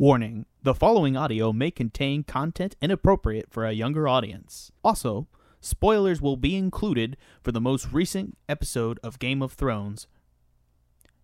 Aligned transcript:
Warning 0.00 0.46
the 0.62 0.74
following 0.74 1.16
audio 1.16 1.52
may 1.52 1.72
contain 1.72 2.22
content 2.22 2.76
inappropriate 2.80 3.46
for 3.50 3.66
a 3.66 3.72
younger 3.72 4.06
audience. 4.06 4.70
Also, 4.84 5.26
spoilers 5.60 6.22
will 6.22 6.36
be 6.36 6.54
included 6.54 7.16
for 7.42 7.50
the 7.50 7.60
most 7.60 7.92
recent 7.92 8.38
episode 8.48 9.00
of 9.02 9.18
Game 9.18 9.42
of 9.42 9.54
Thrones. 9.54 10.06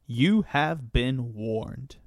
You 0.09 0.43
have 0.49 0.93
been 0.93 1.35
warned. 1.35 1.99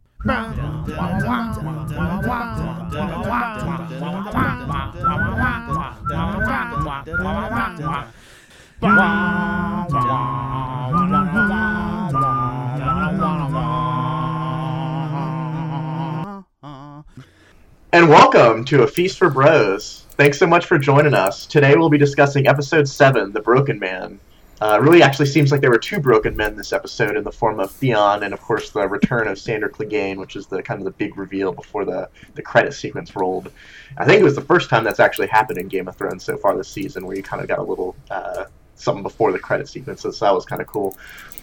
And 17.97 18.09
welcome 18.09 18.63
to 18.65 18.83
A 18.83 18.87
Feast 18.87 19.17
for 19.17 19.27
Bros. 19.27 20.05
Thanks 20.11 20.37
so 20.37 20.45
much 20.45 20.67
for 20.67 20.77
joining 20.77 21.15
us. 21.15 21.47
Today 21.47 21.75
we'll 21.75 21.89
be 21.89 21.97
discussing 21.97 22.45
episode 22.45 22.87
7, 22.87 23.31
The 23.33 23.41
Broken 23.41 23.79
Man. 23.79 24.19
Uh, 24.61 24.77
really 24.79 25.01
actually 25.01 25.25
seems 25.25 25.51
like 25.51 25.61
there 25.61 25.71
were 25.71 25.79
two 25.79 25.99
broken 25.99 26.37
men 26.37 26.55
this 26.55 26.73
episode 26.73 27.17
in 27.17 27.23
the 27.23 27.31
form 27.31 27.59
of 27.59 27.71
Theon 27.71 28.21
and, 28.21 28.35
of 28.35 28.39
course, 28.39 28.69
the 28.69 28.87
return 28.87 29.27
of 29.27 29.39
Sandor 29.39 29.69
Clegane, 29.69 30.17
which 30.17 30.35
is 30.35 30.45
the 30.45 30.61
kind 30.61 30.79
of 30.79 30.85
the 30.85 30.91
big 30.91 31.17
reveal 31.17 31.51
before 31.51 31.85
the, 31.85 32.07
the 32.35 32.41
credit 32.43 32.75
sequence 32.75 33.15
rolled. 33.15 33.51
I 33.97 34.05
think 34.05 34.21
it 34.21 34.23
was 34.23 34.35
the 34.35 34.41
first 34.41 34.69
time 34.69 34.83
that's 34.83 34.99
actually 34.99 35.29
happened 35.29 35.57
in 35.57 35.67
Game 35.67 35.87
of 35.87 35.95
Thrones 35.95 36.23
so 36.23 36.37
far 36.37 36.55
this 36.55 36.69
season, 36.69 37.03
where 37.03 37.17
you 37.17 37.23
kind 37.23 37.41
of 37.41 37.47
got 37.47 37.57
a 37.57 37.63
little 37.63 37.95
uh, 38.11 38.43
something 38.75 39.01
before 39.01 39.31
the 39.31 39.39
credit 39.39 39.69
sequences, 39.69 40.17
so 40.17 40.25
that 40.25 40.35
was 40.35 40.45
kind 40.45 40.61
of 40.61 40.67
cool. 40.67 40.95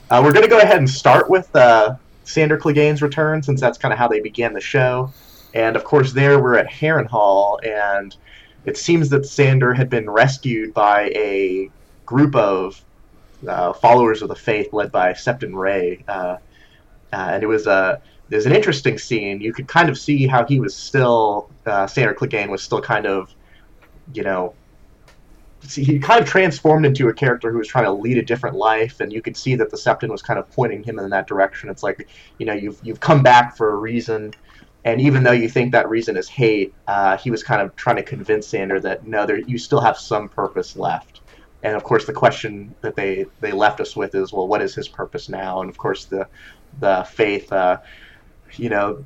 Uh, 0.08 0.20
we're 0.24 0.32
going 0.32 0.44
to 0.44 0.50
go 0.50 0.60
ahead 0.60 0.78
and 0.78 0.88
start 0.88 1.28
with 1.28 1.52
uh, 1.56 1.96
Sandor 2.22 2.58
Clegane's 2.58 3.02
return, 3.02 3.42
since 3.42 3.60
that's 3.60 3.76
kind 3.76 3.92
of 3.92 3.98
how 3.98 4.06
they 4.06 4.20
began 4.20 4.52
the 4.52 4.60
show. 4.60 5.12
And 5.54 5.76
of 5.76 5.84
course, 5.84 6.12
there 6.12 6.40
we're 6.42 6.58
at 6.58 6.68
Harrenhal, 6.68 7.64
and 7.64 8.14
it 8.64 8.76
seems 8.76 9.08
that 9.10 9.24
Sandor 9.24 9.72
had 9.72 9.88
been 9.88 10.10
rescued 10.10 10.74
by 10.74 11.12
a 11.14 11.70
group 12.04 12.34
of 12.34 12.84
uh, 13.46 13.72
followers 13.72 14.22
of 14.22 14.28
the 14.28 14.34
faith 14.34 14.72
led 14.72 14.90
by 14.90 15.12
Septon 15.12 15.54
Ray. 15.54 16.04
Uh, 16.08 16.38
uh, 17.12 17.28
and 17.30 17.42
it 17.42 17.46
was 17.46 17.66
a 17.66 18.00
there's 18.28 18.46
an 18.46 18.54
interesting 18.54 18.98
scene. 18.98 19.40
You 19.40 19.52
could 19.52 19.68
kind 19.68 19.88
of 19.88 19.98
see 19.98 20.26
how 20.26 20.44
he 20.44 20.58
was 20.58 20.74
still 20.74 21.50
uh, 21.66 21.86
Sandor 21.86 22.14
Clegane 22.14 22.48
was 22.48 22.62
still 22.62 22.80
kind 22.80 23.06
of, 23.06 23.32
you 24.12 24.22
know, 24.22 24.54
he 25.70 25.98
kind 25.98 26.20
of 26.20 26.28
transformed 26.28 26.84
into 26.84 27.08
a 27.08 27.14
character 27.14 27.50
who 27.50 27.58
was 27.58 27.68
trying 27.68 27.84
to 27.84 27.92
lead 27.92 28.18
a 28.18 28.22
different 28.22 28.56
life, 28.56 29.00
and 29.00 29.12
you 29.12 29.22
could 29.22 29.36
see 29.36 29.54
that 29.54 29.70
the 29.70 29.76
Septon 29.76 30.10
was 30.10 30.20
kind 30.20 30.38
of 30.38 30.50
pointing 30.50 30.82
him 30.82 30.98
in 30.98 31.08
that 31.10 31.26
direction. 31.26 31.70
It's 31.70 31.82
like, 31.82 32.08
you 32.38 32.46
know, 32.46 32.52
you've 32.52 32.78
you've 32.82 33.00
come 33.00 33.22
back 33.22 33.56
for 33.56 33.72
a 33.72 33.76
reason, 33.76 34.34
and 34.84 35.00
even 35.00 35.22
though 35.22 35.32
you 35.32 35.48
think 35.48 35.72
that 35.72 35.88
reason 35.88 36.16
is 36.16 36.28
hate, 36.28 36.74
uh, 36.86 37.16
he 37.16 37.30
was 37.30 37.42
kind 37.42 37.62
of 37.62 37.74
trying 37.76 37.96
to 37.96 38.02
convince 38.02 38.46
Sandor 38.46 38.80
that 38.80 39.06
no, 39.06 39.24
there 39.26 39.38
you 39.38 39.58
still 39.58 39.80
have 39.80 39.96
some 39.98 40.28
purpose 40.28 40.76
left. 40.76 41.20
And 41.62 41.74
of 41.74 41.82
course, 41.84 42.04
the 42.04 42.12
question 42.12 42.74
that 42.82 42.94
they 42.94 43.24
they 43.40 43.52
left 43.52 43.80
us 43.80 43.96
with 43.96 44.14
is, 44.14 44.32
well, 44.32 44.46
what 44.46 44.60
is 44.60 44.74
his 44.74 44.86
purpose 44.88 45.28
now? 45.28 45.60
And 45.62 45.70
of 45.70 45.78
course, 45.78 46.04
the 46.04 46.26
the 46.80 47.06
faith, 47.10 47.50
uh, 47.52 47.78
you 48.56 48.68
know, 48.68 49.02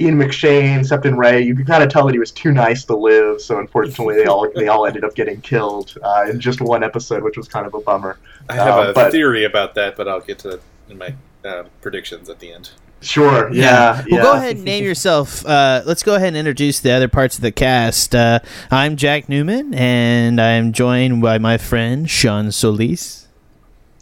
Ian 0.00 0.16
McShane, 0.18 0.80
Septon 0.80 1.16
Ray, 1.16 1.42
you 1.42 1.54
could 1.54 1.66
kind 1.66 1.82
of 1.84 1.90
tell 1.90 2.06
that 2.06 2.12
he 2.12 2.18
was 2.18 2.32
too 2.32 2.50
nice 2.52 2.84
to 2.86 2.96
live. 2.96 3.40
So 3.40 3.58
unfortunately, 3.60 4.16
they 4.16 4.24
all 4.26 4.50
they 4.54 4.66
all 4.66 4.86
ended 4.86 5.04
up 5.04 5.14
getting 5.14 5.40
killed 5.42 5.96
uh, 6.02 6.26
in 6.28 6.40
just 6.40 6.60
one 6.60 6.82
episode, 6.82 7.22
which 7.22 7.36
was 7.36 7.46
kind 7.46 7.66
of 7.66 7.74
a 7.74 7.80
bummer. 7.80 8.18
I 8.48 8.54
have 8.54 8.74
Um, 8.78 8.86
a 8.88 8.92
but- 8.92 9.12
theory 9.12 9.44
about 9.44 9.74
that, 9.76 9.96
but 9.96 10.08
I'll 10.08 10.20
get 10.20 10.40
to 10.40 10.48
that 10.48 10.60
in 10.88 10.98
my 10.98 11.14
uh, 11.44 11.64
predictions 11.80 12.28
at 12.28 12.40
the 12.40 12.52
end. 12.52 12.70
Sure, 13.02 13.50
yeah, 13.52 14.04
yeah. 14.06 14.16
Well, 14.16 14.32
go 14.32 14.38
ahead 14.38 14.56
and 14.56 14.64
name 14.64 14.84
yourself. 14.84 15.44
Uh, 15.46 15.82
let's 15.86 16.02
go 16.02 16.16
ahead 16.16 16.28
and 16.28 16.36
introduce 16.36 16.80
the 16.80 16.90
other 16.90 17.08
parts 17.08 17.36
of 17.36 17.42
the 17.42 17.50
cast. 17.52 18.14
Uh, 18.14 18.40
I'm 18.70 18.96
Jack 18.96 19.28
Newman, 19.28 19.72
and 19.72 20.38
I'm 20.38 20.72
joined 20.72 21.22
by 21.22 21.38
my 21.38 21.56
friend 21.56 22.08
Sean 22.10 22.52
Solis. 22.52 23.26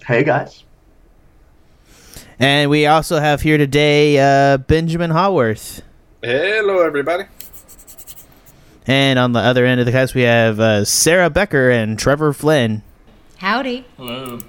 Hey 0.04 0.24
guys. 0.24 0.64
And 2.40 2.70
we 2.70 2.86
also 2.86 3.20
have 3.20 3.42
here 3.42 3.58
today 3.58 4.18
uh, 4.18 4.58
Benjamin 4.58 5.10
Haworth. 5.10 5.82
Hello, 6.22 6.80
everybody. 6.80 7.24
And 8.86 9.18
on 9.18 9.32
the 9.32 9.40
other 9.40 9.64
end 9.66 9.80
of 9.80 9.86
the 9.86 9.92
cast, 9.92 10.14
we 10.14 10.22
have 10.22 10.58
uh, 10.58 10.84
Sarah 10.84 11.30
Becker 11.30 11.70
and 11.70 11.98
Trevor 11.98 12.32
Flynn. 12.32 12.82
Howdy. 13.36 13.84
Hello. 13.96 14.40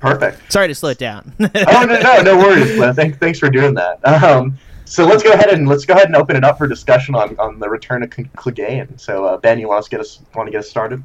Perfect. 0.00 0.52
Sorry 0.52 0.68
to 0.68 0.74
slow 0.74 0.90
it 0.90 0.98
down. 0.98 1.34
oh 1.40 1.48
no, 1.54 1.84
no, 1.86 2.22
no 2.22 2.38
worries. 2.38 2.76
Glenn. 2.76 2.94
Thank, 2.94 3.18
thanks 3.18 3.38
for 3.38 3.50
doing 3.50 3.74
that. 3.74 4.06
Um, 4.06 4.58
so 4.84 5.04
let's 5.04 5.22
go 5.22 5.32
ahead 5.32 5.50
and 5.50 5.68
let's 5.68 5.84
go 5.84 5.94
ahead 5.94 6.06
and 6.06 6.16
open 6.16 6.36
it 6.36 6.44
up 6.44 6.58
for 6.58 6.66
discussion 6.66 7.14
on, 7.14 7.38
on 7.38 7.58
the 7.58 7.68
return 7.68 8.02
of 8.02 8.10
Clegane. 8.10 8.98
So 8.98 9.24
uh, 9.24 9.36
Ben, 9.36 9.58
you 9.58 9.68
want 9.68 9.80
us 9.80 9.88
get 9.88 10.00
us 10.00 10.20
want 10.34 10.46
to 10.46 10.50
get 10.50 10.60
us 10.60 10.70
started? 10.70 11.04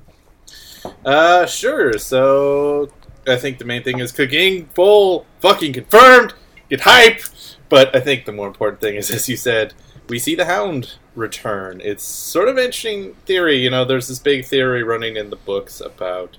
Uh, 1.05 1.45
sure. 1.45 1.97
So 1.97 2.89
I 3.27 3.35
think 3.35 3.57
the 3.57 3.65
main 3.65 3.83
thing 3.83 3.99
is 3.99 4.11
Clegane 4.11 4.73
Bowl 4.73 5.25
fucking 5.39 5.73
confirmed. 5.73 6.33
Get 6.69 6.81
hype. 6.81 7.21
But 7.69 7.95
I 7.95 7.99
think 7.99 8.25
the 8.25 8.31
more 8.31 8.47
important 8.47 8.81
thing 8.81 8.95
is, 8.95 9.09
as 9.11 9.27
you 9.27 9.35
said, 9.35 9.73
we 10.07 10.19
see 10.19 10.35
the 10.35 10.45
Hound 10.45 10.95
return. 11.15 11.81
It's 11.83 12.03
sort 12.03 12.49
of 12.49 12.57
interesting 12.57 13.15
theory. 13.25 13.57
You 13.57 13.69
know, 13.69 13.85
there's 13.85 14.07
this 14.07 14.19
big 14.19 14.45
theory 14.45 14.83
running 14.83 15.15
in 15.15 15.29
the 15.29 15.35
books 15.35 15.81
about 15.81 16.37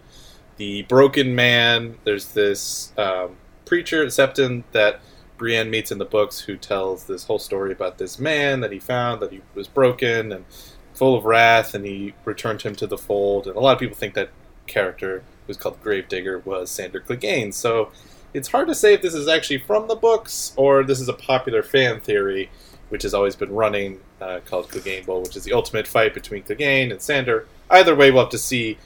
the 0.56 0.82
broken 0.82 1.34
man. 1.34 1.98
There's 2.04 2.32
this 2.32 2.92
um, 2.96 3.36
preacher, 3.64 4.06
Septon, 4.06 4.64
that 4.72 5.00
Brienne 5.36 5.70
meets 5.70 5.90
in 5.90 5.98
the 5.98 6.04
books 6.04 6.40
who 6.40 6.56
tells 6.56 7.04
this 7.04 7.24
whole 7.24 7.38
story 7.38 7.72
about 7.72 7.98
this 7.98 8.18
man 8.18 8.60
that 8.60 8.72
he 8.72 8.78
found, 8.78 9.20
that 9.20 9.32
he 9.32 9.40
was 9.54 9.66
broken 9.68 10.32
and 10.32 10.44
full 10.94 11.16
of 11.16 11.24
wrath, 11.24 11.74
and 11.74 11.84
he 11.84 12.14
returned 12.24 12.62
him 12.62 12.74
to 12.76 12.86
the 12.86 12.98
fold. 12.98 13.46
And 13.46 13.56
a 13.56 13.60
lot 13.60 13.72
of 13.72 13.80
people 13.80 13.96
think 13.96 14.14
that 14.14 14.30
character, 14.66 15.24
who's 15.46 15.56
called 15.56 15.82
Gravedigger, 15.82 16.38
was 16.40 16.70
Sandor 16.70 17.00
Clegane. 17.00 17.52
So 17.52 17.90
it's 18.32 18.48
hard 18.48 18.68
to 18.68 18.74
say 18.74 18.94
if 18.94 19.02
this 19.02 19.14
is 19.14 19.28
actually 19.28 19.58
from 19.58 19.88
the 19.88 19.96
books 19.96 20.52
or 20.56 20.84
this 20.84 21.00
is 21.00 21.08
a 21.08 21.14
popular 21.14 21.62
fan 21.62 22.00
theory, 22.00 22.50
which 22.88 23.02
has 23.02 23.14
always 23.14 23.34
been 23.34 23.52
running, 23.52 24.00
uh, 24.20 24.40
called 24.44 24.68
Clegane 24.68 25.04
Bowl, 25.04 25.22
which 25.22 25.36
is 25.36 25.44
the 25.44 25.52
ultimate 25.52 25.86
fight 25.88 26.14
between 26.14 26.42
Clegane 26.44 26.92
and 26.92 27.02
Sandor. 27.02 27.46
Either 27.70 27.94
way, 27.94 28.10
we'll 28.10 28.22
have 28.22 28.30
to 28.30 28.38
see 28.38 28.78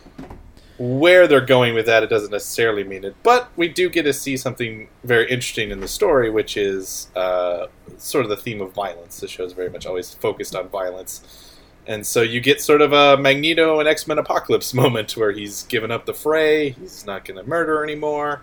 where 0.78 1.26
they're 1.26 1.40
going 1.40 1.74
with 1.74 1.86
that. 1.86 2.02
It 2.02 2.10
doesn't 2.10 2.30
necessarily 2.30 2.84
mean 2.84 3.04
it, 3.04 3.16
but 3.22 3.50
we 3.56 3.68
do 3.68 3.90
get 3.90 4.04
to 4.04 4.12
see 4.12 4.36
something 4.36 4.88
very 5.04 5.28
interesting 5.28 5.70
in 5.70 5.80
the 5.80 5.88
story, 5.88 6.30
which 6.30 6.56
is 6.56 7.08
uh, 7.16 7.66
sort 7.98 8.24
of 8.24 8.30
the 8.30 8.36
theme 8.36 8.60
of 8.60 8.72
violence. 8.72 9.20
The 9.20 9.28
show 9.28 9.44
is 9.44 9.52
very 9.52 9.70
much 9.70 9.86
always 9.86 10.14
focused 10.14 10.54
on 10.54 10.68
violence. 10.68 11.48
And 11.86 12.06
so 12.06 12.20
you 12.20 12.40
get 12.40 12.60
sort 12.60 12.82
of 12.82 12.92
a 12.92 13.16
Magneto 13.16 13.80
and 13.80 13.88
X 13.88 14.06
Men 14.06 14.18
Apocalypse 14.18 14.72
moment 14.82 15.16
where 15.16 15.32
he's 15.32 15.64
given 15.64 15.90
up 15.90 16.06
the 16.06 16.14
fray, 16.14 16.70
he's 16.70 17.04
not 17.04 17.24
going 17.24 17.42
to 17.42 17.48
murder 17.48 17.82
anymore, 17.82 18.42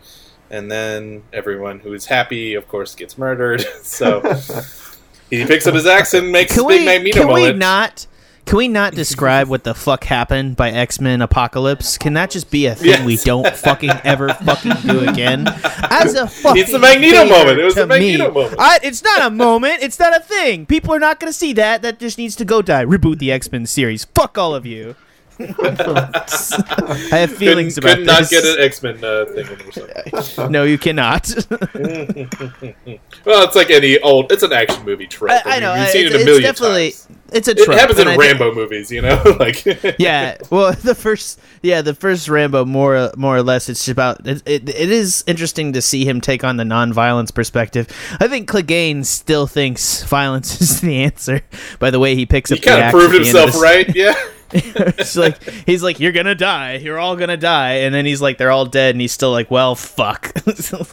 and 0.50 0.69
then 0.69 1.24
everyone 1.31 1.79
who 1.79 1.94
is 1.94 2.07
happy, 2.07 2.56
of 2.56 2.68
course, 2.68 2.95
gets 2.95 3.18
murdered. 3.18 3.62
so 3.84 4.22
he 5.29 5.45
picks 5.45 5.68
up 5.68 5.74
his 5.74 5.85
axe 5.85 6.13
and 6.13 6.31
makes 6.31 6.53
can 6.53 6.63
his 6.63 6.78
big 6.78 6.79
we, 6.81 6.85
Magneto 6.85 7.19
can 7.19 7.34
we 7.34 7.53
not? 7.53 8.07
Can 8.45 8.57
we 8.57 8.67
not 8.67 8.94
describe 8.94 9.47
what 9.50 9.63
the 9.63 9.73
fuck 9.73 10.03
happened 10.03 10.56
by 10.56 10.69
X 10.69 11.01
Men 11.01 11.22
Apocalypse? 11.22 11.97
Can 11.97 12.13
that 12.13 12.29
just 12.29 12.51
be 12.51 12.67
a 12.67 12.75
thing 12.75 13.03
we 13.03 13.17
don't 13.17 13.47
fucking 13.56 13.89
ever 14.03 14.29
fucking 14.45 14.73
do 14.83 15.00
again? 15.09 15.47
As 15.89 16.13
a 16.13 16.28
fucking 16.28 16.61
It's 16.61 16.72
the 16.72 16.78
Magneto 16.78 17.25
moment. 17.28 17.59
It 17.59 17.63
was 17.63 17.73
to 17.73 17.81
the 17.81 17.88
Magneto 17.88 18.28
me. 18.28 18.33
moment. 18.33 18.59
I, 18.59 18.79
it's 18.83 19.03
not 19.03 19.23
a 19.23 19.29
moment. 19.31 19.81
It's 19.81 19.97
not 19.97 20.16
a 20.16 20.19
thing. 20.19 20.67
People 20.67 20.94
are 20.94 21.00
not 21.00 21.19
going 21.19 21.29
to 21.29 21.38
see 21.38 21.53
that. 21.53 21.81
That 21.81 22.00
just 22.00 22.19
needs 22.19 22.35
to 22.35 22.45
go 22.45 22.61
die. 22.61 22.85
Reboot 22.85 23.17
the 23.17 23.31
X 23.31 23.51
Men 23.51 23.66
series. 23.66 24.06
Fuck 24.06 24.38
all 24.38 24.53
of 24.53 24.66
you. 24.66 24.95
I 25.39 25.47
have 27.12 27.33
feelings 27.35 27.75
couldn't, 27.75 27.89
about 27.89 27.97
could 27.97 28.06
not 28.06 28.19
this. 28.19 28.29
get 28.29 28.45
an 28.45 28.63
X 28.63 28.83
Men 28.83 29.03
uh, 29.03 29.25
thing 29.25 29.47
in 29.47 29.62
or 30.13 30.22
something. 30.22 30.51
No, 30.51 30.63
you 30.63 30.77
cannot. 30.77 31.27
well, 31.50 33.44
it's 33.44 33.56
like 33.56 33.69
any 33.69 34.00
old. 34.00 34.31
It's 34.31 34.44
an 34.44 34.53
action 34.53 34.85
movie 34.85 35.07
trope. 35.07 35.31
I, 35.31 35.57
I 35.57 35.59
know. 35.59 35.73
We've 35.73 35.89
seen 35.89 36.06
it's, 36.06 36.15
it 36.15 36.21
a 36.21 36.25
million 36.25 36.44
definitely 36.44 36.92
times. 36.92 37.14
It's 37.33 37.48
a 37.48 37.51
It 37.51 37.57
trope. 37.66 37.77
happens 37.77 38.00
in 38.00 38.07
I 38.07 38.12
think- 38.18 38.39
Rambo 38.39 38.54
movies, 38.54 38.92
you 38.92 39.01
know. 39.01 39.22
like 39.39 39.63
yeah 40.00 40.38
well 40.50 40.74
the 40.74 40.95
first 40.95 41.39
yeah 41.62 41.81
the 41.81 41.94
first 41.95 42.27
rambo 42.30 42.66
more 42.66 43.12
more 43.18 43.36
or 43.38 43.42
less 43.44 43.68
it's 43.69 43.88
about 43.88 44.25
it, 44.27 44.42
it, 44.45 44.69
it 44.69 44.89
is 44.92 45.24
interesting 45.27 45.74
to 45.74 45.81
see 45.81 46.06
him 46.06 46.22
take 46.22 46.44
on 46.44 46.57
the 46.57 46.66
non-violence 46.66 47.31
perspective 47.31 47.88
i 48.19 48.27
think 48.27 48.50
clegane 48.50 49.04
still 49.06 49.48
thinks 49.48 50.04
violence 50.04 50.62
is 50.62 50.81
the 50.81 50.98
answer 51.04 51.42
by 51.80 51.89
the 51.89 52.00
way 52.00 52.16
he 52.16 52.25
picks 52.25 52.50
he 52.51 52.56
up 52.57 52.62
the 52.62 52.69
kind 52.69 52.83
of 52.83 52.92
proved 52.92 53.13
himself, 53.16 53.51
this- 53.54 53.62
right? 53.62 53.95
Yeah. 53.95 54.13
it's 54.54 55.16
like 55.18 55.42
he's 55.66 55.81
like 55.83 56.00
you're 56.00 56.12
gonna 56.12 56.36
die 56.36 56.75
you're 56.75 57.00
all 57.00 57.16
gonna 57.16 57.36
die 57.36 57.78
and 57.80 57.94
then 57.94 58.06
he's 58.06 58.21
like 58.21 58.38
they're 58.38 58.51
all 58.51 58.66
dead 58.68 58.94
and 58.94 59.01
he's 59.01 59.12
still 59.12 59.31
like 59.31 59.50
well 59.50 59.74
fuck 59.75 60.31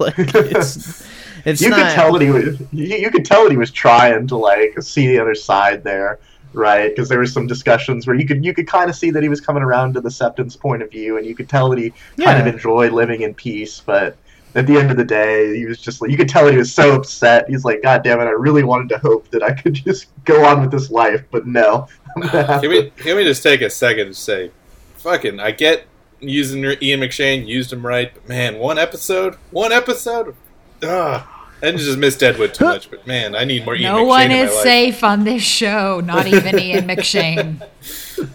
like 0.00 0.14
it's 0.18 1.06
it's 1.44 1.60
you 1.60 1.70
not 1.70 1.78
could 1.78 1.94
tell 1.94 2.12
that 2.12 2.22
he 2.22 2.30
was. 2.30 2.60
You, 2.72 2.96
you 2.96 3.10
could 3.10 3.24
tell 3.24 3.44
that 3.44 3.50
he 3.50 3.56
was 3.56 3.70
trying 3.70 4.26
to 4.28 4.36
like 4.36 4.80
see 4.82 5.06
the 5.08 5.18
other 5.18 5.34
side 5.34 5.82
there, 5.84 6.18
right? 6.52 6.88
Because 6.88 7.08
there 7.08 7.18
was 7.18 7.32
some 7.32 7.46
discussions 7.46 8.06
where 8.06 8.16
you 8.16 8.26
could 8.26 8.44
you 8.44 8.54
could 8.54 8.66
kind 8.66 8.88
of 8.88 8.96
see 8.96 9.10
that 9.10 9.22
he 9.22 9.28
was 9.28 9.40
coming 9.40 9.62
around 9.62 9.94
to 9.94 10.00
the 10.00 10.10
Septon's 10.10 10.56
point 10.56 10.82
of 10.82 10.90
view, 10.90 11.16
and 11.18 11.26
you 11.26 11.34
could 11.34 11.48
tell 11.48 11.68
that 11.70 11.78
he 11.78 11.92
kind 12.22 12.40
of 12.40 12.46
enjoyed 12.46 12.92
living 12.92 13.22
in 13.22 13.34
peace. 13.34 13.80
But 13.80 14.16
at 14.54 14.66
the 14.66 14.76
end 14.76 14.90
of 14.90 14.96
the 14.96 15.04
day, 15.04 15.56
he 15.56 15.66
was 15.66 15.80
just 15.80 16.00
like 16.00 16.10
you 16.10 16.16
could 16.16 16.28
tell 16.28 16.48
he 16.48 16.56
was 16.56 16.72
so 16.72 16.94
upset. 16.94 17.48
He's 17.48 17.64
like, 17.64 17.82
God 17.82 18.02
damn 18.02 18.20
it, 18.20 18.24
I 18.24 18.30
really 18.30 18.62
wanted 18.62 18.88
to 18.90 18.98
hope 18.98 19.28
that 19.30 19.42
I 19.42 19.52
could 19.52 19.74
just 19.84 20.08
go 20.24 20.44
on 20.44 20.60
with 20.60 20.70
this 20.70 20.90
life, 20.90 21.24
but 21.30 21.46
no. 21.46 21.88
I'm 22.16 22.22
gonna 22.22 22.60
Can 22.60 22.70
we 22.70 22.90
can 22.90 23.16
we 23.16 23.24
just 23.24 23.42
take 23.42 23.62
a 23.62 23.70
second 23.70 24.08
to 24.08 24.14
say, 24.14 24.50
fucking, 24.96 25.40
I 25.40 25.50
get 25.52 25.86
using 26.20 26.62
your 26.62 26.76
Ian 26.80 27.00
McShane, 27.00 27.46
used 27.46 27.72
him 27.72 27.84
right, 27.84 28.12
but 28.14 28.28
man, 28.28 28.58
one 28.58 28.78
episode, 28.78 29.36
one 29.50 29.72
episode, 29.72 30.36
ah, 30.82 31.48
I 31.62 31.70
just 31.72 31.98
miss 31.98 32.16
Deadwood 32.16 32.54
too 32.54 32.64
much. 32.64 32.90
But 32.90 33.06
man, 33.06 33.34
I 33.36 33.44
need 33.44 33.64
more 33.64 33.74
Ian 33.76 33.92
No 33.92 34.04
McShane 34.04 34.06
one 34.06 34.30
in 34.30 34.30
is 34.32 34.50
my 34.50 34.54
life. 34.54 34.62
safe 34.62 35.04
on 35.04 35.24
this 35.24 35.42
show, 35.42 36.00
not 36.00 36.26
even 36.26 36.58
Ian 36.58 36.86
McShane. 36.88 37.62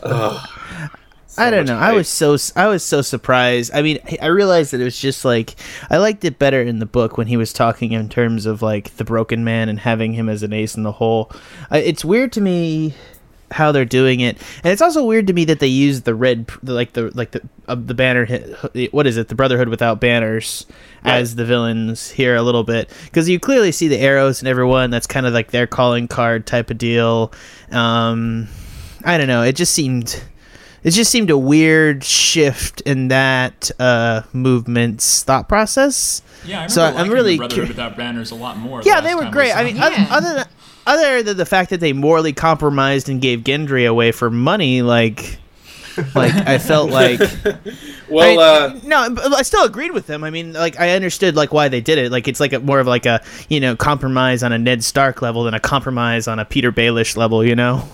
Ugh. 0.03 0.49
So 1.29 1.43
I 1.43 1.51
don't 1.51 1.59
much 1.59 1.67
know. 1.67 1.77
I 1.77 1.91
was 1.93 2.09
so 2.09 2.35
I 2.55 2.65
was 2.65 2.83
so 2.83 3.03
surprised. 3.03 3.71
I 3.71 3.83
mean, 3.83 3.99
I 4.23 4.25
realized 4.25 4.71
that 4.73 4.81
it 4.81 4.85
was 4.85 4.97
just 4.99 5.23
like 5.23 5.55
I 5.87 5.97
liked 5.97 6.25
it 6.25 6.39
better 6.39 6.63
in 6.63 6.79
the 6.79 6.87
book 6.87 7.15
when 7.15 7.27
he 7.27 7.37
was 7.37 7.53
talking 7.53 7.91
in 7.91 8.09
terms 8.09 8.47
of 8.47 8.63
like 8.63 8.97
the 8.97 9.03
broken 9.03 9.43
man 9.43 9.69
and 9.69 9.79
having 9.79 10.13
him 10.13 10.29
as 10.29 10.41
an 10.41 10.51
ace 10.51 10.75
in 10.75 10.81
the 10.81 10.93
hole. 10.93 11.29
Uh, 11.71 11.77
it's 11.77 12.03
weird 12.03 12.31
to 12.33 12.41
me 12.41 12.95
how 13.51 13.71
they're 13.71 13.85
doing 13.85 14.19
it, 14.19 14.37
and 14.63 14.73
it's 14.73 14.81
also 14.81 15.03
weird 15.05 15.27
to 15.27 15.33
me 15.33 15.45
that 15.45 15.59
they 15.59 15.67
use 15.67 16.01
the 16.01 16.13
red, 16.15 16.49
like 16.63 16.93
the 16.93 17.11
like 17.15 17.31
the 17.31 17.41
uh, 17.67 17.75
the 17.75 17.93
banner. 17.93 18.25
What 18.91 19.07
is 19.07 19.17
it? 19.17 19.27
The 19.29 19.35
Brotherhood 19.35 19.69
without 19.69 19.99
banners 20.01 20.65
as 21.03 21.35
the 21.35 21.45
villains 21.45 22.09
here 22.11 22.35
a 22.35 22.41
little 22.41 22.63
bit 22.63 22.91
because 23.05 23.29
you 23.29 23.39
clearly 23.39 23.71
see 23.71 23.87
the 23.87 23.97
arrows 23.99 24.39
and 24.41 24.47
everyone. 24.47 24.89
That's 24.89 25.07
kind 25.07 25.25
of 25.25 25.33
like 25.33 25.51
their 25.51 25.67
calling 25.67 26.07
card 26.07 26.45
type 26.45 26.69
of 26.69 26.77
deal. 26.77 27.31
Um, 27.71 28.47
I 29.05 29.17
don't 29.17 29.27
know. 29.27 29.43
It 29.43 29.55
just 29.55 29.73
seemed 29.73 30.21
it 30.83 30.91
just 30.91 31.09
seemed 31.11 31.29
a 31.29 31.37
weird 31.37 32.03
shift 32.03 32.81
in 32.81 33.07
that 33.09 33.71
uh 33.79 34.23
movement's 34.33 35.23
thought 35.23 35.47
process. 35.47 36.21
Yeah, 36.45 36.61
I 36.61 36.63
remember 36.65 36.73
So, 36.73 36.83
I'm 36.83 37.09
really 37.09 37.33
the 37.33 37.37
Brotherhood 37.39 37.63
cu- 37.65 37.69
without 37.69 37.97
banners 37.97 38.31
a 38.31 38.35
lot 38.35 38.57
more. 38.57 38.81
the 38.81 38.87
Yeah, 38.89 38.95
last 38.95 39.03
they 39.05 39.15
were 39.15 39.23
time 39.23 39.31
great. 39.31 39.51
saw 39.51 39.57
I 39.57 39.63
mean, 39.63 39.75
them. 39.75 39.83
other, 39.83 40.07
other 40.27 40.33
than 40.35 40.47
other 40.87 41.21
than 41.21 41.37
the 41.37 41.45
fact 41.45 41.69
that 41.69 41.79
they 41.79 41.93
morally 41.93 42.33
compromised 42.33 43.09
and 43.09 43.21
gave 43.21 43.41
Gendry 43.41 43.87
away 43.87 44.11
for 44.11 44.31
money, 44.31 44.81
like, 44.81 45.37
like 46.15 46.33
I 46.33 46.57
felt 46.57 46.89
like. 46.89 47.19
well, 48.09 48.39
I 48.39 48.43
uh, 48.43 48.79
no, 48.83 49.15
I 49.35 49.41
still 49.43 49.65
agreed 49.65 49.91
with 49.91 50.07
them. 50.07 50.23
I 50.23 50.29
mean, 50.29 50.53
like 50.53 50.79
I 50.79 50.91
understood 50.91 51.35
like 51.35 51.53
why 51.53 51.67
they 51.67 51.81
did 51.81 51.97
it. 51.97 52.11
Like 52.11 52.27
it's 52.27 52.39
like 52.39 52.53
a, 52.53 52.59
more 52.59 52.79
of 52.79 52.87
like 52.87 53.05
a 53.05 53.21
you 53.49 53.59
know 53.59 53.75
compromise 53.75 54.43
on 54.43 54.51
a 54.51 54.57
Ned 54.57 54.83
Stark 54.83 55.21
level 55.21 55.43
than 55.43 55.53
a 55.53 55.59
compromise 55.59 56.27
on 56.27 56.39
a 56.39 56.45
Petyr 56.45 56.71
Baelish 56.71 57.17
level. 57.17 57.43
You 57.43 57.55
know. 57.55 57.87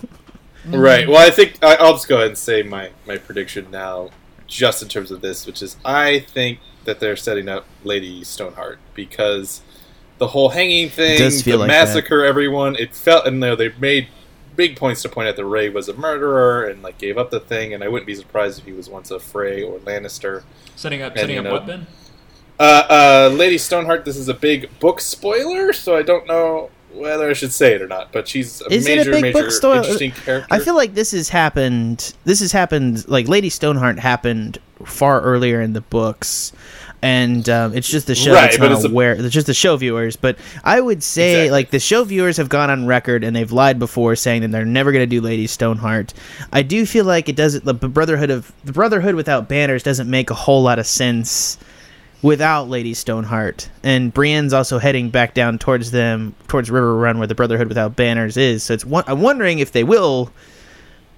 Right. 0.65 1.07
Well, 1.07 1.17
I 1.17 1.29
think 1.29 1.61
I, 1.61 1.75
I'll 1.75 1.93
just 1.93 2.07
go 2.07 2.17
ahead 2.17 2.27
and 2.27 2.37
say 2.37 2.63
my, 2.63 2.91
my 3.05 3.17
prediction 3.17 3.69
now, 3.69 4.11
just 4.47 4.81
in 4.81 4.87
terms 4.87 5.11
of 5.11 5.21
this, 5.21 5.45
which 5.45 5.61
is 5.61 5.75
I 5.83 6.19
think 6.19 6.59
that 6.85 6.99
they're 6.99 7.15
setting 7.15 7.49
up 7.49 7.65
Lady 7.83 8.23
Stoneheart 8.23 8.79
because 8.93 9.61
the 10.23 10.27
whole 10.29 10.49
hanging 10.49 10.89
thing, 10.89 11.17
does 11.17 11.41
feel 11.41 11.57
the 11.57 11.65
like 11.65 11.69
that. 11.69 11.85
massacre, 11.85 12.23
everyone. 12.23 12.75
It 12.77 12.95
felt, 12.95 13.27
and 13.27 13.43
they 13.43 13.55
they 13.55 13.73
made 13.79 14.07
big 14.55 14.75
points 14.77 15.01
to 15.01 15.09
point 15.09 15.27
out 15.27 15.35
that 15.35 15.45
Ray 15.45 15.69
was 15.69 15.89
a 15.89 15.93
murderer 15.93 16.65
and 16.65 16.81
like 16.81 16.97
gave 16.97 17.17
up 17.17 17.29
the 17.29 17.39
thing, 17.39 17.73
and 17.73 17.83
I 17.83 17.87
wouldn't 17.89 18.07
be 18.07 18.15
surprised 18.15 18.59
if 18.59 18.65
he 18.65 18.71
was 18.71 18.89
once 18.89 19.11
a 19.11 19.19
Frey 19.19 19.63
or 19.63 19.79
Lannister. 19.79 20.43
setting 20.75 21.01
up 21.01 21.13
and, 21.13 21.19
setting 21.21 21.37
up 21.39 21.43
know, 21.43 21.51
what 21.53 21.65
Ben? 21.65 21.87
Uh, 22.59 23.27
uh, 23.31 23.35
Lady 23.35 23.57
Stoneheart. 23.57 24.05
This 24.05 24.15
is 24.17 24.29
a 24.29 24.33
big 24.33 24.69
book 24.79 25.01
spoiler, 25.01 25.73
so 25.73 25.95
I 25.95 26.03
don't 26.03 26.27
know 26.27 26.69
whether 26.93 27.29
I 27.29 27.33
should 27.33 27.51
say 27.51 27.73
it 27.73 27.81
or 27.81 27.87
not. 27.87 28.11
But 28.13 28.27
she's 28.27 28.61
a 28.61 28.71
Is 28.71 28.85
it 28.87 28.93
a 28.93 28.95
major, 28.97 29.11
big 29.11 29.21
major 29.23 29.41
book 29.41 29.51
spoil- 29.51 29.77
interesting 29.77 30.11
character. 30.11 30.47
I 30.51 30.59
feel 30.59 30.75
like 30.75 30.93
this 30.93 31.11
has 31.11 31.29
happened. 31.29 32.13
This 32.23 32.39
has 32.39 32.51
happened. 32.51 33.07
Like 33.09 33.27
Lady 33.27 33.49
Stoneheart 33.49 33.99
happened 33.99 34.59
far 34.85 35.21
earlier 35.21 35.61
in 35.61 35.73
the 35.73 35.81
books, 35.81 36.53
and 37.03 37.47
um, 37.49 37.75
it's 37.75 37.89
just 37.89 38.07
the 38.07 38.15
show 38.15 38.33
Right, 38.33 38.43
that's 38.43 38.57
not 38.57 38.71
it's 38.71 38.85
a- 38.85 39.25
It's 39.25 39.33
just 39.33 39.47
the 39.47 39.53
show 39.53 39.75
viewers. 39.77 40.15
But 40.15 40.37
I 40.63 40.79
would 40.79 41.03
say, 41.03 41.31
Exactly. 41.33 41.51
like 41.51 41.69
the 41.71 41.79
show 41.79 42.03
viewers 42.03 42.37
have 42.37 42.49
gone 42.49 42.69
on 42.69 42.85
record 42.87 43.23
and 43.23 43.35
they've 43.35 43.51
lied 43.51 43.77
before, 43.77 44.15
saying 44.15 44.41
that 44.41 44.51
they're 44.51 44.65
never 44.65 44.91
going 44.91 45.03
to 45.03 45.07
do 45.07 45.19
Lady 45.21 45.45
Stoneheart. 45.47 46.13
I 46.51 46.61
do 46.63 46.85
feel 46.85 47.05
like 47.05 47.27
it 47.29 47.35
doesn't. 47.35 47.65
The 47.65 47.73
Brotherhood 47.73 48.29
of 48.29 48.51
the 48.63 48.71
Brotherhood 48.71 49.15
without 49.15 49.49
banners 49.49 49.83
doesn't 49.83 50.09
make 50.09 50.29
a 50.29 50.33
whole 50.35 50.63
lot 50.63 50.79
of 50.79 50.87
sense 50.87 51.57
without 52.21 52.69
Lady 52.69 52.93
Stoneheart. 52.93 53.69
And 53.83 54.13
Brienne's 54.13 54.53
also 54.53 54.79
heading 54.79 55.09
back 55.09 55.33
down 55.33 55.59
towards 55.59 55.91
them, 55.91 56.33
towards 56.47 56.69
Riverrun, 56.69 57.17
where 57.17 57.27
the 57.27 57.35
Brotherhood 57.35 57.67
without 57.67 57.97
banners 57.97 58.37
is. 58.37 58.63
So 58.63 58.73
it's 58.75 58.85
I'm 59.07 59.21
wondering 59.21 59.59
if 59.59 59.73
they 59.73 59.83
will 59.83 60.31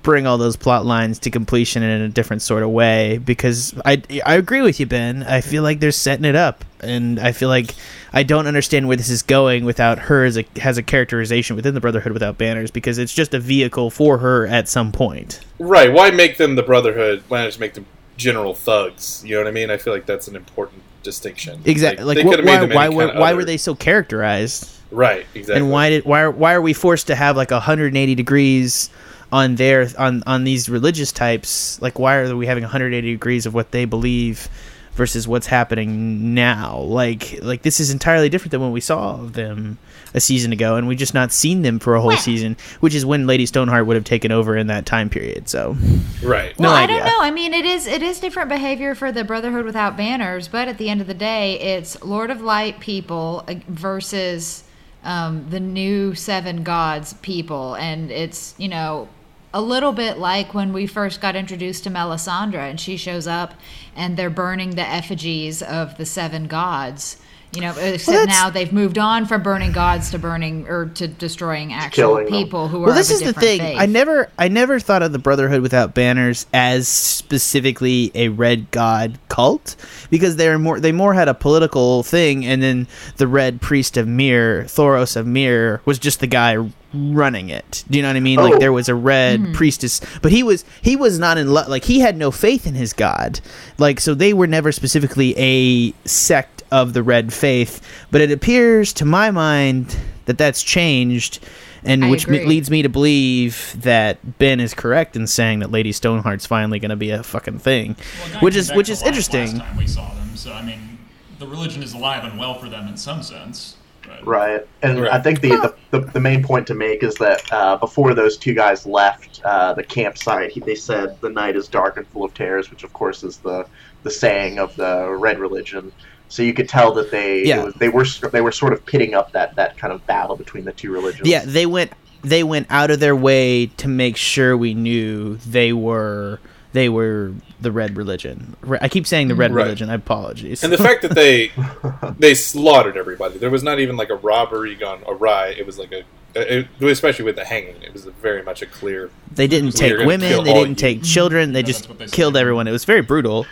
bring 0.05 0.27
all 0.27 0.37
those 0.37 0.55
plot 0.55 0.85
lines 0.85 1.17
to 1.17 1.31
completion 1.31 1.81
in 1.81 2.01
a 2.01 2.07
different 2.07 2.43
sort 2.43 2.61
of 2.61 2.69
way 2.69 3.17
because 3.17 3.73
I 3.83 4.01
I 4.23 4.35
agree 4.35 4.61
with 4.61 4.79
you 4.79 4.85
Ben 4.85 5.23
I 5.23 5.41
feel 5.41 5.63
like 5.63 5.79
they're 5.79 5.91
setting 5.91 6.25
it 6.25 6.35
up 6.35 6.63
and 6.79 7.19
I 7.19 7.31
feel 7.31 7.49
like 7.49 7.73
I 8.13 8.21
don't 8.21 8.45
understand 8.45 8.87
where 8.87 8.95
this 8.95 9.09
is 9.09 9.23
going 9.23 9.65
without 9.65 9.97
her 9.97 10.23
as 10.23 10.37
a 10.37 10.45
has 10.57 10.77
a 10.77 10.83
characterization 10.83 11.55
within 11.55 11.73
the 11.73 11.81
Brotherhood 11.81 12.13
without 12.13 12.37
banners 12.37 12.69
because 12.69 12.99
it's 12.99 13.13
just 13.13 13.33
a 13.33 13.39
vehicle 13.39 13.89
for 13.89 14.19
her 14.19 14.45
at 14.45 14.69
some 14.69 14.91
point 14.91 15.41
Right. 15.57 15.91
Why 15.91 16.11
make 16.11 16.37
them 16.37 16.55
the 16.55 16.63
Brotherhood? 16.63 17.23
Why 17.27 17.39
not 17.39 17.45
just 17.47 17.59
make 17.59 17.73
them 17.73 17.85
general 18.17 18.53
thugs? 18.53 19.23
You 19.25 19.35
know 19.35 19.41
what 19.41 19.47
I 19.47 19.51
mean? 19.51 19.71
I 19.71 19.77
feel 19.77 19.93
like 19.93 20.05
that's 20.05 20.27
an 20.27 20.35
important 20.35 20.83
distinction. 21.01 21.61
exactly 21.65 22.03
like, 22.03 22.17
they 22.17 22.23
what, 22.23 22.43
why 22.43 22.65
why, 22.65 22.89
were, 22.89 23.07
why 23.13 23.33
were 23.33 23.45
they 23.45 23.57
so 23.57 23.73
characterized 23.73 24.71
Right. 24.91 25.25
Exactly. 25.33 25.61
and 25.61 25.71
why 25.71 25.89
did 25.89 26.05
why 26.05 26.27
why 26.27 26.53
are 26.53 26.61
we 26.61 26.73
forced 26.73 27.07
to 27.07 27.15
have 27.15 27.35
like 27.35 27.51
180 27.51 28.15
degrees 28.15 28.89
on 29.31 29.55
their 29.55 29.87
on 29.97 30.23
on 30.27 30.43
these 30.43 30.69
religious 30.69 31.11
types 31.11 31.81
like 31.81 31.97
why 31.99 32.15
are 32.17 32.35
we 32.35 32.45
having 32.45 32.63
180 32.63 33.11
degrees 33.11 33.45
of 33.45 33.53
what 33.53 33.71
they 33.71 33.85
believe 33.85 34.47
versus 34.93 35.27
what's 35.27 35.47
happening 35.47 36.33
now 36.33 36.77
like 36.77 37.37
like 37.41 37.63
this 37.63 37.79
is 37.81 37.89
entirely 37.91 38.29
different 38.29 38.51
than 38.51 38.61
when 38.61 38.71
we 38.71 38.79
saw 38.79 39.17
them 39.17 39.77
a 40.13 40.21
season 40.21 40.53
ago 40.53 40.77
and 40.77 40.87
we 40.87 40.95
just 40.95 41.13
not 41.13 41.33
seen 41.33 41.63
them 41.63 41.79
for 41.79 41.95
a 41.95 41.99
whole 41.99 42.09
Well- 42.09 42.17
season 42.17 42.55
which 42.79 42.95
is 42.95 43.05
when 43.05 43.27
lady 43.27 43.45
stoneheart 43.45 43.85
would 43.87 43.95
have 43.95 44.05
taken 44.05 44.31
over 44.31 44.55
in 44.55 44.67
that 44.67 44.85
time 44.85 45.09
period 45.09 45.49
so 45.49 45.75
Right. 46.23 46.57
No 46.59 46.69
well, 46.69 46.77
I 46.77 46.83
idea. 46.83 46.97
don't 46.99 47.05
know. 47.07 47.17
I 47.21 47.29
mean, 47.29 47.53
it 47.53 47.65
is 47.65 47.85
it 47.85 48.01
is 48.01 48.19
different 48.19 48.49
behavior 48.49 48.95
for 48.95 49.11
the 49.11 49.23
Brotherhood 49.23 49.63
without 49.65 49.95
banners, 49.95 50.47
but 50.47 50.67
at 50.67 50.79
the 50.79 50.89
end 50.89 50.99
of 51.01 51.05
the 51.07 51.13
day, 51.13 51.59
it's 51.59 52.01
Lord 52.03 52.31
of 52.31 52.41
Light 52.41 52.79
people 52.79 53.43
uh, 53.47 53.55
versus 53.67 54.63
um, 55.03 55.45
the 55.51 55.59
new 55.59 56.15
Seven 56.15 56.63
Gods 56.63 57.13
people, 57.21 57.75
and 57.75 58.09
it's 58.09 58.55
you 58.57 58.67
know 58.69 59.07
a 59.55 59.61
little 59.61 59.93
bit 59.93 60.17
like 60.17 60.53
when 60.53 60.73
we 60.73 60.85
first 60.85 61.21
got 61.21 61.33
introduced 61.33 61.85
to 61.85 61.89
Melisandre, 61.89 62.69
and 62.69 62.77
she 62.77 62.97
shows 62.97 63.25
up, 63.25 63.53
and 63.95 64.17
they're 64.17 64.29
burning 64.29 64.71
the 64.71 64.85
effigies 64.85 65.61
of 65.61 65.95
the 65.95 66.05
Seven 66.05 66.47
Gods. 66.47 67.15
You 67.55 67.61
know, 67.61 67.71
except 67.77 68.05
that's- 68.17 68.27
now 68.27 68.49
they've 68.49 68.71
moved 68.73 68.97
on 68.97 69.25
from 69.25 69.41
burning 69.43 69.71
gods 69.71 70.11
to 70.11 70.19
burning 70.19 70.67
or 70.67 70.87
to 70.95 71.07
destroying 71.07 71.71
actual 71.73 71.91
killing 72.17 72.25
them. 72.25 72.33
people 72.33 72.67
who 72.67 72.83
are. 72.83 72.87
well 72.87 72.95
this 72.95 73.09
of 73.09 73.15
is 73.15 73.21
the 73.21 73.33
thing 73.39 73.59
faith. 73.59 73.77
i 73.79 73.85
never 73.85 74.29
i 74.37 74.47
never 74.47 74.79
thought 74.79 75.01
of 75.01 75.11
the 75.11 75.19
brotherhood 75.19 75.61
without 75.61 75.93
banners 75.93 76.45
as 76.53 76.87
specifically 76.87 78.11
a 78.15 78.29
red 78.29 78.69
god 78.71 79.17
cult 79.29 79.75
because 80.09 80.35
they're 80.35 80.59
more 80.59 80.79
they 80.79 80.91
more 80.91 81.13
had 81.13 81.27
a 81.27 81.33
political 81.33 82.03
thing 82.03 82.45
and 82.45 82.61
then 82.61 82.87
the 83.17 83.27
red 83.27 83.61
priest 83.61 83.97
of 83.97 84.07
Myr 84.07 84.63
thoros 84.67 85.15
of 85.15 85.25
Myr 85.25 85.81
was 85.85 85.97
just 85.99 86.19
the 86.19 86.27
guy 86.27 86.57
running 86.93 87.49
it 87.49 87.83
do 87.89 87.97
you 87.97 88.01
know 88.01 88.07
what 88.09 88.15
i 88.15 88.21
mean 88.21 88.39
Oh. 88.39 88.43
like 88.43 88.59
there 88.59 88.71
was 88.71 88.87
a 88.87 88.95
red 88.95 89.39
hmm. 89.41 89.51
priestess 89.53 89.99
but 90.21 90.31
he 90.31 90.43
was 90.43 90.63
he 90.81 90.95
was 90.95 91.19
not 91.19 91.37
in 91.37 91.51
love 91.51 91.67
like 91.67 91.83
he 91.83 91.99
had 91.99 92.15
no 92.15 92.31
faith 92.31 92.65
in 92.65 92.73
his 92.73 92.93
god 92.93 93.41
like 93.77 93.99
so 93.99 94.13
they 94.13 94.31
were 94.33 94.47
never 94.47 94.71
specifically 94.71 95.35
a 95.37 95.93
sect 96.07 96.54
of 96.71 96.93
the 96.93 97.03
red 97.03 97.33
faith 97.33 97.81
but 98.11 98.21
it 98.21 98.31
appears 98.31 98.93
to 98.93 99.05
my 99.05 99.31
mind 99.31 99.97
that 100.25 100.37
that's 100.37 100.63
changed 100.63 101.39
and 101.85 102.05
I 102.05 102.09
which 102.09 102.27
me- 102.27 102.45
leads 102.45 102.69
me 102.69 102.81
to 102.81 102.89
believe 102.89 103.75
that 103.81 104.39
Ben 104.39 104.59
is 104.59 104.73
correct 104.73 105.15
in 105.15 105.27
saying 105.27 105.59
that 105.59 105.71
Lady 105.71 105.91
Stoneheart's 105.91 106.45
finally 106.45 106.79
going 106.79 106.89
to 106.89 106.95
be 106.95 107.11
a 107.11 107.23
fucking 107.23 107.59
thing, 107.59 107.95
Well, 108.31 108.41
which 108.41 108.55
is 108.55 108.73
which 108.73 108.89
is 108.89 109.03
interesting. 109.03 109.57
Last 109.57 109.67
time 109.67 109.77
we 109.77 109.87
saw 109.87 110.13
them, 110.13 110.35
so 110.35 110.51
I 110.51 110.63
mean, 110.63 110.97
the 111.39 111.47
religion 111.47 111.83
is 111.83 111.93
alive 111.93 112.23
and 112.23 112.39
well 112.39 112.55
for 112.55 112.69
them 112.69 112.87
in 112.87 112.97
some 112.97 113.21
sense. 113.21 113.77
But 114.05 114.25
Right, 114.25 114.67
and 114.81 115.01
Right. 115.01 115.11
I 115.13 115.19
think 115.19 115.41
the, 115.41 115.49
the, 115.49 115.99
the 115.99 115.99
the 116.11 116.19
main 116.19 116.43
point 116.43 116.67
to 116.67 116.73
make 116.75 117.03
is 117.03 117.15
that 117.15 117.41
uh, 117.51 117.77
before 117.77 118.13
those 118.13 118.37
two 118.37 118.53
guys 118.53 118.85
left 118.85 119.41
uh, 119.43 119.73
the 119.73 119.83
campsite, 119.83 120.51
he, 120.51 120.59
they 120.59 120.75
said 120.75 121.19
the 121.21 121.29
night 121.29 121.55
is 121.55 121.67
dark 121.67 121.97
and 121.97 122.07
full 122.07 122.23
of 122.23 122.33
terrors, 122.33 122.69
which 122.71 122.83
of 122.83 122.93
course 122.93 123.23
is 123.23 123.37
the 123.37 123.65
the 124.03 124.11
saying 124.11 124.59
of 124.59 124.75
the 124.75 125.09
Red 125.09 125.39
religion. 125.39 125.91
So 126.29 126.43
you 126.43 126.53
could 126.53 126.67
tell 126.67 126.91
that 126.93 127.11
they 127.11 127.43
Yeah. 127.45 127.63
was- 127.65 127.73
they 127.75 127.89
were 127.89 128.05
they 128.31 128.41
were 128.41 128.51
sort 128.51 128.73
of 128.73 128.85
pitting 128.85 129.13
up 129.13 129.31
that 129.33 129.55
that 129.55 129.77
kind 129.77 129.93
of 129.93 130.05
battle 130.07 130.35
between 130.35 130.65
the 130.65 130.71
two 130.73 130.91
religions. 130.91 131.27
Yeah, 131.27 131.43
they 131.45 131.65
went 131.65 131.91
they 132.23 132.43
went 132.43 132.65
out 132.71 132.89
of 132.89 132.99
their 132.99 133.15
way 133.15 133.67
to 133.77 133.87
make 133.87 134.17
sure 134.17 134.57
we 134.57 134.73
knew 134.73 135.37
they 135.47 135.71
were 135.73 136.39
they 136.73 136.89
were 136.89 137.31
the 137.61 137.71
red 137.71 137.95
religion. 137.95 138.55
I 138.81 138.89
keep 138.89 139.07
saying 139.07 139.29
the 139.29 139.35
red 139.35 139.53
Right. 139.53 139.63
religion. 139.63 139.89
I 139.89 139.93
apologize. 139.93 140.61
And 140.63 140.73
the 140.73 140.77
fact 140.77 141.03
that 141.03 141.15
they 141.15 141.51
they 142.19 142.33
slaughtered 142.33 142.97
everybody. 142.97 143.37
There 143.37 143.49
was 143.51 143.63
not 143.63 143.79
even 143.79 143.95
like 143.95 144.09
a 144.09 144.15
robbery 144.15 144.75
gone 144.75 144.99
awry. 145.07 145.55
It 145.57 145.65
was 145.65 145.77
like 145.79 145.91
a, 145.93 146.03
it, 146.35 146.67
especially 146.81 147.23
with 147.23 147.37
the 147.37 147.45
hanging. 147.45 147.75
It 147.81 147.93
was 147.93 148.03
very 148.21 148.41
much 148.43 148.61
a 148.61 148.65
clear. 148.65 149.09
they 149.33 149.47
didn't 149.47 149.79
We're 149.79 149.97
take 149.97 150.05
women. 150.05 150.43
They 150.43 150.53
didn't 150.53 150.69
you. 150.71 150.75
take 150.75 151.03
children. 151.03 151.53
They 151.53 151.59
Yeah, 151.59 151.65
just 151.67 151.79
that's 151.83 151.89
what 151.89 151.99
they 151.99 152.07
said. 152.07 152.13
killed 152.13 152.35
everyone. 152.35 152.67
It 152.67 152.71
was 152.73 152.83
very 152.83 153.01
brutal. 153.01 153.45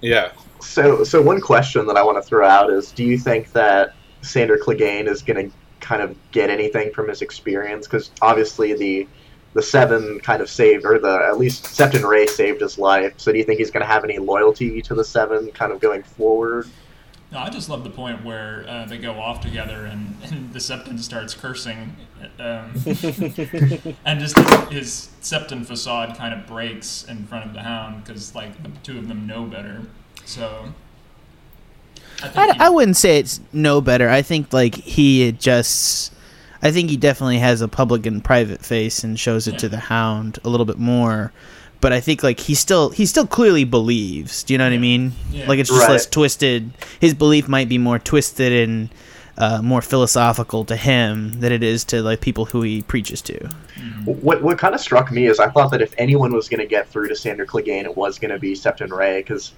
Yeah. 0.00 0.28
So, 0.62 1.04
so 1.04 1.20
one 1.20 1.40
question 1.40 1.86
that 1.86 1.96
I 1.96 2.02
want 2.02 2.22
to 2.22 2.26
throw 2.26 2.46
out 2.46 2.70
is: 2.70 2.92
Do 2.92 3.04
you 3.04 3.18
think 3.18 3.52
that 3.52 3.94
Sandor 4.22 4.58
Clegane 4.58 5.08
is 5.08 5.22
going 5.22 5.50
to 5.50 5.56
kind 5.80 6.00
of 6.00 6.16
get 6.30 6.50
anything 6.50 6.92
from 6.92 7.08
his 7.08 7.22
experience? 7.22 7.86
Because 7.86 8.10
obviously 8.22 8.74
the 8.74 9.08
the 9.54 9.62
seven 9.62 10.18
kind 10.20 10.40
of 10.40 10.48
saved, 10.48 10.84
or 10.86 10.98
the 10.98 11.26
at 11.28 11.38
least 11.38 11.64
Septon 11.64 12.08
Ray 12.08 12.26
saved 12.26 12.60
his 12.60 12.78
life. 12.78 13.14
So, 13.18 13.32
do 13.32 13.38
you 13.38 13.44
think 13.44 13.58
he's 13.58 13.70
going 13.70 13.82
to 13.82 13.92
have 13.92 14.04
any 14.04 14.18
loyalty 14.18 14.80
to 14.82 14.94
the 14.94 15.04
seven, 15.04 15.50
kind 15.52 15.72
of 15.72 15.80
going 15.80 16.02
forward? 16.02 16.66
No, 17.32 17.38
I 17.38 17.48
just 17.48 17.70
love 17.70 17.82
the 17.82 17.90
point 17.90 18.24
where 18.24 18.66
uh, 18.68 18.84
they 18.84 18.98
go 18.98 19.12
off 19.18 19.40
together 19.40 19.86
and, 19.86 20.16
and 20.24 20.52
the 20.52 20.58
Septon 20.58 20.98
starts 21.00 21.34
cursing, 21.34 21.96
um, 22.38 22.72
and 24.04 24.20
just 24.20 24.38
his 24.70 25.08
Septon 25.22 25.64
facade 25.64 26.16
kind 26.16 26.34
of 26.34 26.46
breaks 26.46 27.04
in 27.04 27.26
front 27.26 27.46
of 27.46 27.54
the 27.54 27.62
Hound 27.62 28.04
because 28.04 28.34
like 28.34 28.62
the 28.62 28.70
two 28.82 28.98
of 28.98 29.08
them 29.08 29.26
know 29.26 29.44
better. 29.44 29.82
So 30.32 30.72
I, 32.22 32.28
think 32.28 32.36
I, 32.38 32.52
he- 32.54 32.60
I 32.60 32.68
wouldn't 32.68 32.96
say 32.96 33.18
it's 33.18 33.40
no 33.52 33.80
better. 33.80 34.08
I 34.08 34.22
think 34.22 34.52
like 34.52 34.74
he 34.74 35.26
adjusts. 35.28 36.10
I 36.62 36.70
think 36.70 36.90
he 36.90 36.96
definitely 36.96 37.38
has 37.38 37.60
a 37.60 37.66
public 37.68 38.06
and 38.06 38.22
private 38.24 38.64
face 38.64 39.02
and 39.02 39.18
shows 39.18 39.48
it 39.48 39.58
to 39.58 39.68
the 39.68 39.78
Hound 39.78 40.38
a 40.44 40.48
little 40.48 40.66
bit 40.66 40.78
more. 40.78 41.32
But 41.80 41.92
I 41.92 41.98
think 41.98 42.22
like 42.22 42.38
he 42.38 42.54
still 42.54 42.90
he 42.90 43.06
still 43.06 43.26
clearly 43.26 43.64
believes. 43.64 44.44
Do 44.44 44.54
you 44.54 44.58
know 44.58 44.64
what 44.66 44.72
I 44.72 44.78
mean? 44.78 45.12
Yeah. 45.32 45.48
Like 45.48 45.58
it's 45.58 45.68
just 45.68 45.82
Right. 45.82 45.90
less 45.90 46.06
twisted. 46.06 46.70
His 47.00 47.12
belief 47.14 47.48
might 47.48 47.68
be 47.68 47.78
more 47.78 47.98
twisted 47.98 48.52
and 48.68 48.88
uh, 49.36 49.60
more 49.62 49.82
philosophical 49.82 50.64
to 50.66 50.76
him 50.76 51.40
than 51.40 51.50
it 51.50 51.64
is 51.64 51.82
to 51.86 52.00
like 52.02 52.20
people 52.20 52.44
who 52.44 52.62
he 52.62 52.82
preaches 52.82 53.20
to. 53.22 53.48
What 54.04 54.42
what 54.42 54.58
kind 54.58 54.74
of 54.76 54.80
struck 54.80 55.10
me 55.10 55.26
is 55.26 55.40
I 55.40 55.48
thought 55.48 55.72
that 55.72 55.82
if 55.82 55.92
anyone 55.98 56.32
was 56.32 56.48
going 56.48 56.60
to 56.60 56.66
get 56.66 56.86
through 56.88 57.08
to 57.08 57.16
Sandor 57.16 57.46
Clegane, 57.46 57.82
it 57.84 57.96
was 57.96 58.20
going 58.20 58.30
to 58.30 58.38
be 58.38 58.52
Septon 58.54 58.90
Ray 58.96 59.18
because 59.20 59.52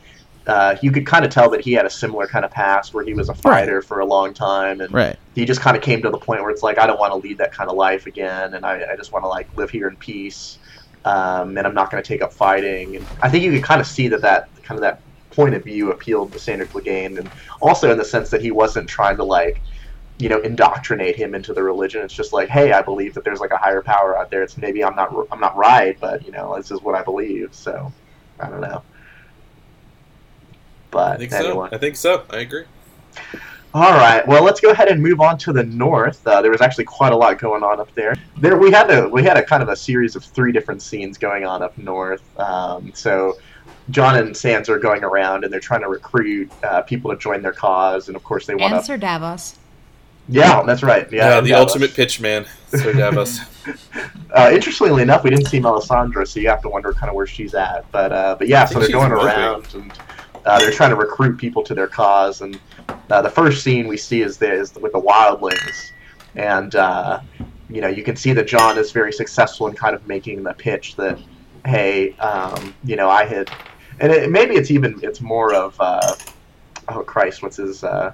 uh, 0.46 0.76
you 0.82 0.92
could 0.92 1.06
kind 1.06 1.24
of 1.24 1.30
tell 1.30 1.50
that 1.50 1.62
he 1.62 1.72
had 1.72 1.86
a 1.86 1.90
similar 1.90 2.26
kind 2.26 2.44
of 2.44 2.50
past 2.50 2.92
where 2.92 3.04
he 3.04 3.14
was 3.14 3.28
a 3.28 3.34
fighter 3.34 3.80
for 3.82 4.00
a 4.00 4.06
long 4.06 4.34
time, 4.34 4.80
and 4.80 4.92
Right. 4.92 5.16
he 5.34 5.44
just 5.44 5.60
kind 5.60 5.76
of 5.76 5.82
came 5.82 6.02
to 6.02 6.10
the 6.10 6.18
point 6.18 6.42
where 6.42 6.50
it's 6.50 6.62
like 6.62 6.78
I 6.78 6.86
don't 6.86 6.98
want 7.00 7.12
to 7.12 7.16
lead 7.18 7.38
that 7.38 7.52
kind 7.52 7.70
of 7.70 7.76
life 7.76 8.06
again, 8.06 8.54
and 8.54 8.66
I, 8.66 8.82
I 8.92 8.96
just 8.96 9.12
want 9.12 9.24
to 9.24 9.28
like 9.28 9.48
live 9.56 9.70
here 9.70 9.88
in 9.88 9.96
peace, 9.96 10.58
um, 11.04 11.56
and 11.56 11.66
I'm 11.66 11.74
not 11.74 11.90
going 11.90 12.02
to 12.02 12.06
take 12.06 12.22
up 12.22 12.32
fighting. 12.32 12.96
And 12.96 13.08
I 13.22 13.30
think 13.30 13.44
you 13.44 13.52
could 13.52 13.64
kind 13.64 13.80
of 13.80 13.86
see 13.86 14.08
that 14.08 14.22
that 14.22 14.48
kind 14.62 14.78
of 14.78 14.82
that 14.82 15.02
point 15.30 15.54
of 15.54 15.64
view 15.64 15.90
appealed 15.90 16.32
to 16.32 16.38
Sandor 16.38 16.66
Clegane, 16.66 17.18
and 17.18 17.32
also 17.60 17.90
in 17.90 17.98
the 17.98 18.04
sense 18.04 18.30
that 18.30 18.42
he 18.42 18.50
wasn't 18.50 18.88
trying 18.88 19.16
to 19.16 19.24
like 19.24 19.62
you 20.18 20.28
know 20.28 20.40
indoctrinate 20.40 21.16
him 21.16 21.34
into 21.34 21.54
the 21.54 21.62
religion. 21.62 22.02
It's 22.02 22.14
just 22.14 22.32
like 22.32 22.48
hey 22.48 22.72
i 22.72 22.82
believe 22.82 23.14
that 23.14 23.24
there's 23.24 23.40
like 23.40 23.50
a 23.52 23.56
higher 23.58 23.82
power 23.82 24.16
out 24.18 24.30
there. 24.30 24.42
It's 24.42 24.56
maybe 24.58 24.84
i'm 24.84 24.94
not 24.94 25.10
i'm 25.32 25.40
not 25.40 25.56
right 25.56 25.96
but 26.00 26.24
you 26.24 26.30
know 26.32 26.54
this 26.56 26.70
is 26.70 26.80
what 26.82 26.94
i 26.94 27.02
believe. 27.02 27.48
So 27.54 27.92
i 28.40 28.48
don't 28.48 28.60
know 28.60 28.84
but 30.94 31.12
I 31.12 31.16
think 31.18 31.32
anyway 31.32 31.68
so. 31.70 31.76
I 31.76 31.78
think 31.78 31.96
so. 31.96 32.24
I 32.30 32.38
agree. 32.38 32.64
all 33.74 33.92
right 33.92 34.26
well 34.26 34.42
let's 34.42 34.60
go 34.60 34.70
ahead 34.70 34.88
and 34.88 35.02
move 35.02 35.20
on 35.20 35.36
to 35.38 35.52
the 35.52 35.64
north 35.64 36.26
uh, 36.26 36.40
there 36.40 36.50
was 36.50 36.60
actually 36.60 36.84
quite 36.84 37.12
a 37.12 37.16
lot 37.16 37.38
going 37.38 37.62
on 37.62 37.80
up 37.80 37.92
there 37.94 38.14
there 38.38 38.56
we 38.56 38.70
had 38.70 38.90
a 38.90 39.08
we 39.08 39.22
had 39.22 39.36
a 39.36 39.42
kind 39.42 39.62
of 39.62 39.68
a 39.68 39.76
series 39.76 40.14
of 40.16 40.24
three 40.24 40.52
different 40.52 40.80
scenes 40.80 41.18
going 41.18 41.44
on 41.44 41.62
up 41.62 41.76
north 41.76 42.22
um, 42.40 42.92
so 42.94 43.36
Jon 43.90 44.16
and 44.16 44.36
Sans 44.36 44.68
are 44.68 44.78
going 44.78 45.04
around 45.04 45.44
and 45.44 45.52
they're 45.52 45.60
trying 45.60 45.82
to 45.82 45.88
recruit 45.88 46.50
uh, 46.62 46.82
people 46.82 47.10
to 47.10 47.18
join 47.18 47.42
their 47.42 47.52
cause, 47.52 48.08
and 48.08 48.16
of 48.16 48.24
course 48.24 48.46
they 48.46 48.54
want 48.54 48.74
to. 48.74 48.82
Sir 48.82 48.96
Davos. 48.96 49.58
Yeah, 50.26 50.62
that's 50.62 50.82
right. 50.82 51.10
Yeah, 51.12 51.28
Yeah, 51.36 51.40
the 51.42 51.50
Davos. 51.50 51.68
ultimate 51.68 51.94
pitch 51.94 52.18
man, 52.18 52.46
Sir 52.68 52.92
Davos. 53.02 53.40
Uh, 54.34 54.50
interestingly 54.54 55.02
enough, 55.02 55.22
we 55.22 55.28
didn't 55.30 55.46
see 55.48 55.60
Melisandre, 55.60 56.26
so 56.26 56.40
you 56.40 56.48
have 56.48 56.62
to 56.62 56.68
wonder 56.70 56.92
kind 56.94 57.10
of 57.10 57.14
where 57.14 57.26
she's 57.26 57.54
at. 57.54 57.90
But 57.92 58.10
uh, 58.12 58.36
but 58.38 58.48
yeah, 58.48 58.64
so 58.64 58.78
they're 58.78 58.88
going 58.88 59.12
around 59.12 59.66
and 59.74 59.92
uh, 60.44 60.58
they're 60.58 60.70
trying 60.70 60.90
to 60.90 60.96
recruit 60.96 61.38
people 61.38 61.62
to 61.64 61.74
their 61.74 61.86
cause. 61.86 62.40
And 62.40 62.58
uh, 63.10 63.22
the 63.22 63.30
first 63.30 63.62
scene 63.62 63.86
we 63.86 63.96
see 63.96 64.22
is, 64.22 64.38
there, 64.38 64.54
is 64.54 64.74
with 64.74 64.92
the 64.92 65.00
wildlings, 65.00 65.90
and 66.34 66.74
uh, 66.74 67.20
you 67.70 67.80
know 67.80 67.88
you 67.88 68.02
can 68.02 68.16
see 68.16 68.32
that 68.32 68.46
Jon 68.46 68.78
is 68.78 68.92
very 68.92 69.12
successful 69.12 69.66
in 69.68 69.74
kind 69.74 69.94
of 69.94 70.06
making 70.06 70.42
the 70.42 70.54
pitch 70.54 70.96
that 70.96 71.18
hey, 71.64 72.12
um, 72.18 72.74
you 72.84 72.96
know 72.96 73.08
I 73.08 73.24
had, 73.24 73.50
and 74.00 74.12
it, 74.12 74.30
maybe 74.30 74.54
it's 74.54 74.70
even 74.70 74.98
it's 75.02 75.20
more 75.20 75.54
of 75.54 75.76
uh, 75.80 76.14
oh 76.88 77.02
Christ, 77.02 77.42
what's 77.42 77.56
his 77.56 77.84
uh, 77.84 78.12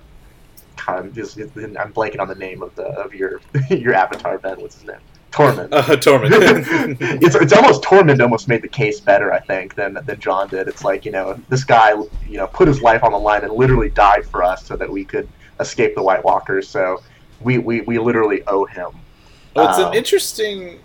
his- 1.15 1.37
I'm 1.37 1.93
blanking 1.93 2.21
on 2.21 2.29
the 2.29 2.35
name 2.35 2.63
of 2.63 2.75
the 2.75 2.85
of 2.85 3.15
your 3.15 3.41
your 3.71 3.95
avatar 3.95 4.39
Ben. 4.39 4.61
What's 4.61 4.77
his 4.77 4.85
name? 4.85 4.99
Tormund 5.31 5.69
Uh, 5.73 5.83
Tormund. 5.83 6.31
it's, 7.23 7.35
it's 7.35 7.53
almost 7.53 7.83
Tormund 7.83 8.21
almost 8.21 8.49
made 8.49 8.63
the 8.63 8.69
case 8.69 9.01
better, 9.01 9.33
I 9.33 9.41
think, 9.41 9.75
than 9.75 9.95
than 10.05 10.19
Jon 10.19 10.49
did. 10.49 10.69
It's 10.69 10.85
like 10.85 11.05
you 11.05 11.13
know 11.13 11.41
this 11.49 11.65
guy 11.65 11.91
you 12.29 12.37
know 12.37 12.47
put 12.49 12.69
his 12.69 12.83
life 12.83 13.03
on 13.05 13.13
the 13.13 13.19
line 13.19 13.45
and 13.45 13.53
literally 13.53 13.91
died 13.91 14.25
for 14.27 14.43
us 14.43 14.67
so 14.67 14.77
that 14.77 14.91
we 14.91 15.05
could 15.05 15.29
escape 15.61 15.95
the 15.95 16.03
White 16.03 16.25
Walkers. 16.25 16.69
So 16.69 17.03
we 17.41 17.59
we, 17.59 17.83
we 17.83 17.99
literally 17.99 18.43
owe 18.47 18.65
him. 18.65 18.91
Well, 19.55 19.69
it's 19.69 19.79
Um, 19.79 19.89
an 19.93 19.95
interesting 19.95 20.81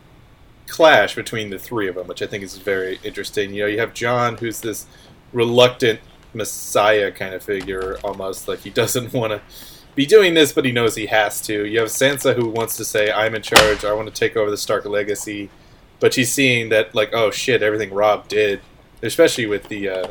clash 0.68 1.16
between 1.16 1.50
the 1.50 1.60
three 1.60 1.88
of 1.88 1.96
them, 1.96 2.08
which 2.08 2.22
I 2.22 2.28
think 2.28 2.44
is 2.44 2.58
very 2.58 3.00
interesting. 3.04 3.54
You 3.54 3.64
know, 3.64 3.68
you 3.68 3.80
have 3.80 3.94
Jon, 3.94 4.38
who's 4.38 4.62
this 4.62 4.88
reluctant 5.34 6.00
messiah 6.34 7.12
kind 7.12 7.34
of 7.34 7.44
figure, 7.44 7.98
almost 8.04 8.48
like 8.48 8.60
he 8.60 8.70
doesn't 8.70 9.14
want 9.14 9.32
to 9.34 9.42
be 9.96 10.06
doing 10.06 10.34
this, 10.34 10.52
but 10.52 10.66
he 10.66 10.72
knows 10.72 10.96
he 10.96 11.06
has 11.08 11.42
to. 11.42 11.66
You 11.66 11.80
have 11.80 11.90
Sansa, 11.90 12.36
who 12.36 12.50
wants 12.50 12.78
to 12.78 12.86
say, 12.86 13.12
"I'm 13.12 13.34
in 13.34 13.42
charge. 13.42 13.86
I 13.86 13.94
want 13.94 14.08
to 14.08 14.14
take 14.14 14.36
over 14.36 14.52
the 14.52 14.58
Stark 14.58 14.86
legacy," 14.86 15.50
but 16.00 16.14
she's 16.14 16.32
seeing 16.32 16.70
that, 16.70 16.94
like, 16.94 17.12
oh 17.14 17.32
shit, 17.32 17.64
everything 17.64 17.94
Robb 17.94 18.28
did, 18.28 18.62
especially 19.02 19.46
with 19.46 19.70
the 19.70 19.90
uh, 19.90 20.08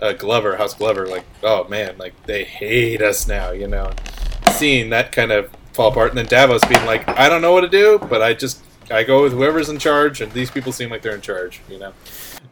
uh, 0.00 0.12
Glover, 0.14 0.56
House 0.56 0.74
Glover, 0.74 1.06
like, 1.06 1.24
oh 1.42 1.68
man, 1.68 1.96
like 1.98 2.14
they 2.26 2.44
hate 2.44 3.02
us 3.02 3.28
now, 3.28 3.50
you 3.50 3.68
know. 3.68 3.92
Seeing 4.52 4.90
that 4.90 5.12
kind 5.12 5.30
of 5.30 5.50
fall 5.72 5.90
apart, 5.90 6.10
and 6.10 6.18
then 6.18 6.26
Davos 6.26 6.64
being 6.64 6.84
like, 6.86 7.06
I 7.08 7.28
don't 7.28 7.42
know 7.42 7.52
what 7.52 7.60
to 7.60 7.68
do, 7.68 7.98
but 7.98 8.22
I 8.22 8.34
just 8.34 8.62
I 8.90 9.02
go 9.02 9.22
with 9.22 9.32
whoever's 9.32 9.68
in 9.68 9.78
charge, 9.78 10.20
and 10.20 10.32
these 10.32 10.50
people 10.50 10.72
seem 10.72 10.90
like 10.90 11.02
they're 11.02 11.14
in 11.14 11.20
charge, 11.20 11.60
you 11.68 11.78
know. 11.78 11.92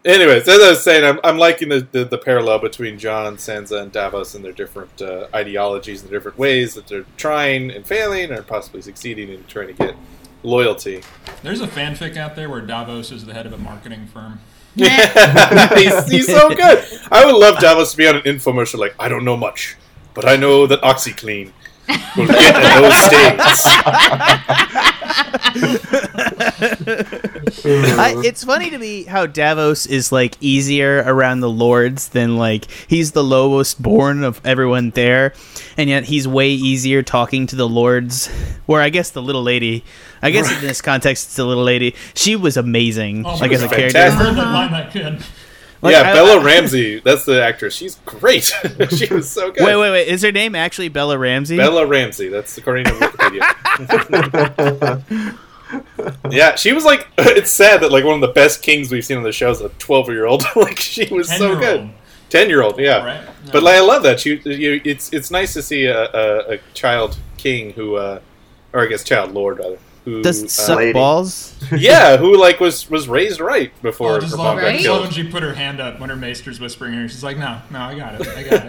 Anyways, 0.06 0.46
as 0.46 0.62
I 0.62 0.70
was 0.70 0.84
saying, 0.84 1.04
I'm, 1.04 1.18
I'm 1.25 1.36
liking 1.36 1.68
the, 1.68 1.80
the, 1.90 2.04
the 2.04 2.16
parallel 2.16 2.60
between 2.60 2.96
Jon, 2.96 3.38
Sansa, 3.38 3.82
and 3.82 3.90
Davos 3.90 4.36
and 4.36 4.44
their 4.44 4.52
different 4.52 5.02
uh, 5.02 5.26
ideologies 5.34 6.00
and 6.00 6.08
the 6.08 6.14
different 6.14 6.38
ways 6.38 6.75
that 6.75 6.86
they're 6.86 7.04
trying 7.16 7.72
and 7.72 7.84
failing, 7.84 8.30
or 8.30 8.42
possibly 8.42 8.82
succeeding 8.82 9.30
in 9.30 9.42
trying 9.46 9.66
to 9.66 9.72
get 9.72 9.96
loyalty. 10.44 11.02
There's 11.42 11.60
a 11.60 11.66
fanfic 11.66 12.16
out 12.16 12.36
there 12.36 12.48
where 12.48 12.60
Davos 12.60 13.10
is 13.10 13.25
the 13.26 13.34
head 13.34 13.46
of 13.46 13.52
a 13.52 13.58
marketing 13.58 14.06
firm. 14.06 14.38
he's, 14.76 16.08
he's 16.08 16.26
so 16.28 16.50
good. 16.50 16.84
I 17.10 17.25
would 17.25 17.34
love 17.34 17.58
Davos 17.58 17.90
to 17.90 17.96
be 17.96 18.06
on 18.06 18.14
an 18.14 18.22
infomercial 18.22 18.78
like, 18.78 18.94
I 19.00 19.08
don't 19.08 19.25
know 19.25 19.36
much, 19.36 19.75
but 20.14 20.25
I 20.25 20.36
know 20.36 20.68
that 20.68 20.80
OxiClean 20.82 21.50
will 22.16 22.26
get 22.26 22.55
at 22.55 22.81
those 22.81 22.97
stains. 23.07 24.76
I, 27.99 28.14
it's 28.25 28.45
funny 28.45 28.71
to 28.71 28.78
me 28.78 29.05
how 29.05 29.26
Davos 29.26 29.87
is 29.87 30.12
like 30.12 30.37
easier 30.40 31.02
around 31.07 31.40
the 31.40 31.50
lords 31.50 32.09
than 32.09 32.37
like 32.37 32.66
he's 32.88 33.12
the 33.12 33.25
lowest 33.25 33.81
born 33.83 34.25
of 34.25 34.40
everyone 34.45 34.90
there, 34.90 35.33
and 35.76 35.88
yet 35.90 36.05
he's 36.05 36.26
way 36.28 36.50
easier 36.50 37.02
talking 37.02 37.47
to 37.49 37.57
the 37.57 37.69
lords. 37.69 38.28
Where 38.66 38.83
I 38.83 38.88
guess 38.90 39.11
the 39.11 39.23
little 39.23 39.43
lady, 39.43 39.85
I 40.23 40.31
guess 40.31 40.50
in 40.52 40.61
this 40.61 40.81
context, 40.83 41.26
it's 41.26 41.37
the 41.37 41.45
little 41.45 41.64
lady. 41.64 41.95
She 42.14 42.37
was 42.37 42.57
amazing, 42.57 43.25
Oh, 43.26 43.37
like 43.37 43.50
she 43.50 43.55
as 43.57 43.62
a 43.62 43.66
was 43.69 43.76
character. 43.76 43.99
fantastic. 43.99 44.26
Heard 44.26 44.37
that 44.37 44.52
line 44.52 44.73
that 44.73 44.93
good. 44.93 45.23
Like, 45.83 45.92
yeah, 45.92 46.11
I- 46.11 46.14
Bella 46.14 46.40
I- 46.40 46.45
Ramsey. 46.45 47.00
That's 47.00 47.25
the 47.25 47.42
actress. 47.42 47.75
She's 47.75 47.97
great. 48.06 48.45
she 48.97 49.12
was 49.12 49.28
so 49.30 49.50
good. 49.50 49.64
Wait, 49.64 49.76
wait, 49.76 49.90
wait! 49.90 50.09
Is 50.09 50.23
her 50.23 50.33
name 50.33 50.54
actually 50.54 50.88
Bella 50.88 51.18
Ramsey? 51.18 51.56
Bella 51.56 51.87
Ramsey. 51.87 52.28
That's 52.28 52.56
according 52.59 52.85
to 52.87 52.92
Wikipedia. 52.92 55.37
yeah, 56.30 56.54
she 56.54 56.73
was 56.73 56.85
like. 56.85 57.09
It's 57.18 57.50
sad 57.50 57.80
that 57.83 57.92
like 57.92 58.04
one 58.04 58.14
of 58.14 58.21
the 58.21 58.33
best 58.33 58.62
kings 58.62 58.90
we've 58.90 59.04
seen 59.04 59.16
on 59.18 59.23
the 59.23 59.33
show 59.33 59.50
is 59.50 59.61
a 59.61 59.68
twelve-year-old. 59.71 60.45
like 60.56 60.78
she 60.78 61.12
was 61.12 61.28
so 61.28 61.56
10-year-old. 61.56 61.61
good. 61.61 61.90
Ten-year-old. 62.30 62.78
Yeah. 62.78 63.04
Right? 63.04 63.28
But 63.52 63.62
like, 63.62 63.76
I 63.76 63.80
love 63.80 64.02
that. 64.04 64.25
You, 64.25 64.35
you, 64.45 64.80
it's 64.85 65.12
it's 65.12 65.30
nice 65.30 65.52
to 65.54 65.62
see 65.62 65.87
a, 65.87 66.04
a, 66.04 66.54
a 66.54 66.59
child 66.75 67.18
king 67.37 67.73
who, 67.73 67.97
uh, 67.97 68.21
or 68.73 68.83
I 68.83 68.87
guess 68.87 69.04
child 69.04 69.33
lord 69.33 69.59
rather, 69.59 69.78
who 70.06 70.22
Does 70.22 70.42
uh, 70.44 70.48
suck 70.48 70.76
lady. 70.78 70.92
balls? 70.94 71.54
yeah, 71.76 72.16
who 72.16 72.36
like 72.38 72.58
was 72.60 72.88
was 72.88 73.08
raised 73.08 73.40
right 73.40 73.70
before 73.82 74.12
Oh, 74.12 74.14
her 74.14 74.20
just 74.20 74.36
mom 74.36 74.46
love, 74.46 74.60
got 74.60 74.68
I 74.68 74.72
love 74.75 74.80
killed. 74.80 75.00
when 75.02 75.10
she 75.10 75.25
put 75.28 75.42
her 75.42 75.52
hand 75.52 75.80
up 75.80 75.98
when 76.00 76.08
her 76.10 76.16
maester's 76.16 76.60
whispering 76.60 76.94
her. 76.94 77.08
She's 77.08 77.25
like, 77.25 77.36
no, 77.38 77.60
no, 77.70 77.80
I 77.80 77.94
got 77.96 78.14
it. 78.20 78.28
I 78.28 78.42
got 78.44 78.66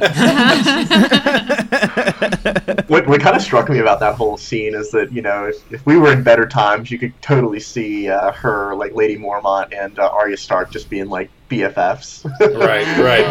it. 2.77 2.89
what 2.89 3.07
what 3.07 3.21
kind 3.21 3.35
of 3.35 3.41
struck 3.41 3.69
me 3.69 3.79
about 3.79 3.99
that 3.99 4.15
whole 4.15 4.35
scene 4.37 4.73
is 4.75 4.89
that 4.91 5.11
you 5.11 5.21
know 5.21 5.45
if, 5.45 5.71
if 5.71 5.85
we 5.85 5.97
were 5.97 6.11
in 6.11 6.23
better 6.23 6.47
times, 6.47 6.89
you 6.91 6.97
could 6.97 7.13
totally 7.21 7.59
see 7.59 8.09
uh, 8.09 8.31
her 8.31 8.75
like 8.75 8.93
Lady 8.95 9.17
Mormont 9.17 9.73
and 9.77 9.97
uh, 9.99 10.07
Arya 10.09 10.37
Stark 10.37 10.71
just 10.71 10.89
being 10.89 11.07
like 11.07 11.29
BFFs. 11.49 12.25
right, 12.59 12.87
right. 12.97 13.27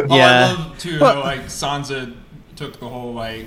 Oh, 0.10 0.16
Yeah. 0.16 0.46
I 0.46 0.52
love 0.52 0.78
too 0.78 1.00
Well- 1.00 1.14
how 1.14 1.20
like 1.22 1.40
Sansa 1.46 2.14
took 2.56 2.78
the 2.78 2.88
whole 2.88 3.12
like 3.12 3.46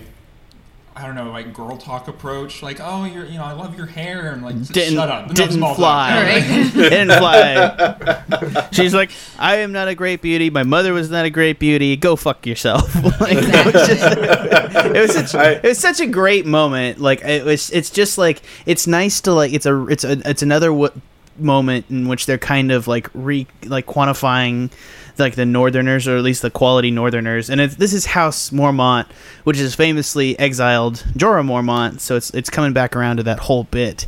I 0.96 1.06
don't 1.08 1.16
know, 1.16 1.32
like 1.32 1.54
girl 1.54 1.76
talk 1.76 2.08
approach, 2.08 2.62
like, 2.62 2.78
oh, 2.80 3.06
you're, 3.06 3.26
you 3.26 3.38
know, 3.40 3.44
I 3.46 3.54
love 3.54 3.76
your 3.76 3.88
hair, 3.88 4.32
and 4.32 4.44
like, 4.44 4.62
Didn't- 4.68 4.94
shut 4.94 5.10
up, 5.10 5.34
didn't 5.34 5.54
small 5.54 5.74
fly. 5.74 6.22
Right. 6.24 6.74
didn't 6.74 7.18
fly. 7.18 8.68
She's 8.72 8.94
like, 8.94 9.10
I 9.40 9.58
am 9.58 9.72
not 9.72 9.88
a 9.88 9.96
great 9.96 10.22
beauty. 10.22 10.52
My 10.52 10.62
mother 10.64 10.94
was 10.94 11.10
not 11.10 11.26
a 11.26 11.32
great 11.32 11.58
beauty. 11.58 11.96
Go 11.96 12.16
fuck 12.16 12.46
yourself. 12.46 12.94
Like, 13.24 13.38
it, 13.38 13.66
was 13.74 13.88
just, 13.88 14.18
it 14.18 15.02
was 15.02 15.14
such 15.14 15.36
I- 15.36 15.52
it 15.54 15.64
was 15.64 15.78
such 15.80 16.00
a 16.02 16.08
great 16.08 16.46
moment. 16.46 17.00
Like 17.00 17.22
it 17.24 17.46
was. 17.46 17.70
It's 17.70 17.90
just 17.90 18.18
like 18.18 18.42
it's 18.66 18.86
nice 18.86 19.22
to 19.22 19.32
like 19.34 19.54
it's 19.54 19.66
a 19.66 19.86
it's 19.88 20.04
a 20.04 20.20
it's 20.30 20.42
another 20.42 20.68
w- 20.68 20.92
moment 21.40 21.86
in 21.90 22.08
which 22.10 22.26
they're 22.26 22.38
kind 22.38 22.72
of 22.72 22.88
like 22.88 23.10
re 23.14 23.48
like 23.66 23.86
quantifying 23.86 24.72
like 25.20 25.36
the 25.36 25.46
northerners 25.46 26.08
or 26.08 26.17
at 26.17 26.24
least 26.24 26.41
the 26.41 26.50
quality 26.50 26.91
northerners. 26.91 27.50
And 27.50 27.62
it's, 27.62 27.75
this 27.75 27.93
is 27.93 28.05
house 28.08 28.50
mormont 28.50 29.05
which 29.43 29.60
is 29.60 29.75
famously 29.75 30.38
exiled 30.39 31.03
jorah 31.17 31.46
mormont. 31.46 32.00
So 32.00 32.15
it's 32.15 32.29
it's 32.32 32.50
coming 32.50 32.74
back 32.74 32.96
around 32.96 33.17
to 33.17 33.24
that 33.24 33.39
whole 33.39 33.65
bit 33.65 34.08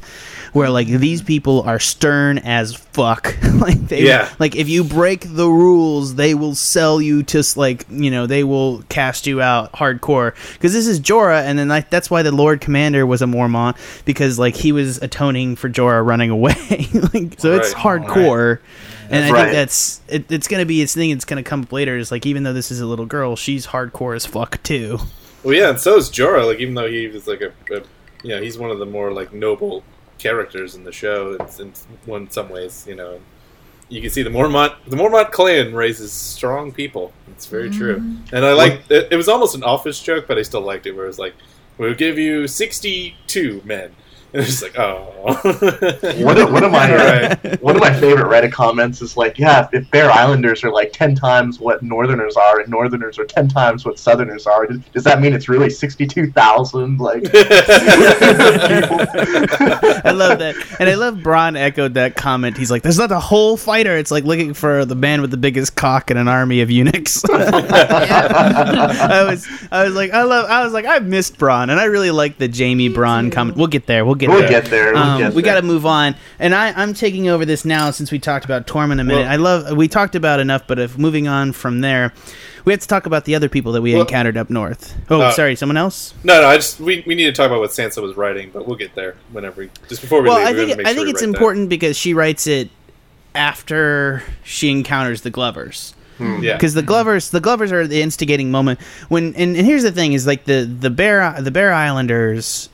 where 0.53 0.69
like 0.69 0.87
these 0.87 1.21
people 1.21 1.61
are 1.63 1.79
stern 1.79 2.37
as 2.39 2.73
fuck. 2.75 3.35
Like 3.55 3.87
they 3.87 4.03
Yeah. 4.03 4.29
like 4.37 4.55
if 4.55 4.67
you 4.69 4.83
break 4.83 5.21
the 5.27 5.47
rules 5.47 6.15
they 6.15 6.33
will 6.35 6.55
sell 6.55 7.01
you 7.01 7.23
to 7.23 7.41
like 7.55 7.85
you 7.89 8.11
know 8.11 8.27
they 8.27 8.43
will 8.43 8.83
cast 8.89 9.25
you 9.27 9.41
out 9.41 9.71
hardcore. 9.73 10.33
Because 10.53 10.73
this 10.73 10.87
is 10.87 10.99
Jorah 10.99 11.43
and 11.43 11.57
then 11.57 11.67
like 11.69 11.89
that's 11.89 12.09
why 12.11 12.21
the 12.21 12.31
Lord 12.33 12.59
Commander 12.61 13.05
was 13.05 13.21
a 13.21 13.25
Mormont 13.25 13.77
because 14.05 14.37
like 14.37 14.55
he 14.55 14.71
was 14.71 15.01
atoning 15.01 15.55
for 15.55 15.69
Jorah 15.69 16.05
running 16.05 16.29
away. 16.29 16.53
Like 17.13 17.39
so 17.39 17.53
it's 17.55 17.73
Right. 17.73 18.59
Hardcore 19.09 19.11
and 19.15 19.25
I 19.25 19.31
Right. 19.31 19.43
think 19.43 19.53
that's 19.53 20.01
it, 20.07 20.31
it's 20.31 20.47
gonna 20.47 20.65
be 20.65 20.81
its 20.81 20.93
thing 20.93 21.09
it's 21.11 21.25
gonna 21.25 21.43
come 21.43 21.61
up 21.61 21.71
later 21.71 21.97
is 21.97 22.11
like 22.11 22.25
even 22.25 22.43
though 22.43 22.53
this 22.53 22.71
is 22.71 22.79
a 22.81 22.85
little 22.85 23.05
girl 23.05 23.35
she's 23.35 23.67
hardcore 23.67 24.15
as 24.15 24.25
fuck 24.25 24.61
too 24.63 24.99
Well, 25.43 25.53
yeah, 25.53 25.69
and 25.69 25.79
so 25.79 25.95
is 25.97 26.09
Jorah. 26.09 26.45
Like, 26.47 26.59
even 26.59 26.73
though 26.73 26.89
he 26.89 27.07
was 27.07 27.27
like 27.27 27.41
a, 27.41 27.51
a 27.71 27.81
you 28.23 28.29
know, 28.35 28.41
he's 28.41 28.57
one 28.57 28.71
of 28.71 28.79
the 28.79 28.85
more 28.87 29.11
like 29.11 29.31
noble 29.31 29.83
characters 30.17 30.73
in 30.73 30.83
the 30.83 30.91
show. 30.91 31.37
It's 31.39 31.59
in 31.59 31.71
one 32.05 32.31
some 32.31 32.49
ways, 32.49 32.83
you 32.87 32.95
know. 32.95 33.19
You 33.87 34.01
can 34.01 34.09
see 34.09 34.23
the 34.23 34.31
Mormont, 34.31 34.73
the 34.87 34.95
Mormont 34.95 35.29
clan 35.31 35.75
raises 35.75 36.11
strong 36.11 36.71
people. 36.71 37.13
It's 37.27 37.45
very 37.45 37.69
true. 37.69 37.97
Mm. 37.99 38.33
And 38.33 38.43
I 38.43 38.53
like 38.53 38.81
it, 38.89 39.09
it. 39.11 39.15
was 39.15 39.27
almost 39.29 39.53
an 39.53 39.61
office 39.61 40.01
joke, 40.01 40.25
but 40.27 40.39
I 40.39 40.41
still 40.41 40.61
liked 40.61 40.87
it. 40.87 40.93
Where 40.93 41.03
it 41.03 41.09
was 41.09 41.19
like, 41.19 41.35
"We'll 41.77 41.93
give 41.93 42.17
you 42.17 42.47
sixty-two 42.47 43.61
men," 43.65 43.91
and 44.35 44.43
it's 44.47 44.59
just 44.59 44.63
like, 44.63 44.77
"Oh." 44.77 45.11
One 45.25 46.37
of, 46.37 46.51
one 46.51 46.63
of 46.63 46.71
my 46.71 46.85
Right. 46.95 47.61
one 47.61 47.75
of 47.75 47.81
my 47.81 47.91
favorite 47.91 48.27
Reddit 48.27 48.51
comments 48.51 49.01
is 49.01 49.17
like, 49.17 49.39
yeah, 49.39 49.63
if, 49.65 49.73
if 49.73 49.89
Bear 49.89 50.11
Islanders 50.11 50.63
are 50.63 50.71
like 50.71 50.93
ten 50.93 51.15
times 51.15 51.59
what 51.59 51.81
Northerners 51.81 52.35
are, 52.37 52.59
and 52.59 52.69
Northerners 52.69 53.17
are 53.17 53.25
ten 53.25 53.47
times 53.47 53.85
what 53.85 53.97
Southerners 53.97 54.45
are, 54.45 54.67
does, 54.67 54.77
does 54.93 55.03
that 55.03 55.19
mean 55.21 55.33
it's 55.33 55.49
really 55.49 55.71
sixty-two 55.71 56.31
thousand? 56.31 56.99
Like, 56.99 57.23
I 60.03 60.11
love 60.11 60.37
that, 60.39 60.55
and 60.79 60.87
I 60.89 60.93
love 60.93 61.15
Bronn 61.15 61.57
echoed 61.57 61.95
that 61.95 62.15
comment. 62.15 62.55
He's 62.55 62.69
like, 62.69 62.83
"There's 62.83 62.99
not 62.99 63.11
a 63.11 63.19
whole 63.19 63.57
fighter. 63.57 63.97
It's 63.97 64.11
like 64.11 64.25
looking 64.25 64.53
for 64.53 64.85
the 64.85 64.95
man 64.95 65.21
with 65.21 65.31
the 65.31 65.37
biggest 65.37 65.75
cock 65.75 66.11
in 66.11 66.17
an 66.17 66.27
army 66.27 66.61
of 66.61 66.69
eunuchs." 66.69 67.23
I 67.27 69.23
was, 69.27 69.47
I 69.71 69.85
was 69.85 69.95
like, 69.95 70.11
I 70.11 70.21
love, 70.23 70.49
I 70.49 70.63
was 70.63 70.71
like, 70.73 70.85
I 70.85 70.99
missed 70.99 71.37
Bronn, 71.37 71.71
and 71.71 71.79
I 71.79 71.85
really 71.85 72.11
like 72.11 72.37
the 72.37 72.47
Jaime 72.47 72.89
Bronn 72.89 73.31
comment. 73.31 73.57
We'll 73.57 73.67
get 73.67 73.87
there. 73.87 74.05
We'll 74.05 74.13
get 74.15 74.24
we'll 74.29 74.39
there. 74.41 74.49
get 74.49 74.65
there. 74.65 74.93
We'll 74.93 75.03
Um, 75.03 75.21
get 75.21 75.33
we 75.33 75.41
got 75.41 75.55
to 75.55 75.61
move 75.61 75.85
on, 75.85 76.15
and 76.39 76.53
I, 76.55 76.71
I'm 76.79 76.93
taking 76.93 77.27
over 77.29 77.45
this 77.45 77.65
now 77.65 77.91
since 77.91 78.11
we 78.11 78.19
talked 78.19 78.45
about 78.45 78.67
Tormund 78.67 78.99
a 78.99 79.03
minute. 79.03 79.23
Well- 79.23 79.31
I 79.31 79.35
love 79.35 79.75
we 79.77 79.87
talked 79.87 80.15
about 80.15 80.39
enough, 80.39 80.63
but 80.67 80.79
if 80.79 80.97
moving 80.97 81.27
on 81.27 81.51
from 81.51 81.81
there, 81.81 82.13
we 82.65 82.73
have 82.73 82.79
to 82.81 82.87
talk 82.87 83.05
about 83.05 83.25
the 83.25 83.35
other 83.35 83.49
people 83.49 83.71
that 83.73 83.81
we 83.81 83.93
Well- 83.93 84.01
encountered 84.01 84.37
up 84.37 84.49
north. 84.49 84.95
Oh, 85.09 85.21
Uh, 85.21 85.31
sorry, 85.31 85.55
someone 85.55 85.77
else. 85.77 86.13
no, 86.23 86.41
no. 86.41 86.47
I 86.47 86.55
just 86.55 86.79
we, 86.79 87.03
we 87.05 87.15
need 87.15 87.25
to 87.25 87.31
talk 87.33 87.47
about 87.47 87.59
what 87.59 87.71
Sansa 87.71 88.01
was 88.01 88.15
writing, 88.17 88.49
but 88.53 88.67
we'll 88.67 88.77
get 88.77 88.95
there 88.95 89.15
whenever. 89.31 89.61
We, 89.61 89.69
just 89.89 90.01
before 90.01 90.21
we 90.21 90.29
Well, 90.29 90.37
leave, 90.39 90.47
I 90.47 90.53
think 90.53 90.71
I 90.71 90.75
sure 90.75 90.93
think 90.95 91.09
it's 91.09 91.21
write 91.21 91.21
that. 91.21 91.23
important 91.27 91.69
because 91.69 91.97
she 91.97 92.13
writes 92.13 92.47
it 92.47 92.69
after 93.33 94.23
she 94.43 94.71
encounters 94.71 95.21
the 95.21 95.29
Glovers. 95.29 95.93
Yeah. 96.17 96.53
because 96.55 96.73
the 96.75 96.81
Glovers 96.81 97.31
the 97.31 97.41
Glovers 97.41 97.73
are 97.73 97.85
the 97.85 98.01
instigating 98.01 98.49
moment 98.49 98.79
when 99.09 99.33
and, 99.35 99.57
and 99.57 99.65
here's 99.67 99.83
the 99.83 99.91
thing 99.91 100.13
is 100.13 100.25
like 100.25 100.45
the 100.45 100.61
the 100.63 100.89
Bear 100.89 101.35
the 101.41 101.51
Bear 101.51 101.73
Islanders 101.73 102.69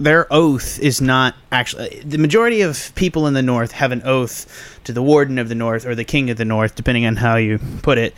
their 0.00 0.32
oath 0.32 0.78
is 0.78 1.00
not 1.00 1.34
actually 1.50 2.00
the 2.04 2.18
majority 2.18 2.60
of 2.60 2.92
people 2.94 3.26
in 3.26 3.34
the 3.34 3.42
north 3.42 3.72
have 3.72 3.90
an 3.90 4.02
oath 4.04 4.46
to 4.84 4.92
the 4.92 5.02
warden 5.02 5.38
of 5.38 5.48
the 5.48 5.54
north 5.54 5.84
or 5.84 5.94
the 5.94 6.04
king 6.04 6.30
of 6.30 6.36
the 6.36 6.44
north 6.44 6.74
depending 6.76 7.04
on 7.04 7.16
how 7.16 7.36
you 7.36 7.58
put 7.82 7.98
it 7.98 8.14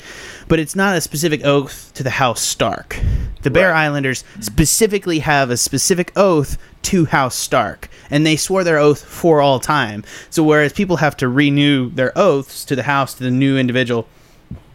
but 0.46 0.58
it's 0.58 0.76
not 0.76 0.96
a 0.96 1.00
specific 1.00 1.44
oath 1.44 1.90
to 1.94 2.02
the 2.02 2.10
house 2.10 2.40
stark 2.40 2.98
the 3.42 3.50
bear 3.50 3.70
Right. 3.70 3.84
islanders 3.84 4.24
specifically 4.40 5.20
have 5.20 5.48
a 5.50 5.56
specific 5.56 6.12
oath 6.16 6.58
to 6.82 7.06
house 7.06 7.34
stark 7.34 7.88
and 8.10 8.26
they 8.26 8.36
swore 8.36 8.64
their 8.64 8.78
oath 8.78 9.02
for 9.02 9.40
all 9.40 9.58
time 9.58 10.04
so 10.28 10.42
whereas 10.42 10.72
people 10.72 10.98
have 10.98 11.16
to 11.16 11.28
renew 11.28 11.88
their 11.90 12.12
oaths 12.16 12.64
to 12.66 12.76
the 12.76 12.82
house 12.82 13.14
to 13.14 13.24
the 13.24 13.30
new 13.30 13.56
individual 13.56 14.06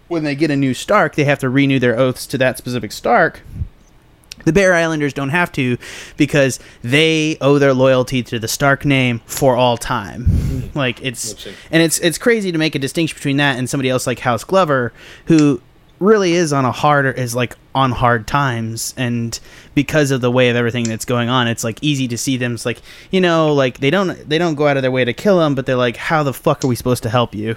when 0.08 0.24
they 0.24 0.36
get 0.36 0.52
a 0.52 0.56
new 0.56 0.76
Stark, 0.76 1.16
they 1.16 1.24
have 1.24 1.40
to 1.40 1.50
renew 1.50 1.80
their 1.80 1.98
oaths 1.98 2.28
to 2.28 2.38
that 2.38 2.60
specific 2.60 2.92
Stark. 2.92 3.42
The 4.46 4.54
Bear 4.54 4.74
Islanders 4.74 5.14
don't 5.14 5.30
have 5.30 5.52
to 5.54 5.78
because 6.18 6.60
they 6.82 7.38
owe 7.42 7.60
their 7.60 7.74
loyalty 7.74 8.24
to 8.24 8.40
the 8.40 8.48
Stark 8.48 8.86
name 8.86 9.22
for 9.26 9.56
all 9.56 9.78
time. 9.78 10.26
Hmm. 10.26 10.78
Like 10.78 11.04
it's 11.04 11.48
and 11.72 11.82
it's 11.82 12.00
it's 12.00 12.18
crazy 12.18 12.52
to 12.52 12.58
make 12.58 12.76
a 12.76 12.80
distinction 12.80 13.16
between 13.16 13.38
that 13.38 13.58
and 13.58 13.70
somebody 13.70 13.90
else 13.90 14.08
like 14.08 14.20
House 14.20 14.44
Glover 14.44 14.94
who 15.26 15.62
really 16.00 16.34
is 16.34 16.52
on 16.52 16.66
a 16.66 16.72
harder 16.72 17.12
is 17.12 17.36
like 17.36 17.56
on 17.74 17.92
hard 17.92 18.28
times. 18.28 18.94
And 18.98 19.40
because 19.74 20.12
of 20.12 20.22
the 20.22 20.32
way 20.32 20.50
of 20.50 20.56
everything 20.56 20.86
that's 20.86 21.06
going 21.06 21.30
on 21.30 21.48
it's 21.48 21.64
like 21.64 21.80
easy 21.82 22.08
to 22.08 22.18
see 22.18 22.38
them. 22.38 22.54
It's 22.54 22.66
like 22.66 22.82
you 23.12 23.22
know 23.22 23.54
like 23.54 23.80
they 23.80 23.90
don't 23.90 24.30
they 24.30 24.38
don't 24.38 24.56
go 24.56 24.68
out 24.68 24.78
of 24.78 24.84
their 24.84 24.92
way 24.92 25.06
to 25.06 25.14
kill 25.14 25.42
him 25.42 25.56
but 25.56 25.66
they're 25.66 25.76
like 25.76 25.98
how 25.98 26.24
the 26.24 26.34
fuck 26.34 26.64
are 26.64 26.68
we 26.68 26.76
supposed 26.76 27.04
to 27.04 27.10
help 27.10 27.34
you? 27.34 27.56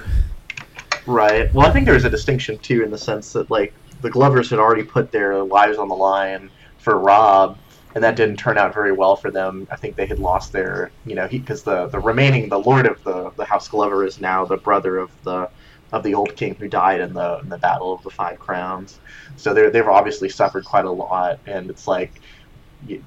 Right. 1.08 1.52
Well, 1.54 1.66
I 1.66 1.70
think 1.70 1.86
there's 1.86 2.04
a 2.04 2.10
distinction 2.10 2.58
too, 2.58 2.82
in 2.82 2.90
the 2.90 2.98
sense 2.98 3.32
that 3.32 3.50
like 3.50 3.72
the 4.02 4.10
Glovers 4.10 4.50
had 4.50 4.58
already 4.58 4.82
put 4.82 5.10
their 5.10 5.42
lives 5.42 5.78
on 5.78 5.88
the 5.88 5.96
line 5.96 6.50
for 6.78 7.00
Robb, 7.00 7.60
and 7.94 8.04
that 8.04 8.16
didn't 8.16 8.38
turn 8.38 8.58
out 8.58 8.74
very 8.74 8.92
well 8.92 9.16
for 9.16 9.30
them. 9.30 9.66
I 9.70 9.76
think 9.76 9.96
they 9.96 10.06
had 10.06 10.18
lost 10.20 10.52
their, 10.52 10.94
you 11.04 11.14
know, 11.16 11.28
because 11.28 11.64
the 11.64 11.88
the 11.88 12.00
remaining 12.00 12.48
the 12.48 12.58
Lord 12.60 12.86
of 12.86 13.02
the 13.04 13.32
the 13.36 13.44
House 13.46 13.68
Glover 13.68 14.04
is 14.04 14.20
now 14.20 14.46
the 14.46 14.58
brother 14.58 14.98
of 14.98 15.12
the 15.24 15.50
of 15.92 16.02
the 16.04 16.14
old 16.14 16.36
king 16.36 16.56
who 16.60 16.68
died 16.68 17.00
in 17.00 17.14
the 17.14 17.38
in 17.42 17.48
the 17.48 17.58
Battle 17.58 17.92
of 17.94 18.02
the 18.02 18.10
Five 18.10 18.38
Crowns. 18.38 19.00
So 19.36 19.54
they 19.54 19.70
they've 19.70 19.86
obviously 19.88 20.28
suffered 20.30 20.64
quite 20.64 20.84
a 20.86 20.92
lot, 20.92 21.38
and 21.46 21.70
it's 21.70 21.86
like. 21.86 22.20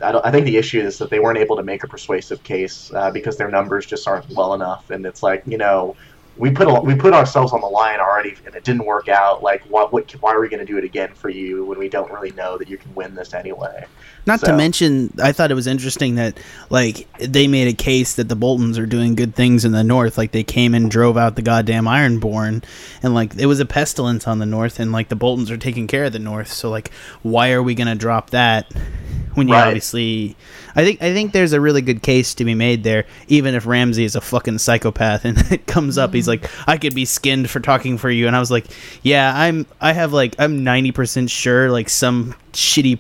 I, 0.02 0.20
I 0.26 0.32
think 0.32 0.46
the 0.46 0.58
issue 0.58 0.82
is 0.82 0.98
that 0.98 1.10
they 1.10 1.20
weren't 1.20 1.38
able 1.38 1.56
to 1.58 1.64
make 1.64 1.84
a 1.84 1.88
persuasive 1.88 2.44
case 2.44 2.92
uh, 2.96 3.12
because 3.12 3.38
their 3.38 3.50
numbers 3.50 3.86
just 3.86 4.08
aren't 4.08 4.26
well 4.30 4.54
enough, 4.54 4.90
and 4.90 5.06
it's 5.06 5.24
like 5.24 5.44
you 5.46 5.58
know 5.58 5.96
we 6.38 6.50
put 6.50 6.68
a, 6.68 6.80
we 6.82 6.96
put 6.96 7.14
ourselves 7.14 7.54
on 7.54 7.62
the 7.62 7.68
line 7.68 8.00
already, 8.00 8.36
and 8.46 8.56
it 8.56 8.64
didn't 8.64 8.86
work 8.86 9.10
out. 9.10 9.44
Like, 9.44 9.64
what, 9.68 9.92
what 9.92 10.12
why 10.22 10.34
are 10.34 10.40
we 10.40 10.50
going 10.50 10.66
to 10.66 10.72
do 10.72 10.78
it 10.78 10.84
again 10.84 11.14
for 11.14 11.30
you 11.30 11.66
when 11.66 11.78
we 11.78 11.90
don't 11.90 12.12
really 12.12 12.32
know 12.32 12.58
that 12.58 12.70
you 12.70 12.78
can 12.78 12.94
win 12.94 13.14
this 13.16 13.34
anyway? 13.34 13.86
Not 14.26 14.40
to 14.42 14.56
mention, 14.56 15.14
I 15.22 15.32
thought 15.32 15.52
it 15.52 15.56
was 15.56 15.68
interesting 15.68 16.16
that 16.16 16.38
like 16.70 17.08
they 17.20 17.48
made 17.48 17.68
a 17.68 17.74
case 17.74 18.16
that 18.16 18.30
the 18.30 18.36
Boltons 18.36 18.78
are 18.78 18.86
doing 18.86 19.16
good 19.16 19.36
things 19.36 19.66
in 19.66 19.72
the 19.72 19.84
north. 19.84 20.18
Like 20.18 20.32
they 20.32 20.44
came 20.44 20.76
and 20.76 20.92
drove 20.92 21.18
out 21.18 21.36
the 21.36 21.42
goddamn 21.42 21.86
Ironborn, 21.86 22.64
and 23.02 23.14
like 23.16 23.36
it 23.36 23.48
was 23.48 23.60
a 23.60 23.66
pestilence 23.66 24.28
on 24.28 24.40
the 24.40 24.46
north, 24.46 24.80
and 24.80 24.92
like 24.92 25.10
the 25.10 25.16
Boltons 25.16 25.50
are 25.50 25.58
taking 25.58 25.88
care 25.88 26.06
of 26.06 26.14
the 26.14 26.20
north. 26.20 26.52
So 26.52 26.70
like, 26.70 26.92
why 27.24 27.52
are 27.52 27.64
we 27.64 27.74
gonna 27.74 27.96
drop 27.96 28.30
that 28.30 28.72
when 29.34 29.48
you 29.48 29.54
Right. 29.56 29.68
obviously? 29.68 30.36
I 30.76 30.86
think 30.86 31.02
I 31.02 31.14
think 31.14 31.32
there's 31.32 31.54
a 31.54 31.60
really 31.60 31.82
good 31.82 32.02
case 32.04 32.36
to 32.36 32.46
be 32.46 32.54
made 32.54 32.84
there. 32.84 33.06
Even 33.28 33.56
if 33.56 33.66
Ramsay 33.66 34.04
is 34.06 34.16
a 34.16 34.22
fucking 34.22 34.60
psychopath, 34.60 35.26
and 35.26 35.38
it 35.52 35.66
comes 35.66 35.98
up, 35.98 36.14
he's 36.14 36.28
like, 36.28 36.50
I 36.68 36.78
could 36.78 36.94
be 36.94 37.06
skinned 37.06 37.50
for 37.50 37.60
talking 37.60 37.98
for 37.98 38.10
you, 38.12 38.28
and 38.28 38.36
I 38.36 38.40
was 38.40 38.52
like, 38.52 38.68
yeah, 39.02 39.34
I'm. 39.36 39.66
I 39.82 39.94
have 39.94 40.14
like 40.14 40.36
I'm 40.38 40.64
ninety 40.64 40.92
percent 40.92 41.30
sure 41.32 41.72
like 41.72 41.90
some 41.90 42.36
shitty 42.54 43.00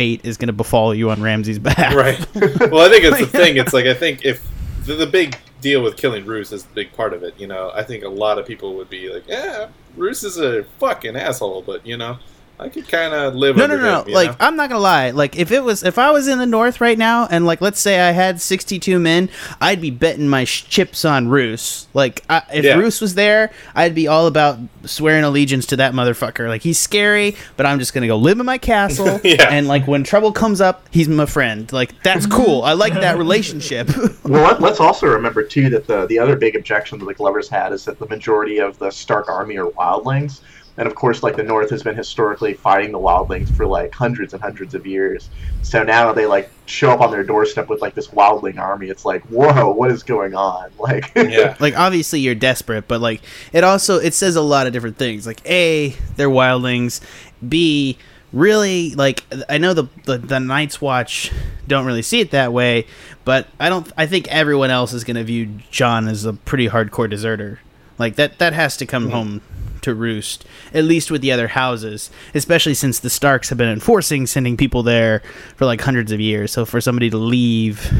fate 0.00 0.24
is 0.24 0.38
going 0.38 0.46
to 0.46 0.52
befall 0.54 0.94
you 0.94 1.10
on 1.10 1.20
Ramsay's 1.20 1.58
back. 1.58 1.94
right. 1.94 2.18
Well, 2.70 2.86
I 2.86 2.88
think 2.88 3.04
it's 3.04 3.20
the 3.20 3.26
thing. 3.26 3.58
It's 3.58 3.74
like 3.74 3.84
I 3.84 3.92
think 3.92 4.24
if 4.24 4.46
the, 4.86 4.94
the 4.94 5.06
big 5.06 5.36
deal 5.60 5.82
with 5.82 5.98
killing 5.98 6.24
Roose 6.24 6.52
is 6.52 6.64
the 6.64 6.72
big 6.74 6.92
part 6.94 7.12
of 7.12 7.22
it. 7.22 7.38
You 7.38 7.46
know, 7.46 7.70
I 7.74 7.82
think 7.82 8.02
a 8.04 8.08
lot 8.08 8.38
of 8.38 8.46
people 8.46 8.76
would 8.76 8.88
be 8.88 9.12
like, 9.12 9.24
"Yeah, 9.28 9.68
Roose 9.96 10.24
is 10.24 10.38
a 10.38 10.64
fucking 10.78 11.16
asshole," 11.16 11.62
but 11.62 11.86
you 11.86 11.98
know, 11.98 12.18
I 12.60 12.68
could 12.68 12.86
kind 12.88 13.14
of 13.14 13.34
live. 13.34 13.56
No, 13.56 13.66
no, 13.66 13.74
under 13.74 13.84
no. 13.86 14.02
him, 14.02 14.08
you 14.08 14.14
Like 14.14 14.30
know? 14.30 14.36
I'm 14.46 14.56
not 14.56 14.68
gonna 14.68 14.80
lie. 14.82 15.10
Like 15.10 15.36
if 15.36 15.50
it 15.50 15.64
was, 15.64 15.82
if 15.82 15.98
I 15.98 16.10
was 16.10 16.28
in 16.28 16.38
the 16.38 16.46
north 16.46 16.80
right 16.80 16.98
now, 16.98 17.26
and 17.30 17.46
like 17.46 17.60
let's 17.60 17.80
say 17.80 17.98
I 18.00 18.10
had 18.12 18.40
62 18.40 18.98
men, 18.98 19.30
I'd 19.60 19.80
be 19.80 19.90
betting 19.90 20.28
my 20.28 20.44
sh- 20.44 20.64
chips 20.68 21.04
on 21.04 21.28
Roose. 21.28 21.88
Like 21.94 22.22
I, 22.28 22.42
if 22.52 22.64
Yeah. 22.64 22.76
Roose 22.76 23.00
was 23.00 23.14
there, 23.14 23.50
I'd 23.74 23.94
be 23.94 24.06
all 24.08 24.26
about 24.26 24.58
swearing 24.84 25.24
allegiance 25.24 25.66
to 25.66 25.76
that 25.76 25.92
motherfucker. 25.94 26.48
Like 26.48 26.62
he's 26.62 26.78
scary, 26.78 27.36
but 27.56 27.66
I'm 27.66 27.78
just 27.78 27.94
gonna 27.94 28.06
go 28.06 28.16
live 28.16 28.38
in 28.38 28.46
my 28.46 28.58
castle. 28.58 29.20
Yeah. 29.30 29.48
And 29.50 29.66
like 29.68 29.86
when 29.86 30.02
trouble 30.04 30.32
comes 30.32 30.60
up, 30.60 30.86
he's 30.90 31.08
my 31.08 31.26
friend. 31.26 31.70
Like 31.72 32.02
that's 32.02 32.26
cool. 32.26 32.62
I 32.62 32.72
like 32.74 32.94
that 32.94 33.16
relationship. 33.18 33.88
Well, 34.22 34.44
let, 34.44 34.60
let's 34.60 34.78
also 34.78 35.06
remember 35.08 35.42
too 35.42 35.70
that 35.70 35.86
the 35.88 36.06
the 36.06 36.18
other 36.18 36.36
big 36.36 36.54
objection 36.54 36.98
that 37.00 37.04
the 37.06 37.14
Glovers 37.14 37.48
had 37.48 37.72
is 37.72 37.84
that 37.86 37.98
the 37.98 38.06
majority 38.06 38.58
of 38.58 38.78
the 38.78 38.90
Stark 38.90 39.28
army 39.28 39.56
are 39.56 39.66
wildlings, 39.70 40.40
and 40.80 40.86
of 40.86 40.94
course, 40.94 41.22
like 41.22 41.36
the 41.36 41.42
North 41.42 41.68
has 41.70 41.82
been 41.82 41.94
historically 41.94 42.54
fighting 42.54 42.90
the 42.90 42.98
wildlings 42.98 43.54
for 43.54 43.66
like 43.66 43.92
hundreds 43.92 44.32
and 44.32 44.42
hundreds 44.42 44.74
of 44.74 44.86
years. 44.86 45.28
So 45.60 45.82
now 45.82 46.10
they 46.14 46.24
like 46.24 46.50
show 46.64 46.90
up 46.90 47.02
on 47.02 47.10
their 47.10 47.22
doorstep 47.22 47.68
with 47.68 47.82
like 47.82 47.94
this 47.94 48.08
wildling 48.08 48.58
army. 48.58 48.88
It's 48.88 49.04
like, 49.04 49.22
whoa, 49.24 49.72
what 49.72 49.90
is 49.90 50.02
going 50.02 50.34
on? 50.34 50.70
Like, 50.80 51.12
Yeah. 51.14 51.54
like 51.60 51.76
obviously 51.76 52.20
you're 52.20 52.34
desperate 52.34 52.88
but 52.88 53.02
like 53.02 53.20
it 53.52 53.62
also 53.62 53.98
it 53.98 54.14
says 54.14 54.34
a 54.34 54.40
lot 54.40 54.66
of 54.66 54.72
different 54.72 54.96
things 54.96 55.26
like 55.26 55.46
a 55.46 55.90
they're 56.16 56.30
wildlings 56.30 57.00
b 57.46 57.98
really 58.32 58.94
like 58.94 59.22
i 59.50 59.58
know 59.58 59.74
the, 59.74 59.84
the 60.06 60.16
the 60.16 60.40
night's 60.40 60.80
watch 60.80 61.30
don't 61.68 61.84
really 61.84 62.02
see 62.02 62.20
it 62.20 62.30
that 62.30 62.52
way 62.52 62.86
but 63.26 63.46
i 63.60 63.68
don't 63.68 63.92
i 63.98 64.06
think 64.06 64.26
everyone 64.28 64.70
else 64.70 64.94
is 64.94 65.04
going 65.04 65.16
to 65.16 65.24
view 65.24 65.46
Jon 65.70 66.08
as 66.08 66.24
a 66.24 66.32
pretty 66.32 66.68
hardcore 66.68 67.10
deserter 67.10 67.60
like 67.98 68.16
that 68.16 68.38
that 68.38 68.54
has 68.54 68.78
to 68.78 68.86
come 68.86 69.04
mm-hmm. 69.04 69.12
home 69.12 69.42
to 69.82 69.94
roost 69.94 70.44
at 70.74 70.84
least 70.84 71.10
with 71.10 71.20
the 71.22 71.32
other 71.32 71.48
houses 71.48 72.10
especially 72.34 72.74
since 72.74 72.98
the 73.00 73.10
starks 73.10 73.48
have 73.48 73.58
been 73.58 73.68
enforcing 73.68 74.26
sending 74.26 74.56
people 74.56 74.82
there 74.82 75.22
for 75.56 75.64
like 75.66 75.80
hundreds 75.80 76.12
of 76.12 76.20
years 76.20 76.52
so 76.52 76.64
for 76.64 76.80
somebody 76.80 77.10
to 77.10 77.16
leave 77.16 77.90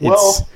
it's 0.00 0.08
Well, 0.10 0.48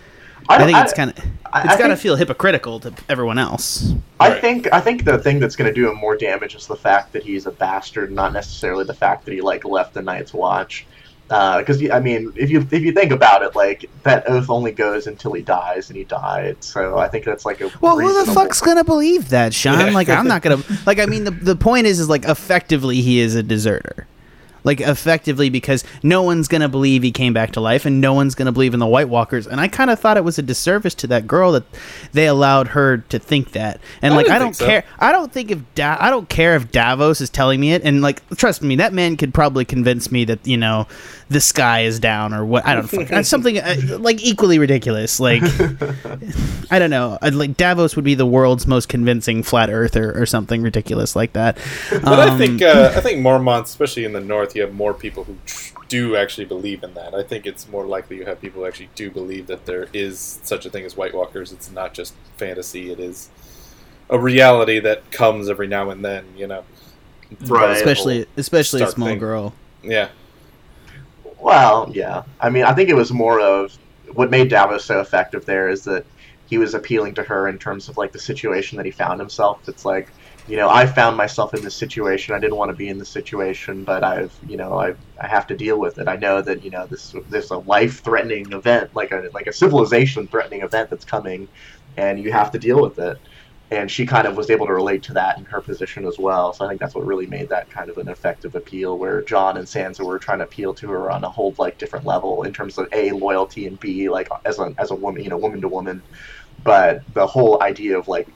I, 0.48 0.58
don't- 0.58 0.66
think 0.66 0.78
it's 0.78 0.92
kind 0.92 1.10
of 1.10 1.18
I- 1.52 1.62
it's 1.64 1.74
I 1.74 1.78
got 1.78 1.88
to 1.88 1.96
feel 1.96 2.16
hypocritical 2.16 2.80
to 2.80 2.92
everyone 3.08 3.38
else. 3.38 3.94
I 4.18 4.30
Right. 4.30 4.40
think 4.40 4.72
I 4.72 4.80
think 4.80 5.04
the 5.04 5.18
thing 5.18 5.38
that's 5.38 5.54
going 5.54 5.68
to 5.68 5.74
do 5.74 5.88
him 5.88 5.96
more 5.96 6.16
damage 6.16 6.56
is 6.56 6.66
the 6.66 6.74
fact 6.76 7.12
that 7.12 7.22
he's 7.22 7.46
a 7.46 7.52
bastard, 7.52 8.10
not 8.10 8.32
necessarily 8.32 8.84
the 8.84 8.92
fact 8.94 9.24
that 9.24 9.32
he 9.32 9.40
like 9.40 9.64
left 9.64 9.94
the 9.94 10.02
Night's 10.02 10.34
Watch. 10.34 10.84
Uh, 11.30 11.58
because 11.58 11.88
I 11.90 12.00
mean, 12.00 12.32
if 12.36 12.50
you 12.50 12.60
if 12.60 12.82
you 12.82 12.92
think 12.92 13.10
about 13.10 13.42
it, 13.42 13.56
like 13.56 13.88
that 14.02 14.28
oath 14.28 14.50
only 14.50 14.72
goes 14.72 15.06
until 15.06 15.32
he 15.32 15.42
dies, 15.42 15.88
and 15.88 15.96
he 15.96 16.04
died. 16.04 16.62
So 16.62 16.98
I 16.98 17.08
think 17.08 17.24
that's 17.24 17.46
like 17.46 17.60
a 17.62 17.70
Well, 17.80 17.98
who 17.98 18.24
the 18.24 18.32
fuck's 18.32 18.60
gonna 18.60 18.84
believe 18.84 19.30
that, 19.30 19.54
Sean? 19.54 19.94
Like, 19.94 20.08
I'm 20.10 20.28
not 20.34 20.42
gonna. 20.42 20.62
Like, 20.84 20.98
I 20.98 21.06
mean, 21.06 21.24
the 21.24 21.30
the 21.30 21.56
point 21.56 21.86
is, 21.86 21.98
is 21.98 22.08
like 22.10 22.24
effectively 22.24 23.00
he 23.00 23.20
is 23.20 23.34
a 23.34 23.42
deserter. 23.42 24.06
Like, 24.64 24.80
effectively 24.80 25.50
because 25.50 25.84
no 26.02 26.22
one's 26.22 26.48
gonna 26.48 26.68
believe 26.68 27.02
he 27.02 27.12
came 27.12 27.32
back 27.34 27.52
to 27.52 27.60
life, 27.60 27.84
and 27.84 28.00
no 28.00 28.14
one's 28.14 28.34
gonna 28.34 28.50
believe 28.52 28.74
in 28.74 28.80
the 28.80 28.86
White 28.86 29.08
Walkers. 29.08 29.46
And 29.46 29.60
I 29.60 29.68
kind 29.68 29.90
of 29.90 30.00
thought 30.00 30.16
it 30.16 30.24
was 30.24 30.38
a 30.38 30.42
disservice 30.42 30.94
to 30.96 31.06
that 31.08 31.26
girl 31.26 31.52
that 31.52 31.64
they 32.12 32.26
allowed 32.26 32.68
her 32.68 32.98
to 32.98 33.18
think 33.18 33.52
that. 33.52 33.80
And 34.02 34.14
I 34.14 34.16
like, 34.16 34.28
I 34.30 34.38
don't 34.38 34.56
so. 34.56 34.66
care. 34.66 34.84
I 34.98 35.12
don't 35.12 35.30
think 35.32 35.50
if 35.50 35.60
da- 35.74 35.98
I 36.00 36.10
don't 36.10 36.28
care 36.28 36.56
if 36.56 36.72
Davos 36.72 37.20
is 37.20 37.30
telling 37.30 37.60
me 37.60 37.72
it. 37.72 37.82
And 37.84 38.00
like, 38.02 38.26
trust 38.36 38.62
me, 38.62 38.76
that 38.76 38.92
man 38.92 39.16
could 39.16 39.34
probably 39.34 39.64
convince 39.64 40.10
me 40.10 40.24
that 40.24 40.46
you 40.46 40.56
know 40.56 40.86
the 41.28 41.40
sky 41.40 41.82
is 41.82 42.00
down 42.00 42.32
or 42.32 42.44
what. 42.44 42.66
I 42.66 42.74
don't 42.74 42.86
fuck, 42.88 43.24
something 43.24 43.58
uh, 43.58 43.98
like 44.00 44.22
equally 44.24 44.58
ridiculous. 44.58 45.20
Like. 45.20 45.42
I 46.70 46.78
don't 46.78 46.90
know. 46.90 47.18
I'd 47.20 47.34
like 47.34 47.56
Davos 47.56 47.96
would 47.96 48.04
be 48.04 48.14
the 48.14 48.26
world's 48.26 48.66
most 48.66 48.88
convincing 48.88 49.42
flat 49.42 49.70
earther 49.70 50.18
or 50.20 50.26
something 50.26 50.62
ridiculous 50.62 51.14
like 51.14 51.32
that. 51.34 51.58
But 51.90 52.06
I 52.20 52.28
Um, 52.30 52.38
think 52.38 52.62
uh, 52.62 52.92
I 52.96 53.00
think 53.00 53.20
Mormont, 53.20 53.64
especially 53.64 54.04
in 54.04 54.12
the 54.12 54.20
north, 54.20 54.53
you 54.54 54.62
have 54.62 54.74
more 54.74 54.94
people 54.94 55.24
who 55.24 55.36
tr- 55.46 55.74
do 55.88 56.16
actually 56.16 56.44
believe 56.46 56.82
in 56.82 56.94
that. 56.94 57.14
I 57.14 57.22
think 57.22 57.46
it's 57.46 57.68
more 57.68 57.84
likely 57.84 58.16
you 58.16 58.24
have 58.26 58.40
people 58.40 58.62
who 58.62 58.66
actually 58.68 58.90
do 58.94 59.10
believe 59.10 59.46
that 59.48 59.66
there 59.66 59.88
is 59.92 60.40
such 60.42 60.64
a 60.66 60.70
thing 60.70 60.84
as 60.84 60.96
White 60.96 61.14
Walkers. 61.14 61.52
It's 61.52 61.70
not 61.70 61.94
just 61.94 62.14
fantasy; 62.36 62.90
it 62.90 62.98
is 63.00 63.30
a 64.10 64.18
reality 64.18 64.78
that 64.80 65.10
comes 65.10 65.48
every 65.48 65.66
now 65.66 65.90
and 65.90 66.04
then. 66.04 66.24
You 66.36 66.46
know, 66.46 66.64
Right. 67.46 67.76
especially 67.76 68.26
especially 68.36 68.82
a 68.82 68.88
small 68.90 69.08
thing. 69.08 69.18
girl. 69.18 69.54
yeah, 69.82 70.08
Well, 71.40 71.90
yeah. 71.92 72.22
I 72.40 72.50
mean, 72.50 72.64
I 72.64 72.72
think 72.72 72.88
it 72.88 72.94
was 72.96 73.12
more 73.12 73.40
of 73.40 73.76
what 74.12 74.30
made 74.30 74.48
Davos 74.48 74.84
so 74.84 75.00
effective 75.00 75.44
there 75.44 75.68
is 75.68 75.84
that 75.84 76.04
he 76.46 76.58
was 76.58 76.74
appealing 76.74 77.14
to 77.14 77.22
her 77.22 77.48
in 77.48 77.58
terms 77.58 77.88
of 77.88 77.96
like 77.96 78.12
the 78.12 78.18
situation 78.18 78.76
that 78.76 78.86
he 78.86 78.92
found 78.92 79.18
himself. 79.20 79.68
It's 79.68 79.84
like, 79.84 80.08
you 80.46 80.56
know, 80.58 80.68
I 80.68 80.86
found 80.86 81.16
myself 81.16 81.54
in 81.54 81.62
this 81.62 81.76
situation. 81.78 82.34
I 82.34 82.38
didn't 82.38 82.56
want 82.56 82.68
to 82.70 82.76
be 82.76 82.88
in 82.88 82.98
this 82.98 83.10
situation, 83.10 83.82
but 83.84 84.04
I've, 84.04 84.38
you 84.46 84.56
know, 84.58 84.78
I 84.78 84.90
I 85.20 85.26
have 85.26 85.46
to 85.48 85.56
deal 85.56 85.80
with 85.80 85.98
it. 85.98 86.06
I 86.08 86.16
know 86.16 86.42
that 86.42 86.62
you 86.62 86.70
know 86.70 86.86
this 86.86 87.14
this 87.28 87.46
is 87.46 87.50
a 87.50 87.58
life 87.58 88.02
threatening 88.04 88.52
event, 88.52 88.90
like 88.94 89.10
a 89.12 89.30
like 89.32 89.46
a 89.46 89.52
civilization 89.54 90.28
threatening 90.28 90.62
event 90.62 90.90
that's 90.90 91.04
coming, 91.04 91.48
and 91.96 92.20
you 92.20 92.30
have 92.32 92.50
to 92.52 92.58
deal 92.58 92.80
with 92.82 92.98
it. 92.98 93.16
And 93.70 93.90
she 93.90 94.04
kind 94.06 94.26
of 94.26 94.36
was 94.36 94.50
able 94.50 94.66
to 94.66 94.74
relate 94.74 95.02
to 95.04 95.14
that 95.14 95.38
in 95.38 95.46
her 95.46 95.62
position 95.62 96.04
as 96.06 96.16
well. 96.18 96.52
So 96.52 96.64
I 96.66 96.68
think 96.68 96.80
that's 96.80 96.94
what 96.94 97.06
really 97.06 97.26
made 97.26 97.48
that 97.48 97.70
kind 97.70 97.88
of 97.90 97.96
an 97.96 98.08
effective 98.08 98.54
appeal, 98.54 98.98
where 98.98 99.22
Jon 99.24 99.56
and 99.56 99.66
Sansa 99.66 100.04
were 100.04 100.18
trying 100.18 100.38
to 100.40 100.44
appeal 100.44 100.74
to 100.74 100.90
her 100.90 101.10
on 101.10 101.24
a 101.24 101.30
whole 101.30 101.54
like 101.58 101.78
different 101.78 102.04
level 102.04 102.42
in 102.44 102.52
terms 102.52 102.76
of 102.78 102.86
a 102.92 103.12
loyalty 103.12 103.66
and 103.66 103.80
b 103.80 104.08
like 104.10 104.28
as 104.44 104.58
a 104.58 104.74
as 104.78 104.90
a 104.90 104.94
woman, 104.96 105.22
you 105.24 105.30
know, 105.30 105.38
woman 105.38 105.60
to 105.62 105.68
woman. 105.68 106.02
But 106.58 107.02
the 107.14 107.26
whole 107.26 107.62
idea 107.62 107.98
of 107.98 108.06
like 108.08 108.34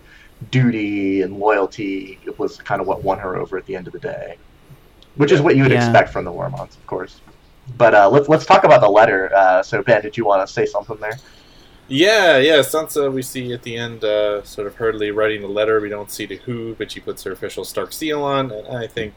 duty 0.51 1.23
and 1.23 1.39
loyalty 1.39 2.19
was 2.39 2.59
kind 2.59 2.81
of 2.81 2.87
what 2.87 3.03
won 3.05 3.19
her 3.19 3.37
over 3.37 3.59
at 3.59 3.67
the 3.67 3.75
end 3.77 3.87
of 3.87 3.93
the 3.93 3.99
day, 3.99 4.37
which 5.17 5.33
is 5.33 5.41
what 5.41 5.57
you 5.57 5.63
would 5.63 5.73
Yeah. 5.73 5.79
expect 5.79 6.13
from 6.13 6.25
the 6.25 6.31
Mormonts, 6.33 6.77
of 6.77 6.87
course. 6.87 7.21
But 7.77 7.95
uh, 7.95 8.09
let's 8.09 8.29
let's 8.29 8.47
talk 8.47 8.65
about 8.65 8.81
the 8.81 8.89
letter. 8.89 9.31
Uh, 9.35 9.63
so 9.63 9.83
Ben, 9.83 10.01
did 10.03 10.17
you 10.17 10.25
want 10.25 10.47
to 10.47 10.53
say 10.53 10.65
something 10.65 10.97
there? 11.01 11.19
yeah, 11.89 12.39
yeah. 12.39 12.59
Sansa, 12.59 13.13
we 13.13 13.23
see 13.23 13.53
at 13.53 13.63
the 13.63 13.77
end, 13.77 14.05
uh, 14.05 14.43
sort 14.43 14.67
of 14.67 14.75
hurriedly 14.77 15.11
writing 15.11 15.41
the 15.43 15.49
letter. 15.49 15.81
We 15.81 15.89
don't 15.89 16.11
see 16.11 16.27
to 16.27 16.37
who, 16.37 16.75
but 16.77 16.91
she 16.93 17.01
puts 17.01 17.23
her 17.25 17.33
official 17.33 17.65
Stark 17.65 17.93
seal 17.93 18.23
on, 18.23 18.51
and 18.53 18.69
I 18.69 18.87
think 18.87 19.15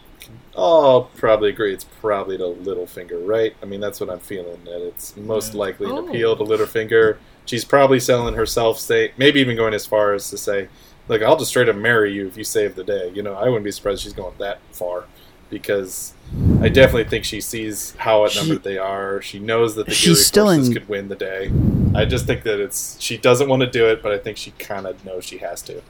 I'll 0.58 1.04
probably 1.16 1.50
agree. 1.50 1.74
It's 1.74 1.84
probably 1.84 2.38
to 2.38 2.44
Littlefinger, 2.44 3.26
right? 3.26 3.56
I 3.62 3.66
mean, 3.66 3.80
that's 3.80 4.00
what 4.00 4.10
I'm 4.10 4.20
feeling. 4.20 4.64
That 4.66 4.86
it's 4.86 5.16
most 5.18 5.54
Yeah. 5.54 5.60
likely 5.60 5.90
an 5.90 5.98
Oh. 5.98 6.08
appeal 6.08 6.36
to 6.36 6.44
Littlefinger. 6.44 7.18
She's 7.46 7.66
probably 7.66 8.00
selling 8.00 8.36
herself, 8.36 8.80
say 8.80 9.12
maybe 9.18 9.40
even 9.42 9.56
going 9.56 9.74
as 9.74 9.86
far 9.86 10.14
as 10.14 10.30
to 10.30 10.38
say, 10.38 10.68
"Look, 11.12 11.22
I'll 11.22 11.38
just 11.38 11.50
straight 11.52 11.70
up 11.70 11.76
marry 11.76 12.14
you 12.14 12.26
if 12.28 12.38
you 12.38 12.44
save 12.44 12.76
the 12.76 12.84
day." 12.84 13.12
You 13.14 13.22
know, 13.22 13.34
I 13.34 13.46
wouldn't 13.46 13.64
be 13.66 13.72
surprised 13.72 14.00
if 14.00 14.04
she's 14.06 14.14
going 14.14 14.34
that 14.40 14.60
far 14.72 15.04
because 15.52 16.14
I 16.62 16.70
definitely 16.70 17.04
think 17.04 17.26
she 17.26 17.42
sees 17.42 17.94
how 17.98 18.26
outnumbered 18.26 18.64
they 18.64 18.78
are. 18.78 19.22
She 19.22 19.38
knows 19.38 19.76
that 19.76 19.86
the 19.86 19.94
She's 19.94 20.26
still 20.26 20.50
in- 20.50 20.72
could 20.74 20.88
win 20.90 21.10
the 21.10 21.16
day. 21.16 21.52
I 21.94 22.06
just 22.06 22.26
think 22.26 22.44
that 22.44 22.60
it's 22.60 22.96
she 23.00 23.18
doesn't 23.18 23.50
want 23.50 23.60
to 23.62 23.70
do 23.70 23.86
it, 23.88 24.02
but 24.02 24.12
I 24.14 24.18
think 24.18 24.38
she 24.38 24.52
kind 24.52 24.88
of 24.88 25.04
knows 25.06 25.26
she 25.26 25.40
has 25.40 25.62
to. 25.64 25.82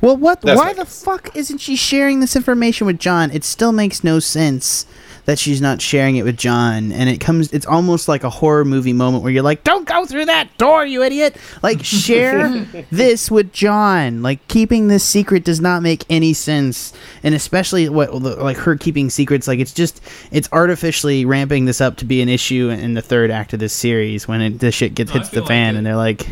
Well, 0.00 0.16
what? 0.16 0.40
That's 0.40 0.58
why 0.58 0.72
the 0.72 0.84
guess. 0.84 1.04
fuck 1.04 1.36
isn't 1.36 1.58
she 1.58 1.76
sharing 1.76 2.20
this 2.20 2.34
information 2.34 2.86
with 2.86 2.98
Jon? 2.98 3.30
It 3.30 3.44
still 3.44 3.72
makes 3.72 4.02
no 4.02 4.18
sense 4.18 4.86
that 5.26 5.38
she's 5.38 5.60
not 5.60 5.80
sharing 5.80 6.16
it 6.16 6.22
with 6.24 6.36
Jon, 6.36 6.92
and 6.92 7.08
it 7.08 7.18
comes. 7.20 7.52
It's 7.52 7.66
almost 7.66 8.08
like 8.08 8.24
a 8.24 8.30
horror 8.30 8.64
movie 8.64 8.92
moment 8.92 9.22
where 9.22 9.32
you're 9.32 9.42
like, 9.42 9.64
"Don't 9.64 9.86
go 9.86 10.04
through 10.06 10.26
that 10.26 10.56
door, 10.58 10.84
you 10.84 11.02
idiot!" 11.02 11.36
Like, 11.62 11.84
share 11.84 12.66
this 12.90 13.30
with 13.30 13.52
Jon. 13.52 14.22
Like, 14.22 14.46
keeping 14.48 14.88
this 14.88 15.04
secret 15.04 15.44
does 15.44 15.60
not 15.60 15.82
make 15.82 16.04
any 16.10 16.32
sense, 16.32 16.92
and 17.22 17.34
especially 17.34 17.88
what 17.88 18.14
like 18.14 18.56
her 18.58 18.76
keeping 18.76 19.10
secrets. 19.10 19.46
Like, 19.48 19.58
it's 19.58 19.74
just 19.74 20.00
it's 20.30 20.48
artificially 20.52 21.24
ramping 21.24 21.64
this 21.64 21.80
up 21.80 21.96
to 21.98 22.04
be 22.04 22.20
an 22.22 22.28
issue 22.28 22.68
in 22.70 22.94
the 22.94 23.02
third 23.02 23.30
act 23.30 23.52
of 23.52 23.60
this 23.60 23.72
series 23.72 24.26
when 24.28 24.40
it, 24.40 24.58
this 24.58 24.74
shit 24.74 24.94
gets 24.94 25.12
No, 25.12 25.18
hits 25.18 25.28
the 25.30 25.34
feel 25.36 25.42
like 25.42 25.48
fan, 25.48 25.76
and 25.76 25.86
they're 25.86 25.96
like, 25.96 26.26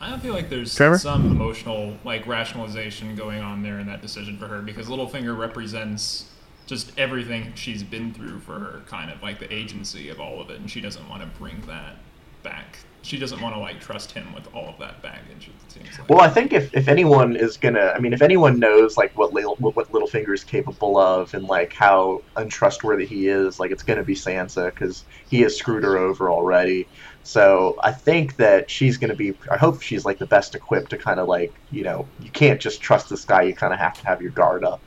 I 0.00 0.10
don't 0.10 0.20
feel 0.20 0.34
like 0.34 0.50
there's 0.50 0.74
Trevor? 0.74 0.98
some 0.98 1.26
emotional 1.26 1.96
like 2.04 2.26
rationalization 2.26 3.14
going 3.14 3.40
on 3.40 3.62
there 3.62 3.78
in 3.78 3.86
that 3.86 4.02
decision 4.02 4.36
for 4.36 4.48
her 4.48 4.60
because 4.60 4.88
Littlefinger 4.88 5.36
represents 5.38 6.26
just 6.66 6.98
everything 6.98 7.52
she's 7.54 7.82
been 7.82 8.12
through 8.14 8.40
for 8.40 8.58
her, 8.58 8.82
kind 8.86 9.10
of 9.10 9.22
like 9.22 9.38
the 9.38 9.52
agency 9.52 10.08
of 10.08 10.20
all 10.20 10.40
of 10.40 10.50
it, 10.50 10.60
and 10.60 10.70
she 10.70 10.80
doesn't 10.80 11.08
want 11.08 11.22
to 11.22 11.38
bring 11.38 11.60
that 11.66 11.96
back. 12.42 12.78
She 13.04 13.18
doesn't 13.18 13.40
want 13.40 13.54
to 13.56 13.60
like 13.60 13.80
trust 13.80 14.12
him 14.12 14.32
with 14.32 14.46
all 14.54 14.68
of 14.68 14.78
that 14.78 15.02
baggage. 15.02 15.48
It 15.48 15.72
seems 15.72 15.98
like. 15.98 16.08
Well, 16.08 16.20
I 16.20 16.28
think 16.28 16.52
if, 16.52 16.72
if 16.72 16.86
anyone 16.86 17.34
is 17.34 17.56
gonna, 17.56 17.92
I 17.96 17.98
mean, 17.98 18.12
if 18.12 18.22
anyone 18.22 18.60
knows 18.60 18.96
like 18.96 19.16
what 19.18 19.32
Lil, 19.32 19.56
what, 19.56 19.74
what 19.74 19.90
Littlefinger 19.90 20.32
is 20.32 20.44
capable 20.44 20.96
of 20.96 21.34
and 21.34 21.44
like 21.44 21.72
how 21.72 22.22
untrustworthy 22.36 23.04
he 23.04 23.26
is, 23.26 23.58
like 23.58 23.72
it's 23.72 23.82
gonna 23.82 24.04
be 24.04 24.14
Sansa 24.14 24.66
because 24.66 25.04
he 25.28 25.40
has 25.40 25.56
screwed 25.56 25.82
her 25.82 25.98
over 25.98 26.30
already. 26.30 26.86
So 27.24 27.76
I 27.82 27.90
think 27.90 28.36
that 28.36 28.70
she's 28.70 28.98
gonna 28.98 29.16
be. 29.16 29.34
I 29.50 29.56
hope 29.56 29.82
she's 29.82 30.04
like 30.04 30.18
the 30.18 30.26
best 30.26 30.54
equipped 30.54 30.90
to 30.90 30.98
kind 30.98 31.18
of 31.18 31.26
like 31.26 31.52
you 31.72 31.82
know 31.82 32.06
you 32.20 32.30
can't 32.30 32.60
just 32.60 32.80
trust 32.80 33.08
this 33.08 33.24
guy. 33.24 33.42
You 33.42 33.54
kind 33.54 33.72
of 33.72 33.80
have 33.80 33.94
to 33.94 34.06
have 34.06 34.22
your 34.22 34.30
guard 34.30 34.64
up. 34.64 34.80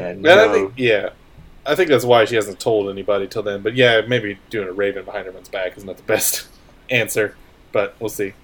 And 0.00 0.26
And 0.26 0.40
I 0.40 0.46
uh, 0.46 0.52
think, 0.52 0.72
yeah, 0.76 1.10
I 1.66 1.74
think 1.74 1.88
that's 1.88 2.04
why 2.04 2.24
she 2.24 2.34
hasn't 2.36 2.60
told 2.60 2.90
anybody 2.90 3.28
till 3.28 3.42
then. 3.42 3.62
But 3.62 3.74
yeah, 3.74 4.02
maybe 4.06 4.38
doing 4.48 4.68
a 4.68 4.72
raven 4.72 5.04
behind 5.04 5.26
everyone's 5.26 5.48
back 5.48 5.76
is 5.76 5.84
not 5.84 5.96
the 5.96 6.02
best 6.02 6.48
answer, 6.90 7.36
but 7.72 7.94
we'll 8.00 8.08
see. 8.08 8.34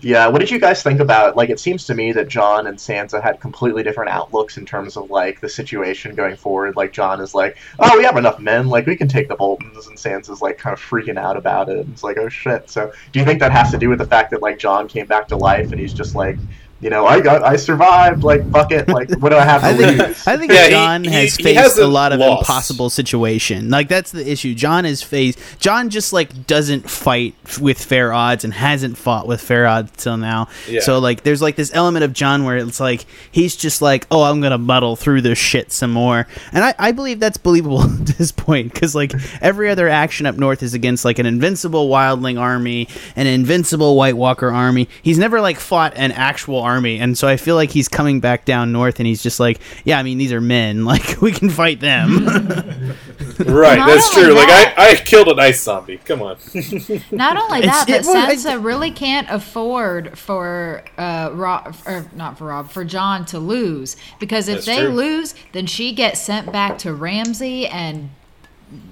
Yeah, 0.00 0.28
what 0.28 0.40
did 0.40 0.50
you 0.50 0.58
guys 0.58 0.82
think 0.82 1.00
about? 1.00 1.36
Like, 1.36 1.48
it 1.48 1.60
seems 1.60 1.86
to 1.86 1.94
me 1.94 2.12
that 2.12 2.28
Jon 2.28 2.66
and 2.66 2.76
Sansa 2.76 3.22
had 3.22 3.40
completely 3.40 3.82
different 3.82 4.10
outlooks 4.10 4.56
in 4.56 4.66
terms 4.66 4.96
of 4.96 5.10
like 5.10 5.40
the 5.40 5.48
situation 5.48 6.14
going 6.14 6.36
forward. 6.36 6.76
Like, 6.76 6.92
Jon 6.92 7.20
is 7.20 7.34
like, 7.34 7.56
"Oh, 7.78 7.96
we 7.96 8.04
have 8.04 8.16
enough 8.16 8.40
men. 8.40 8.68
Like, 8.68 8.86
we 8.86 8.96
can 8.96 9.08
take 9.08 9.28
the 9.28 9.36
Boltons," 9.36 9.86
and 9.86 9.96
Sansa's 9.96 10.42
like 10.42 10.58
kind 10.58 10.74
of 10.74 10.80
freaking 10.80 11.18
out 11.18 11.36
about 11.36 11.68
it. 11.68 11.86
It's 11.92 12.02
like, 12.02 12.18
"Oh 12.18 12.28
shit!" 12.28 12.68
So, 12.68 12.92
do 13.12 13.18
you 13.18 13.24
think 13.24 13.40
that 13.40 13.52
has 13.52 13.70
to 13.70 13.78
do 13.78 13.88
with 13.88 13.98
the 13.98 14.06
fact 14.06 14.30
that 14.32 14.42
like 14.42 14.58
Jon 14.58 14.88
came 14.88 15.06
back 15.06 15.28
to 15.28 15.36
life 15.36 15.70
and 15.70 15.80
he's 15.80 15.94
just 15.94 16.14
like 16.14 16.36
you 16.80 16.90
know, 16.90 17.06
I 17.06 17.20
got, 17.20 17.42
I 17.42 17.56
survived. 17.56 18.22
Like, 18.22 18.48
fuck 18.50 18.70
it. 18.70 18.86
Like, 18.88 19.10
what 19.18 19.30
do 19.30 19.36
I 19.36 19.44
have 19.44 19.62
to 19.62 19.66
I 19.68 19.74
think 19.74 19.98
lose? 19.98 20.26
I 20.26 20.36
think 20.36 20.52
Yeah, 20.52 20.68
Jon 20.68 21.04
he- 21.04 21.10
has 21.10 21.36
he 21.36 21.42
faced 21.44 21.58
hasn't 21.60 21.86
a 21.86 21.90
lot 21.90 22.12
of 22.12 22.20
lost. 22.20 22.42
impossible 22.42 22.90
situation. 22.90 23.70
Like 23.70 23.88
that's 23.88 24.10
the 24.12 24.30
issue. 24.30 24.54
Jon 24.54 24.84
is 24.84 25.02
faced. 25.02 25.38
Jon 25.58 25.88
just 25.90 26.12
like 26.12 26.46
doesn't 26.46 26.88
fight 26.90 27.34
with 27.60 27.82
fair 27.82 28.12
odds 28.12 28.44
and 28.44 28.52
hasn't 28.52 28.98
fought 28.98 29.26
with 29.26 29.40
fair 29.40 29.66
odds 29.66 29.90
till 29.96 30.16
now. 30.16 30.48
Yeah. 30.68 30.80
So 30.80 30.98
like, 30.98 31.22
there's 31.22 31.40
like 31.40 31.56
this 31.56 31.70
element 31.74 32.04
of 32.04 32.12
Jon 32.12 32.44
where 32.44 32.56
it's 32.58 32.80
like 32.80 33.06
he's 33.32 33.56
just 33.56 33.80
like, 33.80 34.06
oh, 34.10 34.22
I'm 34.24 34.40
gonna 34.40 34.58
muddle 34.58 34.96
through 34.96 35.22
this 35.22 35.38
shit 35.38 35.72
some 35.72 35.92
more, 35.92 36.26
and 36.52 36.62
I, 36.64 36.74
I 36.78 36.92
believe 36.92 37.20
that's 37.20 37.38
believable 37.38 37.82
at 38.00 38.06
this 38.18 38.32
point 38.32 38.72
because 38.72 38.94
like 38.94 39.12
every 39.40 39.70
other 39.70 39.88
action 39.88 40.26
up 40.26 40.36
north 40.36 40.62
is 40.62 40.74
against 40.74 41.04
like 41.04 41.18
an 41.18 41.26
invincible 41.26 41.88
wildling 41.88 42.38
army, 42.38 42.88
an 43.16 43.26
invincible 43.26 43.96
White 43.96 44.16
Walker 44.16 44.50
army. 44.50 44.88
He's 45.02 45.18
never 45.18 45.40
like 45.40 45.58
fought 45.58 45.94
an 45.96 46.12
actual 46.12 46.65
army, 46.66 46.98
and 46.98 47.16
so 47.16 47.26
I 47.28 47.36
feel 47.36 47.54
like 47.54 47.70
he's 47.70 47.88
coming 47.88 48.20
back 48.20 48.44
down 48.44 48.72
north, 48.72 48.98
and 49.00 49.06
he's 49.06 49.22
just 49.22 49.40
like, 49.40 49.60
yeah, 49.84 49.98
I 49.98 50.02
mean 50.02 50.18
these 50.18 50.32
are 50.32 50.40
men, 50.40 50.84
like 50.92 51.20
we 51.22 51.32
can 51.32 51.48
fight 51.50 51.80
them. 51.80 52.26
Right, 53.38 53.78
Not 53.78 53.88
that's 53.88 54.16
only 54.16 54.26
true. 54.28 54.34
that- 54.34 54.74
Like 54.76 54.78
I, 54.78 54.92
I 54.92 54.94
killed 54.94 55.28
an 55.28 55.38
ice 55.38 55.62
zombie. 55.62 55.98
Come 55.98 56.22
on. 56.22 56.38
Not 57.10 57.36
only 57.36 57.60
that, 57.62 57.84
but 57.86 58.00
it- 58.00 58.06
well, 58.06 58.16
I- 58.30 58.34
Sansa 58.34 58.62
really 58.64 58.90
can't 58.90 59.28
afford 59.30 60.18
for 60.18 60.82
uh, 60.96 61.30
Robb, 61.34 61.76
or 61.86 62.06
not 62.14 62.38
for 62.38 62.46
Robb, 62.46 62.70
for 62.70 62.82
Jon 62.84 63.26
to 63.26 63.38
lose 63.38 63.96
because 64.20 64.48
if 64.48 64.64
That's 64.64 64.66
they 64.66 64.78
true. 64.86 64.88
lose, 64.88 65.34
then 65.52 65.66
she 65.66 65.92
gets 65.92 66.18
sent 66.20 66.50
back 66.50 66.78
to 66.78 66.94
Ramsay, 66.94 67.66
and 67.66 68.08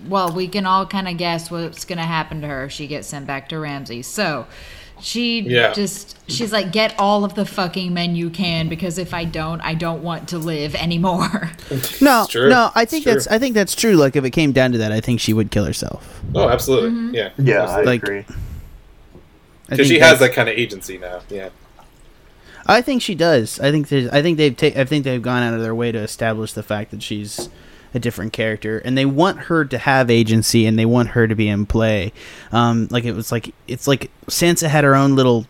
well, 0.07 0.31
we 0.31 0.47
can 0.47 0.67
all 0.67 0.85
kind 0.87 1.09
of 1.09 1.17
guess 1.17 1.51
what's 1.51 1.87
going 1.87 1.99
to 1.99 2.05
happen 2.05 2.43
to 2.43 2.47
her. 2.47 2.65
if 2.65 2.73
She 2.73 2.87
gets 2.87 3.09
sent 3.09 3.27
back 3.27 3.49
to 3.49 3.59
Ramsay, 3.59 4.03
so 4.03 4.47
she 5.01 5.41
Yeah. 5.41 5.73
just 5.73 6.17
she's 6.31 6.53
like, 6.53 6.73
get 6.73 6.95
all 6.99 7.25
of 7.25 7.35
the 7.35 7.45
fucking 7.45 7.93
men 7.93 8.17
you 8.17 8.31
can 8.31 8.69
because 8.69 8.97
if 8.99 9.13
I 9.13 9.25
don't, 9.25 9.61
I 9.61 9.75
don't 9.75 10.03
want 10.03 10.29
to 10.31 10.39
live 10.39 10.75
anymore. 10.75 11.51
no, 12.01 12.27
no, 12.35 12.71
I 12.75 12.85
think 12.85 13.05
that's 13.05 13.27
I 13.27 13.39
think 13.39 13.55
that's 13.55 13.75
true. 13.75 13.95
Like 13.97 14.17
if 14.17 14.25
it 14.25 14.31
came 14.31 14.53
down 14.53 14.73
to 14.73 14.79
that, 14.79 14.93
I 14.93 15.01
think 15.01 15.21
she 15.21 15.33
would 15.33 15.51
kill 15.51 15.65
herself. 15.65 16.23
Oh, 16.35 16.49
absolutely. 16.49 16.91
Mm-hmm. 16.91 17.15
Yeah. 17.15 17.31
yeah, 17.39 17.65
I 17.65 17.83
Like- 17.83 18.03
agree. 18.03 18.25
Because 19.69 19.89
she 19.89 19.99
has 19.99 20.19
that 20.21 20.33
kind 20.35 20.49
of 20.49 20.57
agency 20.59 20.99
now. 20.99 21.21
Yeah. 21.31 21.49
I 22.67 22.81
think 22.83 23.03
she 23.03 23.15
does. 23.15 23.59
I 23.61 23.71
think 23.71 23.89
there's, 23.89 24.09
I 24.11 24.23
think 24.23 24.37
they've 24.39 24.57
ta- 24.57 24.79
I 24.81 24.85
think 24.85 25.05
they've 25.05 25.21
gone 25.21 25.43
out 25.43 25.55
of 25.55 25.61
their 25.63 25.75
way 25.75 25.91
to 25.93 25.99
establish 25.99 26.53
the 26.53 26.63
fact 26.63 26.91
that 26.93 27.03
she's 27.03 27.49
a 27.95 27.99
different 28.01 28.33
character, 28.33 28.79
and 28.79 28.99
they 28.99 29.07
want 29.07 29.39
her 29.39 29.65
to 29.65 29.79
have 29.79 30.11
agency, 30.11 30.67
and 30.67 30.79
they 30.79 30.85
want 30.85 31.11
her 31.11 31.27
to 31.27 31.35
be 31.35 31.49
in 31.49 31.65
play. 31.65 32.13
Um, 32.53 32.89
like 32.91 33.05
it 33.05 33.13
was 33.13 33.33
like 33.33 33.55
it's 33.69 33.87
like 33.87 34.11
Sansa 34.27 34.69
had 34.69 34.85
her 34.85 34.95
own 34.95 35.17
little, 35.17 35.47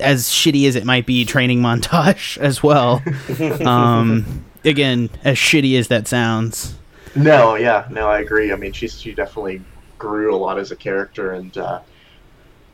as 0.00 0.28
shitty 0.28 0.66
as 0.68 0.76
it 0.76 0.84
might 0.84 1.06
be, 1.06 1.24
training 1.24 1.60
montage 1.62 2.38
as 2.38 2.62
well. 2.62 3.02
um, 3.66 4.44
again, 4.64 5.10
as 5.24 5.36
shitty 5.36 5.78
as 5.78 5.88
that 5.88 6.06
sounds. 6.06 6.76
No, 7.14 7.56
yeah, 7.56 7.86
no, 7.90 8.08
I 8.08 8.20
agree. 8.20 8.52
I 8.52 8.56
mean, 8.56 8.72
she's 8.72 8.98
she 8.98 9.12
definitely 9.12 9.60
grew 9.98 10.34
a 10.34 10.38
lot 10.38 10.58
as 10.58 10.70
a 10.70 10.76
character, 10.76 11.32
and 11.32 11.56
uh, 11.58 11.80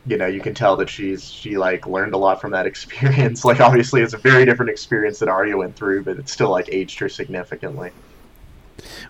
you 0.05 0.17
know, 0.17 0.27
you 0.27 0.41
can 0.41 0.53
tell 0.53 0.75
that 0.77 0.89
she's 0.89 1.29
she 1.29 1.57
like 1.57 1.87
learned 1.87 2.13
a 2.13 2.17
lot 2.17 2.39
from 2.39 2.51
that 2.51 2.65
experience. 2.73 3.43
Like, 3.43 3.59
obviously, 3.59 4.01
it's 4.01 4.13
a 4.13 4.17
very 4.17 4.45
different 4.45 4.69
experience 4.69 5.19
that 5.19 5.29
Arya 5.29 5.57
went 5.57 5.75
through, 5.75 6.03
but 6.03 6.17
it 6.17 6.29
still 6.29 6.49
like 6.49 6.69
aged 6.71 6.99
her 6.99 7.09
significantly. 7.09 7.91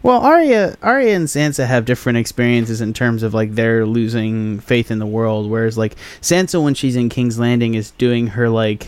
Well, 0.04 0.22
Arya, 0.22 0.78
Arya 0.82 1.16
and 1.16 1.28
Sansa 1.28 1.68
have 1.68 1.86
different 1.86 2.18
experiences 2.18 2.82
in 2.82 2.94
terms 2.94 3.24
of 3.24 3.34
like 3.34 3.56
they're 3.56 3.86
losing 3.86 4.60
faith 4.60 4.92
in 4.92 5.00
the 5.00 5.06
world, 5.06 5.50
whereas 5.50 5.78
like 5.78 5.96
Sansa, 6.22 6.64
when 6.64 6.74
she's 6.74 6.96
in 6.96 7.10
King's 7.10 7.40
Landing, 7.40 7.74
is 7.74 7.92
doing 7.92 8.28
her 8.28 8.50
like 8.50 8.88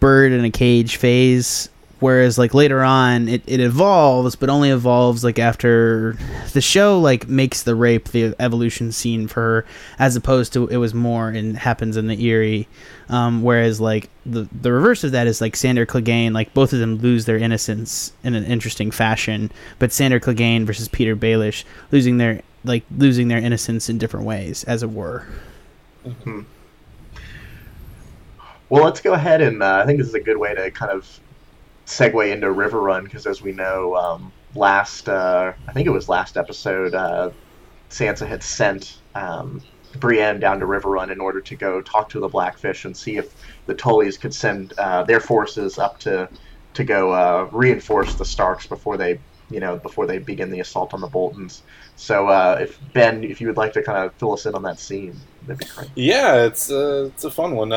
bird 0.00 0.32
in 0.32 0.44
a 0.44 0.50
cage 0.50 0.96
phase, 0.96 1.68
whereas 2.00 2.38
like 2.38 2.54
later 2.54 2.82
on 2.82 3.28
it, 3.28 3.42
it 3.46 3.60
evolves, 3.60 4.36
but 4.36 4.48
only 4.50 4.70
evolves 4.70 5.24
like 5.24 5.38
after 5.38 6.16
the 6.52 6.60
show 6.60 6.98
like 7.00 7.28
makes 7.28 7.62
the 7.62 7.74
rape 7.74 8.08
the 8.08 8.34
evolution 8.38 8.92
scene 8.92 9.26
for 9.28 9.40
her, 9.40 9.66
as 9.98 10.16
opposed 10.16 10.52
to 10.52 10.68
it 10.68 10.76
was 10.76 10.94
more 10.94 11.28
and 11.28 11.56
happens 11.56 11.96
in 11.96 12.06
the 12.06 12.30
Eyrie. 12.30 12.68
Um, 13.08 13.42
whereas 13.42 13.80
like 13.80 14.08
the 14.24 14.48
the 14.52 14.72
reverse 14.72 15.04
of 15.04 15.12
that 15.12 15.26
is 15.26 15.40
like 15.40 15.56
Sandor 15.56 15.86
Clegane, 15.86 16.32
like 16.32 16.54
both 16.54 16.72
of 16.72 16.78
them 16.78 16.96
lose 16.98 17.26
their 17.26 17.38
innocence 17.38 18.12
in 18.22 18.34
an 18.34 18.44
interesting 18.44 18.90
fashion, 18.90 19.50
but 19.78 19.92
Sandor 19.92 20.20
Clegane 20.20 20.64
versus 20.64 20.88
Petyr 20.88 21.16
Baelish 21.16 21.64
losing 21.90 22.18
their 22.18 22.42
like 22.64 22.84
losing 22.96 23.28
their 23.28 23.38
innocence 23.38 23.88
in 23.88 23.98
different 23.98 24.26
ways, 24.26 24.64
as 24.64 24.82
it 24.82 24.90
were. 24.90 25.26
Hmm. 26.22 26.42
Well, 28.70 28.84
let's 28.84 29.00
go 29.00 29.12
ahead 29.12 29.40
and 29.40 29.62
uh, 29.62 29.80
I 29.82 29.86
think 29.86 29.98
this 29.98 30.08
is 30.08 30.14
a 30.14 30.20
good 30.20 30.38
way 30.38 30.54
to 30.54 30.70
kind 30.70 30.90
of 30.90 31.20
segue 31.86 32.32
into 32.32 32.46
Riverrun 32.46 33.04
because, 33.04 33.26
as 33.26 33.42
we 33.42 33.52
know, 33.52 33.96
um, 33.96 34.32
last 34.54 35.08
uh, 35.08 35.52
I 35.68 35.72
think 35.72 35.86
it 35.86 35.90
was 35.90 36.08
last 36.08 36.36
episode, 36.36 36.94
uh, 36.94 37.30
Sansa 37.90 38.26
had 38.26 38.42
sent 38.42 38.98
um, 39.14 39.60
Brienne 39.98 40.40
down 40.40 40.60
to 40.60 40.66
Riverrun 40.66 41.10
in 41.10 41.20
order 41.20 41.40
to 41.40 41.56
go 41.56 41.80
talk 41.80 42.08
to 42.10 42.20
the 42.20 42.28
Blackfish 42.28 42.84
and 42.84 42.96
see 42.96 43.16
if 43.16 43.34
the 43.66 43.74
Tullys 43.74 44.18
could 44.18 44.34
send 44.34 44.72
uh, 44.78 45.02
their 45.04 45.20
forces 45.20 45.78
up 45.78 45.98
to 46.00 46.28
to 46.74 46.84
go 46.84 47.12
uh, 47.12 47.48
reinforce 47.52 48.14
the 48.16 48.24
Starks 48.24 48.66
before 48.66 48.96
they 48.96 49.20
you 49.50 49.60
know 49.60 49.76
before 49.76 50.06
they 50.06 50.18
begin 50.18 50.50
the 50.50 50.60
assault 50.60 50.94
on 50.94 51.00
the 51.00 51.06
Boltons. 51.06 51.62
So, 51.96 52.28
uh, 52.28 52.58
if 52.60 52.78
Ben, 52.92 53.22
if 53.22 53.40
you 53.40 53.46
would 53.46 53.56
like 53.56 53.72
to 53.74 53.82
kind 53.82 53.98
of 53.98 54.12
fill 54.14 54.32
us 54.32 54.46
in 54.46 54.54
on 54.54 54.62
that 54.62 54.80
scene, 54.80 55.16
that'd 55.46 55.58
be 55.58 55.66
great. 55.72 55.90
Yeah, 55.94 56.44
it's 56.44 56.70
uh, 56.70 57.10
it's 57.12 57.24
a 57.24 57.30
fun 57.30 57.54
one. 57.54 57.72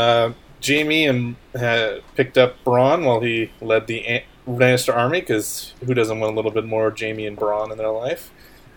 Jaime 0.65 1.05
and 1.05 1.35
uh, 1.55 1.97
picked 2.15 2.37
up 2.37 2.63
Bronn 2.63 3.05
while 3.05 3.21
he 3.21 3.51
led 3.61 3.87
the 3.87 4.05
An- 4.05 4.23
Lannister 4.47 4.95
army 4.95 5.19
because 5.19 5.73
who 5.85 5.93
doesn't 5.93 6.19
want 6.19 6.33
a 6.33 6.35
little 6.35 6.51
bit 6.51 6.65
more 6.65 6.93
Jaime 6.97 7.25
and 7.25 7.37
Bronn 7.37 7.71
in 7.71 7.77
their 7.77 7.89
life? 7.89 8.31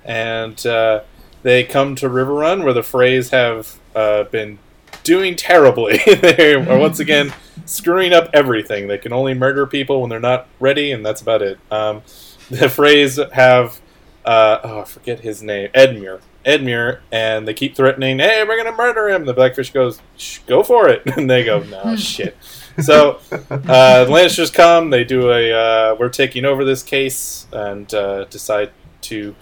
And 0.05 0.65
uh, 0.67 1.03
they 1.43 1.65
come 1.65 1.95
to 1.97 2.09
Riverrun 2.09 2.65
where 2.65 2.73
the 2.73 2.81
Freys 2.81 3.31
have 3.31 3.79
uh, 3.95 4.25
been 4.25 4.59
doing 5.05 5.37
terribly. 5.37 5.99
they 6.07 6.55
are 6.55 6.79
once 6.79 7.01
again 7.01 7.33
screwing 7.67 8.13
up 8.13 8.31
everything. 8.33 8.89
They 8.89 8.99
can 8.99 9.13
only 9.13 9.35
murder 9.35 9.67
people 9.67 10.01
when 10.01 10.11
they're 10.11 10.21
not 10.21 10.49
ready, 10.59 10.93
and 10.93 11.05
that's 11.05 11.21
about 11.21 11.43
it. 11.43 11.59
Um, 11.71 12.03
the 12.49 12.67
Freys 12.67 13.31
have 13.33 13.81
uh, 14.25 14.61
oh, 14.63 14.81
I 14.81 14.85
forget 14.85 15.21
his 15.21 15.43
name, 15.43 15.71
Edmure. 15.75 16.21
Edmure, 16.45 17.01
and 17.13 17.47
they 17.47 17.55
keep 17.55 17.77
threatening, 17.77 18.19
"Hey, 18.19 18.45
we're 18.47 18.57
gonna 18.57 18.77
murder 18.77 19.09
him." 19.09 19.27
The 19.27 19.35
Blackfish 19.35 19.73
goes, 19.73 20.01
"Go 20.47 20.63
for 20.63 20.89
it," 20.89 21.03
and 21.17 21.29
they 21.29 21.45
go, 21.45 21.61
"No, 21.61 21.97
shit." 21.97 22.37
So 22.81 23.21
uh, 23.31 24.05
the 24.05 24.11
Lannisters 24.11 24.53
come. 24.53 24.91
They 24.91 25.05
do 25.05 25.31
a 25.31 25.53
uh, 25.53 25.97
"We're 25.99 26.09
taking 26.09 26.45
over 26.45 26.65
this 26.65 26.83
case," 26.83 27.47
and 27.53 27.93
uh, 27.93 28.25
decide 28.25 28.71
to 29.03 29.35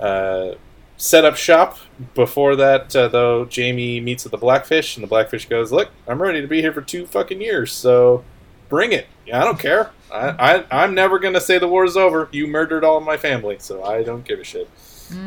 uh, 0.00 0.52
set 0.96 1.24
up 1.24 1.36
shop. 1.36 1.78
Before 2.14 2.56
that, 2.56 2.96
uh, 2.96 3.08
though, 3.08 3.46
Jaime 3.54 4.00
meets 4.00 4.24
with 4.24 4.30
the 4.30 4.38
Blackfish, 4.38 4.96
and 4.96 5.04
the 5.04 5.08
Blackfish 5.08 5.48
goes, 5.48 5.70
"Look, 5.70 5.90
I'm 6.08 6.22
ready 6.22 6.40
to 6.40 6.46
be 6.46 6.62
here 6.62 6.72
for 6.72 6.82
two 6.82 7.06
fucking 7.06 7.40
years, 7.40 7.72
so 7.72 8.24
bring 8.70 8.92
it. 8.92 9.06
I 9.32 9.44
don't 9.44 9.58
care. 9.58 9.90
I, 10.10 10.30
I 10.70 10.82
I'm 10.82 10.94
never 10.94 11.18
gonna 11.18 11.40
say 11.40 11.58
the 11.58 11.68
war's 11.68 11.96
over. 11.96 12.28
You 12.32 12.46
murdered 12.46 12.84
all 12.84 12.96
of 12.96 13.04
my 13.04 13.18
family, 13.18 13.56
so 13.58 13.84
I 13.84 14.02
don't 14.02 14.24
give 14.24 14.40
a 14.40 14.44
shit." 14.44 14.70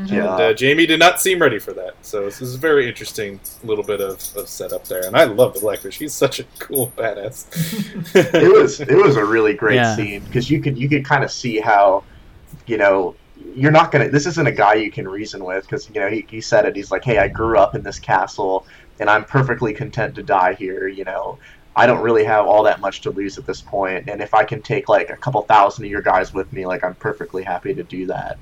Yeah. 0.05 0.17
And 0.19 0.27
uh, 0.41 0.53
Jaime 0.59 0.85
did 0.85 0.99
not 0.99 1.19
seem 1.21 1.39
ready 1.39 1.59
for 1.59 1.73
that. 1.73 1.95
So 2.01 2.25
this 2.25 2.41
is 2.41 2.55
a 2.55 2.57
very 2.57 2.87
interesting 2.87 3.39
little 3.63 3.83
bit 3.83 4.01
of, 4.01 4.19
of 4.35 4.47
setup 4.49 4.85
there. 4.87 5.05
And 5.05 5.15
I 5.17 5.23
love 5.25 5.53
the 5.53 5.59
Blackfish. 5.59 5.97
He's 5.97 6.13
such 6.13 6.39
a 6.39 6.43
cool 6.59 6.93
badass. 6.97 7.45
it 8.35 8.51
was 8.51 8.79
it 8.81 8.95
was 8.95 9.17
a 9.17 9.25
really 9.25 9.53
great 9.53 9.75
Yeah. 9.75 9.95
scene 9.95 10.23
because 10.23 10.49
you 10.49 10.61
could 10.61 10.77
you 10.77 10.87
could 10.89 11.05
kind 11.05 11.23
of 11.23 11.31
see 11.31 11.59
how 11.59 12.03
you 12.67 12.77
know 12.77 13.15
you're 13.53 13.71
not 13.71 13.91
gonna 13.91 14.09
this 14.09 14.25
isn't 14.25 14.47
a 14.47 14.51
guy 14.51 14.75
you 14.75 14.89
can 14.91 15.07
reason 15.07 15.43
with 15.43 15.63
because 15.65 15.89
you 15.89 15.99
know 15.99 16.07
he, 16.07 16.25
he 16.29 16.39
said 16.39 16.65
it 16.65 16.75
he's 16.75 16.89
like 16.89 17.03
hey 17.03 17.17
i 17.17 17.27
grew 17.27 17.57
up 17.57 17.75
in 17.75 17.83
this 17.83 17.99
castle 17.99 18.65
and 18.99 19.09
i'm 19.09 19.25
perfectly 19.25 19.73
content 19.73 20.15
to 20.15 20.23
die 20.23 20.53
here 20.53 20.87
you 20.87 21.03
know 21.03 21.37
i 21.75 21.85
don't 21.85 22.01
really 22.01 22.23
have 22.23 22.45
all 22.45 22.63
that 22.63 22.79
much 22.79 23.01
to 23.01 23.09
lose 23.11 23.37
at 23.37 23.45
this 23.45 23.59
point 23.61 24.09
and 24.09 24.21
if 24.21 24.33
i 24.33 24.41
can 24.43 24.61
take 24.61 24.87
like 24.87 25.09
a 25.09 25.17
couple 25.17 25.41
thousand 25.43 25.83
of 25.83 25.91
your 25.91 26.01
guys 26.01 26.33
with 26.33 26.51
me 26.53 26.65
like 26.65 26.81
i'm 26.85 26.95
perfectly 26.95 27.43
happy 27.43 27.73
to 27.73 27.83
do 27.83 28.05
that 28.07 28.37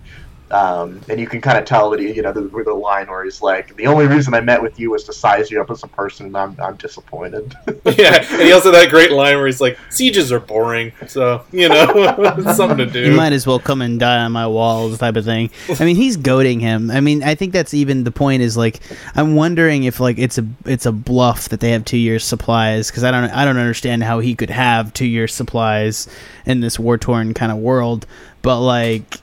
um, 0.54 1.02
and 1.10 1.20
you 1.20 1.28
can 1.28 1.42
kind 1.42 1.58
of 1.58 1.66
tell 1.66 1.90
that 1.90 2.00
he, 2.00 2.12
you 2.12 2.22
know 2.22 2.32
the, 2.32 2.42
the 2.42 2.74
line 2.74 3.08
where 3.08 3.24
he's 3.24 3.42
like 3.42 3.76
the 3.76 3.88
only 3.88 4.08
reason 4.08 4.34
i 4.34 4.40
met 4.40 4.62
with 4.62 4.80
you 4.80 4.92
was 4.92 5.04
to 5.04 5.14
size 5.14 5.52
you 5.52 5.62
up 5.62 5.70
as 5.70 5.84
a 5.84 5.88
person 5.88 6.28
and 6.28 6.38
i'm, 6.38 6.56
I'm 6.62 6.76
disappointed 6.78 7.54
yeah, 7.86 8.26
and 8.32 8.42
he 8.42 8.52
also 8.52 8.72
had 8.72 8.84
that 8.84 8.90
great 8.90 9.12
line 9.12 9.36
where 9.38 9.46
he's 9.46 9.62
like, 9.62 9.78
"Sieges 9.90 10.32
are 10.32 10.40
boring, 10.40 10.92
so 11.08 11.44
you 11.52 11.70
know, 11.70 12.44
something 12.56 12.78
to 12.78 12.86
do." 12.86 13.06
You 13.06 13.12
might 13.12 13.34
as 13.34 13.46
well 13.46 13.60
come 13.60 13.82
and 13.82 14.00
die 14.00 14.20
on 14.20 14.32
my 14.32 14.48
walls, 14.48 14.98
type 14.98 15.16
of 15.16 15.26
thing. 15.26 15.50
I 15.80 15.86
mean, 15.86 15.96
he's 15.96 16.18
goading 16.18 16.60
him. 16.60 16.92
I 16.92 17.00
mean, 17.02 17.24
I 17.24 17.36
think 17.36 17.54
that's 17.54 17.74
even 17.74 18.04
the 18.04 18.12
point. 18.12 18.42
Is 18.42 18.58
like, 18.58 18.80
I'm 19.16 19.36
wondering 19.36 19.84
if 19.84 20.00
like 20.00 20.18
it's 20.18 20.38
a 20.38 20.48
it's 20.66 20.86
a 20.86 20.92
bluff 20.92 21.50
that 21.50 21.60
they 21.60 21.72
have 21.72 21.86
two 21.86 21.98
years 21.98 22.24
supplies 22.24 22.90
because 22.90 23.04
I 23.04 23.12
don't 23.12 23.30
I 23.30 23.46
don't 23.46 23.58
understand 23.58 24.04
how 24.04 24.20
he 24.20 24.36
could 24.36 24.50
have 24.50 24.94
two 24.94 25.08
years 25.08 25.34
supplies 25.34 26.08
in 26.46 26.60
this 26.60 26.80
war 26.80 26.98
torn 26.98 27.34
kind 27.34 27.52
of 27.52 27.58
world. 27.58 28.06
But 28.42 28.62
like, 28.62 29.20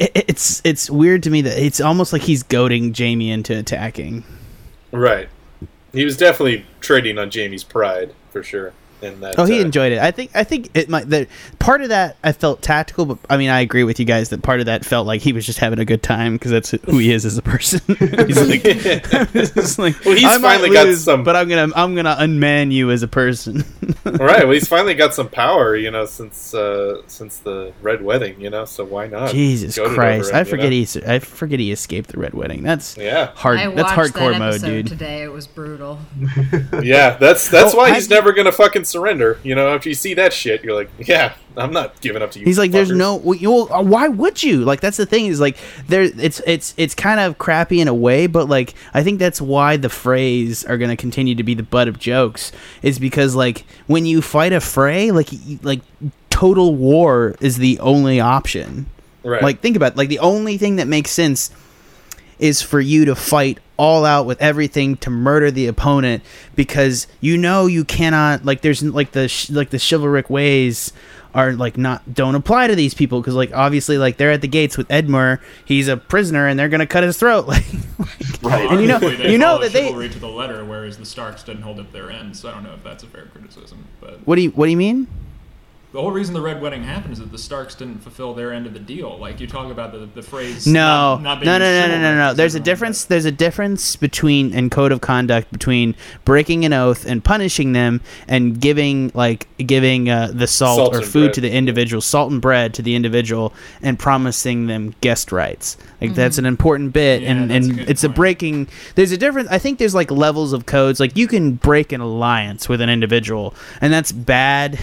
it, 0.00 0.24
it's 0.28 0.62
it's 0.64 0.90
weird 0.90 1.22
to 1.24 1.30
me 1.30 1.40
that 1.42 1.58
it's 1.58 1.80
almost 1.80 2.12
like 2.12 2.22
he's 2.22 2.42
goading 2.42 2.94
Jaime 2.94 3.30
into 3.30 3.58
attacking. 3.58 4.24
right. 4.90 5.28
He 5.92 6.06
was 6.06 6.16
definitely 6.16 6.64
trading 6.80 7.18
on 7.18 7.30
Jaime's 7.30 7.64
pride 7.64 8.14
for 8.30 8.42
sure. 8.42 8.72
In 9.02 9.20
that. 9.20 9.34
Oh, 9.38 9.44
he 9.44 9.58
uh, 9.60 9.64
enjoyed 9.64 9.92
it. 9.92 9.98
I 9.98 10.10
think. 10.10 10.30
I 10.34 10.44
think 10.44 10.70
it 10.74 10.88
might. 10.88 11.08
The 11.08 11.26
part 11.58 11.80
of 11.82 11.88
that 11.90 12.16
I 12.22 12.32
felt 12.32 12.62
tactical, 12.62 13.04
but 13.06 13.18
I 13.28 13.36
mean, 13.36 13.50
I 13.50 13.60
agree 13.60 13.84
with 13.84 13.98
you 13.98 14.04
guys 14.06 14.28
that 14.30 14.42
part 14.42 14.60
of 14.60 14.66
that 14.66 14.84
felt 14.84 15.06
like 15.06 15.20
he 15.22 15.32
was 15.32 15.44
just 15.46 15.58
having 15.58 15.78
a 15.78 15.84
good 15.84 16.02
time 16.02 16.34
because 16.34 16.50
that's 16.50 16.70
who 16.70 16.98
he 16.98 17.12
is 17.12 17.24
as 17.24 17.36
a 17.38 17.42
person. 17.42 17.80
he's 17.98 17.98
like, 18.48 18.62
it's 18.64 19.78
like, 19.78 20.04
Well, 20.04 20.14
he's 20.14 20.24
I 20.24 20.38
might 20.38 20.58
finally 20.58 20.70
got 20.70 20.86
lose, 20.86 21.04
some- 21.04 21.24
but 21.24 21.36
I'm 21.36 21.48
gonna, 21.48 21.72
I'm 21.74 21.94
gonna 21.94 22.16
unman 22.18 22.70
you 22.72 22.90
as 22.90 23.02
a 23.02 23.08
person. 23.08 23.64
right. 24.04 24.44
Well, 24.44 24.52
he's 24.52 24.68
finally 24.68 24.94
got 24.94 25.14
some 25.14 25.28
power, 25.28 25.76
you 25.76 25.90
know, 25.90 26.06
since 26.06 26.54
uh, 26.54 27.02
since 27.06 27.38
the 27.38 27.72
Red 27.82 28.02
Wedding, 28.02 28.40
you 28.40 28.50
know. 28.50 28.64
So 28.64 28.84
why 28.84 29.06
not? 29.08 29.30
Jesus 29.30 29.76
goad 29.76 29.94
Christ! 29.94 30.30
over 30.30 30.36
I 30.36 30.40
him, 30.40 30.46
you 30.46 30.50
forget 30.50 30.70
know? 30.70 31.06
he, 31.06 31.14
I 31.14 31.18
forget 31.18 31.60
he 31.60 31.72
escaped 31.72 32.10
the 32.10 32.18
Red 32.18 32.34
Wedding. 32.34 32.62
That's 32.62 32.96
Yeah, 32.96 33.32
hard. 33.34 33.58
I 33.58 33.70
that's 33.74 33.92
hardcore 33.92 34.32
that 34.32 34.38
mode, 34.38 34.60
dude. 34.60 34.86
today. 34.86 35.22
It 35.22 35.32
was 35.32 35.46
brutal. 35.46 35.98
yeah. 36.82 37.16
That's 37.16 37.48
that's 37.48 37.74
Oh, 37.74 37.78
why 37.78 37.88
have 37.88 37.96
he's 37.96 38.10
never 38.10 38.32
gonna 38.32 38.52
fucking 38.52 38.84
surrender. 38.92 39.38
You 39.42 39.54
know, 39.54 39.74
after 39.74 39.88
you 39.88 39.94
see 39.94 40.14
that 40.14 40.32
shit, 40.32 40.62
you're 40.62 40.74
like, 40.74 40.90
yeah, 40.98 41.34
I'm 41.56 41.72
not 41.72 42.00
giving 42.00 42.22
up 42.22 42.30
to 42.32 42.38
you. 42.38 42.44
He's 42.44 42.58
like, 42.58 42.70
there's 42.70 42.90
no. 42.90 43.16
well, 43.16 43.72
uh, 43.72 43.82
why 43.82 44.08
would 44.08 44.42
you? 44.42 44.58
Like, 44.58 44.80
that's 44.80 44.96
the 44.96 45.06
thing 45.06 45.26
is 45.26 45.40
like, 45.40 45.56
there. 45.88 46.02
It's 46.02 46.40
it's 46.46 46.74
it's 46.76 46.94
kind 46.94 47.18
of 47.18 47.38
crappy 47.38 47.80
in 47.80 47.88
a 47.88 47.94
way, 47.94 48.26
but 48.26 48.48
like, 48.48 48.74
I 48.94 49.02
think 49.02 49.18
that's 49.18 49.40
why 49.40 49.76
the 49.76 49.88
Freys 49.88 50.68
are 50.68 50.78
gonna 50.78 50.96
continue 50.96 51.34
to 51.34 51.42
be 51.42 51.54
the 51.54 51.62
butt 51.62 51.88
of 51.88 51.98
jokes. 51.98 52.52
Is 52.82 52.98
because 52.98 53.34
like 53.34 53.64
when 53.86 54.06
you 54.06 54.22
fight 54.22 54.52
a 54.52 54.60
fray, 54.60 55.10
like 55.10 55.28
like 55.62 55.80
total 56.30 56.74
war 56.74 57.34
is 57.40 57.56
the 57.58 57.78
only 57.80 58.20
option. 58.20 58.86
right. 59.22 59.42
Like, 59.42 59.60
think 59.60 59.76
about 59.76 59.92
it. 59.92 59.98
like 59.98 60.08
the 60.08 60.18
only 60.18 60.58
thing 60.58 60.76
that 60.76 60.88
makes 60.88 61.10
sense 61.10 61.50
is 62.42 62.60
for 62.60 62.80
you 62.80 63.04
to 63.06 63.14
fight 63.14 63.58
all 63.76 64.04
out 64.04 64.26
with 64.26 64.40
everything 64.42 64.96
to 64.96 65.08
murder 65.10 65.50
the 65.50 65.66
opponent 65.68 66.22
because 66.56 67.06
you 67.20 67.38
know 67.38 67.66
you 67.66 67.84
cannot 67.84 68.44
like 68.44 68.60
there's 68.60 68.82
like 68.82 69.12
the 69.12 69.28
sh- 69.28 69.48
like 69.50 69.70
the 69.70 69.78
chivalric 69.78 70.28
ways 70.28 70.92
are 71.34 71.52
like 71.54 71.78
not 71.78 72.12
don't 72.12 72.34
apply 72.34 72.66
to 72.66 72.74
these 72.76 72.94
people 72.94 73.20
because 73.20 73.34
like 73.34 73.52
obviously 73.54 73.96
like 73.98 74.16
they're 74.18 74.32
at 74.32 74.40
the 74.42 74.48
gates 74.48 74.76
with 74.76 74.86
Edmure 74.88 75.40
he's 75.64 75.88
a 75.88 75.96
prisoner 75.96 76.46
and 76.46 76.58
they're 76.58 76.68
gonna 76.68 76.86
cut 76.86 77.02
his 77.04 77.16
throat 77.16 77.46
like 77.48 77.64
Right. 78.42 78.68
And 78.70 78.80
you 78.80 78.88
know- 78.88 78.98
they 78.98 79.30
you 79.30 79.38
know 79.38 79.58
that 79.58 79.72
they- 79.72 79.92
to 79.92 80.18
the 80.18 80.26
letter, 80.28 80.64
whereas 80.64 80.98
the 80.98 81.06
Starks 81.06 81.44
didn't 81.44 81.62
hold 81.62 81.78
up 81.78 81.92
their 81.92 82.10
end. 82.10 82.36
So 82.36 82.48
I 82.48 82.52
don't 82.52 82.64
know 82.64 82.74
if 82.74 82.82
that's 82.82 83.04
a 83.04 83.06
fair 83.06 83.26
criticism. 83.26 83.84
But 84.00 84.26
what 84.26 84.34
do 84.34 84.42
you 84.42 84.50
what 84.50 84.66
do 84.66 84.70
you 84.72 84.76
mean 84.76 85.06
the 85.92 86.00
whole 86.00 86.10
reason 86.10 86.32
the 86.32 86.40
Red 86.40 86.62
Wedding 86.62 86.82
happened 86.84 87.12
is 87.12 87.18
that 87.18 87.30
the 87.30 87.38
Starks 87.38 87.74
didn't 87.74 87.98
fulfill 87.98 88.32
their 88.34 88.52
end 88.52 88.66
of 88.66 88.72
the 88.72 88.78
deal. 88.78 89.18
Like 89.18 89.40
you 89.40 89.46
talk 89.46 89.70
about 89.70 89.92
the 89.92 90.06
the 90.06 90.22
Freys. 90.22 90.66
No, 90.66 91.16
not, 91.16 91.22
not 91.22 91.40
being 91.40 91.46
no, 91.46 91.58
no, 91.58 91.64
no, 91.64 91.86
no, 91.86 91.94
no, 91.94 92.00
no. 92.00 92.08
chivalrous, 92.08 92.36
There's 92.36 92.54
a 92.54 92.58
everyone 92.58 92.64
difference. 92.64 93.04
There's 93.04 93.24
a 93.26 93.32
difference 93.32 93.96
between 93.96 94.54
and 94.54 94.70
code 94.70 94.90
of 94.92 95.00
conduct 95.02 95.52
between 95.52 95.94
breaking 96.24 96.64
an 96.64 96.72
oath 96.72 97.04
and 97.04 97.22
punishing 97.22 97.72
them, 97.72 98.00
and 98.26 98.60
giving 98.60 99.10
like 99.14 99.46
giving 99.58 100.08
uh, 100.08 100.30
the 100.32 100.46
salt, 100.46 100.78
Salt 100.78 100.94
or 100.96 101.02
food 101.02 101.24
bread. 101.26 101.34
to 101.34 101.40
the 101.42 101.50
individual, 101.52 102.00
salt 102.00 102.32
and 102.32 102.40
bread 102.40 102.72
to 102.74 102.82
the 102.82 102.94
individual, 102.94 103.52
and 103.82 103.98
promising 103.98 104.66
them 104.66 104.94
guest 105.02 105.30
rights. 105.30 105.76
Like 106.00 106.14
that's 106.14 106.38
an 106.38 106.46
important 106.46 106.92
bit, 106.92 107.22
Yeah, 107.22 107.32
and 107.32 107.50
that's 107.50 107.66
a 107.66 107.70
and 107.70 107.78
good 107.78 107.90
it's 107.90 108.02
a 108.04 108.08
breaking. 108.08 108.68
There's 108.94 109.12
a 109.12 109.16
difference. 109.18 109.48
I 109.50 109.58
think 109.58 109.78
there's 109.78 109.94
like 109.94 110.10
levels 110.10 110.52
of 110.52 110.64
codes. 110.66 111.00
Like 111.00 111.16
you 111.16 111.28
can 111.28 111.52
break 111.56 111.92
an 111.92 112.00
alliance 112.00 112.68
with 112.68 112.80
an 112.80 112.88
individual, 112.88 113.54
and 113.80 113.92
that's 113.92 114.10
bad. 114.10 114.78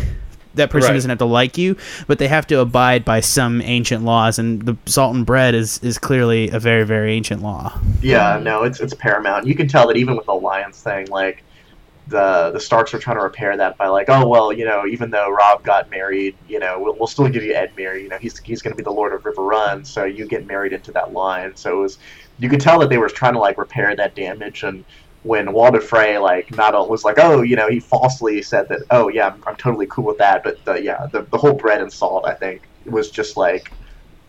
That 0.59 0.69
person 0.69 0.89
Right. 0.89 0.93
doesn't 0.95 1.09
have 1.09 1.19
to 1.19 1.25
like 1.25 1.57
you, 1.57 1.75
but 2.07 2.19
they 2.19 2.27
have 2.27 2.45
to 2.47 2.59
abide 2.59 3.03
by 3.03 3.19
some 3.19 3.61
ancient 3.61 4.05
laws, 4.05 4.37
and 4.39 4.61
the 4.61 4.77
salt 4.85 5.15
and 5.15 5.25
bread 5.25 5.55
is 5.55 5.79
is 5.83 5.97
clearly 5.97 6.49
a 6.51 6.59
very 6.59 6.83
very 6.85 7.13
ancient 7.13 7.41
law. 7.41 7.73
Yeah, 8.01 8.39
no, 8.41 8.63
it's 8.63 8.79
it's 8.79 8.93
paramount. 8.93 9.47
You 9.47 9.55
can 9.55 9.67
tell 9.67 9.87
that 9.87 9.97
even 9.97 10.15
with 10.15 10.25
the 10.25 10.33
Alliance 10.33 10.81
thing, 10.81 11.07
like 11.07 11.43
the 12.07 12.49
the 12.51 12.59
Starks 12.59 12.93
are 12.93 12.99
trying 12.99 13.17
to 13.17 13.23
repair 13.23 13.55
that 13.55 13.77
by 13.77 13.87
like, 13.87 14.09
oh 14.09 14.27
well, 14.27 14.51
you 14.51 14.65
know, 14.65 14.85
even 14.87 15.11
though 15.11 15.29
Robb 15.29 15.63
got 15.63 15.89
married, 15.91 16.35
you 16.47 16.59
know, 16.59 16.79
we'll, 16.79 16.95
we'll 16.95 17.07
still 17.07 17.27
give 17.29 17.43
you 17.43 17.53
Edmure. 17.53 18.01
You 18.01 18.09
know, 18.09 18.17
he's 18.17 18.37
he's 18.39 18.61
going 18.61 18.73
to 18.73 18.77
be 18.77 18.83
the 18.83 18.91
Lord 18.91 19.13
of 19.13 19.21
Riverrun, 19.23 19.85
so 19.85 20.05
you 20.05 20.25
get 20.25 20.47
married 20.47 20.73
into 20.73 20.91
that 20.93 21.13
line. 21.13 21.55
So 21.55 21.77
it 21.77 21.81
was, 21.81 21.97
you 22.39 22.49
could 22.49 22.61
tell 22.61 22.79
that 22.79 22.89
they 22.89 22.97
were 22.97 23.09
trying 23.09 23.33
to 23.33 23.39
like 23.39 23.57
repair 23.57 23.95
that 23.95 24.15
damage. 24.15 24.63
And 24.63 24.83
when 25.23 25.51
Walder 25.51 25.81
Frey 25.81 26.17
like 26.17 26.55
not 26.55 26.73
o- 26.75 26.85
was 26.87 27.03
like, 27.03 27.17
oh, 27.19 27.41
you 27.41 27.55
know, 27.55 27.69
he 27.69 27.79
falsely 27.79 28.41
said 28.41 28.69
that, 28.69 28.81
oh 28.91 29.09
yeah, 29.09 29.27
I'm, 29.27 29.43
I'm 29.47 29.55
totally 29.55 29.87
cool 29.87 30.05
with 30.05 30.17
that. 30.19 30.43
But 30.43 30.63
the, 30.65 30.81
yeah, 30.81 31.07
the 31.11 31.23
the 31.23 31.37
whole 31.37 31.53
bread 31.53 31.81
and 31.81 31.91
salt, 31.91 32.25
I 32.25 32.33
think, 32.33 32.61
was 32.85 33.09
just 33.11 33.37
like. 33.37 33.71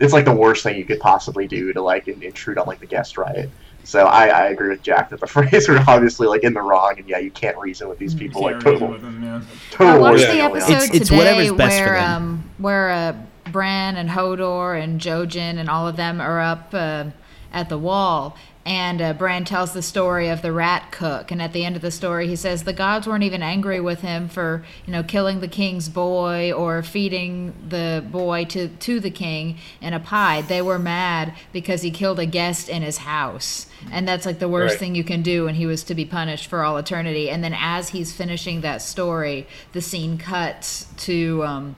It's 0.03 0.15
like 0.15 0.25
the 0.25 0.33
worst 0.33 0.63
thing 0.63 0.79
you 0.79 0.87
could 0.87 0.99
possibly 0.99 1.47
do 1.47 1.75
to 1.75 1.83
like 1.83 2.09
intrude 2.09 2.57
on 2.57 2.67
like 2.67 2.81
the 2.81 2.87
guest 2.87 3.19
right. 3.19 3.51
So 3.85 4.07
I, 4.07 4.29
I 4.29 4.47
agree 4.47 4.71
with 4.71 4.83
Jack 4.83 5.11
that 5.11 5.21
the 5.21 5.27
Freys 5.35 5.69
are 5.69 5.79
obviously 5.91 6.27
like 6.27 6.43
in 6.43 6.55
the 6.55 6.63
wrong, 6.63 6.95
and 6.99 7.07
yeah, 7.07 7.19
you 7.19 7.31
can't 7.31 7.59
reason 7.59 7.87
with 7.87 7.99
these 7.99 8.15
people 8.15 8.41
Can't 8.41 8.55
like 8.55 8.65
total 8.65 8.89
with 8.89 9.03
them, 9.03 9.23
yeah. 9.23 9.43
total. 9.71 9.93
I 9.93 9.99
watched 9.99 10.21
worship 10.21 10.33
the 10.33 10.41
episode 10.41 10.71
It's- 10.73 10.91
it's 10.95 11.09
today 11.11 11.51
best 11.51 11.81
where 11.85 11.99
um 11.99 12.51
where 12.57 12.89
uh, 12.91 13.17
Bran 13.53 13.97
and 13.97 14.09
Hodor 14.09 14.83
and 14.83 14.99
Jojen 14.99 15.59
and 15.59 15.69
all 15.69 15.87
of 15.87 15.97
them 15.97 16.19
are 16.19 16.41
up 16.41 16.71
uh, 16.73 17.05
at 17.53 17.69
the 17.69 17.77
wall. 17.77 18.39
And 18.67 19.01
uh, 19.01 19.15
Bran 19.15 19.47
tells 19.47 19.73
the 19.73 19.81
story 19.81 20.29
of 20.29 20.43
the 20.43 20.53
rat 20.53 20.93
cook, 20.93 21.31
and 21.31 21.41
at 21.41 21.55
the 21.55 21.65
end 21.65 21.77
of 21.77 21.83
the 21.83 21.91
story, 21.91 22.29
he 22.29 22.37
says 22.37 22.65
the 22.65 22.75
gods 22.75 23.07
weren't 23.07 23.25
even 23.25 23.43
angry 23.43 23.81
with 23.81 24.03
him 24.03 24.29
for, 24.29 24.65
you 24.85 24.93
know, 24.93 25.03
killing 25.03 25.41
the 25.41 25.49
king's 25.49 25.89
boy 25.89 26.53
or 26.53 26.83
feeding 26.83 27.55
the 27.67 28.05
boy 28.13 28.45
to 28.45 28.69
to 28.69 29.01
the 29.01 29.11
king 29.11 29.57
in 29.81 29.95
a 29.95 29.99
pie. 29.99 30.43
They 30.43 30.61
were 30.61 30.79
mad 30.79 31.33
because 31.55 31.81
he 31.81 31.91
killed 31.91 32.19
a 32.19 32.27
guest 32.27 32.69
in 32.69 32.83
his 32.83 32.99
house, 32.99 33.67
and 33.91 34.07
that's 34.07 34.27
like 34.27 34.41
the 34.41 34.49
worst 34.49 34.73
Right. 34.75 34.79
thing 34.79 34.95
you 34.95 35.05
can 35.05 35.23
do, 35.23 35.47
and 35.49 35.57
he 35.57 35.65
was 35.65 35.83
to 35.85 35.95
be 35.95 36.05
punished 36.05 36.47
for 36.47 36.63
all 36.63 36.77
eternity. 36.77 37.31
And 37.31 37.43
then 37.43 37.55
as 37.59 37.89
he's 37.89 38.13
finishing 38.13 38.61
that 38.61 38.83
story, 38.83 39.47
the 39.73 39.81
scene 39.81 40.19
cuts 40.19 40.87
to 40.99 41.43
um, 41.45 41.77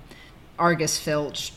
Argus 0.58 0.98
Filch, 0.98 1.52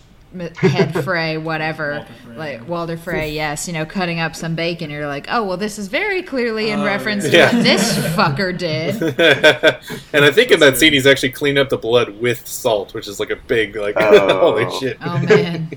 head 0.57 0.93
Frey, 1.03 1.37
whatever, 1.37 1.91
Walder 1.99 2.07
Frey, 2.23 2.35
like. 2.37 2.67
Walder 2.67 2.97
Frey, 2.97 3.31
yes, 3.33 3.67
you 3.67 3.73
know, 3.73 3.85
cutting 3.85 4.19
up 4.19 4.35
some 4.35 4.55
bacon. 4.55 4.89
You're 4.89 5.07
like, 5.07 5.27
oh 5.29 5.43
well, 5.45 5.57
this 5.57 5.77
is 5.79 5.87
very 5.87 6.21
clearly 6.23 6.69
in 6.69 6.79
Oh, 6.81 6.85
reference 6.85 7.27
yeah. 7.31 7.49
to 7.49 7.55
what 7.57 7.63
this 7.63 7.97
fucker 8.15 8.57
did. 8.57 8.95
and 10.13 10.25
I 10.25 10.31
think 10.31 10.51
in 10.51 10.59
that 10.59 10.77
scene 10.77 10.93
he's 10.93 11.07
actually 11.07 11.31
cleaning 11.31 11.59
up 11.61 11.69
the 11.69 11.77
blood 11.77 12.19
with 12.19 12.45
salt, 12.47 12.93
which 12.93 13.07
is 13.07 13.19
like 13.19 13.29
a 13.29 13.35
big 13.35 13.75
like 13.75 13.95
Oh. 13.99 14.39
holy 14.55 14.79
shit. 14.79 14.97
Oh 15.01 15.17
man, 15.19 15.71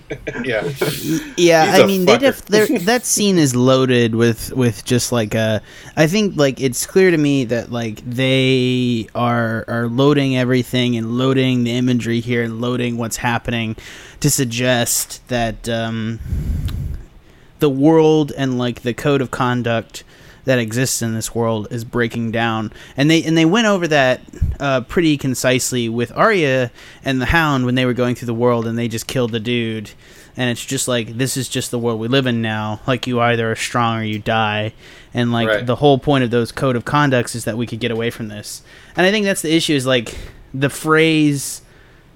Yeah. 0.44 0.64
Yeah, 1.36 1.66
He's 1.70 1.80
I 1.80 1.84
a 1.84 1.86
mean, 1.86 2.04
they 2.04 2.18
def- 2.18 2.44
that 2.46 3.02
scene 3.04 3.38
is 3.38 3.54
loaded 3.54 4.14
with 4.14 4.52
with 4.52 4.84
just 4.84 5.12
like 5.12 5.34
a. 5.34 5.62
I 5.96 6.06
think 6.06 6.36
like 6.36 6.60
it's 6.60 6.86
clear 6.86 7.10
to 7.10 7.16
me 7.16 7.44
that 7.44 7.70
like 7.70 8.02
they 8.04 9.08
are 9.14 9.64
are 9.68 9.86
loading 9.88 10.36
everything 10.36 10.96
and 10.96 11.18
loading 11.18 11.64
the 11.64 11.72
imagery 11.72 12.20
here 12.20 12.42
and 12.42 12.60
loading 12.60 12.96
what's 12.98 13.16
happening 13.16 13.76
to 14.20 14.31
suggest 14.31 15.26
that 15.28 15.68
um, 15.68 16.18
the 17.59 17.70
world 17.70 18.33
and 18.37 18.59
like 18.59 18.83
the 18.83 18.94
code 18.94 19.20
of 19.20 19.31
conduct 19.31 20.04
that 20.44 20.59
exists 20.59 21.02
in 21.02 21.12
this 21.14 21.35
world 21.35 21.68
is 21.70 21.85
breaking 21.85 22.31
down. 22.31 22.72
And 22.96 23.11
they 23.11 23.22
and 23.22 23.37
they 23.37 23.44
went 23.44 23.66
over 23.66 23.87
that 23.88 24.20
uh, 24.59 24.81
pretty 24.83 25.18
concisely 25.18 25.88
with 25.88 26.11
Arya 26.16 26.70
and 27.04 27.20
the 27.20 27.26
Hound 27.26 27.66
when 27.66 27.74
they 27.74 27.85
were 27.85 27.92
going 27.92 28.14
through 28.14 28.26
the 28.26 28.35
world 28.35 28.66
and 28.66 28.78
they 28.78 28.88
just 28.88 29.07
killed 29.07 29.33
the 29.33 29.40
dude. 29.40 29.90
And 30.38 30.48
it's 30.50 30.64
just 30.64 30.88
like 30.88 31.18
this 31.18 31.37
is 31.37 31.48
just 31.48 31.70
the 31.70 31.78
world 31.78 32.00
we 32.00 32.09
live 32.09 32.26
in 32.26 32.40
now. 32.40 32.81
Like 32.87 33.07
you 33.07 33.20
either 33.20 33.50
are 33.50 33.57
strong 33.57 33.98
or 33.98 34.04
you 34.04 34.18
die. 34.20 34.72
And 35.12 35.33
like 35.33 35.48
Right. 35.48 35.66
the 35.66 35.76
whole 35.76 35.98
point 35.98 36.24
of 36.24 36.31
those 36.31 36.50
code 36.52 36.76
of 36.76 36.85
conducts 36.85 37.35
is 37.35 37.44
that 37.44 37.59
we 37.59 37.66
could 37.66 37.81
get 37.81 37.90
away 37.90 38.11
from 38.11 38.28
this. 38.28 38.62
And 38.96 39.07
I 39.07 39.11
think 39.11 39.26
that's 39.26 39.42
the 39.42 39.54
issue 39.54 39.74
is 39.74 39.85
like 39.85 40.16
the 40.54 40.68
Freys 40.68 41.61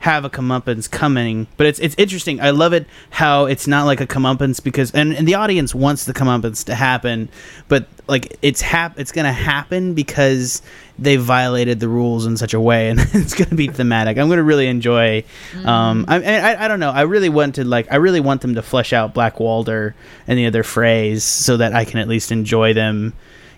have 0.02 0.24
a 0.24 0.30
comeuppance 0.30 0.90
coming. 0.90 1.46
But 1.56 1.68
it's 1.68 1.78
it's 1.78 1.94
interesting. 1.96 2.40
I 2.40 2.50
love 2.50 2.72
it 2.72 2.88
how 3.10 3.44
it's 3.44 3.68
not 3.68 3.86
like 3.86 4.00
a 4.00 4.06
comeuppance 4.06 4.62
because 4.62 4.90
and, 4.90 5.14
and 5.14 5.28
the 5.28 5.36
audience 5.36 5.76
wants 5.76 6.06
the 6.06 6.12
comeuppance 6.12 6.64
to 6.64 6.74
happen, 6.74 7.28
but 7.68 7.86
like 8.08 8.36
it's 8.42 8.60
hap 8.60 8.98
it's 8.98 9.12
gonna 9.12 9.32
happen 9.32 9.94
because 9.94 10.60
they 10.98 11.14
violated 11.14 11.78
the 11.78 11.86
rules 11.86 12.26
in 12.26 12.36
such 12.36 12.52
a 12.52 12.60
way, 12.60 12.88
and 12.90 12.98
it's 12.98 13.34
gonna 13.34 13.54
be 13.54 13.68
thematic. 13.68 14.18
I'm 14.18 14.28
gonna 14.28 14.42
really 14.42 14.66
enjoy. 14.66 15.22
Um, 15.64 16.04
I, 16.08 16.20
I 16.20 16.64
I 16.64 16.68
don't 16.68 16.80
know. 16.80 16.90
I 16.90 17.02
really 17.02 17.28
want 17.28 17.54
to 17.54 17.64
like 17.64 17.86
I 17.92 17.96
really 17.96 18.20
want 18.20 18.40
them 18.40 18.56
to 18.56 18.62
flesh 18.62 18.92
out 18.92 19.14
Black 19.14 19.38
Walder 19.38 19.94
and 20.26 20.36
the 20.36 20.46
other 20.46 20.64
Freys 20.64 21.20
so 21.20 21.58
that 21.58 21.74
I 21.74 21.84
can 21.84 22.00
at 22.00 22.08
least 22.08 22.32
enjoy 22.32 22.72
them. 22.72 23.12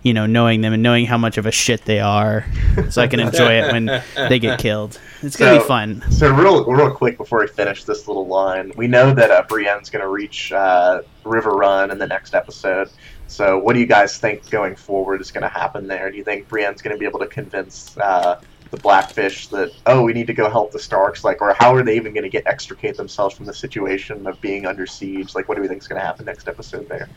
You 0.05 0.15
know, 0.15 0.27
knowing 0.27 0.61
them 0.61 0.73
and 0.73 0.83
knowing 0.83 1.07
how 1.07 1.19
much 1.19 1.39
of 1.39 1.47
a 1.47 1.51
shit 1.51 1.85
they 1.87 1.99
are, 1.99 2.45
so 2.91 3.03
I 3.03 3.09
can 3.09 3.21
enjoy 3.21 3.55
it 3.55 3.73
when 3.73 4.03
they 4.29 4.39
get 4.39 4.61
killed. 4.61 5.01
It's 5.23 5.35
gonna 5.35 5.59
be 5.59 5.65
fun. 5.65 6.05
So 6.11 6.31
real, 6.31 6.65
real 6.71 6.91
quick 6.91 7.17
before 7.17 7.41
we 7.41 7.47
finish 7.47 7.85
this 7.85 8.07
little 8.07 8.27
line, 8.27 8.71
we 8.77 8.87
know 8.87 9.15
that 9.15 9.31
uh, 9.31 9.43
Brienne's 9.49 9.89
going 9.89 10.03
to 10.03 10.11
reach 10.11 10.53
uh, 10.53 11.01
Riverrun 11.25 11.91
in 11.91 11.99
the 11.99 12.07
next 12.07 12.35
episode. 12.35 12.91
So 13.27 13.59
what 13.59 13.73
do 13.73 13.81
you 13.81 13.87
guys 13.87 14.19
think 14.19 14.49
going 14.51 14.77
forward 14.77 15.23
is 15.23 15.31
going 15.31 15.43
to 15.43 15.49
happen 15.49 15.87
there? 15.87 16.11
Do 16.11 16.19
you 16.19 16.25
think 16.25 16.49
Brienne's 16.49 16.83
going 16.83 16.95
to 16.95 17.01
be 17.01 17.07
able 17.07 17.21
to 17.21 17.27
convince 17.27 17.97
uh, 17.97 18.41
the 18.71 18.77
Blackfish 18.77 19.49
that 19.49 19.73
oh 19.87 20.03
we 20.03 20.13
need 20.13 20.27
to 20.27 20.35
go 20.35 20.51
help 20.51 20.71
the 20.73 20.79
Starks? 20.79 21.25
Like, 21.25 21.41
or 21.41 21.55
how 21.55 21.75
are 21.75 21.83
they 21.83 21.97
even 21.97 22.13
going 22.13 22.25
to 22.25 22.29
get 22.29 22.47
extricate 22.47 22.99
themselves 22.99 23.35
from 23.35 23.47
the 23.47 23.55
situation 23.55 24.27
of 24.27 24.39
being 24.43 24.67
under 24.67 24.87
siege? 24.87 25.35
Like, 25.35 25.49
what 25.49 25.55
do 25.55 25.63
we 25.63 25.69
think 25.69 25.81
is 25.81 25.89
going 25.89 26.01
to 26.01 26.07
happen 26.07 26.27
next 26.27 26.47
episode 26.47 26.89
there? 26.91 27.09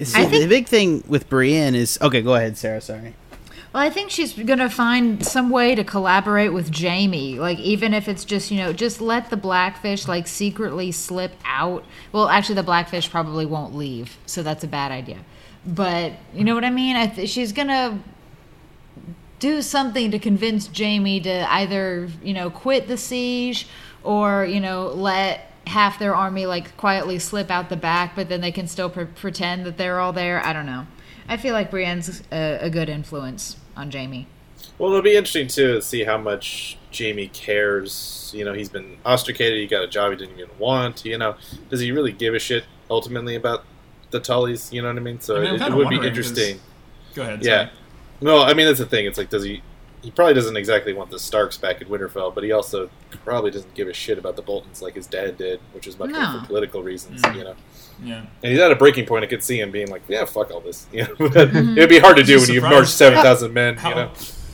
See, 0.00 0.20
I 0.20 0.24
think- 0.26 0.42
the 0.42 0.48
big 0.48 0.66
thing 0.68 1.02
with 1.08 1.28
Brienne 1.28 1.74
is 1.74 1.98
okay. 2.00 2.22
Go 2.22 2.34
ahead, 2.34 2.56
Sarah. 2.56 2.80
Sorry. 2.80 3.14
Well, 3.72 3.82
I 3.82 3.90
think 3.90 4.10
she's 4.10 4.32
gonna 4.32 4.70
find 4.70 5.24
some 5.26 5.50
way 5.50 5.74
to 5.74 5.84
collaborate 5.84 6.52
with 6.54 6.74
Jaime. 6.74 7.38
Like 7.38 7.58
even 7.58 7.92
if 7.92 8.08
it's 8.08 8.24
just 8.24 8.50
you 8.50 8.56
know 8.56 8.72
just 8.72 9.00
let 9.00 9.28
the 9.30 9.36
blackfish 9.36 10.08
like 10.08 10.26
secretly 10.26 10.90
slip 10.92 11.32
out. 11.44 11.84
Well, 12.12 12.28
actually, 12.28 12.54
the 12.54 12.62
blackfish 12.62 13.10
probably 13.10 13.44
won't 13.44 13.74
leave, 13.74 14.16
so 14.24 14.42
that's 14.42 14.64
a 14.64 14.68
bad 14.68 14.90
idea. 14.90 15.18
But 15.66 16.12
you 16.34 16.44
know 16.44 16.54
what 16.54 16.64
I 16.64 16.70
mean. 16.70 16.96
I 16.96 17.08
th- 17.08 17.28
she's 17.28 17.52
gonna 17.52 17.98
do 19.38 19.62
something 19.62 20.10
to 20.10 20.18
convince 20.18 20.68
Jaime 20.76 21.20
to 21.20 21.52
either 21.52 22.08
you 22.22 22.32
know 22.32 22.50
quit 22.50 22.88
the 22.88 22.96
siege 22.96 23.68
or 24.02 24.44
you 24.44 24.60
know 24.60 24.88
let 24.88 25.47
half 25.68 25.98
their 25.98 26.14
army 26.14 26.46
like 26.46 26.76
quietly 26.76 27.18
slip 27.18 27.50
out 27.50 27.68
the 27.68 27.76
back, 27.76 28.16
but 28.16 28.28
then 28.28 28.40
they 28.40 28.52
can 28.52 28.66
still 28.66 28.90
pre- 28.90 29.04
pretend 29.04 29.64
that 29.66 29.76
they're 29.76 30.00
all 30.00 30.12
there. 30.12 30.44
I 30.44 30.52
don't 30.52 30.66
know. 30.66 30.86
I 31.28 31.36
feel 31.36 31.52
like 31.52 31.70
Brienne's 31.70 32.22
a, 32.32 32.58
a 32.62 32.70
good 32.70 32.88
influence 32.88 33.56
on 33.76 33.90
Jaime. 33.90 34.26
Well, 34.78 34.90
it'll 34.90 35.02
be 35.02 35.16
interesting 35.16 35.48
too 35.48 35.74
to 35.74 35.82
see 35.82 36.04
how 36.04 36.18
much 36.18 36.78
Jaime 36.96 37.28
cares. 37.28 38.32
You 38.34 38.44
know, 38.44 38.52
he's 38.52 38.68
been 38.68 38.96
ostracated. 39.04 39.58
He 39.58 39.66
got 39.66 39.82
a 39.82 39.88
job 39.88 40.12
he 40.12 40.16
didn't 40.16 40.38
even 40.38 40.56
want. 40.58 41.04
You 41.04 41.18
know, 41.18 41.36
does 41.68 41.80
he 41.80 41.92
really 41.92 42.12
give 42.12 42.34
a 42.34 42.38
shit 42.38 42.64
ultimately 42.90 43.34
about 43.34 43.64
the 44.10 44.20
Tullys? 44.20 44.72
You 44.72 44.82
know 44.82 44.88
what 44.88 44.96
I 44.96 45.00
mean? 45.00 45.20
So 45.20 45.36
I 45.36 45.40
mean, 45.40 45.54
it, 45.54 45.62
it 45.62 45.74
would 45.74 45.88
be 45.88 46.06
interesting. 46.06 46.60
Go 47.14 47.22
ahead. 47.22 47.44
Yeah. 47.44 47.66
sorry. 47.66 47.70
No, 48.20 48.42
I 48.42 48.54
mean 48.54 48.66
that's 48.66 48.78
the 48.78 48.86
thing. 48.86 49.06
It's 49.06 49.18
like, 49.18 49.30
does 49.30 49.44
he? 49.44 49.62
He 50.02 50.10
probably 50.12 50.34
doesn't 50.34 50.56
exactly 50.56 50.92
want 50.92 51.10
the 51.10 51.18
Starks 51.18 51.56
back 51.58 51.82
in 51.82 51.88
Winterfell, 51.88 52.34
but 52.34 52.44
he 52.44 52.52
also 52.52 52.88
probably 53.24 53.50
doesn't 53.50 53.74
give 53.74 53.88
a 53.88 53.92
shit 53.92 54.16
about 54.18 54.36
the 54.36 54.42
Boltons 54.42 54.80
like 54.80 54.94
his 54.94 55.06
dad 55.06 55.36
did, 55.36 55.60
which 55.72 55.86
is 55.86 55.98
much 55.98 56.10
more 56.10 56.40
for 56.40 56.46
political 56.46 56.82
reasons. 56.82 57.20
Mm. 57.22 57.36
You 57.36 57.44
know, 57.44 57.54
Yeah. 58.04 58.18
and 58.42 58.52
he's 58.52 58.60
at 58.60 58.70
a 58.70 58.76
breaking 58.76 59.06
point. 59.06 59.24
I 59.24 59.26
could 59.26 59.42
see 59.42 59.58
him 59.60 59.70
being 59.72 59.90
like, 59.90 60.02
"Yeah, 60.08 60.24
fuck 60.24 60.50
all 60.52 60.60
this." 60.60 60.86
You 60.92 61.02
know, 61.04 61.14
but 61.18 61.36
it'd 61.54 61.88
be 61.88 61.98
hard 61.98 62.16
to 62.16 62.22
do 62.22 62.38
when 62.38 62.48
you've 62.48 62.62
surprised 62.62 62.74
marched 62.74 62.90
seven 62.92 63.22
thousand 63.22 63.52
men. 63.52 63.76
How 63.76 63.88
You 63.90 63.94
know, 63.96 64.10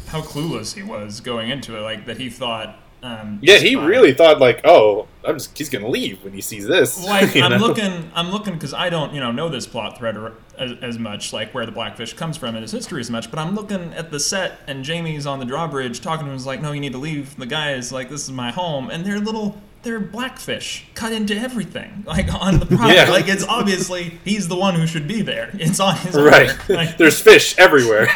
how 0.09 0.21
clueless 0.23 0.75
he 0.75 0.83
was 0.83 1.21
going 1.21 1.51
into 1.51 1.77
it, 1.77 1.81
like 1.81 2.07
that 2.07 2.17
he 2.19 2.31
thought. 2.31 2.79
Um, 3.03 3.39
yeah, 3.43 3.59
he 3.59 3.77
by- 3.77 3.85
really 3.85 4.15
thought 4.15 4.41
like, 4.41 4.63
"Oh, 4.65 5.07
I'm 5.27 5.37
just 5.37 5.57
he's 5.57 5.69
gonna 5.69 5.89
leave 5.89 6.23
when 6.23 6.33
he 6.33 6.41
sees 6.41 6.67
this." 6.67 7.05
like 7.05 7.37
I'm 7.37 7.53
know? 7.53 7.57
looking, 7.59 8.11
I'm 8.15 8.31
looking 8.31 8.55
because 8.55 8.75
I 8.75 8.91
don't, 8.91 9.15
you 9.15 9.21
know, 9.21 9.33
know 9.33 9.49
this 9.49 9.67
plot 9.67 9.99
thread 9.99 10.17
or, 10.17 10.33
as, 10.59 10.73
as 10.83 10.99
much, 10.99 11.33
like 11.33 11.53
where 11.55 11.67
the 11.67 11.73
Blackfish 11.73 12.13
comes 12.15 12.37
from 12.37 12.55
and 12.55 12.63
his 12.63 12.73
history 12.73 13.01
as 13.01 13.11
much. 13.11 13.31
But 13.31 13.39
I'm 13.39 13.55
looking 13.55 13.93
at 13.95 14.11
the 14.11 14.21
set, 14.21 14.61
and 14.67 14.87
Jaime's 14.87 15.27
on 15.27 15.39
the 15.39 15.45
drawbridge 15.45 16.01
talking 16.01 16.27
to 16.27 16.31
him. 16.31 16.37
He's 16.37 16.47
like, 16.47 16.61
"No, 16.61 16.73
you 16.73 16.81
need 16.81 16.93
to 16.93 16.99
leave." 16.99 17.37
The 17.37 17.47
guy 17.47 17.73
is 17.73 17.93
like, 17.93 18.11
"This 18.11 18.25
is 18.25 18.33
my 18.33 18.51
home," 18.51 18.91
and 18.91 19.05
they're 19.05 19.19
little, 19.19 19.61
they're 19.83 20.01
blackfish 20.01 20.87
cut 20.95 21.13
into 21.13 21.37
everything, 21.37 22.05
like 22.07 22.33
on 22.33 22.59
the 22.59 22.67
property. 22.77 22.95
Yeah. 22.95 23.11
Like 23.11 23.29
it's 23.29 23.45
obviously 23.45 24.19
he's 24.25 24.49
the 24.49 24.57
one 24.57 24.75
who 24.75 24.87
should 24.87 25.07
be 25.09 25.23
there. 25.23 25.51
It's 25.55 25.81
on 25.81 25.97
his 25.97 26.15
right. 26.15 26.55
Like, 26.69 26.97
There's 26.97 27.21
fish 27.21 27.57
everywhere. 27.59 28.09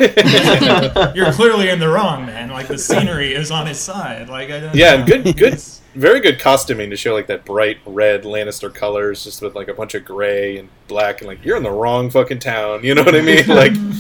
you're 1.15 1.33
clearly 1.33 1.69
in 1.69 1.79
the 1.79 1.89
wrong, 1.89 2.27
man. 2.27 2.51
Like 2.51 2.69
the 2.69 2.79
scenery 2.79 3.35
is 3.35 3.51
on 3.51 3.67
his 3.67 3.79
side. 3.79 4.29
Like 4.29 4.51
I 4.51 4.61
don't. 4.61 4.75
Yeah, 4.75 4.97
know. 4.97 5.07
good, 5.07 5.37
good, 5.37 5.63
very 5.99 6.21
good 6.21 6.39
costuming 6.39 6.91
to 6.91 6.97
show 6.97 7.13
like 7.13 7.27
that 7.27 7.45
bright 7.45 7.79
red 7.85 8.23
Lannister 8.23 8.73
colors, 8.73 9.25
just 9.25 9.43
with 9.43 9.55
like 9.55 9.69
a 9.69 9.75
bunch 9.75 9.95
of 9.95 10.05
gray 10.05 10.57
and 10.59 10.69
black, 10.87 11.21
and 11.21 11.29
like 11.29 11.45
you're 11.45 11.57
in 11.57 11.63
the 11.63 11.71
wrong 11.71 12.09
fucking 12.09 12.39
town. 12.39 12.85
You 12.85 12.95
know 12.95 13.03
what 13.03 13.15
I 13.15 13.21
mean? 13.21 13.45
Like, 13.49 13.73
you 13.75 13.93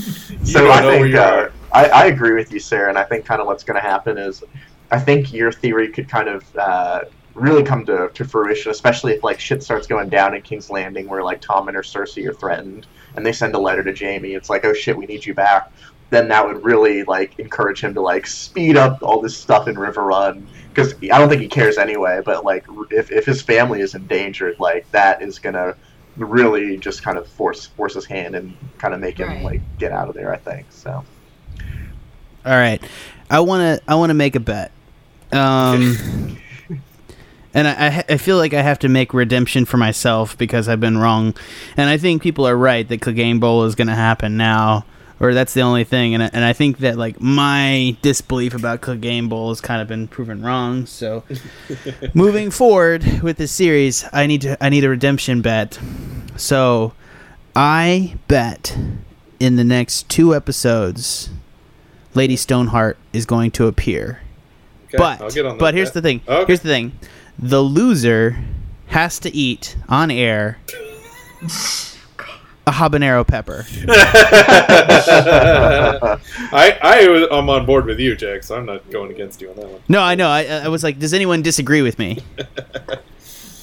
So 0.46 0.60
don't 0.64 0.70
I 0.70 0.80
know 0.80 0.86
where 0.88 0.98
think 1.00 1.14
you 1.14 1.20
uh. 1.20 1.50
I, 1.72 1.84
I 1.86 2.06
agree 2.06 2.34
with 2.34 2.52
you, 2.52 2.60
Sarah, 2.60 2.88
and 2.88 2.96
I 2.96 3.04
think 3.04 3.24
kind 3.24 3.40
of 3.40 3.46
what's 3.46 3.64
going 3.64 3.74
to 3.74 3.86
happen 3.86 4.16
is, 4.16 4.42
I 4.90 4.98
think 4.98 5.32
your 5.32 5.52
theory 5.52 5.88
could 5.88 6.08
kind 6.08 6.28
of 6.28 6.56
uh, 6.56 7.00
really 7.34 7.62
come 7.62 7.84
to, 7.86 8.08
to 8.14 8.24
fruition, 8.24 8.70
especially 8.70 9.14
if 9.14 9.24
like 9.24 9.40
shit 9.40 9.62
starts 9.62 9.86
going 9.86 10.08
down 10.08 10.34
in 10.34 10.42
King's 10.42 10.70
Landing, 10.70 11.08
where 11.08 11.22
like 11.22 11.42
Tommen 11.42 11.74
or 11.74 11.82
Cersei 11.82 12.26
are 12.28 12.32
threatened, 12.32 12.86
and 13.16 13.26
they 13.26 13.32
send 13.32 13.54
a 13.54 13.58
letter 13.58 13.82
to 13.82 13.94
Jaime. 13.94 14.34
It's 14.34 14.48
like, 14.48 14.64
oh 14.64 14.72
shit, 14.72 14.96
we 14.96 15.06
need 15.06 15.26
you 15.26 15.34
back. 15.34 15.72
Then 16.10 16.28
that 16.28 16.46
would 16.46 16.64
really 16.64 17.04
like 17.04 17.38
encourage 17.38 17.82
him 17.82 17.92
to 17.94 18.00
like 18.00 18.26
speed 18.26 18.76
up 18.76 19.02
all 19.02 19.20
this 19.20 19.36
stuff 19.36 19.68
in 19.68 19.74
Riverrun 19.74 20.46
because 20.78 20.94
I 21.10 21.18
don't 21.18 21.28
think 21.28 21.42
he 21.42 21.48
cares 21.48 21.76
anyway. 21.78 22.20
But 22.24 22.44
like, 22.44 22.64
if 22.90 23.10
if 23.10 23.26
his 23.26 23.42
family 23.42 23.80
is 23.80 23.94
endangered, 23.94 24.60
like 24.60 24.90
that 24.92 25.22
is 25.22 25.38
gonna 25.38 25.74
really 26.16 26.76
just 26.76 27.02
kind 27.02 27.18
of 27.18 27.26
force 27.26 27.66
force 27.66 27.94
his 27.94 28.04
hand 28.04 28.34
and 28.36 28.56
kind 28.78 28.94
of 28.94 29.00
make 29.00 29.18
him 29.18 29.28
Right. 29.28 29.42
like 29.42 29.60
get 29.78 29.92
out 29.92 30.08
of 30.08 30.14
there. 30.14 30.32
I 30.32 30.36
think 30.36 30.66
so. 30.70 31.04
All 32.46 32.52
right, 32.52 32.82
I 33.28 33.40
want 33.40 33.60
to 33.80 33.90
I 33.90 33.96
want 33.96 34.10
to 34.10 34.14
make 34.14 34.36
a 34.36 34.40
bet. 34.40 34.70
Um, 35.32 36.38
and 37.54 37.68
I, 37.68 38.04
I 38.08 38.16
feel 38.16 38.36
like 38.36 38.54
I 38.54 38.62
have 38.62 38.78
to 38.80 38.88
make 38.88 39.12
redemption 39.12 39.64
for 39.64 39.76
myself 39.76 40.38
because 40.38 40.68
I've 40.68 40.80
been 40.80 40.98
wrong, 40.98 41.34
and 41.76 41.90
I 41.90 41.98
think 41.98 42.22
people 42.22 42.46
are 42.46 42.56
right 42.56 42.88
that 42.88 43.00
Clegane 43.00 43.40
Bowl 43.40 43.64
is 43.64 43.74
going 43.74 43.88
to 43.88 43.94
happen 43.94 44.36
now, 44.36 44.86
or 45.20 45.34
that's 45.34 45.54
the 45.54 45.62
only 45.62 45.84
thing. 45.84 46.14
And 46.14 46.22
I, 46.22 46.30
and 46.32 46.44
I 46.44 46.52
think 46.52 46.78
that 46.78 46.96
like 46.96 47.20
my 47.20 47.96
disbelief 48.02 48.54
about 48.54 48.80
Clegane 48.80 49.28
Bowl 49.28 49.48
has 49.50 49.60
kind 49.60 49.82
of 49.82 49.88
been 49.88 50.08
proven 50.08 50.42
wrong. 50.42 50.86
So 50.86 51.24
moving 52.14 52.50
forward 52.50 53.22
with 53.22 53.36
this 53.36 53.52
series, 53.52 54.04
I 54.12 54.26
need 54.26 54.42
to 54.42 54.62
I 54.62 54.68
need 54.68 54.84
a 54.84 54.88
redemption 54.88 55.42
bet. 55.42 55.78
So 56.36 56.92
I 57.54 58.16
bet 58.28 58.76
in 59.40 59.56
the 59.56 59.64
next 59.64 60.08
two 60.08 60.34
episodes. 60.34 61.30
Lady 62.14 62.36
Stoneheart 62.36 62.96
is 63.12 63.26
going 63.26 63.50
to 63.52 63.66
appear. 63.66 64.22
Okay, 64.86 64.96
but 64.96 65.20
I'll 65.20 65.30
get 65.30 65.44
on 65.44 65.52
that 65.52 65.60
but 65.60 65.74
here's 65.74 65.88
bet. 65.90 65.94
the 65.94 66.02
thing. 66.02 66.20
Okay. 66.26 66.46
Here's 66.46 66.60
the 66.60 66.68
thing. 66.68 66.92
The 67.38 67.60
loser 67.60 68.42
has 68.88 69.18
to 69.20 69.34
eat 69.34 69.76
on 69.88 70.10
air 70.10 70.58
a 72.68 72.70
habanero 72.72 73.26
pepper. 73.26 73.64
I 76.52 76.78
i 76.82 77.28
i'm 77.30 77.48
on 77.48 77.66
board 77.66 77.86
with 77.86 77.98
you, 77.98 78.14
Jack. 78.14 78.42
So 78.42 78.56
I'm 78.56 78.66
not 78.66 78.88
going 78.90 79.10
against 79.10 79.40
you 79.40 79.50
on 79.50 79.56
that 79.56 79.68
one. 79.68 79.80
No, 79.88 80.00
I 80.00 80.14
know. 80.14 80.28
I, 80.28 80.44
I 80.44 80.68
was 80.68 80.84
like, 80.84 80.98
does 80.98 81.14
anyone 81.14 81.42
disagree 81.42 81.82
with 81.82 81.98
me? 81.98 82.18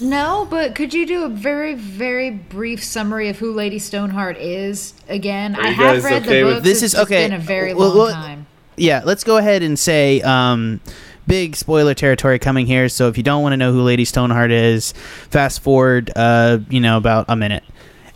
No, 0.01 0.45
but 0.49 0.75
could 0.75 0.93
you 0.93 1.05
do 1.07 1.23
a 1.23 1.29
very, 1.29 1.73
very 1.73 2.29
brief 2.29 2.83
summary 2.83 3.29
of 3.29 3.39
who 3.39 3.53
Lady 3.53 3.79
Stoneheart 3.79 4.35
is 4.35 4.93
again? 5.07 5.55
Are 5.55 5.61
I 5.61 5.67
have 5.69 5.95
guys 5.95 6.03
read 6.03 6.23
okay 6.23 6.39
the 6.39 6.45
with- 6.45 6.55
books. 6.55 6.63
This 6.65 6.83
is- 6.83 6.95
okay, 6.95 7.29
Been 7.29 7.39
a 7.39 7.39
very 7.39 7.73
well, 7.73 7.87
long 7.87 7.97
well, 7.97 8.11
time. 8.11 8.45
Yeah, 8.75 9.03
let's 9.05 9.23
go 9.23 9.37
ahead 9.37 9.63
and 9.63 9.79
say 9.79 10.21
um, 10.21 10.81
big 11.27 11.55
spoiler 11.55 11.93
territory 11.93 12.39
coming 12.39 12.65
here. 12.65 12.89
So 12.89 13.07
if 13.07 13.15
you 13.15 13.23
don't 13.23 13.41
want 13.41 13.53
to 13.53 13.57
know 13.57 13.71
who 13.71 13.83
Lady 13.83 14.03
Stoneheart 14.03 14.51
is, 14.51 14.91
fast 15.29 15.61
forward, 15.61 16.11
uh, 16.13 16.59
you 16.69 16.81
know, 16.81 16.97
about 16.97 17.27
a 17.29 17.37
minute. 17.37 17.63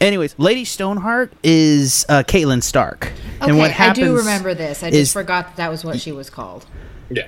Anyways, 0.02 0.36
Lady 0.38 0.64
Stoneheart 0.66 1.34
is 1.44 2.06
uh, 2.08 2.24
Catelyn 2.24 2.64
Stark, 2.64 3.12
Okay, 3.42 3.50
and 3.50 3.58
what 3.58 3.72
happened. 3.72 4.06
I 4.06 4.08
do 4.10 4.16
remember 4.18 4.54
this. 4.54 4.82
I 4.84 4.88
is- 4.88 4.94
just 4.94 5.14
forgot 5.14 5.48
that, 5.48 5.56
that 5.58 5.70
was 5.70 5.84
what 5.84 6.00
she 6.00 6.12
was 6.12 6.30
called. 6.30 6.66
Yeah. 7.10 7.28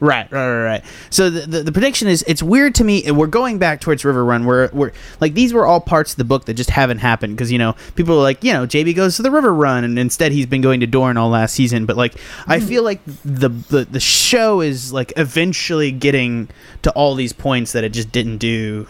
Right, 0.00 0.30
right, 0.30 0.48
right, 0.48 0.64
right. 0.64 0.84
So 1.10 1.28
the, 1.28 1.40
the 1.40 1.62
the 1.64 1.72
prediction 1.72 2.06
is 2.06 2.22
it's 2.28 2.40
weird 2.40 2.76
to 2.76 2.84
me. 2.84 3.02
and 3.04 3.16
We're 3.18 3.26
going 3.26 3.58
back 3.58 3.80
towards 3.80 4.04
Riverrun. 4.04 4.44
Where 4.46 4.70
we're 4.72 4.92
like 5.20 5.34
these 5.34 5.52
were 5.52 5.66
all 5.66 5.80
parts 5.80 6.12
of 6.12 6.18
the 6.18 6.24
book 6.24 6.44
that 6.44 6.54
just 6.54 6.70
haven't 6.70 6.98
happened 6.98 7.36
because 7.36 7.50
you 7.50 7.58
know 7.58 7.74
people 7.96 8.14
are 8.16 8.22
like 8.22 8.44
you 8.44 8.52
know 8.52 8.64
JB 8.64 8.94
goes 8.94 9.16
to 9.16 9.22
the 9.22 9.28
Riverrun 9.28 9.82
and 9.84 9.98
instead 9.98 10.30
he's 10.30 10.46
been 10.46 10.60
going 10.60 10.78
to 10.80 10.86
Dorne 10.86 11.16
all 11.16 11.30
last 11.30 11.52
season. 11.54 11.84
But 11.84 11.96
like 11.96 12.14
I 12.46 12.60
feel 12.60 12.84
like 12.84 13.00
the, 13.24 13.48
the 13.48 13.86
the 13.90 13.98
show 13.98 14.60
is 14.60 14.92
like 14.92 15.12
eventually 15.16 15.90
getting 15.90 16.48
to 16.82 16.92
all 16.92 17.16
these 17.16 17.32
points 17.32 17.72
that 17.72 17.82
it 17.82 17.88
just 17.92 18.12
didn't 18.12 18.38
do 18.38 18.86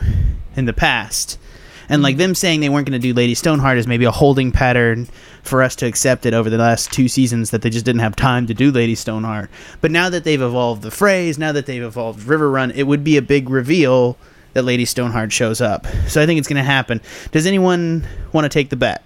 in 0.56 0.66
the 0.66 0.74
past. 0.74 1.38
And 1.88 2.02
like 2.02 2.16
them 2.16 2.34
saying 2.34 2.60
they 2.60 2.68
weren't 2.68 2.86
going 2.86 3.00
to 3.00 3.06
do 3.06 3.14
Lady 3.14 3.34
Stoneheart 3.34 3.78
is 3.78 3.86
maybe 3.86 4.04
a 4.04 4.10
holding 4.10 4.52
pattern 4.52 5.08
for 5.42 5.62
us 5.62 5.74
to 5.76 5.86
accept 5.86 6.26
it 6.26 6.34
over 6.34 6.50
the 6.50 6.58
last 6.58 6.92
two 6.92 7.08
seasons 7.08 7.50
that 7.50 7.62
they 7.62 7.70
just 7.70 7.84
didn't 7.84 8.00
have 8.00 8.14
time 8.14 8.46
to 8.46 8.54
do 8.54 8.70
Lady 8.70 8.94
Stoneheart. 8.94 9.50
But 9.80 9.90
now 9.90 10.10
that 10.10 10.24
they've 10.24 10.40
evolved 10.40 10.82
the 10.82 10.90
Freys, 10.90 11.38
now 11.38 11.52
that 11.52 11.66
they've 11.66 11.82
evolved 11.82 12.26
Riverrun, 12.26 12.74
it 12.74 12.84
would 12.84 13.04
be 13.04 13.16
a 13.16 13.22
big 13.22 13.48
reveal 13.48 14.18
that 14.52 14.62
Lady 14.62 14.84
Stoneheart 14.84 15.32
shows 15.32 15.60
up. 15.60 15.86
So 16.08 16.22
I 16.22 16.26
think 16.26 16.38
it's 16.38 16.48
going 16.48 16.56
to 16.56 16.62
happen. 16.62 17.00
Does 17.32 17.46
anyone 17.46 18.06
want 18.32 18.44
to 18.44 18.48
take 18.48 18.70
the 18.70 18.76
bet? 18.76 19.02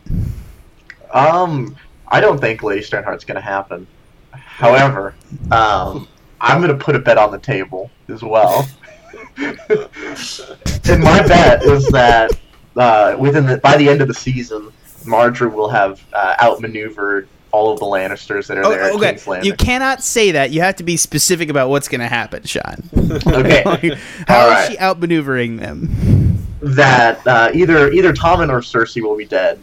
Um, 1.13 1.77
I 2.09 2.21
don't 2.21 2.41
think 2.41 2.63
Lady 2.63 2.83
Stoneheart's 2.83 3.25
going 3.25 3.37
to 3.37 3.41
happen. 3.41 3.87
However, 4.33 5.15
um, 5.51 6.09
I'm 6.41 6.61
going 6.61 6.77
to 6.77 6.85
put 6.85 6.97
a 6.97 6.99
bet 6.99 7.19
on 7.19 7.31
the 7.31 7.39
table 7.39 7.91
as 8.09 8.23
well. 8.23 8.67
and 9.37 11.03
my 11.03 11.27
bet 11.27 11.63
is 11.63 11.87
that 11.89 12.33
uh, 12.77 13.17
within 13.19 13.47
the 13.47 13.59
by 13.59 13.77
the 13.77 13.89
end 13.89 14.01
of 14.01 14.09
the 14.09 14.15
season, 14.15 14.73
Margaery 15.05 15.53
will 15.53 15.69
have 15.69 16.03
uh, 16.13 16.37
outmaneuvered 16.43 17.29
all 17.51 17.71
of 17.73 17.79
the 17.79 17.85
Lannisters 17.85 18.47
that 18.47 18.57
are 18.57 18.63
there 18.69 18.83
at 18.85 18.93
King's 18.99 19.27
Landing. 19.27 19.51
Oh, 19.51 19.53
You 19.53 19.57
cannot 19.57 20.03
say 20.03 20.31
that. 20.33 20.53
You 20.53 20.63
have 20.63 20.77
to 20.77 20.85
be 20.85 20.97
specific 20.97 21.51
about 21.51 21.69
what's 21.69 21.87
going 21.87 22.01
to 22.01 22.09
happen, 22.09 22.45
Sean. 22.45 22.83
Okay. 23.27 23.63
How 23.67 23.77
is 23.83 23.99
All 24.29 24.49
right. 24.49 24.71
she 24.71 24.77
outmaneuvering 24.79 25.59
them? 25.61 26.39
that 26.63 27.27
uh, 27.27 27.51
either 27.53 27.91
either 27.93 28.13
Tommen 28.13 28.49
or 28.49 28.61
Cersei 28.61 29.03
will 29.03 29.17
be 29.17 29.25
dead 29.27 29.59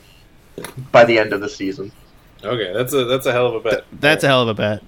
by 0.91 1.05
the 1.05 1.17
end 1.17 1.33
of 1.33 1.41
the 1.41 1.49
season. 1.49 1.91
Okay, 2.43 2.71
that's 2.73 2.93
a 2.93 3.05
that's 3.05 3.25
a 3.25 3.31
hell 3.31 3.47
of 3.47 3.55
a 3.55 3.59
bet. 3.61 3.85
That's 3.93 4.23
a 4.23 4.27
hell 4.27 4.43
of 4.43 4.49
a 4.49 4.53
bet. 4.53 4.83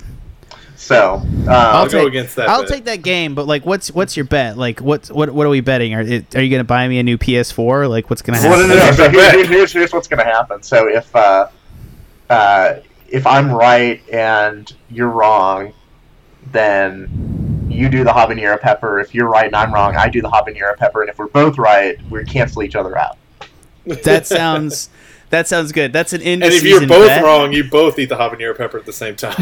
So, 0.82 1.14
um, 1.18 1.48
I'll 1.48 1.56
I'll 1.76 1.86
go 1.86 2.00
take- 2.00 2.08
against 2.08 2.36
that. 2.38 2.50
I'll 2.50 2.62
bet. 2.64 2.70
take 2.72 2.86
that 2.86 3.04
game, 3.04 3.36
but 3.36 3.46
like, 3.46 3.66
what's 3.68 3.92
what's 3.92 4.18
your 4.18 4.26
bet? 4.26 4.58
Like, 4.58 4.80
what's 4.80 5.12
what 5.12 5.30
what 5.30 5.46
are 5.46 5.50
we 5.50 5.62
betting? 5.62 5.94
Are 5.94 6.02
it, 6.02 6.36
are 6.36 6.42
you 6.42 6.50
going 6.50 6.60
to 6.60 6.64
buy 6.68 6.88
me 6.88 6.98
a 6.98 7.04
new 7.04 7.20
PS4? 7.20 7.88
Like, 7.88 8.10
what's 8.10 8.24
going 8.24 8.40
to 8.42 8.50
Well, 8.50 8.58
happen? 8.60 8.70
no, 8.70 8.76
no, 8.76 8.86
no. 8.90 8.92
So 8.94 9.06
a 9.06 9.10
here- 9.12 9.46
here's, 9.46 9.72
here's 9.72 9.94
what's 9.94 10.08
going 10.08 10.18
to 10.26 10.26
happen. 10.26 10.64
So 10.64 10.88
if 10.90 11.16
uh, 11.16 11.50
uh, 12.32 12.76
if 13.10 13.28
I'm 13.28 13.52
right 13.52 14.02
and 14.12 14.74
you're 14.90 15.10
wrong, 15.10 15.72
then 16.52 17.68
you 17.70 17.88
do 17.88 18.04
the 18.04 18.12
habanero 18.12 18.60
pepper. 18.60 19.00
If 19.00 19.14
you're 19.14 19.30
right 19.30 19.46
and 19.46 19.56
I'm 19.56 19.72
wrong, 19.74 19.96
I 19.96 20.10
do 20.10 20.22
the 20.22 20.30
habanero 20.30 20.76
pepper. 20.78 21.02
And 21.02 21.10
if 21.12 21.20
we're 21.20 21.28
both 21.28 21.58
right, 21.58 21.98
we 22.10 22.24
cancel 22.26 22.64
each 22.64 22.76
other 22.76 22.98
out. 22.98 23.18
That 23.86 24.26
sounds 24.28 24.90
that 25.32 25.48
sounds 25.48 25.72
good. 25.72 25.92
That's 25.92 26.14
an 26.14 26.22
in 26.22 26.44
And 26.44 26.54
if 26.54 26.64
you're 26.64 26.86
both 26.88 27.22
wrong, 27.22 27.52
you 27.52 27.64
both 27.64 27.98
eat 28.00 28.10
the 28.10 28.16
habanero 28.16 28.56
pepper 28.56 28.78
at 28.78 28.86
the 28.86 28.94
same 28.94 29.16
time. 29.16 29.36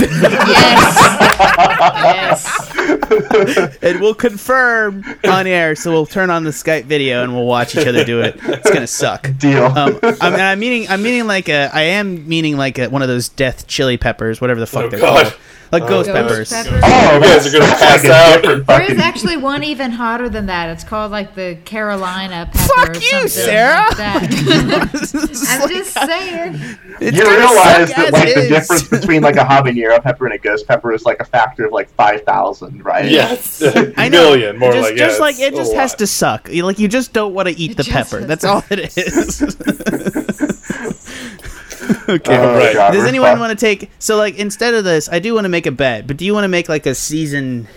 Yes. 1.40 2.72
yes. 2.76 3.78
and 3.82 4.00
we'll 4.02 4.14
confirm 4.14 5.04
on 5.24 5.48
air. 5.48 5.76
So 5.76 5.92
we'll 5.92 6.06
turn 6.06 6.30
on 6.30 6.44
the 6.44 6.52
Skype 6.52 6.84
video 6.86 7.24
and 7.24 7.34
we'll 7.34 7.46
watch 7.46 7.76
each 7.78 7.88
other 7.88 8.04
do 8.04 8.22
it. 8.22 8.38
It's 8.44 8.70
gonna 8.70 8.88
suck. 8.88 9.30
Deal. 9.38 9.66
Um, 9.66 10.00
I'm, 10.04 10.34
and 10.34 10.42
I'm 10.42 10.60
meaning 10.60 10.88
I'm 10.90 11.02
meaning 11.02 11.28
like 11.28 11.48
a 11.50 11.70
I 11.74 11.82
am 11.82 12.28
meaning 12.28 12.58
like 12.58 12.78
a, 12.80 12.88
one 12.90 13.02
of 13.02 13.08
those 13.08 13.30
death 13.30 13.68
chili 13.68 13.98
peppers, 13.98 14.42
whatever 14.42 14.60
the 14.60 14.68
fuck 14.68 14.86
Oh, 14.86 14.90
they're 14.90 15.00
God. 15.00 15.24
called, 15.28 15.38
like 15.72 15.88
ghost, 15.88 16.10
Oh, 16.10 16.14
peppers. 16.14 16.52
Ghost 16.52 16.68
oh. 16.72 17.16
You 17.16 17.22
guys 17.22 17.48
are 17.48 17.52
gonna 17.60 17.72
pass 17.74 18.06
out. 18.06 18.42
different 18.42 18.68
There 18.68 18.82
is 18.82 18.88
fucking- 18.90 19.02
actually 19.02 19.38
one 19.38 19.64
even 19.64 19.92
hotter 19.92 20.28
than 20.30 20.48
that. 20.48 20.70
It's 20.70 20.84
called 20.84 21.12
like 21.12 21.36
the 21.36 21.58
Carolina 21.66 22.50
pepper. 22.52 22.74
Fuck 22.94 22.96
you, 22.96 23.02
something 23.02 23.30
Sarah. 23.30 23.86
Like 24.00 25.70
that. 25.80 25.80
It's 25.92 25.96
I'm 25.96 26.06
like- 26.06 26.18
just 26.56 26.74
saying. 26.74 26.78
it's 27.02 27.18
you 27.18 27.24
realize 27.30 27.90
that 27.92 28.08
as 28.08 28.12
like 28.14 28.34
the 28.34 28.42
is. 28.42 28.48
difference 28.50 28.88
between 28.90 29.22
like 29.22 29.38
a 29.38 29.46
habanero 29.46 30.02
pepper 30.04 30.26
and 30.26 30.34
a 30.34 30.38
ghost 30.38 30.68
pepper 30.68 30.92
is 30.92 31.06
like 31.06 31.20
a 31.22 31.26
factor 31.26 31.66
of 31.66 31.72
like 31.72 31.90
five 31.92 32.24
thousand, 32.24 32.84
right? 32.84 33.10
yes. 33.10 33.64
I 33.98 34.10
know. 34.10 34.32
Million, 34.32 34.58
more 34.60 34.72
just, 34.74 34.90
like 34.90 34.98
just 34.98 35.18
yeah, 35.20 35.26
like 35.26 35.40
it 35.40 35.56
just 35.56 35.74
has 35.74 35.92
lot. 35.94 36.00
to 36.00 36.08
suck. 36.08 36.50
Like 36.52 36.80
you 36.80 36.88
just 36.88 37.14
don't 37.14 37.34
want 37.34 37.48
to 37.48 37.58
eat 37.58 37.72
It 37.72 37.78
the 37.78 37.84
pepper. 37.86 38.20
That's 38.22 38.44
all 38.44 38.64
it 38.70 38.98
is. 38.98 39.42
okay. 42.10 42.38
Oh, 42.38 42.56
Right. 42.58 42.74
God, 42.74 42.92
Does 42.92 43.06
anyone 43.06 43.30
fucked. 43.30 43.40
want 43.40 43.58
to 43.58 43.66
take 43.66 43.90
so 44.00 44.18
like 44.18 44.38
instead 44.38 44.74
of 44.74 44.84
this, 44.84 45.10
I 45.10 45.20
do 45.20 45.34
want 45.34 45.46
to 45.46 45.50
make 45.50 45.66
a 45.66 45.72
bet, 45.72 46.08
but 46.08 46.18
do 46.18 46.26
you 46.26 46.34
want 46.34 46.44
to 46.44 46.48
make 46.50 46.68
like 46.70 46.86
a 46.86 46.96
season 46.96 47.68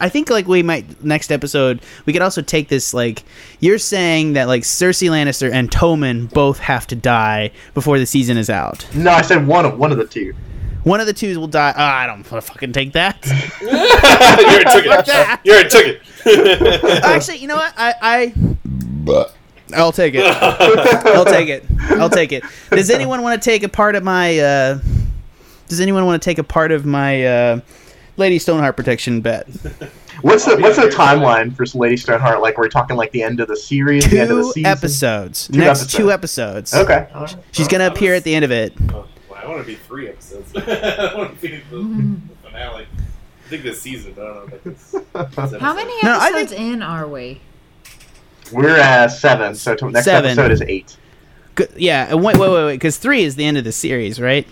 I 0.00 0.08
think 0.08 0.30
like 0.30 0.46
we 0.48 0.62
might 0.62 1.04
next 1.04 1.30
episode 1.30 1.80
we 2.06 2.12
could 2.12 2.22
also 2.22 2.40
take 2.40 2.68
this 2.68 2.94
like 2.94 3.22
you're 3.60 3.78
saying 3.78 4.32
that 4.32 4.48
like 4.48 4.62
Cersei 4.62 5.10
Lannister 5.10 5.52
and 5.52 5.70
Tommen 5.70 6.32
both 6.32 6.58
have 6.58 6.86
to 6.88 6.96
die 6.96 7.50
before 7.74 7.98
the 7.98 8.06
season 8.06 8.36
is 8.36 8.48
out. 8.48 8.86
No, 8.94 9.10
I 9.10 9.22
said 9.22 9.46
one 9.46 9.66
of 9.66 9.78
one 9.78 9.92
of 9.92 9.98
the 9.98 10.06
two. 10.06 10.34
One 10.84 11.00
of 11.00 11.06
the 11.06 11.14
twos 11.14 11.38
will 11.38 11.48
die. 11.48 11.72
Oh, 11.74 11.82
I 11.82 12.06
don't 12.06 12.30
want 12.30 12.44
to 12.44 12.52
fucking 12.52 12.72
take 12.72 12.92
that. 12.94 13.24
you 13.60 13.68
already 13.68 14.64
took 14.64 14.84
it. 14.86 15.40
You 15.44 15.52
already 15.52 15.68
took 15.70 15.86
it. 15.86 17.04
Actually, 17.04 17.38
you 17.38 17.48
know 17.48 17.56
what? 17.56 17.72
I, 17.76 17.94
I 18.00 18.32
but. 18.66 19.34
I'll 19.74 19.92
take 19.92 20.14
it. 20.14 20.24
I'll 20.26 21.24
take 21.24 21.48
it. 21.48 21.64
I'll 21.92 22.10
take 22.10 22.32
it. 22.32 22.44
Does 22.70 22.90
anyone 22.90 23.22
want 23.22 23.42
to 23.42 23.50
take 23.50 23.62
a 23.62 23.68
part 23.68 23.96
of 23.96 24.04
my? 24.04 24.38
Uh, 24.38 24.78
does 25.68 25.80
anyone 25.80 26.04
want 26.04 26.22
to 26.22 26.24
take 26.24 26.38
a 26.38 26.44
part 26.44 26.70
of 26.70 26.84
my 26.84 27.24
uh, 27.24 27.60
Lady 28.16 28.38
Stoneheart 28.38 28.76
protection 28.76 29.20
bet? 29.20 29.46
What's 30.22 30.44
the 30.46 30.56
what's 30.58 30.76
the 30.76 30.84
timeline 30.88 31.54
for 31.54 31.66
Lady 31.76 31.96
Stoneheart? 31.98 32.40
Like, 32.40 32.56
we're 32.56 32.68
talking 32.68 32.96
like 32.96 33.10
the 33.10 33.22
end 33.22 33.40
of 33.40 33.48
the 33.48 33.56
series, 33.56 34.08
the 34.08 34.20
end 34.20 34.30
of 34.30 34.36
the 34.38 34.42
Two 34.44 34.52
season. 34.52 34.66
episodes. 34.66 35.48
Two 35.48 35.58
Next 35.58 35.80
episodes. 35.82 35.94
two 35.94 36.12
episodes. 36.12 36.74
Okay. 36.74 37.08
She's 37.52 37.68
gonna 37.68 37.88
appear 37.88 38.14
at 38.14 38.24
the 38.24 38.34
end 38.34 38.44
of 38.44 38.50
it. 38.52 38.72
Oh, 38.90 39.06
well, 39.28 39.40
I 39.42 39.46
want 39.48 39.60
to 39.60 39.66
be 39.66 39.74
three 39.74 40.08
episodes. 40.08 40.50
I 40.56 41.14
want 41.14 41.34
to 41.34 41.42
be 41.42 41.56
the, 41.68 41.76
the 41.76 42.20
finale. 42.48 42.86
I 42.86 43.48
think 43.48 43.64
this 43.64 43.82
season, 43.82 44.12
I 44.12 44.14
don't 44.16 44.34
know 44.34 44.42
about 44.44 44.64
this. 44.64 44.90
this 44.92 45.02
How 45.12 45.20
episode. 45.20 45.60
many 45.74 45.92
No, 46.04 46.16
I 46.18 46.28
episodes 46.28 46.52
in 46.52 46.80
are 46.80 47.06
we? 47.08 47.40
We're 48.52 48.78
at 48.78 49.08
seven, 49.08 49.54
so 49.56 49.74
to, 49.74 49.90
next 49.90 50.04
Seven. 50.04 50.30
episode 50.38 50.52
is 50.52 50.62
eight. 50.62 50.96
Good- 51.56 51.72
Yeah. 51.76 52.06
and 52.08 52.22
Wait, 52.24 52.36
wait, 52.38 52.50
wait, 52.50 52.64
wait. 52.64 52.74
Because 52.76 52.96
three 52.98 53.24
is 53.24 53.36
the 53.36 53.44
end 53.44 53.58
of 53.58 53.64
the 53.64 53.72
series, 53.72 54.20
right? 54.20 54.46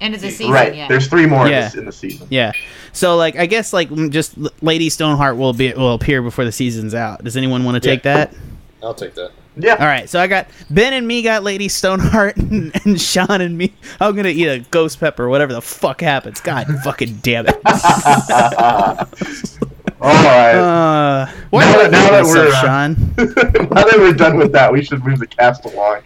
End 0.00 0.14
of 0.14 0.20
the 0.20 0.30
season, 0.30 0.52
right. 0.52 0.74
yeah. 0.74 0.86
There's 0.88 1.08
three 1.08 1.26
more 1.26 1.46
in 1.46 1.52
Yeah. 1.52 1.60
this- 1.64 1.74
in 1.74 1.84
the 1.84 1.92
season. 1.92 2.26
Yeah. 2.30 2.52
So 2.92 3.16
like, 3.16 3.36
I 3.36 3.46
guess 3.46 3.72
like 3.72 3.92
just 4.10 4.34
Lady 4.62 4.88
Stoneheart 4.90 5.36
will 5.36 5.52
be 5.52 5.72
will 5.72 5.94
appear 5.94 6.22
before 6.22 6.44
the 6.44 6.52
season's 6.52 6.94
out. 6.94 7.24
Does 7.24 7.36
anyone 7.36 7.64
want 7.64 7.74
to 7.74 7.80
take 7.80 8.04
Yeah. 8.04 8.14
that? 8.14 8.34
I'll 8.82 8.94
take 8.94 9.14
that. 9.16 9.32
Yeah. 9.60 9.74
All 9.74 9.86
right, 9.86 10.08
so 10.08 10.20
I 10.20 10.28
got 10.28 10.46
Ben 10.70 10.92
and 10.92 11.04
me 11.06 11.20
got 11.22 11.42
Lady 11.42 11.66
Stoneheart, 11.66 12.36
and, 12.38 12.70
and 12.84 13.00
Sean 13.00 13.40
and 13.40 13.58
me. 13.58 13.72
I'm 14.00 14.14
gonna 14.14 14.28
eat 14.28 14.46
a 14.46 14.60
ghost 14.70 15.00
pepper, 15.00 15.28
whatever 15.28 15.52
the 15.52 15.60
fuck 15.60 16.00
happens. 16.00 16.40
God 16.40 16.68
fucking 16.84 17.18
damn 17.22 17.46
it! 17.48 17.56
All 20.00 20.14
right. 20.14 20.54
Uh, 20.54 21.26
Now 21.52 21.58
that- 21.60 21.90
now 21.90 22.10
that 22.10 22.24
we're, 22.24 22.48
uh, 22.48 22.60
Sean? 22.60 22.94
now 23.16 23.24
that 23.84 23.96
we're 23.98 24.12
done 24.12 24.36
with 24.36 24.52
that, 24.52 24.72
we 24.72 24.84
should 24.84 25.04
move 25.04 25.18
the 25.18 25.26
cast 25.26 25.64
along. 25.64 26.02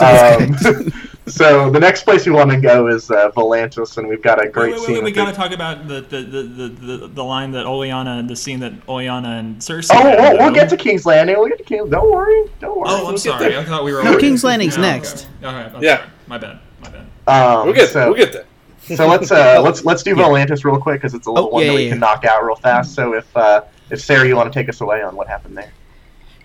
Um, 0.00 0.92
so 1.26 1.70
the 1.70 1.80
next 1.80 2.04
place 2.04 2.24
we 2.26 2.32
want 2.32 2.50
to 2.50 2.60
go 2.60 2.86
is 2.88 3.10
uh, 3.10 3.30
Volantis, 3.32 3.98
and 3.98 4.06
we've 4.08 4.22
got 4.22 4.42
a 4.44 4.48
great 4.48 4.72
wait, 4.74 4.80
wait, 4.80 4.86
scene. 4.86 4.94
we 4.96 5.02
with 5.02 5.14
gotta 5.14 5.32
talk 5.32 5.50
about 5.52 5.88
the 5.88 6.00
the, 6.02 6.22
the, 6.22 6.42
the, 6.42 6.68
the, 6.68 7.08
the 7.08 7.24
line 7.24 7.50
that 7.52 7.66
Olenna, 7.66 8.26
the 8.28 8.36
scene 8.36 8.60
that 8.60 8.86
Olenna 8.86 9.40
and 9.40 9.56
Cersei. 9.56 9.90
Oh, 9.94 10.02
had, 10.02 10.18
oh, 10.36 10.44
we'll 10.44 10.54
get 10.54 10.68
to 10.70 10.76
King's 10.76 11.04
Landing. 11.04 11.36
We'll 11.38 11.48
get 11.48 11.58
to 11.58 11.64
King's. 11.64 11.90
Don't 11.90 12.10
worry. 12.10 12.48
Don't 12.60 12.76
worry. 12.78 12.86
Oh, 12.88 13.06
I'm 13.08 13.12
get 13.14 13.20
sorry. 13.20 13.56
I 13.56 13.64
thought 13.64 13.84
we 13.84 13.92
were. 13.92 14.02
No, 14.02 14.10
already- 14.10 14.26
King's 14.26 14.44
Landing's 14.44 14.78
next. 14.78 15.28
Okay, 15.42 15.48
I'm 15.48 15.82
Yeah. 15.82 15.96
sorry. 15.98 16.10
My 16.28 16.38
bad. 16.38 16.58
My 16.80 16.90
bad. 16.90 17.06
Um, 17.28 17.66
We'll 17.66 17.74
get 17.74 17.88
so, 17.90 18.06
we'll 18.08 18.16
get 18.18 18.32
there. 18.32 18.96
so 18.96 19.08
let's 19.08 19.30
uh, 19.32 19.60
let's 19.64 19.84
let's 19.84 20.02
do 20.04 20.14
Volantis 20.14 20.64
real 20.64 20.78
quick 20.80 21.00
because 21.00 21.14
it's 21.14 21.26
a 21.26 21.30
little 21.30 21.48
Oh, 21.50 21.54
one 21.54 21.62
yeah, 21.64 21.68
that 21.70 21.74
we 21.74 21.84
yeah, 21.84 21.90
can 21.90 21.98
knock 22.00 22.24
out 22.24 22.44
real 22.44 22.54
fast. 22.56 22.94
So 22.94 23.14
if 23.14 23.36
uh, 23.36 23.62
if 23.90 24.00
Sarah, 24.00 24.26
you 24.28 24.36
want 24.36 24.52
to 24.52 24.56
take 24.56 24.68
us 24.68 24.80
away 24.80 25.02
on 25.02 25.16
what 25.16 25.26
happened 25.26 25.56
there. 25.56 25.72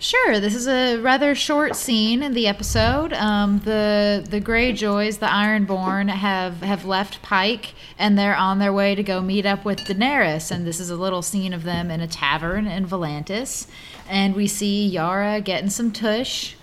Sure, 0.02 0.40
this 0.40 0.56
is 0.56 0.66
a 0.66 0.96
rather 0.96 1.32
short 1.32 1.76
scene 1.76 2.24
in 2.24 2.34
the 2.34 2.48
episode. 2.48 3.12
Um, 3.12 3.60
the 3.60 4.26
the 4.28 4.40
Greyjoys, 4.40 5.20
the 5.20 5.26
Ironborn, 5.26 6.08
have 6.08 6.60
have 6.62 6.84
left 6.84 7.22
Pike, 7.22 7.74
and 8.00 8.18
they're 8.18 8.34
on 8.34 8.58
their 8.58 8.72
way 8.72 8.96
to 8.96 9.04
go 9.04 9.20
meet 9.20 9.46
up 9.46 9.64
with 9.64 9.78
Daenerys. 9.78 10.50
And 10.50 10.66
this 10.66 10.80
is 10.80 10.90
a 10.90 10.96
little 10.96 11.22
scene 11.22 11.52
of 11.52 11.62
them 11.62 11.88
in 11.88 12.00
a 12.00 12.08
tavern 12.08 12.66
in 12.66 12.84
Volantis, 12.84 13.68
and 14.08 14.34
we 14.34 14.48
see 14.48 14.88
Yara 14.88 15.40
getting 15.40 15.70
some 15.70 15.92
tush. 15.92 16.56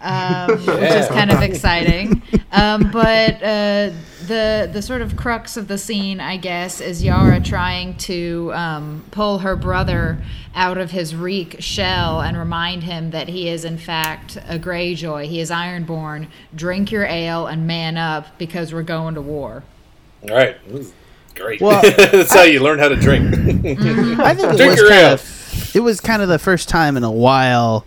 Um, 0.00 0.50
which 0.58 0.68
is 0.68 1.08
kind 1.08 1.30
of 1.32 1.42
exciting, 1.42 2.22
um, 2.52 2.90
but 2.92 3.42
uh, 3.42 3.90
the 4.28 4.70
the 4.72 4.80
sort 4.80 5.02
of 5.02 5.16
crux 5.16 5.56
of 5.56 5.66
the 5.66 5.76
scene, 5.76 6.20
I 6.20 6.36
guess, 6.36 6.80
is 6.80 7.02
Yara 7.02 7.40
trying 7.40 7.96
to 7.98 8.52
um, 8.54 9.04
pull 9.10 9.38
her 9.38 9.56
brother 9.56 10.22
out 10.54 10.78
of 10.78 10.92
his 10.92 11.16
reek 11.16 11.56
shell 11.60 12.20
and 12.20 12.36
remind 12.36 12.84
him 12.84 13.10
that 13.10 13.28
he 13.28 13.48
is 13.48 13.64
in 13.64 13.78
fact 13.78 14.36
a 14.48 14.58
Greyjoy. 14.58 15.26
He 15.26 15.40
is 15.40 15.50
Ironborn. 15.50 16.28
Drink 16.54 16.92
your 16.92 17.04
ale 17.04 17.46
and 17.46 17.66
man 17.66 17.96
up 17.96 18.38
because 18.38 18.72
we're 18.72 18.82
going 18.82 19.14
to 19.14 19.22
war. 19.22 19.64
All 20.22 20.36
right. 20.36 20.56
Great. 21.34 21.60
Well, 21.60 21.82
That's 21.96 22.34
how 22.34 22.42
you 22.42 22.60
learn 22.60 22.78
how 22.78 22.88
to 22.88 22.96
drink. 22.96 23.34
I 23.34 24.34
think 24.34 24.52
it 24.52 24.56
Drink 24.56 24.70
was 24.70 24.80
your 24.80 24.90
kind 24.90 25.12
of 25.12 25.74
it 25.74 25.80
was 25.80 26.00
kind 26.00 26.22
of 26.22 26.28
the 26.28 26.38
first 26.38 26.68
time 26.68 26.96
in 26.96 27.04
a 27.04 27.10
while 27.10 27.84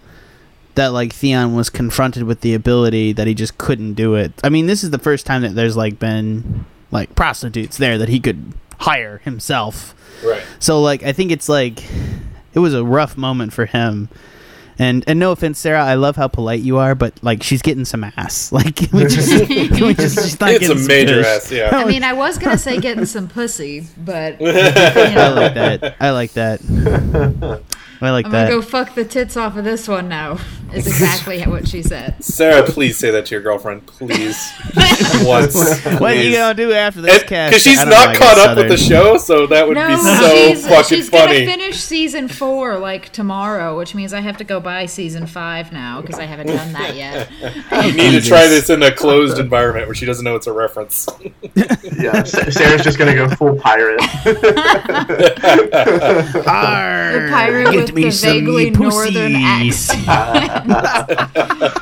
that 0.76 0.88
like 0.88 1.14
Theon 1.14 1.56
was 1.56 1.70
confronted 1.70 2.24
with 2.24 2.42
the 2.42 2.54
ability 2.54 3.14
that 3.14 3.28
he 3.28 3.34
just 3.34 3.58
couldn't 3.58 3.94
do 3.96 4.16
it. 4.16 4.32
I 4.44 4.50
mean, 4.50 4.68
this 4.68 4.84
is 4.84 4.92
the 4.92 5.00
first 5.00 5.26
time 5.26 5.42
that 5.42 5.56
there's 5.56 5.78
like 5.78 6.00
been 6.00 6.66
like 6.92 7.16
prostitutes 7.16 7.78
there 7.78 7.98
that 7.98 8.10
he 8.10 8.20
could 8.20 8.54
hire 8.80 9.20
himself. 9.20 9.94
right. 10.26 10.44
So 10.60 10.82
like 10.82 11.04
I 11.04 11.14
think 11.14 11.32
it's 11.32 11.48
like 11.50 11.84
it 12.54 12.60
was 12.60 12.74
a 12.74 12.84
rough 12.84 13.16
moment 13.18 13.54
for 13.54 13.66
him. 13.66 14.10
And 14.80 15.04
and 15.06 15.20
no 15.20 15.32
offense, 15.32 15.60
Sarah, 15.60 15.84
I 15.84 15.94
love 15.94 16.16
how 16.16 16.28
polite 16.28 16.62
you 16.62 16.78
are, 16.78 16.96
but 16.96 17.14
like 17.22 17.44
she's 17.44 17.62
getting 17.62 17.86
some 17.86 18.04
ass. 18.04 18.52
Like 18.62 18.76
can 18.78 18.90
we 18.98 19.04
just 19.04 19.30
can 19.48 19.86
we 19.86 19.94
just 19.94 20.16
she's 20.24 20.40
not 20.40 20.50
It's 20.52 20.66
a 20.66 20.68
getting 20.70 20.78
some 20.80 20.88
major 20.88 21.22
ass. 21.24 21.52
Yeah. 21.52 21.70
I 21.72 21.86
mean, 21.86 22.04
I 22.04 22.14
was 22.14 22.38
gonna 22.38 22.58
say 22.58 22.80
getting 22.80 23.06
some 23.06 23.28
pussy, 23.28 23.86
but 23.98 24.42
you 24.42 24.48
I 24.48 25.28
like 25.30 25.54
that. 25.54 25.96
I 26.00 26.10
like 26.12 26.32
that. 26.34 26.62
I 28.04 28.10
like 28.12 28.26
I'm 28.26 28.32
that. 28.32 28.50
gonna 28.50 28.62
go 28.62 28.62
fuck 28.62 28.96
the 28.96 29.06
tits 29.06 29.38
off 29.38 29.56
of 29.58 29.64
this 29.64 29.88
one 29.88 30.08
now. 30.10 30.40
Is 30.74 30.88
exactly 31.02 31.42
what 31.44 31.68
she 31.68 31.84
said. 31.84 32.24
Sarah, 32.24 32.64
please 32.64 32.98
say 32.98 33.12
that 33.12 33.26
to 33.26 33.36
your 33.36 33.42
girlfriend, 33.42 33.86
please. 33.86 34.38
Once. 35.24 35.54
what 36.00 36.14
are 36.14 36.16
you 36.16 36.32
gonna 36.36 36.54
do 36.54 36.72
after 36.72 37.02
this 37.02 37.24
cast? 37.24 37.52
Because 37.52 37.62
she's 37.64 37.78
don't 37.78 37.90
know, 37.90 37.96
I 37.98 38.06
not 38.06 38.14
get 38.14 38.22
caught 38.22 38.38
up 38.38 38.58
with 38.58 38.70
the 38.70 38.78
show, 38.78 39.18
so 39.18 39.46
that 39.48 39.68
would 39.68 39.76
No, 39.76 39.88
be 39.90 39.98
so 39.98 40.30
she's, 40.48 40.68
fucking 40.68 40.84
she's 40.98 41.10
funny. 41.10 41.40
She's 41.40 41.46
gonna 41.48 41.58
finish 41.58 41.78
season 41.82 42.28
four 42.30 42.80
like 42.80 43.10
tomorrow, 43.10 43.78
which 43.78 43.94
means 43.94 44.14
I 44.14 44.22
have 44.22 44.38
to 44.38 44.44
go 44.46 44.60
buy 44.62 44.86
season 44.86 45.28
five 45.28 45.74
now 45.74 46.00
because 46.02 46.18
I 46.20 46.24
haven't 46.24 46.48
done 46.48 46.72
that 46.74 46.96
yet. 46.96 47.30
You 47.92 47.94
need 47.94 48.12
to 48.12 48.22
try 48.28 48.48
this 48.48 48.70
in 48.70 48.82
a 48.84 48.92
closed 48.92 49.38
environment 49.40 49.88
where 49.88 49.96
she 49.96 50.06
doesn't 50.06 50.24
know 50.24 50.36
it's 50.36 50.48
a 50.48 50.54
reference. 50.54 51.08
Yeah, 51.56 52.24
Sarah's 52.24 52.84
just 52.84 52.98
gonna 52.98 53.16
go 53.16 53.28
full 53.30 53.56
pirate. 53.58 54.00
Arr, 56.48 57.14
The 57.14 57.30
pirate 57.30 57.72
get 57.72 57.91
with 57.94 58.04
me 58.04 58.04
the 58.06 58.12
some 58.12 58.30
vaguely 58.32 58.70
northern 58.72 59.34
pussies. 59.34 59.90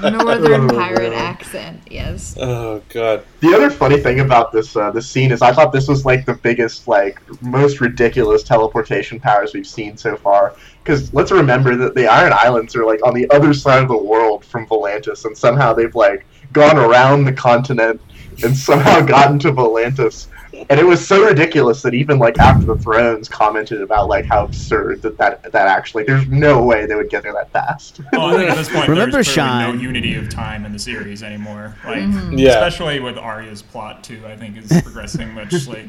Northern 0.02 0.70
Oh, 0.72 0.74
pirate 0.74 1.04
Lord. 1.12 1.14
accent, 1.14 1.82
yes. 1.90 2.36
oh 2.40 2.82
god. 2.90 3.24
The 3.42 3.54
other 3.54 3.70
funny 3.70 4.00
thing 4.00 4.20
about 4.22 4.52
this 4.52 4.76
uh, 4.76 4.92
this 4.92 5.10
scene 5.10 5.32
is 5.32 5.42
I 5.42 5.52
thought 5.54 5.72
this 5.72 5.88
was 5.88 6.06
like 6.06 6.26
the 6.26 6.34
biggest, 6.36 6.88
like 6.88 7.20
most 7.42 7.82
ridiculous 7.82 8.44
teleportation 8.44 9.20
powers 9.20 9.54
we've 9.54 9.68
seen 9.68 9.98
so 9.98 10.16
far. 10.18 10.56
Because 10.84 11.14
let's 11.14 11.32
remember 11.32 11.76
that 11.76 11.96
the 11.96 12.08
Iron 12.08 12.34
Islands 12.34 12.76
are 12.76 12.86
like 12.86 13.06
on 13.06 13.14
the 13.14 13.30
other 13.32 13.54
side 13.54 13.82
of 13.84 13.90
the 13.90 13.98
world 13.98 14.44
from 14.46 14.66
Volantis, 14.68 15.26
and 15.26 15.38
somehow 15.38 15.74
they've 15.74 15.96
like 15.96 16.26
gone 16.54 16.78
around 16.78 17.26
the 17.26 17.34
continent 17.34 18.02
and 18.44 18.56
somehow 18.56 19.02
gotten 19.02 19.38
to 19.40 19.52
Volantis. 19.52 20.28
And 20.70 20.80
it 20.80 20.86
was 20.86 21.06
so 21.06 21.26
ridiculous 21.26 21.82
that 21.82 21.94
even 21.94 22.20
like 22.20 22.38
after 22.40 22.66
the 22.66 22.78
Thrones 22.78 23.28
commented 23.28 23.82
about 23.82 24.08
like 24.08 24.26
how 24.26 24.46
absurd 24.46 25.02
that 25.02 25.18
that, 25.18 25.44
that 25.52 25.68
actually 25.68 26.04
there's 26.04 26.28
no 26.28 26.64
way 26.64 26.86
they 26.86 26.96
would 26.96 27.10
get 27.10 27.24
there 27.24 27.34
that 27.34 27.52
fast. 27.52 28.02
Well, 28.12 28.26
I 28.26 28.38
think 28.38 28.50
at 28.50 28.58
this 28.58 28.70
point, 28.70 28.90
Remember 28.90 29.24
there's 29.24 29.38
no 29.38 29.74
unity 29.74 30.16
of 30.16 30.30
time 30.30 30.66
in 30.66 30.74
the 30.74 30.80
series 30.80 31.24
anymore. 31.24 31.76
Like, 31.86 32.00
mm-hmm. 32.00 32.38
Yeah. 32.38 32.50
especially 32.50 33.00
with 33.00 33.18
Arya's 33.18 33.62
plot 33.62 34.04
too, 34.04 34.22
I 34.26 34.36
think 34.36 34.58
is 34.58 34.82
progressing 34.82 35.34
much 35.34 35.68
like 35.68 35.88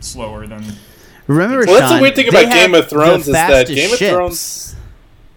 slower 0.00 0.46
than. 0.46 0.64
Remember, 1.26 1.64
Well, 1.64 1.78
that's 1.78 1.92
the 1.92 2.00
weird 2.00 2.16
thing 2.16 2.28
about 2.28 2.50
Game 2.52 2.74
of 2.74 2.88
Thrones 2.88 3.26
is 3.26 3.32
that 3.32 3.50
fastest 3.68 3.76
Game 3.76 3.92
of. 3.92 3.98
Thrones, 3.98 4.76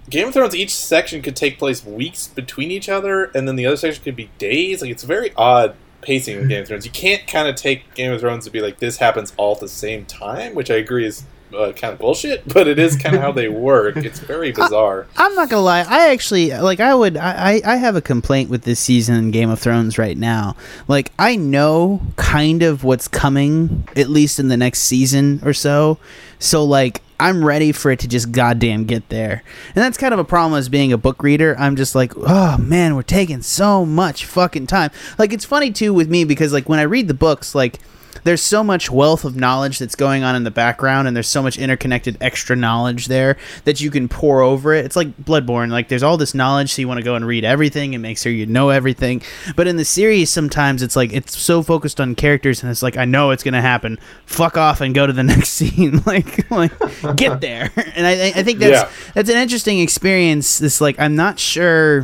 Game 0.09 0.27
of 0.29 0.33
Thrones, 0.33 0.55
each 0.55 0.75
section 0.75 1.21
could 1.21 1.35
take 1.35 1.59
place 1.59 1.85
weeks 1.85 2.27
between 2.27 2.71
each 2.71 2.89
other, 2.89 3.25
and 3.35 3.47
then 3.47 3.55
the 3.55 3.65
other 3.65 3.77
section 3.77 4.03
could 4.03 4.15
be 4.15 4.31
days. 4.37 4.81
Like 4.81 4.89
it's 4.89 5.03
very 5.03 5.31
odd 5.35 5.75
pacing 6.03 6.37
of 6.39 6.47
Game 6.47 6.61
of 6.61 6.67
Thrones. 6.67 6.85
You 6.85 6.91
can't 6.91 7.25
kind 7.27 7.47
of 7.47 7.55
take 7.55 7.93
Game 7.95 8.11
of 8.11 8.19
Thrones 8.21 8.45
to 8.45 8.51
be 8.51 8.61
like 8.61 8.79
this 8.79 8.97
happens 8.97 9.33
all 9.37 9.53
at 9.53 9.59
the 9.59 9.67
same 9.67 10.05
time, 10.05 10.55
which 10.55 10.69
I 10.69 10.75
agree 10.75 11.05
is 11.05 11.23
uh, 11.55 11.71
kind 11.73 11.93
of 11.93 11.99
bullshit, 11.99 12.47
but 12.53 12.67
it 12.67 12.79
is 12.79 12.95
kind 12.95 13.15
of 13.15 13.21
how 13.21 13.31
they 13.31 13.47
work. 13.47 13.97
It's 13.97 14.19
very 14.19 14.51
bizarre. 14.51 15.07
I'm 15.17 15.33
not 15.35 15.49
gonna 15.49 15.61
lie. 15.61 15.81
I 15.81 16.11
actually 16.11 16.51
like. 16.51 16.79
I 16.79 16.93
would. 16.93 17.17
I. 17.17 17.33
I 17.33 17.61
I 17.73 17.75
have 17.77 17.95
a 17.95 18.01
complaint 18.01 18.49
with 18.49 18.63
this 18.63 18.79
season 18.79 19.15
in 19.15 19.31
Game 19.31 19.49
of 19.49 19.59
Thrones 19.59 19.97
right 19.97 20.17
now. 20.17 20.55
Like 20.87 21.11
I 21.19 21.35
know 21.35 22.01
kind 22.15 22.63
of 22.63 22.83
what's 22.83 23.07
coming, 23.07 23.87
at 23.95 24.09
least 24.09 24.39
in 24.39 24.47
the 24.47 24.57
next 24.57 24.79
season 24.79 25.41
or 25.43 25.53
so. 25.53 25.97
So 26.39 26.63
like 26.63 27.01
I'm 27.19 27.45
ready 27.45 27.71
for 27.71 27.89
it 27.89 27.99
to 27.99 28.07
just 28.07 28.31
goddamn 28.31 28.83
get 28.83 29.07
there. 29.09 29.43
And 29.67 29.83
that's 29.83 29.97
kind 29.97 30.13
of 30.13 30.19
a 30.19 30.25
problem 30.25 30.59
as 30.59 30.67
being 30.67 30.91
a 30.91 30.97
book 30.97 31.23
reader. 31.23 31.55
I'm 31.57 31.77
just 31.77 31.95
like, 31.95 32.11
oh 32.17 32.57
man, 32.57 32.95
we're 32.95 33.03
taking 33.03 33.41
so 33.41 33.85
much 33.85 34.25
fucking 34.25 34.67
time. 34.67 34.91
Like 35.17 35.31
it's 35.31 35.45
funny 35.45 35.71
too 35.71 35.93
with 35.93 36.09
me 36.09 36.25
because 36.25 36.51
like 36.51 36.67
when 36.67 36.79
I 36.79 36.83
read 36.83 37.07
the 37.07 37.13
books, 37.13 37.55
like 37.55 37.79
there's 38.23 38.41
so 38.41 38.63
much 38.63 38.89
wealth 38.91 39.25
of 39.25 39.35
knowledge 39.35 39.79
that's 39.79 39.95
going 39.95 40.23
on 40.23 40.35
in 40.35 40.43
the 40.43 40.51
background 40.51 41.07
and 41.07 41.15
there's 41.15 41.27
so 41.27 41.41
much 41.41 41.57
interconnected 41.57 42.17
extra 42.21 42.55
knowledge 42.55 43.07
there 43.07 43.37
that 43.65 43.81
you 43.81 43.89
can 43.91 44.07
pour 44.07 44.41
over 44.41 44.73
it. 44.73 44.85
It's 44.85 44.95
like 44.95 45.17
bloodborne 45.17 45.71
like 45.71 45.89
there's 45.89 46.03
all 46.03 46.17
this 46.17 46.33
knowledge 46.33 46.73
so 46.73 46.81
you 46.81 46.87
want 46.87 46.99
to 46.99 47.03
go 47.03 47.15
and 47.15 47.25
read 47.25 47.43
everything 47.43 47.95
and 47.95 48.01
make 48.01 48.17
sure 48.17 48.31
you 48.31 48.45
know 48.45 48.69
everything. 48.69 49.21
But 49.55 49.67
in 49.67 49.77
the 49.77 49.85
series 49.85 50.29
sometimes 50.29 50.81
it's 50.83 50.95
like 50.95 51.11
it's 51.11 51.37
so 51.37 51.63
focused 51.63 51.99
on 51.99 52.15
characters 52.15 52.61
and 52.61 52.71
it's 52.71 52.83
like 52.83 52.97
i 52.97 53.05
know 53.05 53.31
it's 53.31 53.43
gonna 53.43 53.61
happen. 53.61 53.97
Fuck 54.25 54.57
off 54.57 54.81
and 54.81 54.93
go 54.93 55.07
to 55.07 55.13
the 55.13 55.23
next 55.33 55.49
scene. 55.49 56.01
Like 56.05 56.49
like 56.51 56.71
get 57.15 57.41
there. 57.41 57.71
And 57.95 58.05
i 58.07 58.27
i 58.35 58.43
think 58.43 58.59
that's 58.59 58.83
Yeah. 58.83 59.11
that's 59.13 59.29
an 59.29 59.37
interesting 59.37 59.79
experience 59.79 60.59
this 60.59 60.79
like 60.81 60.99
i'm 60.99 61.15
not 61.15 61.39
sure 61.39 62.03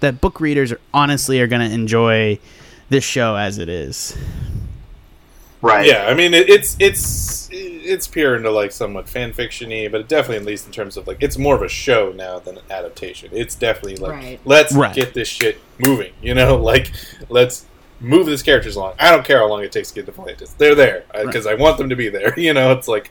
that 0.00 0.20
book 0.20 0.40
readers 0.40 0.72
are 0.72 0.80
honestly 0.92 1.40
are 1.40 1.46
gonna 1.46 1.68
enjoy 1.68 2.38
this 2.90 3.04
show 3.04 3.36
as 3.36 3.58
it 3.58 3.68
is 3.68 4.16
right. 5.62 5.86
Yeah, 5.86 6.06
I 6.08 6.14
mean 6.14 6.34
it, 6.34 6.48
it's 6.50 6.76
it's 6.78 7.48
it's 7.52 8.06
pure 8.06 8.36
into 8.36 8.50
like 8.50 8.72
somewhat 8.72 9.08
fan 9.08 9.32
fictiony, 9.32 9.90
but 9.90 10.08
definitely 10.08 10.36
at 10.36 10.44
least 10.44 10.66
in 10.66 10.72
terms 10.72 10.96
of 10.96 11.06
like 11.06 11.18
it's 11.22 11.38
more 11.38 11.54
of 11.54 11.62
a 11.62 11.68
show 11.68 12.12
now 12.12 12.38
than 12.38 12.58
an 12.58 12.64
adaptation. 12.70 13.30
It's 13.32 13.54
definitely 13.54 13.96
like 13.96 14.12
Right. 14.12 14.40
let's 14.44 14.74
Right. 14.74 14.94
get 14.94 15.14
this 15.14 15.28
shit 15.28 15.58
moving. 15.78 16.12
You 16.22 16.34
know, 16.34 16.56
like 16.72 16.90
let's 17.28 17.66
move 18.00 18.26
these 18.26 18.42
characters 18.42 18.74
along. 18.76 18.94
I 18.98 19.10
don't 19.10 19.24
care 19.24 19.38
how 19.38 19.48
long 19.48 19.62
it 19.62 19.70
takes 19.72 19.90
to 19.90 19.94
get 20.02 20.06
to 20.12 20.20
Atlantis. 20.20 20.52
They're 20.58 20.74
there 20.74 21.04
because 21.24 21.46
I 21.46 21.54
want 21.54 21.78
them 21.78 21.88
to 21.90 21.96
be 21.96 22.08
there. 22.08 22.34
You 22.38 22.52
know, 22.54 22.72
it's 22.72 22.88
like 22.88 23.10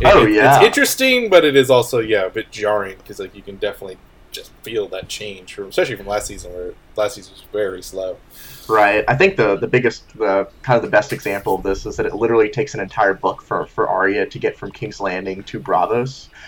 it- 0.00 0.06
Oh, 0.06 0.24
it- 0.26 0.32
yeah. 0.32 0.56
it's 0.56 0.64
interesting, 0.66 1.28
but 1.28 1.44
it 1.44 1.56
is 1.56 1.70
also 1.70 1.98
yeah 2.00 2.24
a 2.24 2.30
bit 2.30 2.50
jarring 2.50 2.96
because 2.98 3.18
like 3.18 3.34
you 3.34 3.42
can 3.42 3.56
definitely 3.56 3.98
just 4.32 4.50
feel 4.62 4.86
that 4.88 5.08
change 5.08 5.52
from 5.54 5.68
especially 5.68 5.96
from 5.96 6.06
last 6.06 6.28
season 6.28 6.52
where 6.52 6.72
last 6.96 7.16
season 7.16 7.32
was 7.32 7.42
very 7.52 7.82
slow. 7.82 8.16
Right. 8.70 9.04
I 9.08 9.16
think 9.16 9.36
the 9.36 9.56
the 9.56 9.66
biggest, 9.66 10.16
the 10.16 10.48
kind 10.62 10.76
of 10.76 10.82
the 10.82 10.90
best 10.90 11.12
example 11.12 11.56
of 11.56 11.64
this 11.64 11.86
is 11.86 11.96
that 11.96 12.06
it 12.06 12.14
literally 12.14 12.48
takes 12.48 12.72
an 12.72 12.78
entire 12.78 13.14
book 13.14 13.42
for 13.42 13.66
for 13.66 13.88
Arya 13.88 14.26
to 14.26 14.38
get 14.38 14.56
from 14.56 14.70
King's 14.70 15.00
Landing 15.00 15.42
to 15.44 15.58
Braavos. 15.58 16.28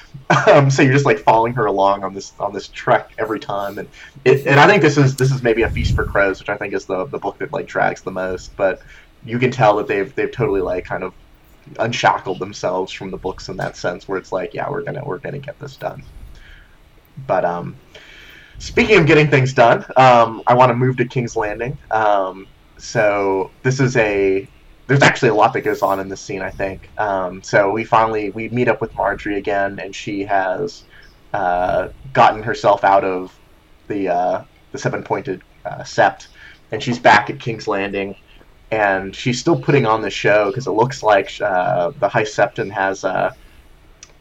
Um, 0.46 0.70
so 0.70 0.82
you're 0.82 0.92
just 0.92 1.06
like 1.06 1.18
following 1.20 1.54
her 1.54 1.64
along 1.66 2.04
on 2.04 2.12
this 2.14 2.32
on 2.38 2.52
this 2.52 2.68
trek 2.68 3.12
every 3.18 3.40
time, 3.40 3.78
and 3.78 3.88
it, 4.24 4.46
and 4.46 4.60
I 4.60 4.66
think 4.66 4.82
this 4.82 4.98
is 4.98 5.16
this 5.16 5.32
is 5.32 5.42
maybe 5.42 5.62
a 5.62 5.70
feast 5.70 5.94
for 5.96 6.04
crows, 6.04 6.38
which 6.38 6.50
I 6.50 6.56
think 6.56 6.74
is 6.74 6.84
the 6.84 7.06
the 7.06 7.18
book 7.18 7.38
that 7.38 7.52
like 7.52 7.66
drags 7.66 8.02
the 8.02 8.10
most. 8.10 8.54
But 8.56 8.82
you 9.24 9.38
can 9.38 9.50
tell 9.50 9.76
that 9.76 9.88
they've 9.88 10.14
they've 10.14 10.30
totally 10.30 10.60
like 10.60 10.84
kind 10.84 11.02
of 11.02 11.14
unshackled 11.78 12.38
themselves 12.38 12.92
from 12.92 13.10
the 13.10 13.16
books 13.16 13.48
in 13.48 13.56
that 13.56 13.76
sense, 13.76 14.06
where 14.06 14.18
it's 14.18 14.32
like, 14.32 14.52
yeah, 14.52 14.68
we're 14.70 14.82
gonna 14.82 15.02
we're 15.04 15.18
gonna 15.18 15.38
get 15.38 15.58
this 15.58 15.76
done. 15.76 16.02
But 17.26 17.44
um, 17.46 17.76
Speaking 18.62 19.00
of 19.00 19.06
getting 19.08 19.28
things 19.28 19.52
done, 19.52 19.84
um, 19.96 20.40
I 20.46 20.54
want 20.54 20.70
to 20.70 20.76
move 20.76 20.96
to 20.98 21.04
King's 21.04 21.34
Landing. 21.34 21.76
Um, 21.90 22.46
so 22.78 23.50
this 23.64 23.80
is 23.80 23.96
a 23.96 24.46
there's 24.86 25.02
actually 25.02 25.30
a 25.30 25.34
lot 25.34 25.52
that 25.54 25.62
goes 25.62 25.82
on 25.82 25.98
in 25.98 26.08
this 26.08 26.20
scene. 26.20 26.42
I 26.42 26.50
think. 26.50 26.88
Um, 26.96 27.42
so 27.42 27.72
we 27.72 27.82
finally 27.82 28.30
we 28.30 28.48
meet 28.50 28.68
up 28.68 28.80
with 28.80 28.92
Margaery 28.92 29.36
again, 29.36 29.80
and 29.80 29.92
she 29.92 30.22
has 30.22 30.84
uh, 31.34 31.88
gotten 32.12 32.40
herself 32.40 32.84
out 32.84 33.02
of 33.02 33.36
the 33.88 34.08
uh, 34.08 34.44
the 34.70 34.78
seven 34.78 35.02
pointed 35.02 35.42
uh, 35.64 35.78
sept, 35.80 36.28
and 36.70 36.80
she's 36.80 37.00
back 37.00 37.30
at 37.30 37.40
King's 37.40 37.66
Landing. 37.66 38.14
And 38.70 39.14
she's 39.14 39.40
still 39.40 39.60
putting 39.60 39.86
on 39.86 40.02
the 40.02 40.08
show 40.08 40.50
because 40.50 40.68
it 40.68 40.70
looks 40.70 41.02
like 41.02 41.32
uh, 41.40 41.90
the 41.98 42.08
High 42.08 42.22
Septon 42.22 42.70
has 42.70 43.04
uh, 43.04 43.34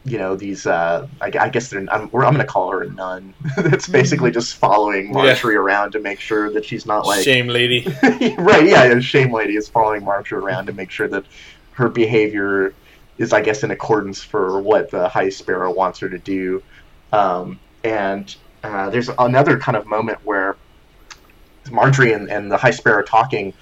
you 0.03 0.17
know 0.17 0.35
these 0.35 0.65
uh 0.65 1.07
i, 1.21 1.31
I 1.39 1.49
guess 1.49 1.69
they're 1.69 1.79
i'm, 1.91 2.03
I'm 2.03 2.09
gonna 2.09 2.43
call 2.43 2.71
her 2.71 2.81
a 2.81 2.89
nun. 2.89 3.33
That's 3.57 3.87
basically 3.87 4.31
just 4.31 4.55
following 4.55 5.13
margaery 5.13 5.55
around 5.55 5.91
to 5.91 5.99
make 5.99 6.19
sure 6.19 6.51
that 6.51 6.65
she's 6.65 6.85
not 6.85 7.05
like 7.05 7.23
Shame, 7.23 7.47
lady. 7.47 7.85
right 8.37 8.65
yeah 8.65 8.99
shame 8.99 9.31
lady 9.31 9.55
is 9.55 9.67
following 9.67 10.01
margaery 10.01 10.41
around 10.41 10.65
to 10.67 10.73
make 10.73 10.89
sure 10.89 11.07
that 11.07 11.25
her 11.73 11.87
behavior 11.87 12.73
is 13.17 13.31
i 13.31 13.41
guess 13.41 13.63
in 13.63 13.71
accordance 13.71 14.23
for 14.23 14.59
what 14.59 14.89
the 14.89 15.07
high 15.07 15.29
sparrow 15.29 15.71
wants 15.71 15.99
her 15.99 16.09
to 16.09 16.17
do. 16.17 16.63
Um, 17.13 17.59
and 17.83 18.33
uh, 18.63 18.89
there's 18.89 19.09
another 19.19 19.59
kind 19.59 19.75
of 19.75 19.85
moment 19.85 20.19
where 20.23 20.55
margaery 21.65 22.15
and, 22.15 22.29
and 22.29 22.51
the 22.51 22.57
high 22.57 22.71
sparrow 22.71 23.03
talking 23.03 23.53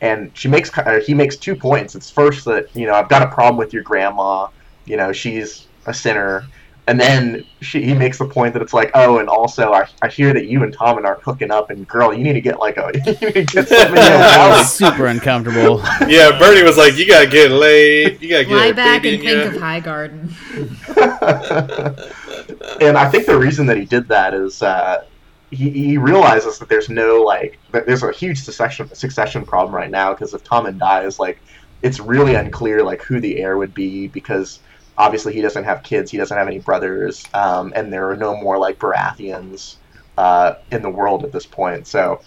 and 0.00 0.30
she 0.34 0.48
makes 0.48 0.76
uh, 0.76 1.00
he 1.04 1.14
makes 1.14 1.36
two 1.36 1.54
points. 1.56 1.94
It's 1.94 2.10
first 2.10 2.44
that 2.44 2.74
you 2.76 2.86
know 2.86 2.94
i've 2.94 3.08
got 3.08 3.22
a 3.22 3.28
problem 3.28 3.56
with 3.56 3.72
your 3.72 3.82
grandma. 3.82 4.48
You 4.84 4.96
know 4.96 5.12
she's 5.12 5.65
a 5.86 5.94
sinner 5.94 6.46
and 6.88 7.00
then 7.00 7.44
she, 7.62 7.82
he 7.82 7.94
makes 7.94 8.18
the 8.18 8.26
point 8.26 8.52
that 8.52 8.62
it's 8.62 8.72
like, 8.72 8.92
oh, 8.94 9.18
and 9.18 9.28
also 9.28 9.72
I, 9.72 9.88
I 10.02 10.08
hear 10.08 10.32
that 10.32 10.46
you 10.46 10.62
and 10.62 10.76
Tommen 10.76 11.04
are 11.04 11.18
hooking 11.24 11.50
up, 11.50 11.70
and 11.70 11.86
girl, 11.88 12.14
you 12.14 12.22
need 12.22 12.34
to 12.34 12.40
get 12.40 12.60
like 12.60 12.76
a 12.76 12.92
you 13.06 13.12
need 13.12 13.48
to 13.48 13.54
get 13.54 13.68
something 13.68 13.94
that 13.96 14.56
was 14.56 14.72
super 14.72 15.06
uncomfortable 15.06 15.82
Yeah, 16.06 16.38
Bernie 16.38 16.62
was 16.62 16.76
like, 16.76 16.96
"You 16.96 17.08
gotta 17.08 17.26
get 17.26 17.50
laid. 17.50 18.22
You 18.22 18.28
gotta 18.28 18.44
get 18.44 18.54
Lie 18.54 18.72
back 18.72 19.04
and 19.04 19.20
think 19.20 19.44
ya." 19.44 19.48
of 19.48 19.54
Highgarden. 19.54 20.30
and 22.80 22.96
I 22.96 23.10
think 23.10 23.26
the 23.26 23.36
reason 23.36 23.66
that 23.66 23.76
he 23.76 23.84
did 23.84 24.06
that 24.08 24.32
is 24.32 24.62
uh, 24.62 25.04
he, 25.50 25.70
he 25.70 25.98
realizes 25.98 26.60
that 26.60 26.68
there's 26.68 26.88
no 26.88 27.20
like 27.22 27.58
that 27.72 27.86
there's 27.86 28.04
a 28.04 28.12
huge 28.12 28.42
succession 28.42 28.94
succession 28.94 29.44
problem 29.44 29.74
right 29.74 29.90
now 29.90 30.12
because 30.12 30.34
if 30.34 30.44
Tommen 30.44 30.78
dies, 30.78 31.18
like 31.18 31.40
it's 31.82 31.98
really 31.98 32.36
unclear 32.36 32.84
like 32.84 33.02
who 33.02 33.18
the 33.18 33.38
heir 33.38 33.56
would 33.56 33.74
be 33.74 34.06
because 34.06 34.60
obviously 34.98 35.32
he 35.32 35.40
doesn't 35.40 35.64
have 35.64 35.82
kids, 35.82 36.10
he 36.10 36.16
doesn't 36.16 36.36
have 36.36 36.46
any 36.46 36.58
brothers, 36.58 37.24
um, 37.34 37.72
and 37.76 37.92
there 37.92 38.10
are 38.10 38.16
no 38.16 38.36
more 38.36 38.58
like 38.58 38.78
Baratheons 38.78 39.76
uh, 40.18 40.54
in 40.70 40.82
the 40.82 40.90
world 40.90 41.24
at 41.24 41.32
this 41.32 41.46
point. 41.46 41.86
So 41.86 42.20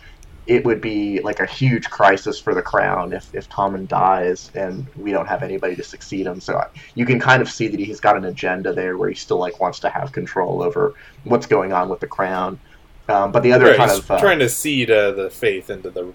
it 0.49 0.65
would 0.65 0.81
be 0.81 1.19
like 1.21 1.39
a 1.39 1.45
huge 1.45 1.89
crisis 1.91 2.39
for 2.39 2.55
the 2.55 2.61
crown 2.61 3.13
if, 3.13 3.33
if 3.35 3.47
Tommen 3.49 3.87
dies 3.87 4.51
and 4.55 4.87
we 4.95 5.11
don't 5.11 5.27
have 5.27 5.43
anybody 5.43 5.75
to 5.75 5.83
succeed 5.83 6.25
him. 6.25 6.41
So 6.41 6.59
you 6.95 7.05
can 7.05 7.19
kind 7.19 7.43
of 7.43 7.51
see 7.51 7.67
that 7.67 7.79
he's 7.79 7.99
got 7.99 8.17
an 8.17 8.25
agenda 8.25 8.73
there 8.73 8.97
where 8.97 9.09
he 9.09 9.15
still 9.15 9.37
like 9.37 9.59
wants 9.59 9.79
to 9.81 9.89
have 9.89 10.11
control 10.11 10.63
over 10.63 10.95
what's 11.23 11.45
going 11.45 11.71
on 11.71 11.87
with 11.87 11.99
the 11.99 12.07
crown. 12.07 12.59
Um, 13.07 13.31
but 13.31 13.43
the 13.43 13.51
other 13.53 13.65
Right, 13.65 13.77
kind 13.77 13.91
of 13.91 14.09
uh, 14.09 14.19
trying 14.19 14.39
to 14.39 14.49
seed 14.49 14.89
uh, 14.89 15.11
the 15.11 15.29
faith 15.29 15.69
into 15.69 15.91
the 15.91 16.11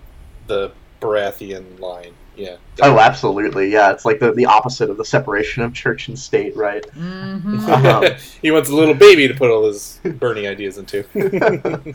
the 0.49 0.73
Baratheon 1.01 1.79
line. 1.79 2.15
Yeah. 2.37 2.57
oh, 2.83 2.99
absolutely, 2.99 3.71
yeah, 3.71 3.93
it's 3.93 4.05
like 4.05 4.19
the, 4.19 4.33
the 4.33 4.47
opposite 4.47 4.91
of 4.91 4.97
the 4.97 5.05
separation 5.05 5.63
of 5.63 5.73
church 5.73 6.09
and 6.09 6.19
state, 6.19 6.57
right? 6.57 6.85
hmm 6.91 7.59
Um, 7.71 8.05
he 8.43 8.51
wants 8.51 8.71
a 8.71 8.75
little 8.75 8.95
baby 8.95 9.29
to 9.29 9.35
put 9.35 9.51
all 9.51 9.67
his 9.67 10.01
Bernie 10.05 10.49
ideas 10.49 10.79
into. 10.79 11.05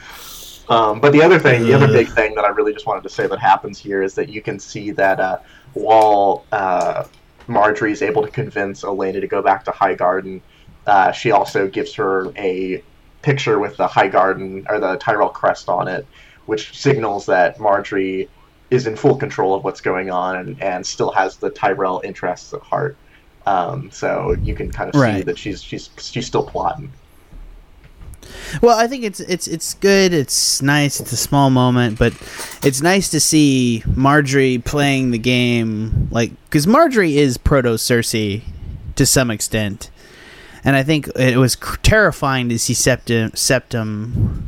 Um, 0.70 1.00
but 1.00 1.14
the 1.14 1.24
other 1.24 1.40
thing, 1.40 1.64
the 1.64 1.74
other 1.74 1.88
big 1.88 2.10
thing 2.10 2.36
that 2.36 2.46
I 2.46 2.50
really 2.50 2.74
just 2.74 2.86
wanted 2.86 3.02
to 3.02 3.10
say 3.10 3.26
that 3.26 3.40
happens 3.40 3.80
here 3.80 4.04
is 4.04 4.14
that 4.14 4.30
you 4.30 4.40
can 4.44 4.60
see 4.60 4.92
that 4.92 5.20
uh, 5.20 5.40
while 5.74 6.46
uh, 6.52 7.06
Margaery 7.48 7.92
is 7.92 8.04
able 8.04 8.22
to 8.22 8.30
convince 8.30 8.84
Olenna 8.84 9.20
to 9.20 9.28
go 9.28 9.42
back 9.42 9.66
to 9.66 9.72
Highgarden, 9.72 10.42
uh, 10.86 11.12
she 11.12 11.32
also 11.32 11.68
gives 11.68 11.96
her 11.96 12.32
a 12.38 12.84
picture 13.24 13.58
with 13.58 13.78
the 13.78 13.88
Highgarden 13.88 14.70
or 14.70 14.80
the 14.80 14.98
Tyrell 14.98 15.30
crest 15.30 15.70
on 15.70 15.88
it, 15.88 16.06
which 16.46 16.78
signals 16.80 17.26
that 17.26 17.58
Margaery 17.58 18.30
is 18.72 18.86
in 18.88 18.96
full 18.96 19.16
control 19.16 19.54
of 19.56 19.64
what's 19.64 19.82
going 19.82 20.12
on 20.12 20.36
and, 20.38 20.62
and 20.62 20.86
still 20.86 21.12
has 21.12 21.38
the 21.38 21.50
Tyrell 21.50 22.02
interests 22.04 22.54
at 22.54 22.62
heart. 22.62 22.96
Um, 23.46 23.90
so 23.92 24.36
you 24.44 24.54
can 24.56 24.72
kind 24.72 24.90
of 24.90 24.96
see 24.96 25.02
Right. 25.02 25.26
that 25.26 25.38
she's 25.38 25.64
she's 25.64 25.90
she's 25.98 26.28
still 26.28 26.44
plotting. 26.44 26.92
Well, 28.62 28.78
I 28.78 28.86
think 28.88 29.04
it's 29.04 29.20
it's 29.22 29.48
it's 29.48 29.74
good. 29.76 30.14
It's 30.14 30.62
nice. 30.62 31.00
It's 31.00 31.12
a 31.12 31.18
small 31.18 31.50
moment, 31.50 31.98
but 31.98 32.14
it's 32.64 32.82
nice 32.82 33.10
to 33.10 33.20
see 33.20 33.82
Margaery 33.88 34.64
playing 34.64 35.12
the 35.12 35.18
game 35.18 36.10
like 36.12 36.32
because 36.46 36.66
Margaery 36.68 37.16
is 37.16 37.38
proto 37.38 37.70
Cersei 37.70 38.44
to 38.96 39.06
some 39.06 39.32
extent, 39.32 39.90
and 40.64 40.76
I 40.76 40.84
think 40.84 41.08
it 41.16 41.38
was 41.38 41.56
cr- 41.56 41.78
terrifying 41.82 42.50
to 42.50 42.60
see 42.60 42.74
Septim 42.74 43.32
Septim 43.32 44.44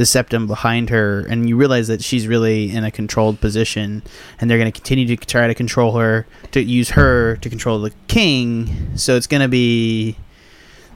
the 0.00 0.06
septum 0.06 0.46
behind 0.46 0.88
her 0.88 1.26
and 1.28 1.46
you 1.46 1.54
realize 1.54 1.86
that 1.86 2.02
she's 2.02 2.26
really 2.26 2.74
in 2.74 2.84
a 2.84 2.90
controlled 2.90 3.38
position 3.38 4.02
and 4.40 4.48
they're 4.48 4.56
going 4.56 4.72
to 4.72 4.80
continue 4.80 5.04
to 5.14 5.26
try 5.26 5.46
to 5.46 5.54
control 5.54 5.98
her 5.98 6.26
to 6.52 6.62
use 6.62 6.88
her 6.88 7.36
to 7.36 7.50
control 7.50 7.78
the 7.78 7.92
king. 8.08 8.96
So 8.96 9.14
it's 9.14 9.26
going 9.26 9.42
to 9.42 9.48
be 9.48 10.16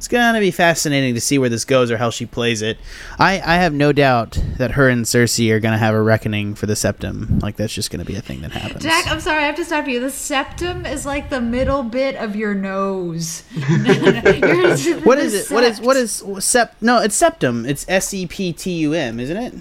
it's 0.05 0.09
gonna 0.11 0.39
be 0.39 0.51
fascinating 0.51 1.15
to 1.15 1.21
see 1.21 1.39
where 1.39 1.49
this 1.49 1.65
goes 1.65 1.91
or 1.91 1.97
how 1.97 2.11
she 2.11 2.27
plays 2.27 2.61
it. 2.61 2.77
I, 3.19 3.41
I 3.41 3.55
have 3.57 3.73
no 3.73 3.91
doubt 3.91 4.39
that 4.59 4.73
her 4.73 4.91
and 4.91 5.07
Cersei 5.07 5.51
are 5.51 5.61
gonna 5.61 5.79
have 5.79 5.95
a 5.95 6.03
reckoning 6.03 6.55
for 6.55 6.67
the 6.67 6.77
septum. 6.77 7.39
Like 7.39 7.57
that's 7.57 7.73
just 7.73 7.91
gonna 7.91 8.05
be 8.05 8.15
a 8.15 8.21
thing 8.21 8.43
that 8.43 8.51
happens. 8.53 8.83
Jack, 8.83 9.07
I'm 9.07 9.19
sorry, 9.19 9.45
I 9.45 9.47
have 9.47 9.57
to 9.57 9.65
stop 9.65 9.89
you. 9.89 10.01
The 10.01 10.11
septum 10.11 10.85
is 10.85 11.07
like 11.07 11.31
the 11.31 11.41
middle 11.41 11.83
bit 11.83 12.17
of 12.17 12.37
your 12.37 12.55
nose. 12.55 13.45
You're- 13.55 15.01
what 15.01 15.17
the 15.17 15.23
is 15.23 15.51
it? 15.51 15.51
What 15.51 15.97
is 15.97 16.23
what 16.23 16.37
sept. 16.43 16.69
sept? 16.69 16.71
No, 16.83 17.01
it's 17.01 17.17
septum. 17.17 17.65
It's 17.65 17.87
S 17.89 18.13
E 18.13 18.27
P 18.27 18.53
T 18.53 18.73
U 18.81 18.93
M, 18.93 19.19
isn't 19.19 19.37
it? 19.39 19.55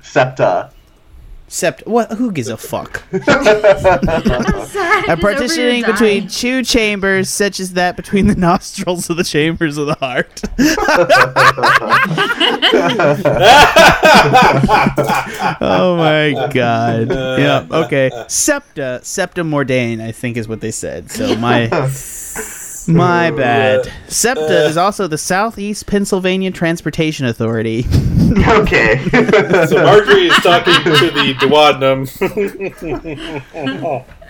Septa. 0.00 0.72
Sept. 1.50 1.84
What? 1.84 2.12
Who 2.12 2.30
gives 2.30 2.46
a 2.46 2.56
fuck? 2.56 3.02
I'm 3.12 3.22
sorry, 3.24 5.08
A 5.08 5.10
I'm 5.10 5.18
partitioning 5.18 5.84
between 5.84 6.28
two 6.28 6.62
chambers, 6.62 7.28
such 7.28 7.58
as 7.58 7.72
that 7.72 7.96
between 7.96 8.28
the 8.28 8.34
nostrils 8.36 9.10
of 9.10 9.16
the 9.16 9.24
chambers 9.24 9.76
of 9.76 9.88
the 9.88 9.94
heart. 9.94 10.42
oh 15.60 15.96
my 15.96 16.50
god. 16.52 17.10
Yeah. 17.10 17.66
Okay. 17.68 18.12
Septa, 18.28 19.00
septum 19.02 19.52
ordain, 19.52 20.00
I 20.00 20.12
think 20.12 20.36
is 20.36 20.46
what 20.46 20.60
they 20.60 20.70
said. 20.70 21.10
So 21.10 21.34
my 21.34 21.66
my 22.88 23.30
bad. 23.30 23.90
Septa 24.08 24.66
is 24.66 24.76
also 24.76 25.06
the 25.06 25.18
Southeast 25.18 25.86
Pennsylvania 25.86 26.50
Transportation 26.50 27.26
Authority. 27.26 27.86
okay. 28.48 29.00
So 29.70 29.76
Margaery 29.76 30.30
is 30.30 30.36
talking 30.36 30.74
to 30.84 31.10
the 31.10 31.34
duodenum. 31.38 32.06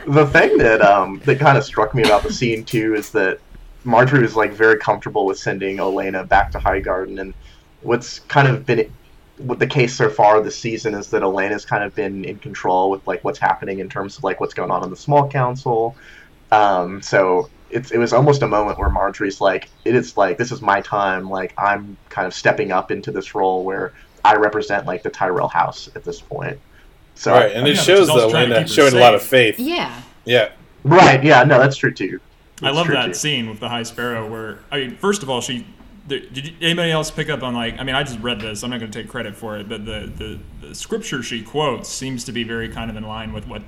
the 0.07 0.26
thing 0.26 0.59
that 0.59 0.80
um 0.80 1.20
that 1.24 1.38
kind 1.38 1.59
of 1.59 1.64
struck 1.64 1.94
me 1.94 2.03
about 2.03 2.22
the 2.22 2.32
scene 2.32 2.64
too 2.64 2.94
is 2.94 3.11
that 3.11 3.38
Margaery 3.84 4.22
was 4.22 4.36
like 4.36 4.53
very 4.53 4.78
comfortable 4.78 5.26
with 5.26 5.38
sending 5.38 5.78
Olenna 5.78 6.26
back 6.28 6.51
to 6.53 6.59
Highgarden, 6.59 7.20
and 7.20 7.34
what's 7.82 8.20
kind 8.20 8.48
of 8.48 8.66
been 8.66 8.90
what 9.38 9.59
the 9.59 9.66
case 9.66 9.94
so 9.94 10.11
far 10.11 10.40
this 10.42 10.59
season 10.59 10.94
is 10.94 11.09
that 11.09 11.22
Olenna's 11.22 11.64
kind 11.64 11.82
of 11.82 11.94
been 11.94 12.24
in 12.24 12.38
control 12.38 12.90
with 12.90 13.07
like 13.07 13.24
what's 13.24 13.38
happening 13.38 13.78
in 13.78 13.88
terms 13.88 14.18
of 14.18 14.24
like 14.24 14.40
what's 14.40 14.55
going 14.55 14.70
on 14.70 14.84
in 14.84 14.90
the 14.90 14.96
small 14.96 15.28
council. 15.28 15.96
Um, 16.53 17.01
so 17.01 17.48
it's 17.70 17.90
it 17.92 17.98
was 17.98 18.12
almost 18.12 18.42
a 18.42 18.48
moment 18.48 18.78
where 18.78 18.88
Margaery's 18.90 19.40
like, 19.40 19.70
it 19.84 19.94
is 19.94 20.16
like 20.16 20.38
this 20.38 20.52
is 20.52 20.60
my 20.62 20.80
time. 20.80 21.28
Like 21.30 21.54
I'm 21.58 21.96
kind 22.08 22.26
of 22.26 22.34
stepping 22.34 22.72
up 22.72 22.90
into 22.90 23.12
this 23.12 23.34
role 23.34 23.64
where 23.64 23.92
I 24.24 24.36
represent 24.36 24.86
like 24.86 25.02
the 25.02 25.10
Tyrell 25.10 25.48
house 25.48 25.88
at 25.94 26.04
this 26.04 26.20
point. 26.20 26.58
So 27.14 27.32
right, 27.32 27.52
and 27.52 27.66
it 27.68 27.76
Yeah, 27.76 27.82
shows 27.82 28.12
though 28.12 28.12
also 28.12 28.28
that 28.28 28.30
trying 28.30 28.48
to 28.48 28.54
Olenna 28.54 28.66
keep 28.66 28.68
her 28.68 28.74
showing 28.74 28.94
a 28.94 28.98
lot 28.98 29.14
of 29.14 29.22
faith. 29.22 29.58
Yeah. 29.58 30.02
Yeah. 30.24 30.52
right, 30.84 31.22
yeah, 31.24 31.44
no, 31.44 31.58
that's 31.58 31.76
true 31.76 31.92
too. 31.92 32.20
I 32.62 32.70
love 32.70 32.90
that 32.90 33.14
too. 33.14 33.14
scene 33.14 33.48
with 33.48 33.60
the 33.60 33.68
High 33.68 33.82
Sparrow 33.84 34.28
where 34.28 34.60
I 34.70 34.78
mean, 34.78 34.96
first 34.96 35.22
of 35.22 35.30
all, 35.30 35.40
she. 35.40 35.66
Did 36.08 36.48
you, 36.48 36.56
anybody 36.60 36.90
else 36.90 37.10
pick 37.10 37.28
up 37.30 37.42
on 37.44 37.54
like? 37.54 37.78
I 37.78 37.84
mean, 37.84 37.94
I 37.94 38.02
just 38.02 38.18
read 38.20 38.40
this. 38.40 38.64
I'm 38.64 38.70
not 38.70 38.80
going 38.80 38.90
to 38.90 39.02
take 39.02 39.08
credit 39.08 39.36
for 39.36 39.56
it, 39.58 39.68
but 39.68 39.84
the, 39.84 40.10
the 40.60 40.66
the 40.68 40.74
scripture 40.74 41.22
she 41.22 41.42
quotes 41.42 41.88
seems 41.88 42.24
to 42.24 42.32
be 42.32 42.42
very 42.42 42.68
kind 42.68 42.90
of 42.90 42.96
in 42.96 43.04
line 43.04 43.32
with 43.32 43.46
what 43.46 43.62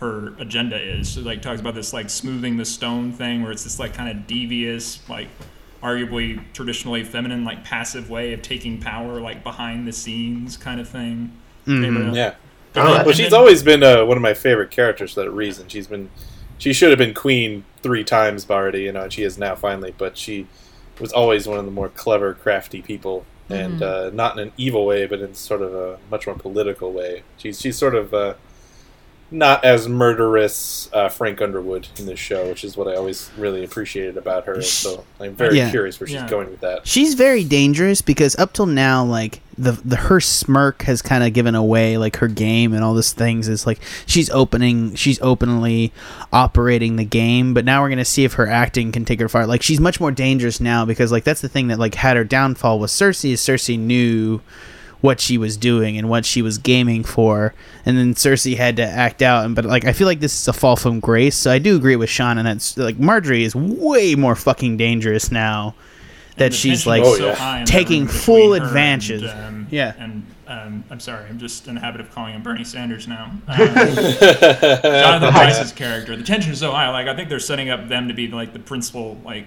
her 0.00 0.34
agenda 0.38 0.76
is. 0.80 1.08
So, 1.10 1.20
like 1.22 1.42
talks 1.42 1.60
about 1.60 1.74
this 1.74 1.92
like 1.92 2.10
smoothing 2.10 2.56
the 2.56 2.64
stone 2.64 3.12
thing, 3.12 3.42
where 3.42 3.52
it's 3.52 3.64
this 3.64 3.78
like 3.78 3.94
kind 3.94 4.10
of 4.10 4.26
devious, 4.26 5.00
like 5.08 5.28
arguably 5.82 6.42
traditionally 6.52 7.04
feminine, 7.04 7.44
like 7.44 7.64
passive 7.64 8.10
way 8.10 8.32
of 8.32 8.42
taking 8.42 8.80
power, 8.80 9.20
like 9.20 9.42
behind 9.42 9.86
the 9.86 9.92
scenes 9.92 10.56
kind 10.56 10.80
of 10.80 10.88
thing. 10.88 11.32
Anybody 11.66 12.06
else? 12.06 12.16
Yeah. 12.16 12.34
But 12.72 12.80
Oh, 12.86 12.94
then- 12.94 13.06
Well, 13.06 13.14
she's 13.14 13.30
then- 13.30 13.38
always 13.40 13.62
been 13.62 13.82
uh, 13.82 14.04
one 14.04 14.16
of 14.16 14.22
my 14.22 14.34
favorite 14.34 14.70
characters 14.70 15.14
for 15.14 15.20
that 15.20 15.30
reason. 15.30 15.68
She's 15.68 15.86
been, 15.86 16.10
she 16.58 16.72
should 16.72 16.90
have 16.90 16.98
been 16.98 17.14
queen 17.14 17.64
three 17.82 18.04
times 18.04 18.48
already, 18.50 18.82
you 18.82 18.92
know, 18.92 19.02
and 19.04 19.12
she 19.12 19.22
is 19.22 19.36
now 19.38 19.54
finally. 19.54 19.94
But 19.96 20.16
she 20.16 20.46
was 21.00 21.12
always 21.12 21.46
one 21.48 21.58
of 21.58 21.64
the 21.64 21.70
more 21.70 21.88
clever, 21.88 22.34
crafty 22.34 22.82
people, 22.82 23.24
and 23.48 23.82
uh, 23.82 24.10
not 24.10 24.38
in 24.38 24.48
an 24.48 24.52
evil 24.56 24.86
way, 24.86 25.06
but 25.06 25.20
in 25.20 25.34
sort 25.34 25.62
of 25.62 25.74
a 25.74 25.98
much 26.10 26.26
more 26.26 26.36
political 26.36 26.92
way. 26.92 27.22
She's 27.36 27.60
she's 27.60 27.76
sort 27.76 27.94
of 27.94 28.12
uh, 28.14 28.34
not 29.30 29.64
as 29.64 29.88
murderous 29.88 30.88
uh, 30.92 31.08
Frank 31.08 31.42
Underwood 31.42 31.88
in 31.98 32.06
this 32.06 32.18
show, 32.18 32.46
which 32.48 32.62
is 32.62 32.76
what 32.76 32.86
I 32.86 32.94
always 32.94 33.28
really 33.36 33.64
appreciated 33.64 34.16
about 34.16 34.44
her. 34.46 34.62
So 34.62 35.04
I'm 35.20 35.34
very 35.34 35.56
Yeah. 35.56 35.70
curious 35.70 35.98
where 35.98 36.06
she's 36.06 36.14
Yeah. 36.14 36.28
going 36.28 36.48
with 36.50 36.60
that. 36.60 36.86
She's 36.86 37.14
very 37.14 37.42
dangerous 37.42 38.02
because 38.02 38.36
up 38.36 38.52
till 38.52 38.66
now, 38.66 39.04
like 39.04 39.40
the 39.58 39.72
the 39.84 39.96
her 39.96 40.20
smirk 40.20 40.82
has 40.82 41.00
kind 41.02 41.24
of 41.24 41.32
given 41.32 41.54
away 41.54 41.96
like 41.96 42.16
her 42.18 42.28
game 42.28 42.72
and 42.74 42.84
all 42.84 42.94
these 42.94 43.12
things. 43.12 43.48
Is 43.48 43.66
like 43.66 43.80
she's 44.06 44.30
opening, 44.30 44.94
she's 44.94 45.20
openly 45.22 45.92
operating 46.32 46.96
the 46.96 47.04
game. 47.04 47.52
But 47.54 47.64
now 47.64 47.82
we're 47.82 47.88
gonna 47.88 48.04
see 48.04 48.24
if 48.24 48.34
her 48.34 48.46
acting 48.46 48.92
can 48.92 49.04
take 49.04 49.18
her 49.20 49.28
far. 49.28 49.46
Like 49.46 49.62
she's 49.62 49.80
much 49.80 49.98
more 50.00 50.12
dangerous 50.12 50.60
now 50.60 50.84
because 50.84 51.10
like 51.10 51.24
that's 51.24 51.40
the 51.40 51.48
thing 51.48 51.68
that 51.68 51.78
like 51.78 51.96
had 51.96 52.16
her 52.16 52.24
downfall 52.24 52.78
was 52.78 52.92
Cersei. 52.92 53.32
Is 53.32 53.40
Cersei 53.40 53.78
knew 53.78 54.40
what 55.00 55.20
she 55.20 55.38
was 55.38 55.56
doing 55.56 55.96
and 55.98 56.08
what 56.08 56.24
she 56.24 56.42
was 56.42 56.58
gaming 56.58 57.04
for, 57.04 57.54
and 57.84 57.96
then 57.96 58.14
Cersei 58.14 58.56
had 58.56 58.76
to 58.76 58.84
act 58.84 59.22
out. 59.22 59.44
And 59.44 59.54
but 59.54 59.64
like 59.64 59.84
I 59.84 59.92
feel 59.92 60.06
like 60.06 60.20
this 60.20 60.34
is 60.40 60.48
a 60.48 60.52
fall 60.52 60.76
from 60.76 61.00
grace. 61.00 61.36
So 61.36 61.50
I 61.50 61.58
do 61.58 61.76
agree 61.76 61.96
with 61.96 62.10
Sean, 62.10 62.38
and 62.38 62.46
that's 62.46 62.76
like 62.76 62.96
Margaery 62.96 63.42
is 63.42 63.54
way 63.54 64.14
more 64.14 64.34
fucking 64.34 64.76
dangerous 64.76 65.30
now. 65.30 65.74
That 66.36 66.52
she's 66.52 66.86
like 66.86 67.02
so 67.02 67.28
yeah. 67.28 67.34
high 67.34 67.58
in 67.60 67.64
that 67.64 67.70
taking 67.70 68.06
full 68.06 68.52
between 68.52 68.60
her 68.60 68.66
advantage. 68.66 69.22
And, 69.22 69.30
um, 69.30 69.66
Yeah. 69.70 69.94
and 69.98 70.26
um, 70.46 70.84
I'm 70.90 71.00
sorry, 71.00 71.24
I'm 71.28 71.38
just 71.38 71.66
in 71.66 71.76
the 71.76 71.80
habit 71.80 72.00
of 72.00 72.10
calling 72.14 72.34
him 72.34 72.42
Bernie 72.42 72.62
Sanders 72.64 73.08
now. 73.08 73.32
Um, 73.48 73.58
Jonathan 74.84 75.32
Pryce's 75.32 75.72
character, 75.72 76.14
the 76.14 76.22
tension 76.22 76.52
is 76.52 76.60
so 76.60 76.70
high. 76.72 76.90
Like 76.90 77.08
I 77.08 77.16
think 77.16 77.28
they're 77.28 77.40
setting 77.40 77.70
up 77.70 77.88
them 77.88 78.08
to 78.08 78.14
be 78.14 78.28
like 78.28 78.52
the 78.52 78.58
principal, 78.58 79.18
like 79.24 79.46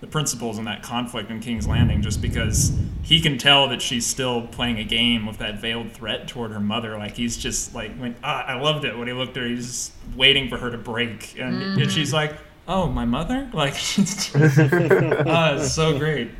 the 0.00 0.06
principals 0.06 0.58
in 0.58 0.64
that 0.64 0.82
conflict 0.82 1.30
in 1.30 1.40
King's 1.40 1.66
Landing, 1.66 2.02
just 2.02 2.22
because 2.22 2.72
he 3.02 3.20
can 3.20 3.36
tell 3.38 3.68
that 3.68 3.82
she's 3.82 4.06
still 4.06 4.46
playing 4.46 4.78
a 4.78 4.84
game 4.84 5.26
with 5.26 5.38
that 5.38 5.60
veiled 5.60 5.92
threat 5.92 6.28
toward 6.28 6.52
her 6.52 6.60
mother. 6.60 6.96
Like 6.96 7.16
he's 7.16 7.36
just 7.36 7.74
like, 7.74 7.96
when, 7.96 8.14
ah, 8.22 8.44
I 8.44 8.60
loved 8.60 8.84
it 8.84 8.96
when 8.96 9.08
he 9.08 9.14
looked 9.14 9.36
at 9.36 9.42
her. 9.42 9.48
He's 9.48 9.92
waiting 10.16 10.48
for 10.48 10.56
her 10.58 10.70
to 10.70 10.78
break, 10.78 11.38
and, 11.38 11.80
and 11.80 11.90
she's 11.90 12.12
like. 12.12 12.34
Oh, 12.70 12.86
my 12.86 13.06
mother! 13.06 13.48
Like, 13.54 13.72
it's, 13.98 14.30
ah, 14.36 15.54
it's 15.54 15.72
so 15.72 15.98
great. 15.98 16.30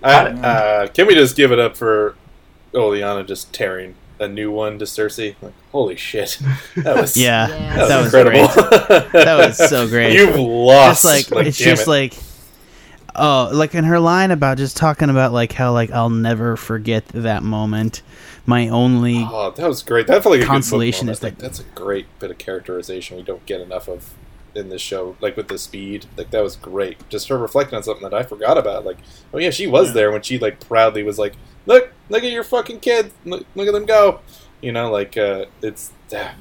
Uh, 0.00 0.06
uh, 0.06 0.86
can 0.86 1.08
we 1.08 1.14
just 1.14 1.34
give 1.34 1.50
it 1.50 1.58
up 1.58 1.76
for 1.76 2.14
Olenna 2.72 3.26
just 3.26 3.52
tearing 3.52 3.96
a 4.22 4.28
new 4.28 4.50
one 4.50 4.78
to 4.78 4.84
Cersei? 4.84 5.34
Like, 5.42 5.52
holy 5.72 5.96
shit, 5.96 6.38
that 6.76 6.96
was 6.96 7.16
Yeah, 7.16 7.48
Yeah. 7.48 7.76
that, 7.76 7.88
that 7.88 7.96
was 8.02 8.12
was 8.12 8.14
incredible. 8.14 9.08
That 9.24 9.46
was 9.46 9.56
so 9.70 9.88
great. 9.88 10.14
You've 10.14 10.36
lost. 10.36 11.02
Just 11.04 11.30
like, 11.32 11.46
it's 11.46 11.58
just 11.58 11.86
it. 11.86 11.90
like, 11.90 12.14
oh, 13.14 13.50
like 13.52 13.74
in 13.74 13.84
her 13.84 13.98
line 14.00 14.30
about 14.30 14.58
just 14.58 14.76
talking 14.76 15.10
about 15.10 15.32
like 15.32 15.52
how 15.52 15.72
like 15.72 15.90
I'll 15.90 16.10
never 16.10 16.56
forget 16.56 17.06
that 17.08 17.42
moment. 17.42 18.02
My 18.46 18.68
only 18.68 19.18
Oh, 19.28 19.50
that 19.52 19.68
was 19.68 19.82
great. 19.82 20.06
That 20.08 20.22
felt 20.22 20.34
like 20.34 20.42
a 20.44 20.46
Consolation 20.46 21.06
good 21.06 21.12
is 21.12 21.22
moment. 21.22 21.38
Like, 21.40 21.42
that's 21.42 21.60
a 21.60 21.64
great 21.74 22.06
bit 22.18 22.30
of 22.30 22.38
characterization 22.38 23.16
we 23.16 23.22
don't 23.22 23.44
get 23.46 23.60
enough 23.60 23.88
of 23.88 24.14
in 24.54 24.68
this 24.68 24.82
show. 24.82 25.16
Like 25.20 25.36
with 25.36 25.48
the 25.48 25.58
speed, 25.58 26.06
like 26.16 26.30
that 26.30 26.42
was 26.42 26.56
great. 26.56 27.08
Just 27.08 27.28
her 27.28 27.38
reflecting 27.38 27.76
on 27.76 27.82
something 27.84 28.02
that 28.02 28.14
I 28.14 28.22
forgot 28.24 28.58
about. 28.58 28.84
Like, 28.84 28.98
oh 29.32 29.38
yeah, 29.38 29.50
she 29.50 29.66
was 29.66 29.88
Yeah. 29.88 29.94
there 29.94 30.10
when 30.12 30.22
she 30.22 30.38
like 30.38 30.66
proudly 30.66 31.02
was 31.02 31.18
like, 31.18 31.34
"Look, 31.66 31.92
look 32.08 32.24
at 32.24 32.32
your 32.32 32.44
fucking 32.44 32.80
kids. 32.80 33.12
Look, 33.24 33.46
look 33.54 33.68
at 33.68 33.72
them 33.72 33.86
go." 33.86 34.20
You 34.60 34.70
know, 34.70 34.90
like 34.90 35.16
uh, 35.16 35.46
it's 35.60 35.92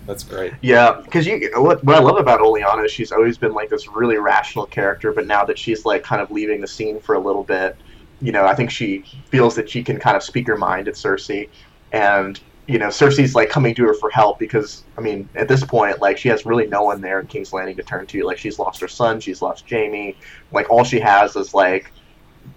that's 0.05 0.23
great. 0.23 0.53
Yeah, 0.61 1.01
because 1.03 1.25
you 1.25 1.49
what, 1.55 1.83
what 1.83 1.95
I 1.95 1.99
love 1.99 2.17
about 2.17 2.39
Olenna 2.39 2.85
is 2.85 2.91
she's 2.91 3.11
always 3.11 3.37
been 3.37 3.53
like 3.53 3.69
this 3.69 3.87
really 3.87 4.17
rational 4.17 4.65
character, 4.65 5.11
but 5.11 5.25
now 5.25 5.43
that 5.45 5.57
she's 5.57 5.85
like 5.85 6.03
kind 6.03 6.21
of 6.21 6.29
leaving 6.29 6.61
the 6.61 6.67
scene 6.67 6.99
for 6.99 7.15
a 7.15 7.19
little 7.19 7.43
bit, 7.43 7.75
you 8.21 8.31
know, 8.31 8.45
I 8.45 8.53
think 8.53 8.69
she 8.69 9.03
feels 9.29 9.55
that 9.55 9.69
she 9.69 9.83
can 9.83 9.99
kind 9.99 10.15
of 10.15 10.23
speak 10.23 10.47
her 10.47 10.57
mind 10.57 10.87
at 10.87 10.95
Cersei, 10.95 11.49
and 11.91 12.39
you 12.67 12.77
know, 12.77 12.87
Cersei's 12.87 13.33
like 13.33 13.49
coming 13.49 13.73
to 13.75 13.85
her 13.85 13.93
for 13.93 14.09
help 14.09 14.39
because 14.39 14.83
I 14.97 15.01
mean, 15.01 15.27
at 15.35 15.47
this 15.47 15.63
point, 15.63 15.99
like 15.99 16.17
she 16.17 16.29
has 16.29 16.45
really 16.45 16.67
no 16.67 16.83
one 16.83 17.01
there 17.01 17.19
in 17.19 17.27
King's 17.27 17.53
Landing 17.53 17.75
to 17.77 17.83
turn 17.83 18.05
to. 18.07 18.23
Like 18.23 18.37
she's 18.37 18.59
lost 18.59 18.79
her 18.81 18.87
son, 18.87 19.19
she's 19.19 19.41
lost 19.41 19.69
Jaime, 19.69 20.15
like 20.51 20.69
all 20.69 20.83
she 20.83 20.99
has 20.99 21.35
is 21.35 21.53
like 21.53 21.91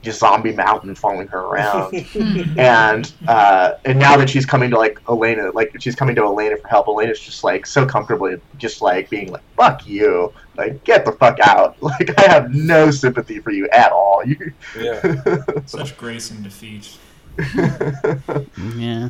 just 0.04 0.20
zombie 0.20 0.52
mountain 0.52 0.94
following 0.94 1.26
her 1.28 1.40
around 1.40 1.94
and 2.58 3.12
uh, 3.26 3.72
and 3.84 3.98
now 3.98 4.16
that 4.16 4.28
she's 4.28 4.46
coming 4.46 4.70
to 4.70 4.78
like 4.78 5.02
Olenna, 5.04 5.52
like 5.54 5.74
she's 5.80 5.96
coming 5.96 6.14
to 6.14 6.20
Olenna 6.20 6.60
for 6.60 6.68
help. 6.68 6.86
Olenna's 6.86 7.18
just 7.18 7.42
like 7.42 7.66
so 7.66 7.86
comfortably, 7.86 8.36
just 8.58 8.82
like 8.82 9.08
being 9.10 9.32
like 9.32 9.42
"fuck 9.56 9.86
you," 9.86 10.32
like 10.56 10.84
get 10.84 11.04
the 11.04 11.12
fuck 11.12 11.40
out. 11.40 11.76
Like 11.84 12.18
I 12.18 12.28
have 12.30 12.52
no 12.52 12.90
sympathy 12.90 13.38
for 13.40 13.50
you 13.50 13.68
at 13.68 13.92
all. 13.92 14.22
You, 14.24 14.52
Yeah. 14.78 15.42
Such 15.66 15.96
grace 15.96 16.30
and 16.30 16.42
defeat. 16.42 16.96
Yeah. 18.76 19.08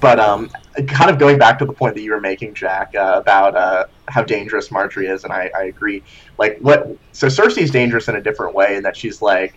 but 0.00 0.18
um, 0.20 0.50
kind 0.86 1.10
of 1.10 1.18
going 1.18 1.38
back 1.38 1.58
to 1.58 1.66
the 1.66 1.72
point 1.72 1.94
that 1.94 2.02
you 2.02 2.12
were 2.12 2.20
making, 2.20 2.54
Jack, 2.54 2.94
uh, 2.94 3.14
about 3.16 3.56
uh, 3.56 3.86
how 4.08 4.22
dangerous 4.22 4.68
Margaery 4.68 5.10
is, 5.10 5.24
and 5.24 5.32
I, 5.32 5.50
I 5.56 5.64
agree. 5.64 6.02
Like 6.38 6.58
what? 6.60 6.96
So 7.12 7.26
Cersei's 7.26 7.70
dangerous 7.70 8.08
in 8.08 8.16
a 8.16 8.20
different 8.22 8.54
way, 8.54 8.76
in 8.76 8.82
that 8.84 8.96
she's 8.96 9.20
like 9.20 9.54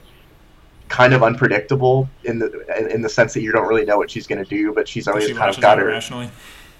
kind 0.89 1.13
of 1.13 1.23
unpredictable 1.23 2.09
in 2.23 2.39
the 2.39 2.91
in, 2.93 3.01
the 3.01 3.09
sense 3.09 3.33
that 3.33 3.41
you 3.41 3.51
don't 3.51 3.67
really 3.67 3.85
know 3.85 3.97
what 3.97 4.09
she's 4.09 4.27
going 4.27 4.43
to 4.43 4.49
do, 4.49 4.73
but 4.73 4.88
she's 4.88 5.07
always 5.07 5.27
she 5.27 5.33
kind 5.33 5.49
of 5.49 5.59
got 5.61 5.77
her. 5.77 5.99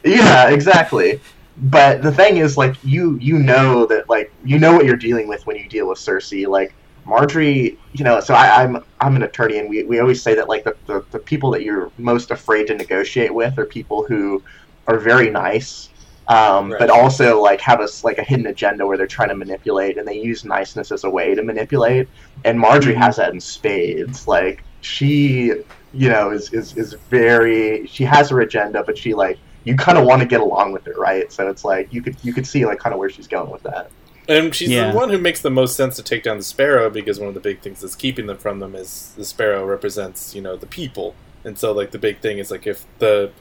Yeah, 0.04 0.50
exactly. 0.50 1.20
But 1.58 2.04
the 2.04 2.12
thing 2.12 2.38
is, 2.38 2.58
like 2.58 2.76
you 2.84 3.18
you 3.20 3.40
know 3.40 3.86
that 3.88 4.10
like 4.10 4.32
you 4.46 4.60
know 4.60 4.74
what 4.74 4.86
you're 4.86 4.96
dealing 4.96 5.28
with 5.28 5.46
when 5.48 5.58
you 5.58 5.68
deal 5.68 5.88
with 5.88 5.98
Cersei. 5.98 6.48
Like 6.48 6.74
Margaery, 7.06 7.78
you 7.94 8.04
know. 8.04 8.20
So 8.20 8.34
I, 8.34 8.64
I'm 8.64 8.84
I'm 9.00 9.16
an 9.16 9.24
attorney, 9.24 9.58
and 9.58 9.70
we, 9.70 9.84
we 9.84 10.00
always 10.00 10.22
say 10.22 10.36
that 10.36 10.48
like 10.48 10.64
the, 10.66 10.76
the 10.86 11.04
the 11.12 11.20
people 11.20 11.50
that 11.52 11.64
you're 11.64 11.92
most 11.98 12.32
afraid 12.32 12.68
to 12.68 12.76
negotiate 12.76 13.34
with 13.34 13.58
are 13.58 13.66
people 13.66 14.06
who 14.06 14.44
are 14.88 15.00
very 15.00 15.30
nice, 15.30 15.90
um, 16.30 16.72
Right. 16.72 16.80
but 16.80 16.90
also 16.90 17.42
like 17.42 17.62
have 17.62 17.80
a 17.80 17.84
s- 17.84 18.04
like 18.04 18.18
a 18.18 18.24
hidden 18.24 18.48
agenda 18.48 18.86
where 18.86 18.98
they're 18.98 19.08
trying 19.08 19.30
to 19.30 19.36
manipulate, 19.36 19.98
and 19.98 20.08
they 20.08 20.20
use 20.20 20.44
niceness 20.46 20.92
as 20.92 21.04
a 21.04 21.10
way 21.10 21.36
to 21.36 21.44
manipulate. 21.44 22.08
And 22.46 22.60
Margaery 22.60 22.96
has 22.96 23.16
that 23.18 23.32
in 23.34 23.40
spades. 23.40 24.28
Like 24.28 24.64
she, 24.82 25.54
you 25.94 26.10
know, 26.10 26.32
is 26.32 26.52
is 26.54 26.76
is 26.78 26.94
very. 27.10 27.86
She 27.88 28.04
has 28.04 28.30
her 28.30 28.42
agenda, 28.42 28.84
but 28.84 28.98
she 28.98 29.14
like 29.14 29.38
you 29.64 29.76
kind 29.76 29.98
of 29.98 30.06
want 30.06 30.22
to 30.22 30.28
get 30.28 30.40
along 30.40 30.72
with 30.72 30.86
her, 30.86 30.94
right? 30.94 31.32
So 31.32 31.50
it's 31.50 31.66
like 31.66 31.94
you 31.94 32.02
could 32.02 32.16
you 32.24 32.34
could 32.34 32.48
see 32.48 32.66
like 32.66 32.80
kind 32.80 32.94
of 32.94 33.00
where 33.00 33.10
she's 33.10 33.28
going 33.28 33.50
with 33.50 33.64
that. 33.64 33.90
And 34.30 34.54
she's 34.54 34.70
Yeah. 34.70 34.92
the 34.92 34.98
one 34.98 35.10
who 35.10 35.18
makes 35.18 35.42
the 35.42 35.50
most 35.50 35.78
sense 35.78 35.96
to 35.96 36.04
take 36.04 36.24
down 36.24 36.38
the 36.38 36.44
sparrow 36.44 36.90
because 36.90 37.18
one 37.18 37.30
of 37.30 37.34
the 37.34 37.40
big 37.40 37.62
things 37.62 37.80
that's 37.80 37.96
keeping 37.96 38.26
them 38.28 38.38
from 38.38 38.60
them 38.60 38.76
is 38.76 39.14
the 39.16 39.24
sparrow 39.24 39.66
represents, 39.66 40.36
you 40.36 40.42
know, 40.42 40.58
the 40.58 40.66
people. 40.66 41.16
And 41.46 41.58
so 41.58 41.72
like 41.72 41.92
the 41.92 41.98
big 41.98 42.20
thing 42.20 42.38
is 42.38 42.52
like 42.52 42.68
if 42.68 42.84
the 43.00 43.32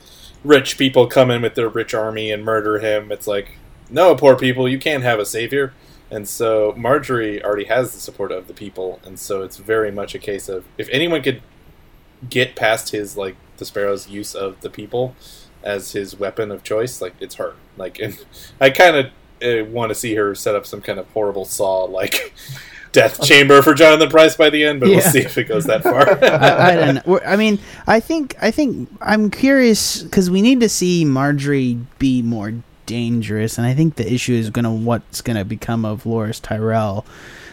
rich 0.46 0.78
people 0.78 1.06
come 1.06 1.30
in 1.30 1.42
with 1.42 1.54
their 1.54 1.68
rich 1.68 1.94
army 1.94 2.30
and 2.30 2.44
murder 2.44 2.78
him, 2.78 3.10
it's 3.10 3.26
like, 3.26 3.58
no, 3.90 4.14
poor 4.14 4.36
people, 4.36 4.68
you 4.68 4.78
can't 4.78 5.02
have 5.02 5.18
a 5.18 5.26
savior. 5.26 5.72
And 6.10 6.28
so 6.28 6.72
Margaery 6.74 7.42
already 7.42 7.64
has 7.64 7.92
the 7.92 8.00
support 8.00 8.30
of 8.30 8.46
the 8.46 8.54
people, 8.54 9.00
and 9.04 9.18
so 9.18 9.42
it's 9.42 9.56
very 9.56 9.90
much 9.90 10.14
a 10.14 10.20
case 10.20 10.48
of 10.48 10.64
if 10.78 10.88
anyone 10.90 11.20
could 11.20 11.42
get 12.30 12.54
past 12.56 12.90
his 12.90 13.16
like 13.16 13.36
the 13.56 13.64
sparrow's 13.64 14.08
use 14.08 14.34
of 14.34 14.60
the 14.60 14.70
people 14.70 15.16
as 15.64 15.92
his 15.92 16.16
weapon 16.16 16.52
of 16.52 16.62
choice, 16.62 17.00
like 17.00 17.14
it's 17.18 17.36
her. 17.36 17.54
Like, 17.76 17.98
and 17.98 18.24
I 18.60 18.70
kind 18.70 18.96
of 18.96 19.06
uh, 19.42 19.64
want 19.64 19.90
to 19.90 19.94
see 19.96 20.14
her 20.14 20.34
set 20.34 20.54
up 20.54 20.64
some 20.64 20.80
kind 20.80 20.98
of 21.00 21.08
horrible 21.10 21.44
saw 21.44 21.84
like 21.84 22.32
death 22.96 23.22
chamber 23.22 23.60
for 23.62 23.74
Jonathan 23.74 24.08
Pryce 24.08 24.36
by 24.36 24.48
the 24.50 24.64
end, 24.64 24.80
but 24.80 24.88
Yeah. 24.88 24.96
we'll 24.96 25.04
see 25.12 25.20
if 25.20 25.36
it 25.38 25.44
goes 25.44 25.64
that 25.66 25.82
far. 25.82 26.08
I, 26.24 26.72
I 26.72 26.74
don't 26.76 27.06
know. 27.06 27.20
I 27.24 27.36
mean, 27.36 27.58
I 27.86 28.00
think 28.00 28.34
I 28.40 28.50
think 28.50 28.88
I'm 29.00 29.30
curious 29.30 30.02
because 30.02 30.30
we 30.30 30.40
need 30.42 30.60
to 30.60 30.68
see 30.68 31.04
Margaery 31.04 31.84
be 31.98 32.22
more 32.22 32.54
dangerous, 32.86 33.58
and 33.58 33.66
I 33.66 33.74
think 33.74 33.96
the 33.96 34.10
issue 34.12 34.32
is 34.34 34.48
gonna 34.50 34.72
what's 34.72 35.20
gonna 35.20 35.44
become 35.44 35.84
of 35.84 36.04
Loras 36.04 36.40
Tyrell. 36.40 37.04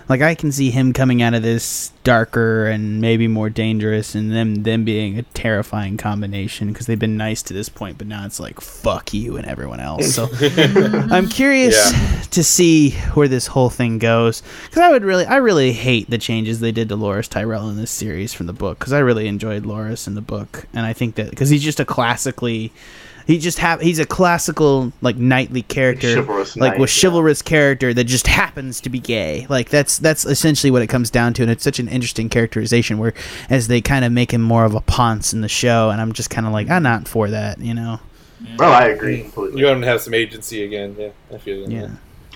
Like 0.09 0.21
I 0.21 0.35
can 0.35 0.51
see 0.51 0.69
him 0.71 0.93
coming 0.93 1.21
out 1.21 1.33
of 1.33 1.43
this 1.43 1.91
darker 2.03 2.65
and 2.65 2.99
maybe 2.99 3.27
more 3.27 3.49
dangerous, 3.49 4.15
and 4.15 4.31
them 4.31 4.63
them 4.63 4.83
being 4.83 5.17
a 5.17 5.23
terrifying 5.23 5.97
combination 5.97 6.67
because 6.69 6.85
they've 6.87 6.99
been 6.99 7.15
nice 7.17 7.41
to 7.43 7.53
this 7.53 7.69
point, 7.69 7.97
but 7.97 8.07
now 8.07 8.25
it's 8.25 8.39
like 8.39 8.59
fuck 8.59 9.13
you 9.13 9.37
and 9.37 9.45
everyone 9.45 9.79
else. 9.79 10.13
So 10.13 10.27
I'm 11.11 11.29
curious 11.29 11.91
Yeah. 11.93 12.21
to 12.31 12.43
see 12.43 12.91
where 13.13 13.27
this 13.27 13.47
whole 13.47 13.69
thing 13.69 13.97
goes 13.99 14.43
because 14.65 14.79
I 14.81 14.91
would 14.91 15.03
really, 15.03 15.25
I 15.25 15.37
really 15.37 15.71
hate 15.71 16.09
the 16.09 16.17
changes 16.17 16.59
they 16.59 16.71
did 16.71 16.89
to 16.89 16.97
Loras 16.97 17.29
Tyrell 17.29 17.69
in 17.69 17.77
this 17.77 17.91
series 17.91 18.33
from 18.33 18.47
the 18.47 18.53
book 18.53 18.79
because 18.79 18.93
I 18.93 18.99
really 18.99 19.27
enjoyed 19.27 19.63
Loras 19.63 20.07
in 20.07 20.15
the 20.15 20.21
book, 20.21 20.65
and 20.73 20.85
I 20.85 20.93
think 20.93 21.15
that 21.15 21.29
because 21.29 21.49
he's 21.49 21.63
just 21.63 21.79
a 21.79 21.85
classically, 21.85 22.71
he 23.25 23.37
just 23.37 23.59
have 23.59 23.81
he's 23.81 23.99
a 23.99 24.05
classical 24.05 24.91
like 25.01 25.17
knightly 25.17 25.61
character, 25.61 26.15
Chivalrous 26.15 26.55
like 26.55 26.73
knight, 26.73 26.79
with 26.79 26.95
yeah. 26.95 27.01
chivalrous 27.01 27.41
character 27.41 27.93
that 27.93 28.03
just 28.05 28.27
happens 28.27 28.81
to 28.81 28.89
be 28.89 28.99
gay. 28.99 29.45
Like 29.49 29.69
that's 29.69 29.97
that's 29.97 30.25
essentially 30.25 30.71
what 30.71 30.81
it 30.81 30.87
comes 30.87 31.09
down 31.09 31.33
to, 31.35 31.41
and 31.41 31.51
it's 31.51 31.63
such 31.63 31.79
an 31.79 31.87
interesting 31.87 32.29
characterization 32.29 32.97
where 32.97 33.13
as 33.49 33.67
they 33.67 33.81
kind 33.81 34.05
of 34.05 34.11
make 34.11 34.31
him 34.31 34.41
more 34.41 34.65
of 34.65 34.75
a 34.75 34.81
ponce 34.81 35.33
in 35.33 35.41
the 35.41 35.49
show, 35.49 35.89
and 35.89 36.01
I'm 36.01 36.13
just 36.13 36.29
kind 36.29 36.47
of 36.47 36.53
like 36.53 36.69
I'm 36.69 36.83
not 36.83 37.07
for 37.07 37.29
that, 37.29 37.59
you 37.59 37.73
know. 37.73 37.99
Oh, 38.59 38.71
I 38.71 38.87
agree 38.87 39.21
completely. 39.21 39.59
you 39.59 39.65
want 39.65 39.77
him 39.77 39.81
to 39.83 39.87
have 39.87 40.01
some 40.01 40.13
agency 40.13 40.63
again, 40.63 40.95
yeah. 40.99 41.09
I 41.33 41.37
feel 41.37 41.69
you. 41.69 41.77
Yeah. 41.77 41.89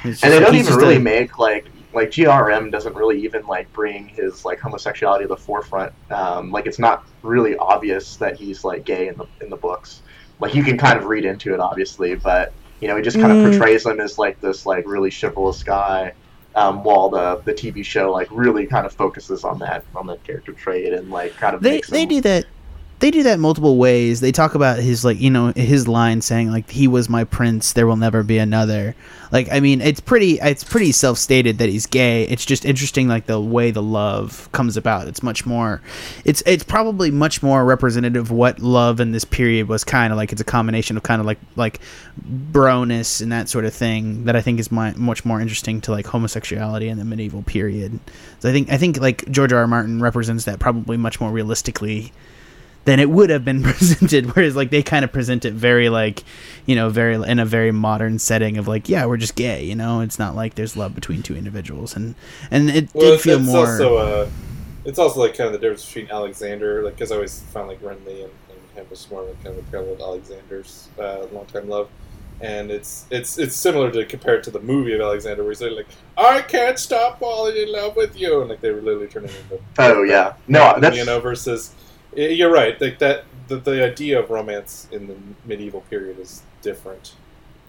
It's 0.03 0.23
and 0.23 0.31
they 0.31 0.39
don't 0.39 0.55
even 0.55 0.75
really 0.75 0.95
a- 0.95 0.99
make 0.99 1.39
like 1.39 1.65
like 1.93 2.09
GRM 2.09 2.71
doesn't 2.71 2.95
really 2.95 3.19
even 3.23 3.45
like 3.47 3.71
bring 3.73 4.07
his 4.07 4.45
like 4.45 4.59
homosexuality 4.59 5.23
to 5.23 5.27
the 5.27 5.37
forefront. 5.37 5.93
Um, 6.11 6.51
like 6.51 6.65
it's 6.67 6.79
not 6.79 7.05
really 7.23 7.57
obvious 7.57 8.17
that 8.17 8.37
he's 8.37 8.63
like 8.63 8.85
gay 8.85 9.07
in 9.07 9.17
the 9.17 9.25
in 9.41 9.49
the 9.49 9.57
books. 9.57 10.01
Like 10.39 10.53
you 10.55 10.63
can 10.63 10.77
kind 10.77 10.97
of 10.97 11.05
read 11.05 11.25
into 11.25 11.53
it, 11.53 11.59
obviously, 11.59 12.15
but 12.15 12.53
you 12.79 12.87
know 12.87 12.95
he 12.95 13.01
just 13.01 13.19
kind 13.19 13.31
of 13.31 13.37
Mm. 13.39 13.49
portrays 13.49 13.85
him 13.85 13.99
as 13.99 14.17
like 14.17 14.39
this 14.39 14.65
like 14.65 14.85
really 14.87 15.11
chivalrous 15.11 15.63
guy. 15.63 16.13
Um, 16.55 16.83
while 16.83 17.09
the 17.09 17.41
the 17.45 17.53
TV 17.53 17.83
show 17.85 18.11
like 18.11 18.27
really 18.31 18.65
kind 18.65 18.85
of 18.85 18.93
focuses 18.93 19.43
on 19.43 19.59
that 19.59 19.83
on 19.95 20.07
that 20.07 20.23
character 20.23 20.53
trait 20.53 20.91
and 20.91 21.09
like 21.11 21.35
kind 21.37 21.53
of 21.55 21.61
they 21.61 21.71
makes 21.71 21.89
they 21.89 22.05
do 22.05 22.19
that 22.21 22.45
they 22.99 23.11
do 23.11 23.23
that 23.23 23.39
multiple 23.39 23.77
ways. 23.77 24.21
They 24.21 24.31
talk 24.31 24.55
about 24.55 24.79
his 24.79 25.05
like 25.05 25.19
you 25.19 25.29
know 25.29 25.53
his 25.55 25.87
line 25.87 26.21
saying 26.21 26.49
like 26.49 26.69
he 26.69 26.87
was 26.87 27.09
my 27.09 27.23
prince 27.25 27.73
there 27.73 27.85
will 27.85 27.95
never 27.95 28.23
be 28.23 28.39
another. 28.39 28.95
Like 29.31 29.49
i 29.51 29.59
mean 29.59 29.81
it's 29.81 29.99
pretty 29.99 30.39
it's 30.39 30.63
pretty 30.63 30.91
self-stated 30.91 31.59
that 31.59 31.69
he's 31.69 31.85
gay. 31.85 32.23
It's 32.23 32.45
just 32.45 32.65
interesting 32.65 33.07
like 33.07 33.27
the 33.27 33.39
way 33.39 33.69
the 33.69 33.83
love 33.83 34.49
comes 34.51 34.77
about. 34.77 35.07
It's 35.07 35.21
much 35.21 35.45
more 35.45 35.81
it's 36.25 36.41
it's 36.47 36.63
probably 36.63 37.11
much 37.11 37.43
more 37.43 37.63
representative 37.65 38.25
of 38.25 38.31
what 38.31 38.59
love 38.59 38.99
in 38.99 39.11
this 39.11 39.25
period 39.25 39.67
was 39.67 39.83
kind 39.83 40.11
of 40.11 40.17
like. 40.17 40.31
It's 40.31 40.41
a 40.41 40.45
combination 40.45 40.97
of 40.97 41.03
kind 41.03 41.19
of 41.19 41.27
like 41.27 41.39
like 41.55 41.79
broness 42.51 43.21
and 43.21 43.31
that 43.31 43.47
sort 43.47 43.65
of 43.65 43.73
thing 43.75 44.25
that 44.25 44.35
i 44.35 44.41
think 44.41 44.59
is 44.59 44.71
my, 44.71 44.91
much 44.95 45.23
more 45.23 45.39
interesting 45.39 45.81
to 45.81 45.91
like 45.91 46.07
homosexuality 46.07 46.87
in 46.89 46.97
the 46.97 47.05
medieval 47.05 47.43
period. 47.43 47.99
So 48.39 48.49
i 48.49 48.51
think 48.51 48.71
i 48.71 48.77
think 48.77 48.99
like 48.99 49.29
george 49.29 49.53
r. 49.53 49.59
r 49.59 49.67
martin 49.67 50.01
represents 50.01 50.45
that 50.45 50.57
probably 50.57 50.97
much 50.97 51.21
more 51.21 51.31
realistically 51.31 52.11
than 52.87 52.99
it 53.01 53.11
would 53.11 53.29
have 53.29 53.45
been 53.45 53.63
presented 53.75 54.35
whereas 54.35 54.55
like 54.57 54.71
they 54.71 54.83
kind 54.83 55.05
of 55.05 55.13
present 55.13 55.45
it 55.45 55.53
very 55.53 55.89
like 55.89 56.23
you 56.65 56.75
know 56.75 56.89
very 56.89 57.15
in 57.29 57.39
a 57.39 57.45
very 57.45 57.71
modern 57.71 58.19
setting 58.19 58.57
of 58.57 58.67
like 58.67 58.89
yeah 58.89 59.05
we're 59.05 59.17
just 59.17 59.35
gay 59.35 59.63
you 59.65 59.75
know? 59.75 60.01
It's 60.01 60.19
not 60.19 60.35
like 60.35 60.55
there's 60.55 60.77
love 60.77 60.95
between 60.95 61.23
two 61.23 61.35
individuals 61.37 61.95
and 61.95 62.15
and 62.51 62.69
it 62.71 62.89
Well, 62.93 63.11
did 63.11 63.13
it's, 63.13 63.25
feel 63.25 63.39
it's 63.41 63.53
more 63.53 63.55
also 63.55 63.97
uh, 63.97 64.31
it's 64.85 64.99
also 64.99 65.19
like 65.19 65.35
kind 65.35 65.47
of 65.47 65.53
the 65.53 65.59
difference 65.59 65.85
between 65.85 66.09
Alexander, 66.11 66.83
like 66.83 66.95
because 66.95 67.11
I 67.11 67.15
always 67.15 67.41
found 67.53 67.67
like 67.67 67.81
Renly 67.81 68.23
and, 68.23 68.33
and 68.49 68.69
him 68.75 68.87
was 68.89 69.09
more 69.11 69.23
like 69.25 69.41
kind 69.43 69.57
of 69.57 69.65
a 69.65 69.71
parallel 69.71 69.93
of 69.95 70.01
Alexander's 70.01 70.91
uh, 70.99 71.27
longtime 71.31 71.67
love, 71.67 71.91
and 72.41 72.71
it's 72.71 73.07
it's 73.11 73.37
it's 73.37 73.55
similar 73.55 73.91
to 73.91 74.05
compared 74.05 74.43
to 74.45 74.51
the 74.51 74.61
movie 74.61 74.93
of 74.93 75.01
Alexander, 75.01 75.43
where 75.43 75.51
he's 75.51 75.61
like, 75.61 75.87
"I 76.17 76.41
can't 76.41 76.79
stop 76.79 77.19
falling 77.19 77.57
in 77.57 77.71
love 77.71 77.95
with 77.95 78.15
you," 78.15 78.41
and 78.41 78.49
like 78.49 78.61
they 78.61 78.71
were 78.71 78.81
literally 78.81 79.07
turning 79.09 79.35
into 79.35 79.61
Oh 79.77 80.03
yeah, 80.03 80.35
no, 80.47 80.77
that's 80.79 80.97
you 80.97 81.05
know 81.05 81.19
versus 81.19 81.75
y- 81.79 81.86
you're 82.17 82.51
right, 82.51 82.79
like 82.81 82.99
that 82.99 83.25
the, 83.47 83.57
the 83.57 83.83
idea 83.83 84.19
of 84.19 84.29
romance 84.29 84.87
in 84.91 85.07
the 85.07 85.15
medieval 85.45 85.81
period 85.81 86.19
is 86.19 86.43
different 86.61 87.13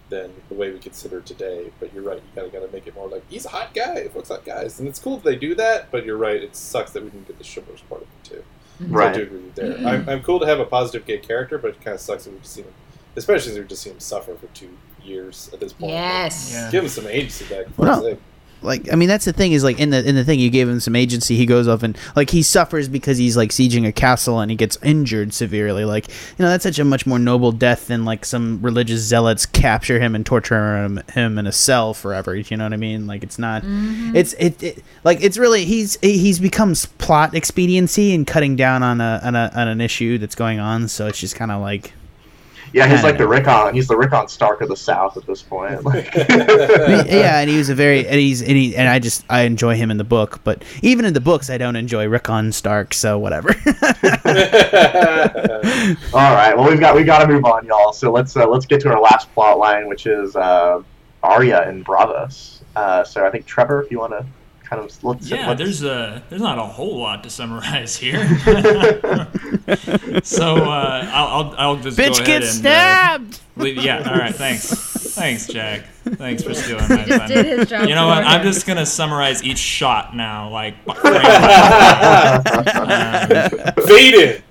than 0.09 0.31
the 0.49 0.55
way 0.55 0.71
we 0.71 0.79
consider 0.79 1.19
it 1.19 1.25
today. 1.25 1.71
But 1.79 1.93
you're 1.93 2.03
right, 2.03 2.17
you 2.17 2.23
gotta 2.35 2.49
gotta 2.49 2.71
make 2.71 2.87
it 2.87 2.95
more 2.95 3.07
like 3.07 3.23
he's 3.29 3.45
a 3.45 3.49
hot 3.49 3.73
guy, 3.73 4.07
folks 4.07 4.29
hot 4.29 4.43
guys, 4.43 4.79
and 4.79 4.87
it's 4.87 4.99
cool 4.99 5.17
that 5.17 5.23
they 5.23 5.35
do 5.35 5.55
that. 5.55 5.91
But 5.91 6.05
you're 6.05 6.17
right, 6.17 6.41
it 6.41 6.55
sucks 6.55 6.91
that 6.91 7.03
we 7.03 7.09
didn't 7.09 7.27
get 7.27 7.37
the 7.37 7.43
chivalrous 7.45 7.81
part 7.81 8.01
of 8.01 8.07
it 8.07 8.23
too. 8.23 8.43
Mm-hmm. 8.81 8.95
So 8.95 9.01
I 9.03 9.13
do 9.13 9.21
agree 9.23 9.39
with 9.39 9.45
you 9.45 9.51
there. 9.63 9.73
Mm-hmm. 9.77 9.87
I'm 9.87 10.09
I'm 10.09 10.23
cool 10.23 10.39
to 10.39 10.45
have 10.45 10.59
a 10.59 10.65
positive 10.65 11.05
gay 11.05 11.19
character, 11.19 11.57
but 11.57 11.69
it 11.71 11.81
kind 11.81 11.95
of 11.95 12.01
sucks 12.01 12.25
that 12.25 12.33
we've 12.33 12.45
seen 12.45 12.65
him, 12.65 12.73
especially 13.15 13.43
since 13.43 13.57
we've 13.57 13.67
just 13.67 13.83
seen 13.83 13.93
him 13.93 13.99
suffer 13.99 14.35
for 14.35 14.47
two 14.47 14.77
years 15.03 15.49
at 15.53 15.59
this 15.59 15.73
point. 15.73 15.91
Yes. 15.91 16.51
Yeah. 16.53 16.71
Give 16.71 16.83
him 16.83 16.89
some 16.89 17.07
agency 17.07 17.45
back. 17.45 17.67
For 17.73 17.81
Well, 17.83 18.01
sake. 18.01 18.19
Like 18.61 18.91
I 18.91 18.95
mean 18.95 19.07
that's 19.07 19.25
the 19.25 19.33
thing 19.33 19.53
is 19.53 19.63
like 19.63 19.79
in 19.79 19.89
the 19.89 20.07
in 20.07 20.15
the 20.15 20.23
thing 20.23 20.39
you 20.39 20.49
gave 20.49 20.67
him 20.67 20.79
some 20.79 20.95
agency. 20.95 21.35
He 21.35 21.45
goes 21.45 21.67
off 21.67 21.83
and 21.83 21.97
like 22.15 22.29
he 22.29 22.41
suffers 22.43 22.87
because 22.87 23.17
he's 23.17 23.37
like 23.37 23.51
sieging 23.51 23.87
a 23.87 23.91
castle 23.91 24.39
and 24.39 24.51
he 24.51 24.57
gets 24.57 24.77
injured 24.83 25.33
severely. 25.33 25.85
Like 25.85 26.07
you 26.07 26.43
know 26.43 26.49
that's 26.49 26.63
such 26.63 26.79
a 26.79 26.85
much 26.85 27.05
more 27.05 27.19
noble 27.19 27.51
death 27.51 27.87
than 27.87 28.05
like 28.05 28.25
some 28.25 28.59
religious 28.61 29.01
zealots 29.01 29.45
capture 29.45 29.99
him 29.99 30.15
and 30.15 30.25
torture 30.25 30.83
him, 30.83 31.01
him 31.13 31.37
in 31.37 31.47
a 31.47 31.51
cell 31.51 31.93
forever. 31.93 32.35
You 32.35 32.57
know 32.57 32.65
what 32.65 32.73
I 32.73 32.77
mean? 32.77 33.07
Like 33.07 33.23
it's 33.23 33.39
not 33.39 33.63
mm-hmm. 33.63 34.15
it's 34.15 34.33
it, 34.33 34.61
it 34.61 34.83
like 35.03 35.23
it's 35.23 35.37
really 35.37 35.65
he's 35.65 35.97
he's 36.01 36.39
becomes 36.39 36.85
plot 36.85 37.33
expediency 37.33 38.13
and 38.13 38.25
cutting 38.25 38.55
down 38.55 38.83
on 38.83 39.01
a 39.01 39.21
on, 39.23 39.35
a, 39.35 39.51
on 39.55 39.67
an 39.67 39.81
issue 39.81 40.17
that's 40.17 40.35
going 40.35 40.59
on. 40.59 40.87
So 40.87 41.07
it's 41.07 41.19
just 41.19 41.35
kind 41.35 41.51
of 41.51 41.61
like 41.61 41.93
Yeah, 42.73 42.87
he's 42.87 42.99
I 42.99 43.03
like 43.03 43.17
the 43.17 43.23
don't 43.23 43.31
Rickon. 43.31 43.73
He's 43.73 43.87
the 43.87 43.97
Rickon 43.97 44.27
Stark 44.27 44.61
of 44.61 44.69
the 44.69 44.75
South 44.75 45.17
at 45.17 45.25
this 45.25 45.41
point. 45.41 45.83
Like, 45.83 46.13
yeah, 46.15 47.39
and 47.39 47.49
he 47.49 47.57
was 47.57 47.69
a 47.69 47.75
very 47.75 48.07
and 48.07 48.19
he's 48.19 48.41
and 48.41 48.51
he 48.51 48.75
and 48.75 48.87
I 48.87 48.99
just 48.99 49.25
I 49.29 49.41
enjoy 49.41 49.75
him 49.75 49.91
in 49.91 49.97
the 49.97 50.03
book, 50.03 50.41
but 50.43 50.63
even 50.81 51.05
in 51.05 51.13
the 51.13 51.21
books 51.21 51.49
I 51.49 51.57
don't 51.57 51.75
enjoy 51.75 52.07
Rickon 52.07 52.51
Stark, 52.51 52.93
so 52.93 53.17
whatever. 53.17 53.49
All 56.13 56.33
right. 56.35 56.53
Well, 56.55 56.69
we've 56.69 56.79
got 56.79 56.95
we 56.95 57.03
got 57.03 57.19
to 57.19 57.27
move 57.27 57.45
on, 57.45 57.65
y'all. 57.65 57.93
So 57.93 58.11
let's 58.11 58.35
uh, 58.35 58.47
let's 58.47 58.65
get 58.65 58.81
to 58.81 58.89
our 58.89 59.01
last 59.01 59.33
plot 59.33 59.57
line, 59.57 59.87
which 59.87 60.05
is 60.05 60.35
uh, 60.35 60.81
Arya 61.23 61.67
and 61.67 61.85
Braavos. 61.85 62.61
Uh, 62.75 63.03
so 63.03 63.25
I 63.25 63.31
think 63.31 63.45
Trevor, 63.45 63.81
if 63.83 63.91
you 63.91 63.99
want 63.99 64.13
to 64.13 64.25
kind 64.69 64.83
of 64.83 65.03
let's 65.03 65.29
Yeah, 65.29 65.47
let's- 65.47 65.57
there's 65.59 65.83
a 65.83 66.21
there's 66.29 66.41
not 66.41 66.57
a 66.59 66.63
whole 66.63 66.99
lot 66.99 67.23
to 67.23 67.29
summarize 67.29 67.95
here. 67.97 68.19
so 70.23 70.55
uh, 70.57 71.09
I'll, 71.11 71.27
I'll 71.27 71.55
I'll 71.57 71.75
just 71.77 71.97
go 71.97 72.03
Bitch 72.03 72.13
ahead 72.21 72.25
gets 72.25 72.57
and, 72.57 72.65
uh, 72.67 72.69
stabbed. 72.69 73.39
leave- 73.55 73.77
yeah, 73.83 74.09
all 74.09 74.17
right, 74.17 74.35
thanks, 74.35 74.65
thanks, 75.15 75.47
Jack. 75.47 75.85
Thanks 76.05 76.43
for 76.43 76.53
stealing 76.53 76.87
my 76.89 77.03
Just 77.05 77.27
did 77.27 77.45
thunder. 77.45 77.57
his 77.59 77.69
job. 77.69 77.87
You 77.87 77.95
know 77.95 78.07
what? 78.07 78.23
for 78.23 78.29
I'm 78.29 78.43
just 78.43 78.65
gonna 78.65 78.85
summarize 78.85 79.43
each 79.43 79.57
shot 79.59 80.15
now, 80.15 80.49
like 80.49 80.75
frame 80.95 81.13
by. 81.13 82.39
Um, 83.75 83.85
Fade 83.85 84.13
in. 84.15 84.43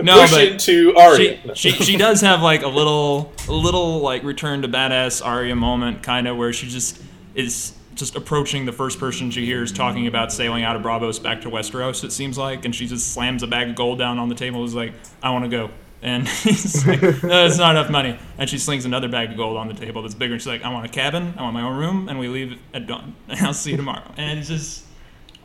No, 0.00 0.20
Push 0.22 0.30
but 0.32 0.42
into 0.44 0.92
she, 1.16 1.40
she 1.54 1.70
she 1.70 1.96
does 1.96 2.20
have 2.22 2.42
like 2.42 2.62
a 2.62 2.68
little 2.68 3.32
a 3.48 3.52
little 3.52 4.00
like 4.00 4.24
return 4.24 4.62
to 4.62 4.68
badass 4.68 5.24
Arya 5.24 5.54
moment 5.54 6.02
kind 6.02 6.26
of 6.26 6.36
where 6.36 6.52
she 6.52 6.68
just 6.68 7.00
is 7.36 7.74
just 7.94 8.16
approaching 8.16 8.64
the 8.64 8.72
first 8.72 8.98
person 8.98 9.30
she 9.30 9.46
hears 9.46 9.72
talking 9.72 10.06
about 10.06 10.32
sailing 10.32 10.64
out 10.64 10.76
of 10.76 10.82
Braavos 10.82 11.22
back 11.22 11.40
to 11.42 11.50
Westeros 11.50 12.04
it 12.04 12.12
seems 12.12 12.36
like 12.36 12.64
and 12.64 12.74
she 12.74 12.86
just 12.86 13.12
slams 13.12 13.42
a 13.42 13.46
bag 13.46 13.70
of 13.70 13.76
gold 13.76 13.98
down 13.98 14.18
on 14.18 14.28
the 14.28 14.34
table 14.34 14.60
and 14.60 14.68
is 14.68 14.74
like 14.74 14.92
I 15.22 15.30
want 15.30 15.44
to 15.44 15.50
go. 15.50 15.70
And 16.02 16.28
he's 16.28 16.86
like 16.86 17.02
no 17.02 17.46
it's 17.46 17.58
not 17.58 17.72
enough 17.72 17.90
money. 17.90 18.18
And 18.38 18.48
she 18.48 18.58
slings 18.58 18.84
another 18.84 19.08
bag 19.08 19.30
of 19.30 19.36
gold 19.36 19.56
on 19.56 19.68
the 19.68 19.74
table 19.74 20.02
that's 20.02 20.14
bigger 20.14 20.34
and 20.34 20.42
she's 20.42 20.48
like 20.48 20.64
I 20.64 20.72
want 20.72 20.86
a 20.86 20.88
cabin 20.88 21.34
I 21.36 21.42
want 21.42 21.54
my 21.54 21.62
own 21.62 21.76
room 21.76 22.08
and 22.08 22.18
we 22.18 22.28
leave 22.28 22.58
at 22.72 22.86
dawn 22.86 23.14
and 23.28 23.40
I'll 23.40 23.54
see 23.54 23.72
you 23.72 23.76
tomorrow. 23.76 24.12
And 24.16 24.38
it's 24.38 24.48
just 24.48 24.84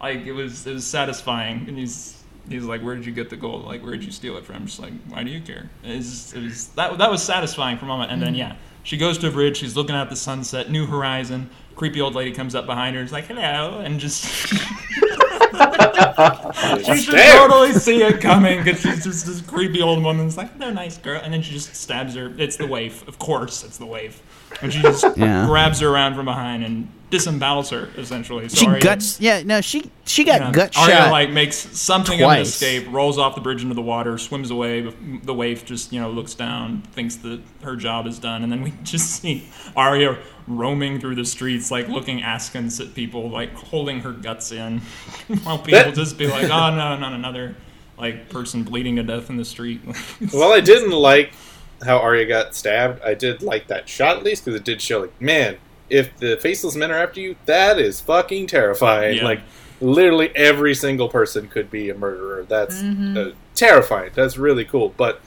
like 0.01 0.19
it 0.19 0.33
was 0.33 0.65
it 0.65 0.73
was 0.73 0.85
satisfying 0.85 1.65
and 1.67 1.77
he's 1.77 2.23
he's 2.47 2.63
like 2.63 2.81
where 2.81 2.95
did 2.95 3.05
you 3.05 3.11
get 3.11 3.29
the 3.29 3.37
gold? 3.37 3.65
Like 3.65 3.83
where 3.83 3.91
did 3.91 4.03
you 4.03 4.11
steal 4.11 4.37
it 4.37 4.45
from? 4.45 4.65
Just 4.65 4.79
like 4.79 4.93
why 5.09 5.23
do 5.23 5.29
you 5.29 5.41
care? 5.41 5.69
It's 5.83 6.09
just, 6.09 6.35
it 6.35 6.43
was 6.43 6.67
that 6.69 6.97
that 6.97 7.11
was 7.11 7.21
satisfying 7.21 7.77
for 7.77 7.85
a 7.85 7.89
moment 7.89 8.11
and 8.11 8.21
then 8.21 8.29
mm-hmm. 8.29 8.51
yeah 8.51 8.55
she 8.83 8.97
goes 8.97 9.17
to 9.19 9.27
a 9.27 9.31
bridge 9.31 9.57
she's 9.57 9.75
looking 9.75 9.95
at 9.95 10.09
the 10.09 10.15
sunset 10.15 10.71
new 10.71 10.85
horizon 10.85 11.49
creepy 11.79 12.01
old 12.01 12.13
lady 12.13 12.33
comes 12.33 12.55
up 12.55 12.65
behind 12.65 12.93
her 12.93 12.99
and 12.99 13.07
is 13.07 13.13
like 13.13 13.25
hello 13.27 13.79
and 13.79 14.01
just 14.01 14.25
she 14.25 14.57
should 17.01 17.15
Damn. 17.15 17.49
totally 17.49 17.71
see 17.71 18.01
it 18.03 18.19
coming 18.19 18.61
because 18.61 18.81
she's 18.81 19.05
just 19.05 19.25
this 19.25 19.39
creepy 19.41 19.81
old 19.81 20.03
woman's 20.03 20.35
like 20.35 20.57
they're 20.59 20.73
nice 20.73 20.97
girl 20.97 21.21
and 21.23 21.33
then 21.33 21.41
she 21.41 21.53
just 21.53 21.73
stabs 21.73 22.15
her 22.15 22.33
it's 22.37 22.57
the 22.57 22.67
waif 22.67 23.07
of 23.07 23.17
course 23.17 23.63
it's 23.63 23.77
the 23.77 23.85
waif 23.85 24.21
and 24.61 24.73
she 24.73 24.81
just 24.81 25.05
Yeah. 25.15 25.45
grabs 25.45 25.79
her 25.79 25.87
around 25.87 26.15
from 26.15 26.25
behind 26.25 26.65
and 26.65 26.89
disembowels 27.11 27.69
her 27.71 27.89
essentially 27.99 28.49
She 28.49 28.65
Sorry. 28.65 28.81
guts. 28.81 29.19
Yeah, 29.21 29.41
no, 29.43 29.61
she 29.61 29.89
she 30.05 30.23
got 30.25 30.41
Yeah. 30.41 30.51
gut 30.51 30.77
Arya 30.77 30.95
shot. 30.95 31.11
like 31.11 31.29
makes 31.31 31.55
something 31.55 32.21
of 32.21 32.29
an 32.29 32.39
escape, 32.39 32.87
rolls 32.91 33.17
off 33.17 33.33
the 33.35 33.41
bridge 33.41 33.63
into 33.63 33.73
the 33.73 33.81
water, 33.81 34.17
swims 34.19 34.51
away. 34.51 34.81
The 35.23 35.33
waif 35.33 35.65
just 35.65 35.91
you 35.93 35.99
know 35.99 36.11
looks 36.11 36.35
down, 36.35 36.83
thinks 36.91 37.15
that 37.17 37.41
her 37.63 37.75
job 37.75 38.05
is 38.05 38.19
done, 38.19 38.43
and 38.43 38.51
then 38.51 38.61
we 38.61 38.73
just 38.83 39.09
see 39.21 39.47
Arya 39.75 40.17
roaming 40.49 40.99
through 40.99 41.15
the 41.15 41.23
streets, 41.25 41.71
like 41.71 41.87
looking 41.87 42.21
askance 42.21 42.79
at 42.79 42.93
people, 42.93 43.29
like 43.29 43.53
holding 43.53 44.01
her 44.01 44.11
guts 44.11 44.51
in, 44.51 44.79
while 45.43 45.57
people 45.59 45.79
That- 45.83 45.95
just 45.95 46.17
be 46.17 46.27
like, 46.27 46.45
"Oh 46.45 46.69
no, 46.75 46.95
not 46.97 47.13
another 47.13 47.55
like 47.97 48.29
person 48.29 48.63
bleeding 48.63 48.95
to 48.97 49.03
death 49.03 49.29
in 49.29 49.37
the 49.37 49.45
street." 49.45 49.81
Well, 50.33 50.51
I 50.51 50.59
didn't 50.59 50.91
like 50.91 51.33
how 51.85 51.97
Arya 51.99 52.25
got 52.25 52.55
stabbed. 52.55 53.01
I 53.03 53.13
did 53.13 53.41
like 53.41 53.67
that 53.67 53.87
shot 53.87 54.17
at 54.17 54.23
least 54.23 54.43
because 54.43 54.59
it 54.59 54.65
did 54.65 54.81
show, 54.81 54.99
like, 55.01 55.21
man, 55.21 55.57
if 55.89 56.17
the 56.17 56.35
faceless 56.37 56.75
men 56.75 56.91
are 56.91 57.01
after 57.01 57.21
you, 57.21 57.35
that 57.45 57.79
is 57.79 58.01
fucking 58.01 58.47
terrifying. 58.47 59.17
Yeah. 59.17 59.23
Like, 59.23 59.41
literally 59.81 60.29
every 60.35 60.75
single 60.75 61.07
person 61.07 61.47
could 61.47 61.71
be 61.71 61.89
a 61.89 61.95
murderer. 61.95 62.45
That's 62.49 62.83
uh, 62.83 63.31
terrifying. 63.55 64.11
That's 64.13 64.37
really 64.37 64.65
cool. 64.65 64.93
But 64.97 65.21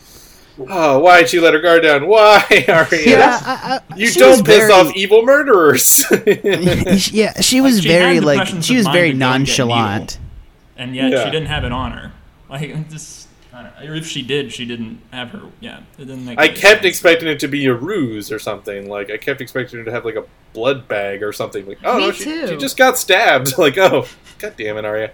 Ah, 0.68 0.94
oh, 0.94 0.98
why'd 0.98 1.28
she 1.28 1.40
let 1.40 1.54
her 1.54 1.60
guard 1.60 1.82
down? 1.82 2.06
Why, 2.06 2.44
Arya? 2.68 3.00
yeah, 3.06 3.40
I, 3.42 3.80
I, 3.90 3.96
You 3.96 4.10
don't 4.12 4.44
piss 4.44 4.58
very- 4.58 4.72
off 4.72 4.94
evil 4.94 5.22
murderers. 5.22 6.04
yeah, 7.12 7.40
she 7.40 7.60
was 7.60 7.80
she 7.82 7.88
very 7.88 8.20
like 8.20 8.46
she 8.62 8.76
was 8.76 8.86
very 8.86 9.12
to 9.12 9.18
go 9.18 9.26
and 9.30 9.46
get 9.46 9.56
nonchalant. 9.58 10.18
and 10.76 10.94
yet 10.94 11.10
Yeah. 11.10 11.24
she 11.24 11.30
didn't 11.30 11.46
have 11.48 11.64
it 11.64 11.72
on 11.72 11.92
her. 11.92 12.12
Like 12.50 12.90
just, 12.90 13.28
I 13.54 13.62
don't 13.62 13.80
know. 13.88 13.94
if 13.94 14.06
she 14.06 14.20
did, 14.20 14.52
she 14.52 14.66
didn't 14.66 15.00
have 15.10 15.30
her. 15.30 15.40
Yeah, 15.60 15.78
it 15.98 16.04
didn't 16.04 16.26
make. 16.26 16.38
I 16.38 16.48
kept 16.48 16.60
sense. 16.82 16.84
expecting 16.84 17.28
it 17.28 17.40
to 17.40 17.48
be 17.48 17.64
a 17.66 17.74
ruse 17.74 18.30
or 18.30 18.38
something. 18.38 18.90
Like 18.90 19.10
I 19.10 19.16
kept 19.16 19.40
expecting 19.40 19.78
her 19.78 19.84
to 19.86 19.90
have 19.90 20.04
like 20.04 20.16
a 20.16 20.24
blood 20.52 20.86
bag 20.86 21.22
or 21.22 21.32
something. 21.32 21.66
Like 21.66 21.78
oh 21.82 21.96
Me 21.96 22.06
no, 22.08 22.12
she, 22.12 22.24
too. 22.24 22.48
she 22.48 22.56
just 22.58 22.76
got 22.76 22.98
stabbed. 22.98 23.56
Like 23.56 23.78
oh, 23.78 24.06
god 24.38 24.54
damn 24.58 24.76
it, 24.76 24.84
Arya. 24.84 25.12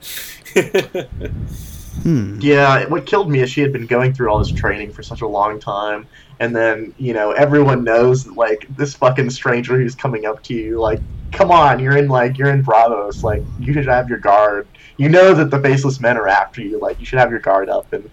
Hmm. 2.02 2.38
Yeah, 2.40 2.86
what 2.86 3.06
killed 3.06 3.30
me 3.30 3.40
is 3.40 3.50
she 3.50 3.60
had 3.60 3.72
been 3.72 3.86
going 3.86 4.14
through 4.14 4.30
all 4.30 4.38
this 4.38 4.50
training 4.50 4.92
for 4.92 5.02
such 5.02 5.20
a 5.20 5.26
long 5.26 5.58
time, 5.58 6.06
and 6.40 6.54
then 6.54 6.94
you 6.98 7.12
know 7.12 7.32
everyone 7.32 7.84
knows 7.84 8.24
that, 8.24 8.34
like 8.36 8.66
this 8.76 8.94
fucking 8.94 9.30
stranger 9.30 9.78
who's 9.78 9.94
coming 9.94 10.24
up 10.26 10.42
to 10.44 10.54
you, 10.54 10.80
like, 10.80 11.00
come 11.32 11.50
on, 11.50 11.78
you're 11.80 11.96
in 11.96 12.08
like 12.08 12.38
you're 12.38 12.50
in 12.50 12.62
Braavos, 12.62 13.22
like 13.22 13.42
you 13.58 13.72
should 13.72 13.86
have 13.86 14.08
your 14.08 14.18
guard. 14.18 14.66
You 14.96 15.08
know 15.08 15.34
that 15.34 15.50
the 15.50 15.60
faceless 15.60 16.00
men 16.00 16.16
are 16.16 16.28
after 16.28 16.60
you, 16.62 16.78
like 16.80 16.98
you 17.00 17.06
should 17.06 17.18
have 17.18 17.30
your 17.30 17.40
guard 17.40 17.68
up, 17.68 17.92
and 17.92 18.08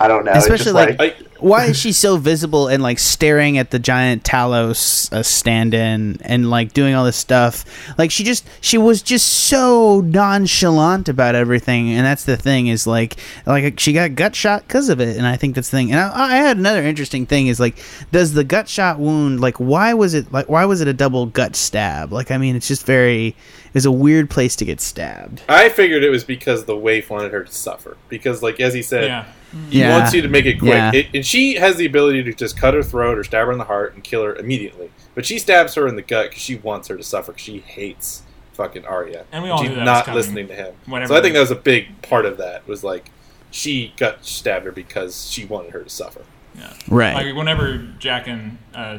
I 0.00 0.08
don't 0.08 0.24
know, 0.24 0.32
it's 0.32 0.44
Especially, 0.44 0.64
just 0.64 0.74
like, 0.74 0.98
like, 0.98 1.20
I, 1.20 1.26
Why 1.40 1.66
is 1.66 1.78
she 1.78 1.92
so 1.92 2.16
visible 2.16 2.68
and 2.68 2.82
like 2.82 2.98
staring 2.98 3.58
at 3.58 3.70
the 3.70 3.78
giant 3.78 4.24
Talos 4.24 5.12
uh, 5.12 5.22
stand-in 5.22 6.18
and 6.22 6.50
like 6.50 6.72
doing 6.72 6.94
all 6.94 7.04
this 7.04 7.16
stuff? 7.16 7.64
Like 7.98 8.10
she 8.10 8.24
just 8.24 8.46
she 8.60 8.78
was 8.78 9.02
just 9.02 9.28
so 9.28 10.00
nonchalant 10.00 11.08
about 11.08 11.34
everything, 11.34 11.90
and 11.90 12.04
that's 12.04 12.24
the 12.24 12.36
thing 12.36 12.66
is 12.66 12.86
like 12.86 13.16
like 13.46 13.78
she 13.78 13.92
got 13.92 14.14
gut 14.14 14.34
shot 14.34 14.62
because 14.66 14.88
of 14.88 15.00
it, 15.00 15.16
and 15.16 15.26
I 15.26 15.36
think 15.36 15.54
that's 15.54 15.70
the 15.70 15.76
thing. 15.76 15.92
And 15.92 16.00
I, 16.00 16.32
I 16.32 16.36
had 16.36 16.56
another 16.56 16.82
interesting 16.82 17.26
thing 17.26 17.46
is 17.46 17.60
like, 17.60 17.78
does 18.10 18.34
the 18.34 18.44
gut 18.44 18.68
shot 18.68 18.98
wound 18.98 19.40
like 19.40 19.56
why 19.58 19.94
was 19.94 20.14
it 20.14 20.32
like 20.32 20.48
why 20.48 20.64
was 20.64 20.80
it 20.80 20.88
a 20.88 20.94
double 20.94 21.26
gut 21.26 21.56
stab? 21.56 22.12
Like 22.12 22.30
I 22.30 22.38
mean, 22.38 22.56
it's 22.56 22.68
just 22.68 22.84
very 22.84 23.36
it's 23.74 23.84
a 23.84 23.92
weird 23.92 24.30
place 24.30 24.56
to 24.56 24.64
get 24.64 24.80
stabbed. 24.80 25.42
I 25.48 25.68
figured 25.68 26.02
it 26.02 26.10
was 26.10 26.24
because 26.24 26.64
the 26.64 26.76
waif 26.76 27.10
wanted 27.10 27.32
her 27.32 27.44
to 27.44 27.52
suffer. 27.52 27.96
Because 28.08 28.42
like 28.42 28.60
as 28.60 28.74
he 28.74 28.82
said, 28.82 29.04
Yeah, 29.04 29.24
he 29.24 29.37
Yeah. 29.70 29.98
wants 29.98 30.12
you 30.14 30.22
to 30.22 30.28
make 30.28 30.44
it 30.46 30.58
quick. 30.58 30.70
Yeah. 30.72 30.92
It, 30.92 31.06
and 31.14 31.24
she 31.26 31.54
has 31.54 31.76
the 31.76 31.86
ability 31.86 32.22
to 32.24 32.32
just 32.34 32.56
cut 32.58 32.74
her 32.74 32.82
throat 32.82 33.16
or 33.18 33.24
stab 33.24 33.46
her 33.46 33.52
in 33.52 33.58
the 33.58 33.64
heart 33.64 33.94
and 33.94 34.04
kill 34.04 34.22
her 34.24 34.34
immediately. 34.36 34.90
But 35.14 35.24
she 35.26 35.38
stabs 35.38 35.74
her 35.74 35.86
in 35.88 35.96
the 35.96 36.02
gut 36.02 36.30
because 36.30 36.42
she 36.42 36.56
wants 36.56 36.88
her 36.88 36.96
to 36.96 37.02
suffer. 37.02 37.32
'cause 37.32 37.40
she 37.40 37.58
hates 37.60 38.22
fucking 38.52 38.84
Arya. 38.84 39.24
And 39.32 39.42
we 39.44 39.50
all 39.50 39.58
she's 39.62 39.70
knew 39.70 39.76
that 39.76 39.84
not 39.84 40.04
coming. 40.04 40.16
listening 40.20 40.48
to 40.48 40.54
him. 40.54 40.74
Whenever- 40.86 41.12
So 41.14 41.18
I 41.18 41.22
think 41.22 41.34
that 41.34 41.40
was 41.40 41.50
a 41.50 41.54
big 41.56 42.02
part 42.02 42.26
of 42.26 42.36
that. 42.38 42.66
Was 42.68 42.82
like 42.84 43.10
she 43.50 43.94
gut 43.96 44.18
stabbed 44.26 44.66
her 44.66 44.72
because 44.72 45.30
she 45.30 45.44
wanted 45.44 45.70
her 45.72 45.82
to 45.82 45.88
suffer. 45.90 46.20
yeah. 46.54 46.72
Right. 46.88 47.14
Like 47.14 47.34
whenever 47.36 47.78
Jack 47.98 48.26
and 48.28 48.58
uh, 48.74 48.98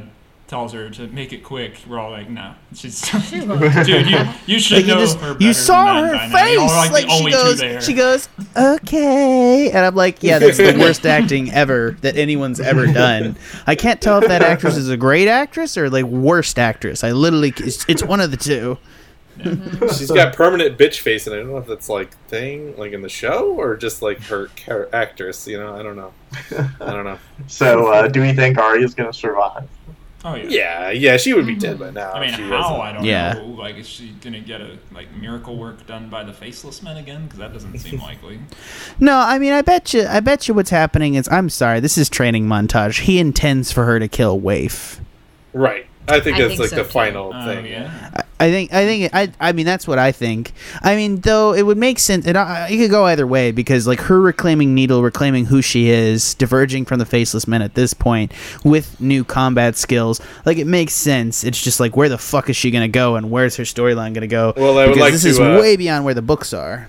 tells 0.50 0.74
her 0.74 0.90
to 0.90 1.08
make 1.08 1.32
it 1.32 1.44
quick, 1.44 1.78
we're 1.88 2.00
all 2.00 2.12
like, 2.12 2.30
no, 2.30 2.54
she's. 2.74 3.00
Dude, 3.32 4.08
you 4.10 4.18
you 4.48 4.60
should 4.60 4.78
Like 4.78 4.86
you 4.88 4.94
just 4.96 5.18
her. 5.20 5.34
better 5.36 5.44
you 5.46 5.54
saw 5.54 6.02
than 6.02 6.06
her 6.06 6.12
that 6.12 6.32
by 6.34 6.40
now. 6.40 6.46
face. 6.46 6.56
You're 6.58 6.66
like, 6.68 6.92
like 6.92 7.06
the 7.06 7.12
only 7.14 7.32
she 7.32 7.38
two 7.38 7.44
goes, 7.44 7.60
there. 7.60 7.82
she 7.82 7.94
goes, 7.94 8.30
okay, 8.58 9.70
and 9.72 9.86
I'm 9.86 9.96
like, 9.96 10.24
yeah, 10.24 10.40
that's 10.40 10.58
the 10.58 10.76
worst 10.78 11.06
acting 11.06 11.52
ever 11.52 11.96
that 12.02 12.18
anyone's 12.18 12.60
ever 12.60 12.86
done. 12.88 13.38
I 13.68 13.76
can't 13.76 14.02
tell 14.02 14.22
if 14.22 14.28
that 14.28 14.42
actress 14.42 14.76
is 14.76 14.90
a 14.90 14.98
great 14.98 15.28
actress 15.28 15.78
or 15.78 15.90
like 15.90 16.06
worst 16.06 16.60
actress. 16.60 17.04
I 17.04 17.12
literally, 17.12 17.54
it's, 17.58 17.86
it's 17.88 18.04
one 18.04 18.20
of 18.20 18.32
the 18.32 18.38
two. 18.38 18.78
She's 19.42 20.12
got 20.12 20.36
permanent 20.36 20.78
bitch 20.78 21.00
face, 21.00 21.26
and 21.26 21.34
I 21.34 21.40
don't 21.40 21.48
know 21.52 21.58
if 21.60 21.66
that's 21.68 21.88
like 21.88 22.14
thing 22.28 22.76
like 22.76 22.92
in 22.92 23.02
the 23.02 23.08
show 23.08 23.54
or 23.56 23.78
just 23.78 24.02
like 24.02 24.20
her 24.24 24.48
char- 24.56 24.90
actress. 24.92 25.48
You 25.48 25.60
know, 25.60 25.76
I 25.78 25.82
don't 25.84 25.96
know. 25.96 26.12
I 26.82 26.92
don't 26.92 27.06
know. 27.06 27.18
so 27.48 27.88
uh, 27.88 28.08
do 28.10 28.20
we 28.22 28.34
think 28.34 28.58
Arya's 28.58 28.94
gonna 28.94 29.14
survive? 29.14 29.70
Oh 30.26 30.36
yeah. 30.36 30.48
Yeah, 30.50 30.90
yeah, 30.90 31.18
she 31.18 31.34
would 31.34 31.48
be 31.48 31.56
dead 31.56 31.78
mm-hmm. 31.78 31.96
by 31.96 32.02
now. 32.02 32.12
I 32.12 32.20
mean, 32.26 32.36
she 32.36 32.42
how? 32.44 32.58
wasn't. 32.58 32.80
I 32.82 32.92
don't 32.94 33.04
Yeah. 33.06 33.34
know. 33.34 33.46
Like, 33.46 33.78
is 33.78 33.88
she 33.88 34.10
gonna 34.22 34.42
get 34.42 34.60
a 34.62 34.78
like 34.92 35.14
miracle 35.16 35.58
work 35.58 35.86
done 35.88 36.10
by 36.10 36.24
the 36.24 36.34
faceless 36.34 36.84
men 36.84 36.98
again? 36.98 37.24
Because 37.24 37.40
that 37.40 37.54
doesn't 37.54 37.78
seem 37.80 38.00
likely. 38.02 38.40
No, 39.00 39.18
I 39.18 39.40
mean, 39.40 39.54
I 39.54 39.62
bet 39.62 39.94
you, 39.94 40.06
I 40.06 40.20
bet 40.20 40.48
you, 40.48 40.54
what's 40.54 40.72
happening 40.72 41.16
is, 41.16 41.28
I'm 41.30 41.50
sorry, 41.50 41.80
this 41.80 41.98
is 41.98 42.10
training 42.10 42.48
montage. 42.48 43.02
He 43.02 43.20
intends 43.20 43.72
for 43.72 43.86
her 43.86 44.00
to 44.00 44.08
kill 44.08 44.40
Waif. 44.40 45.00
Right. 45.54 45.89
I 46.12 46.20
think 46.20 46.38
I 46.38 46.42
that's 46.42 46.50
think 46.52 46.60
like 46.60 46.70
so, 46.70 46.76
the 46.78 46.84
too. 46.84 46.90
final 46.90 47.32
Oh 47.34 47.46
thing. 47.46 47.66
yeah. 47.66 48.10
I- 48.16 48.24
I 48.42 48.52
think 48.52 48.74
I 48.74 48.86
think 48.86 49.14
I 49.14 49.34
I 49.42 49.52
mean 49.52 49.66
that's 49.66 49.86
what 49.86 50.00
I 50.00 50.14
think. 50.14 50.54
I 50.82 50.96
mean 50.96 51.20
though 51.20 51.54
it 51.54 51.64
would 51.64 51.78
make 51.78 52.00
sense. 52.00 52.26
It, 52.26 52.38
it 52.38 52.78
could 52.78 52.90
go 52.90 53.04
either 53.04 53.28
way 53.28 53.52
because 53.52 53.86
like 53.86 54.00
her 54.00 54.22
reclaiming 54.22 54.74
Needle, 54.74 55.04
reclaiming 55.04 55.44
who 55.44 55.62
she 55.62 55.90
is, 55.90 56.36
diverging 56.36 56.86
from 56.86 57.00
the 57.00 57.06
Faceless 57.06 57.50
Men 57.50 57.62
at 57.62 57.74
this 57.76 57.94
point 57.94 58.32
with 58.64 59.02
new 59.02 59.26
combat 59.26 59.76
skills. 59.76 60.22
Like 60.46 60.58
it 60.58 60.68
makes 60.68 60.94
sense. 60.94 61.44
It's 61.44 61.62
just 61.62 61.82
like 61.82 61.98
where 61.98 62.08
the 62.08 62.18
fuck 62.18 62.50
is 62.50 62.56
she 62.56 62.72
gonna 62.72 62.88
go 62.88 63.18
and 63.18 63.30
where's 63.30 63.58
her 63.58 63.64
storyline 63.66 64.14
gonna 64.14 64.26
go? 64.28 64.54
Well, 64.56 64.78
I 64.78 64.86
would 64.86 64.94
because 64.94 65.00
like 65.02 65.12
this 65.12 65.24
to, 65.24 65.30
is 65.32 65.40
uh, 65.42 65.58
way 65.60 65.76
beyond 65.76 66.06
where 66.06 66.14
the 66.14 66.22
books 66.22 66.54
are. 66.54 66.88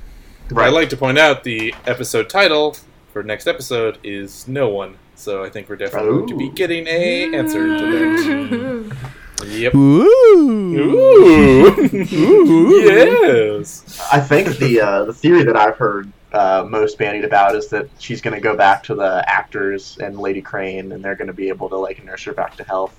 I'd 0.56 0.68
like 0.72 0.88
to 0.90 0.96
point 0.96 1.18
out 1.18 1.42
the 1.42 1.74
episode 1.84 2.28
title 2.30 2.76
for 3.12 3.24
next 3.24 3.48
episode 3.48 3.98
is 4.04 4.46
No 4.46 4.68
One. 4.68 4.94
So 5.20 5.44
I 5.44 5.50
think 5.50 5.68
we're 5.68 5.76
definitely 5.76 6.10
going 6.12 6.28
to 6.28 6.36
be 6.36 6.48
getting 6.48 6.86
a 6.86 7.34
answer 7.36 7.66
to 7.78 7.86
that. 7.86 8.96
Yep. 9.46 9.74
Ooh. 9.74 10.76
Ooh. 10.76 12.70
yes. 12.84 13.98
I 14.12 14.20
think 14.20 14.58
the 14.58 14.80
uh, 14.82 15.04
the 15.06 15.14
theory 15.14 15.44
that 15.44 15.56
I've 15.56 15.78
heard 15.78 16.12
uh, 16.32 16.66
most 16.68 16.98
bandied 16.98 17.24
about 17.24 17.54
is 17.56 17.68
that 17.68 17.88
she's 17.98 18.20
going 18.20 18.34
to 18.34 18.40
go 18.40 18.54
back 18.54 18.82
to 18.84 18.94
the 18.94 19.24
actors 19.26 19.96
and 19.98 20.18
Lady 20.18 20.42
Crane, 20.42 20.92
and 20.92 21.02
they're 21.02 21.16
going 21.16 21.28
to 21.28 21.32
be 21.32 21.48
able 21.48 21.70
to 21.70 21.76
like 21.76 22.04
nurse 22.04 22.24
her 22.24 22.34
back 22.34 22.56
to 22.56 22.64
health. 22.64 22.98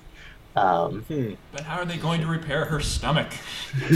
Um, 0.56 1.04
But 1.52 1.60
how 1.62 1.78
are 1.78 1.84
they 1.84 1.96
going 1.96 2.20
to 2.22 2.26
repair 2.26 2.64
her 2.66 2.80
stomach? 2.80 3.28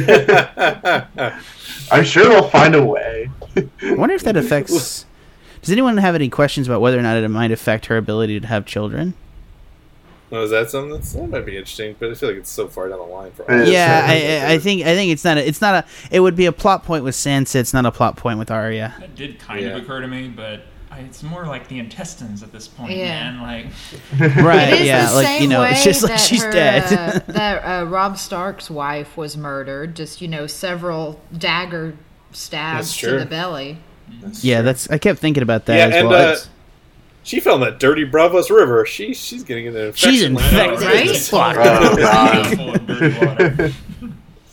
I'm 1.90 2.04
sure 2.04 2.24
they'll 2.24 2.48
find 2.48 2.74
a 2.74 2.84
way. 2.84 3.30
I 3.56 3.94
wonder 3.94 4.14
if 4.14 4.22
that 4.22 4.36
affects. 4.36 5.05
Does 5.66 5.72
anyone 5.72 5.96
have 5.96 6.14
any 6.14 6.28
questions 6.28 6.68
about 6.68 6.80
whether 6.80 6.96
or 6.96 7.02
not 7.02 7.16
it 7.16 7.26
might 7.28 7.50
affect 7.50 7.86
her 7.86 7.96
ability 7.96 8.38
to 8.38 8.46
have 8.46 8.66
children? 8.66 9.14
Oh, 10.30 10.42
is 10.44 10.50
that 10.50 10.70
something 10.70 10.92
that's, 10.92 11.12
that 11.14 11.28
might 11.28 11.44
be 11.44 11.56
interesting? 11.56 11.96
But 11.98 12.10
I 12.10 12.14
feel 12.14 12.28
like 12.28 12.38
it's 12.38 12.50
so 12.50 12.68
far 12.68 12.88
down 12.88 12.98
the 12.98 13.04
line 13.04 13.32
for 13.32 13.42
It 13.52 13.62
all. 13.62 13.66
Yeah, 13.68 14.06
I, 14.08 14.46
I- 14.46 14.52
I 14.54 14.58
think 14.58 14.82
I 14.82 14.94
think 14.94 15.10
it's 15.10 15.24
not 15.24 15.38
a, 15.38 15.44
it's 15.48 15.60
not 15.60 15.74
a 15.84 16.14
it 16.14 16.20
would 16.20 16.36
be 16.36 16.46
a 16.46 16.52
plot 16.52 16.84
point 16.84 17.02
with 17.02 17.16
Sansa. 17.16 17.56
It's 17.56 17.74
not 17.74 17.84
a 17.84 17.90
plot 17.90 18.16
point 18.16 18.38
with 18.38 18.48
Arya. 18.48 18.94
That 19.00 19.16
did 19.16 19.40
kind 19.40 19.60
Yeah. 19.62 19.76
of 19.76 19.82
occur 19.82 20.00
to 20.02 20.06
me, 20.06 20.28
but 20.28 20.62
I, 20.88 21.00
it's 21.00 21.24
more 21.24 21.46
like 21.46 21.66
the 21.66 21.80
intestines 21.80 22.44
at 22.44 22.52
this 22.52 22.68
point, 22.68 22.92
Yeah. 22.92 23.32
man. 23.32 23.42
Like, 23.42 23.66
Right? 24.36 24.84
Yeah, 24.84 25.10
like 25.10 25.40
you 25.40 25.48
know, 25.48 25.64
it's 25.64 25.82
just 25.82 26.04
like 26.04 26.18
she's 26.20 26.44
her, 26.44 26.52
dead. 26.52 26.92
uh, 26.92 27.20
that 27.32 27.58
uh, 27.82 27.86
Robb 27.86 28.18
Stark's 28.18 28.70
wife 28.70 29.16
was 29.16 29.36
murdered. 29.36 29.96
Just 29.96 30.20
you 30.22 30.28
know, 30.28 30.46
several 30.46 31.20
dagger 31.36 31.96
stabs 32.30 32.96
to 32.98 33.18
the 33.18 33.26
belly. 33.26 33.78
Yeah, 34.42 34.62
that's 34.62 34.88
I 34.90 34.98
kept 34.98 35.18
thinking 35.18 35.42
about 35.42 35.66
that 35.66 35.76
Yeah, 35.76 35.86
as 35.86 35.94
and, 36.00 36.08
well. 36.08 36.32
uh, 36.34 36.36
She 37.22 37.40
fell 37.40 37.54
in 37.56 37.60
that 37.62 37.78
dirty 37.80 38.04
Braavos 38.04 38.50
River. 38.50 38.84
She 38.86 39.14
she's 39.14 39.42
getting 39.42 39.66
an 39.68 39.76
infection. 39.76 40.12
She's 40.12 40.30
like 40.30 40.52
infected. 40.76 41.32
that. 41.32 41.56
Right? 41.56 42.52
Oh, 42.58 42.74
God. 42.76 42.86
dirty 42.86 43.26
water. 43.26 43.72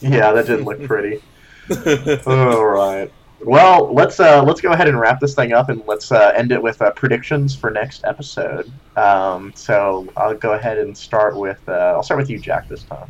Yeah, 0.01 0.31
that 0.33 0.47
didn't 0.47 0.65
look 0.65 0.83
pretty. 0.83 1.21
All 2.25 2.65
right. 2.65 3.11
Well, 3.45 3.93
let's 3.93 4.19
uh, 4.19 4.41
let's 4.43 4.61
go 4.61 4.71
ahead 4.71 4.87
and 4.87 4.97
wrap 4.99 5.19
this 5.19 5.33
thing 5.35 5.51
up, 5.53 5.69
and 5.69 5.81
let's 5.85 6.11
uh, 6.11 6.31
end 6.35 6.51
it 6.51 6.61
with 6.63 6.81
uh, 6.81 6.91
predictions 6.91 7.53
for 7.55 7.69
next 7.71 8.03
episode. 8.05 8.71
Um, 8.95 9.51
so 9.55 10.07
I'll 10.15 10.33
go 10.35 10.53
ahead 10.53 10.77
and 10.77 10.97
start 10.97 11.35
with 11.37 11.59
uh, 11.67 11.93
I'll 11.95 12.03
start 12.03 12.19
with 12.19 12.29
you, 12.29 12.39
Jack, 12.39 12.67
this 12.69 12.83
time. 12.83 13.09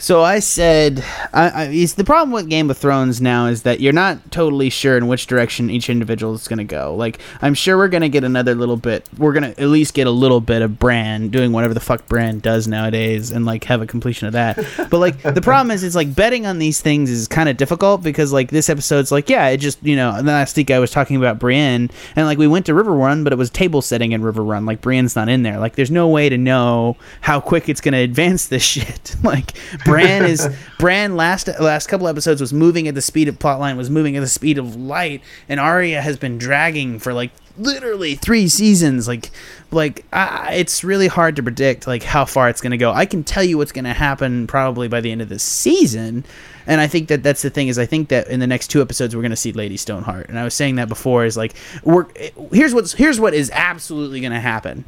So 0.00 0.22
I 0.22 0.38
said, 0.38 1.04
I, 1.32 1.64
I, 1.64 1.86
the 1.96 2.04
problem 2.04 2.30
with 2.30 2.48
Game 2.48 2.70
of 2.70 2.78
Thrones 2.78 3.20
now 3.20 3.46
is 3.46 3.64
that 3.64 3.80
you're 3.80 3.92
not 3.92 4.30
totally 4.30 4.70
sure 4.70 4.96
in 4.96 5.08
which 5.08 5.26
direction 5.26 5.70
each 5.70 5.90
individual 5.90 6.34
is 6.34 6.46
going 6.46 6.58
to 6.58 6.64
go. 6.64 6.94
Like, 6.94 7.18
I'm 7.42 7.52
sure 7.52 7.76
we're 7.76 7.88
going 7.88 8.02
to 8.02 8.08
get 8.08 8.22
another 8.22 8.54
little 8.54 8.76
bit. 8.76 9.08
We're 9.18 9.32
going 9.32 9.52
to 9.52 9.60
at 9.60 9.66
least 9.66 9.94
get 9.94 10.06
a 10.06 10.12
little 10.12 10.40
bit 10.40 10.62
of 10.62 10.78
Bran 10.78 11.30
doing 11.30 11.50
whatever 11.50 11.74
the 11.74 11.80
fuck 11.80 12.06
Bran 12.06 12.38
does 12.38 12.68
nowadays, 12.68 13.32
and 13.32 13.44
like 13.44 13.64
have 13.64 13.82
a 13.82 13.86
completion 13.86 14.28
of 14.28 14.34
that. 14.34 14.56
But 14.88 14.98
like, 14.98 15.20
the 15.20 15.42
problem 15.42 15.72
is, 15.72 15.82
it's 15.82 15.96
like 15.96 16.14
betting 16.14 16.46
on 16.46 16.60
these 16.60 16.80
things 16.80 17.10
is 17.10 17.26
kind 17.26 17.48
of 17.48 17.56
difficult 17.56 18.00
because 18.02 18.32
like 18.32 18.50
this 18.50 18.70
episode's 18.70 19.10
like, 19.10 19.28
yeah, 19.28 19.48
it 19.48 19.56
just 19.56 19.82
you 19.82 19.96
know. 19.96 20.14
And 20.14 20.28
last 20.28 20.56
week 20.56 20.70
I 20.70 20.78
was 20.78 20.92
talking 20.92 21.16
about 21.16 21.40
Brienne, 21.40 21.90
and 22.14 22.26
like 22.26 22.38
we 22.38 22.46
went 22.46 22.66
to 22.66 22.72
Riverrun, 22.72 23.24
but 23.24 23.32
it 23.32 23.36
was 23.36 23.50
table 23.50 23.82
setting 23.82 24.12
in 24.12 24.22
Riverrun. 24.22 24.64
Like 24.64 24.80
Brienne's 24.80 25.16
not 25.16 25.28
in 25.28 25.42
there. 25.42 25.58
Like, 25.58 25.74
there's 25.74 25.90
no 25.90 26.06
way 26.06 26.28
to 26.28 26.38
know 26.38 26.96
how 27.20 27.40
quick 27.40 27.68
it's 27.68 27.80
going 27.80 27.94
to 27.94 27.98
advance 27.98 28.46
this 28.46 28.62
shit. 28.68 29.16
like. 29.24 29.54
Bran 29.88 30.24
is 30.24 30.48
Bran 30.78 31.16
last 31.16 31.48
last 31.60 31.88
couple 31.88 32.08
episodes 32.08 32.40
was 32.40 32.52
moving 32.52 32.86
at 32.88 32.94
the 32.94 33.02
speed 33.02 33.28
of 33.28 33.38
plotline 33.38 33.76
was 33.76 33.90
moving 33.90 34.16
at 34.16 34.20
the 34.20 34.28
speed 34.28 34.58
of 34.58 34.76
light, 34.76 35.22
and 35.48 35.58
Arya 35.58 36.00
has 36.00 36.16
been 36.16 36.38
dragging 36.38 36.98
for 36.98 37.12
like 37.12 37.30
literally 37.56 38.14
three 38.14 38.46
seasons. 38.48 39.08
Like, 39.08 39.30
like 39.72 40.04
I, 40.12 40.54
it's 40.54 40.84
really 40.84 41.08
hard 41.08 41.36
to 41.36 41.42
predict 41.42 41.86
like 41.86 42.02
how 42.02 42.24
far 42.24 42.48
it's 42.48 42.60
gonna 42.60 42.76
go. 42.76 42.92
I 42.92 43.06
can 43.06 43.24
tell 43.24 43.42
you 43.42 43.58
what's 43.58 43.72
gonna 43.72 43.94
happen 43.94 44.46
probably 44.46 44.88
by 44.88 45.00
the 45.00 45.10
end 45.10 45.22
of 45.22 45.28
this 45.28 45.42
season. 45.42 46.24
And 46.66 46.82
I 46.82 46.86
think 46.86 47.08
that 47.08 47.22
that's 47.22 47.40
the 47.40 47.48
thing 47.50 47.68
is 47.68 47.78
I 47.78 47.86
think 47.86 48.10
that 48.10 48.28
in 48.28 48.40
the 48.40 48.46
next 48.46 48.68
two 48.68 48.82
episodes 48.82 49.16
we're 49.16 49.22
gonna 49.22 49.36
see 49.36 49.52
Lady 49.52 49.76
Stoneheart, 49.78 50.28
and 50.28 50.38
I 50.38 50.44
was 50.44 50.54
saying 50.54 50.76
that 50.76 50.88
before 50.88 51.24
is 51.24 51.36
like 51.36 51.54
we're 51.82 52.06
here's 52.52 52.74
what's 52.74 52.92
here's 52.92 53.18
what 53.18 53.32
is 53.34 53.50
absolutely 53.54 54.20
gonna 54.20 54.40
happen 54.40 54.84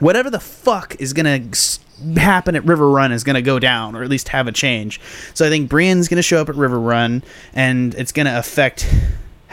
whatever 0.00 0.28
the 0.28 0.40
fuck 0.40 0.96
is 1.00 1.12
gonna 1.12 1.40
s- 1.52 1.78
happen 2.16 2.56
at 2.56 2.64
Riverrun 2.64 3.12
is 3.12 3.24
gonna 3.24 3.42
go 3.42 3.58
down, 3.58 3.94
or 3.94 4.02
at 4.02 4.10
least 4.10 4.28
have 4.28 4.46
a 4.46 4.52
change. 4.52 5.00
So 5.34 5.46
I 5.46 5.48
think 5.48 5.70
Brienne's 5.70 6.08
gonna 6.08 6.22
show 6.22 6.40
up 6.40 6.48
at 6.48 6.54
Riverrun, 6.54 7.22
and 7.52 7.94
it's 7.94 8.12
gonna 8.12 8.38
affect 8.38 8.86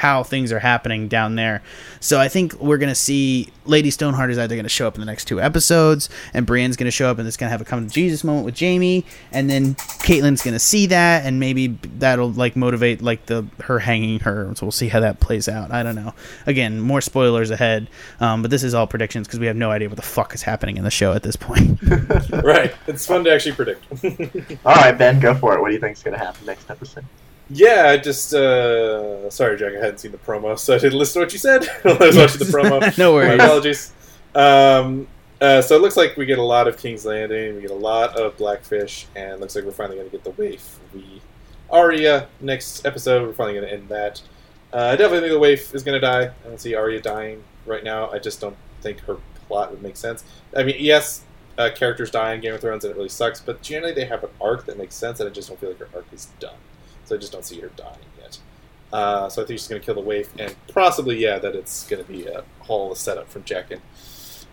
how 0.02 0.24
things 0.24 0.52
are 0.52 0.58
happening 0.58 1.08
down 1.08 1.36
there. 1.36 1.62
So 2.00 2.20
I 2.20 2.28
think 2.28 2.56
we're 2.56 2.80
gonna 2.80 2.96
see 2.96 3.50
Lady 3.66 3.92
Stoneheart 3.92 4.32
is 4.32 4.40
either 4.40 4.56
gonna 4.56 4.68
show 4.68 4.88
up 4.88 4.96
in 4.96 5.00
the 5.00 5.06
next 5.06 5.26
two 5.26 5.40
episodes, 5.40 6.10
and 6.34 6.48
Brienne's 6.48 6.76
gonna 6.76 6.90
show 6.90 7.08
up 7.08 7.20
and 7.20 7.28
it's 7.28 7.38
gonna 7.38 7.52
have 7.52 7.62
a 7.62 7.66
come 7.66 7.88
to 7.88 7.94
Jesus 7.94 8.24
moment 8.24 8.46
with 8.46 8.60
Jaime, 8.60 9.06
and 9.32 9.48
then 9.48 9.76
Catelyn's 9.76 10.42
gonna 10.42 10.58
see 10.58 10.88
that, 10.88 11.24
and 11.24 11.40
maybe 11.40 11.68
that'll 12.00 12.32
like 12.32 12.56
motivate 12.56 13.04
like 13.04 13.28
the 13.28 13.46
her 13.66 13.78
hanging 13.78 14.22
her. 14.22 14.52
So 14.56 14.66
we'll 14.66 14.72
see 14.72 14.88
how 14.88 15.02
that 15.02 15.20
plays 15.20 15.48
out. 15.48 15.72
I 15.72 15.84
don't 15.84 15.96
know. 15.96 16.16
Again, 16.48 16.80
more 16.80 17.02
spoilers 17.02 17.52
ahead, 17.52 17.88
um, 18.20 18.42
but 18.42 18.50
this 18.50 18.64
is 18.64 18.74
all 18.74 18.88
predictions 18.88 19.28
because 19.28 19.40
we 19.40 19.46
have 19.46 19.56
no 19.56 19.70
idea 19.70 19.88
what 19.88 19.98
the 19.98 20.02
fuck 20.02 20.34
is 20.34 20.42
happening 20.42 20.78
in 20.78 20.84
the 20.84 20.90
show 20.90 21.14
at 21.14 21.22
this 21.22 21.36
point. 21.36 21.80
right. 22.44 22.74
It's 22.88 23.06
fun 23.06 23.24
to 23.26 23.32
actually 23.32 23.54
predict. 23.54 23.86
All 24.66 24.76
right, 24.76 24.98
Ben, 24.98 25.20
go 25.20 25.34
for 25.36 25.56
it. 25.56 25.62
What 25.62 25.68
do 25.68 25.74
you 25.74 25.80
think 25.80 25.98
is 25.98 26.04
going 26.04 26.18
to 26.18 26.24
happen 26.24 26.46
next 26.46 26.70
episode? 26.70 27.06
Yeah, 27.52 27.88
I 27.90 27.98
just 27.98 28.34
uh 28.34 29.30
sorry, 29.30 29.58
Jack, 29.58 29.74
I 29.74 29.80
hadn't 29.80 30.00
seen 30.00 30.12
the 30.12 30.18
promo, 30.18 30.58
so 30.58 30.76
I 30.76 30.78
didn't 30.80 30.98
listen 31.00 31.22
to 31.22 31.26
what 31.26 31.34
you 31.34 31.40
said. 31.40 31.68
I 31.86 31.94
was 31.94 32.18
watching 32.18 32.40
the 32.40 32.46
promo. 32.58 32.98
no 32.98 33.12
My 33.12 33.16
worries. 33.16 33.40
apologies. 33.42 33.94
Um, 34.36 35.08
uh, 35.42 35.62
so 35.62 35.76
it 35.76 35.82
looks 35.82 35.98
like 35.98 36.16
we 36.18 36.26
get 36.26 36.38
a 36.40 36.44
lot 36.44 36.68
of 36.68 36.78
King's 36.78 37.06
Landing, 37.06 37.56
we 37.56 37.62
get 37.62 37.72
a 37.72 37.76
lot 37.76 38.16
of 38.18 38.38
Blackfish, 38.38 39.08
and 39.16 39.32
it 39.34 39.40
looks 39.40 39.56
like 39.56 39.66
we're 39.66 39.72
finally 39.72 39.98
going 39.98 40.10
to 40.10 40.16
get 40.16 40.24
the 40.24 40.32
waif. 40.32 40.80
We 40.94 41.22
Arya 41.70 42.28
next 42.42 42.86
episode. 42.86 43.26
We're 43.26 43.34
finally 43.34 43.56
going 43.58 43.68
to 43.68 43.74
end 43.74 43.90
that. 43.90 44.22
Uh, 44.74 44.90
I 44.94 44.96
definitely 44.96 45.22
think 45.22 45.32
the 45.34 45.40
waif 45.40 45.74
is 45.74 45.84
going 45.84 46.00
to 46.00 46.06
die. 46.06 46.26
I 46.26 46.48
don't 46.48 46.60
see 46.60 46.76
Arya 46.76 47.02
dying 47.02 47.44
right 47.66 47.84
now. 47.84 48.10
I 48.12 48.20
just 48.20 48.40
don't 48.40 48.56
think 48.82 49.00
her 49.02 49.18
plot 49.48 49.72
would 49.72 49.82
make 49.82 49.98
sense. 49.98 50.24
I 50.56 50.64
mean, 50.64 50.76
yes, 50.80 51.24
uh, 51.58 51.70
characters 51.76 52.12
die 52.12 52.34
in 52.34 52.42
Game 52.42 52.54
of 52.54 52.62
Thrones, 52.62 52.84
and 52.86 52.92
it 52.94 52.98
really 52.98 53.10
sucks. 53.10 53.42
But 53.42 53.62
generally, 53.62 53.94
they 53.94 54.06
have 54.06 54.24
an 54.24 54.30
arc 54.40 54.66
that 54.66 54.78
makes 54.78 54.96
sense, 54.96 55.20
and 55.20 55.28
I 55.28 55.32
just 55.34 55.48
don't 55.50 55.60
feel 55.60 55.70
like 55.70 55.80
her 55.80 55.90
arc 55.94 56.06
is 56.14 56.28
done. 56.40 56.56
So 57.12 57.18
I 57.18 57.20
just 57.20 57.34
don't 57.34 57.44
see 57.44 57.60
her 57.60 57.68
dying 57.76 57.98
yet. 58.22 58.40
Uh, 58.94 59.28
so 59.28 59.44
I 59.44 59.46
think 59.46 59.60
she's 59.60 59.68
going 59.68 59.82
to 59.82 59.86
kill 59.86 59.96
the 59.96 60.00
waif, 60.00 60.30
and 60.40 60.56
possibly, 60.74 61.18
yeah, 61.18 61.40
that 61.40 61.56
it's 61.56 61.86
going 61.90 62.02
to 62.02 62.10
be 62.10 62.26
a 62.26 62.46
whole 62.60 62.96
setup 62.96 63.28
from 63.28 63.44
Jaqen. 63.44 63.82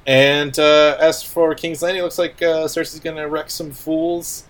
And 0.05 0.59
uh, 0.59 0.97
as 0.99 1.23
for 1.23 1.55
King's 1.55 1.83
Landing, 1.83 2.01
it 2.01 2.03
looks 2.03 2.19
like 2.19 2.43
uh, 2.43 2.67
Cersei's 2.67 2.99
going 2.99 3.15
to 3.15 3.29
wreck 3.29 3.49
some 3.49 3.71
fools, 3.71 4.45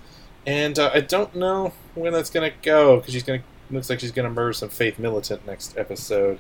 and 0.47 0.79
uh, 0.79 0.91
I 0.95 1.03
don't 1.03 1.35
know 1.37 1.75
when 1.95 2.15
that's 2.15 2.31
going 2.31 2.51
to 2.51 2.57
go 2.63 2.97
because 2.97 3.13
she's 3.13 3.23
going 3.23 3.41
to 3.41 3.47
looks 3.75 3.91
like 3.91 4.01
she's 4.01 4.13
going 4.13 4.27
to 4.27 4.35
murder 4.35 4.55
some 4.55 4.71
Faith 4.71 4.99
militant 4.99 5.47
next 5.47 5.77
episode. 5.77 6.39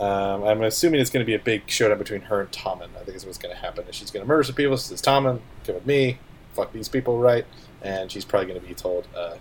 Um, 0.00 0.42
I'm 0.42 0.60
assuming 0.64 1.00
it's 1.00 1.10
going 1.10 1.24
to 1.24 1.26
be 1.26 1.36
a 1.36 1.38
big 1.38 1.70
showdown 1.70 1.98
between 1.98 2.22
her 2.22 2.40
and 2.40 2.50
Tommen. 2.50 2.88
I 3.00 3.04
think 3.04 3.16
is 3.16 3.24
what's 3.24 3.38
going 3.38 3.54
to 3.54 3.60
happen. 3.60 3.86
Is 3.86 3.94
she's 3.94 4.10
going 4.10 4.24
to 4.24 4.28
murder 4.28 4.42
some 4.42 4.56
people. 4.56 4.76
She 4.76 4.88
says, 4.88 5.00
"Tommen, 5.00 5.38
come 5.64 5.76
with 5.76 5.86
me. 5.86 6.18
Fuck 6.54 6.72
these 6.72 6.88
people, 6.88 7.20
right?" 7.20 7.46
And 7.80 8.10
she's 8.10 8.24
probably 8.24 8.48
going 8.48 8.60
to 8.60 8.66
be 8.66 8.74
told, 8.74 9.06
uh, 9.16 9.36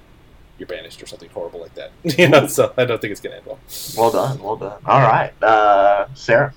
"You're 0.59 0.67
banished" 0.67 1.01
or 1.01 1.07
something 1.07 1.29
horrible 1.29 1.61
like 1.61 1.73
that. 1.75 1.91
you 2.17 2.29
know, 2.29 2.47
so 2.47 2.73
I 2.77 2.85
don't 2.85 2.99
think 3.01 3.11
it's 3.11 3.21
going 3.21 3.31
to 3.31 3.37
end 3.37 3.45
well. 3.45 3.59
Well 3.97 4.11
done, 4.11 4.43
well 4.43 4.55
done. 4.55 4.81
All 4.85 5.01
right, 5.01 5.31
uh, 5.41 6.07
Sarah. 6.13 6.53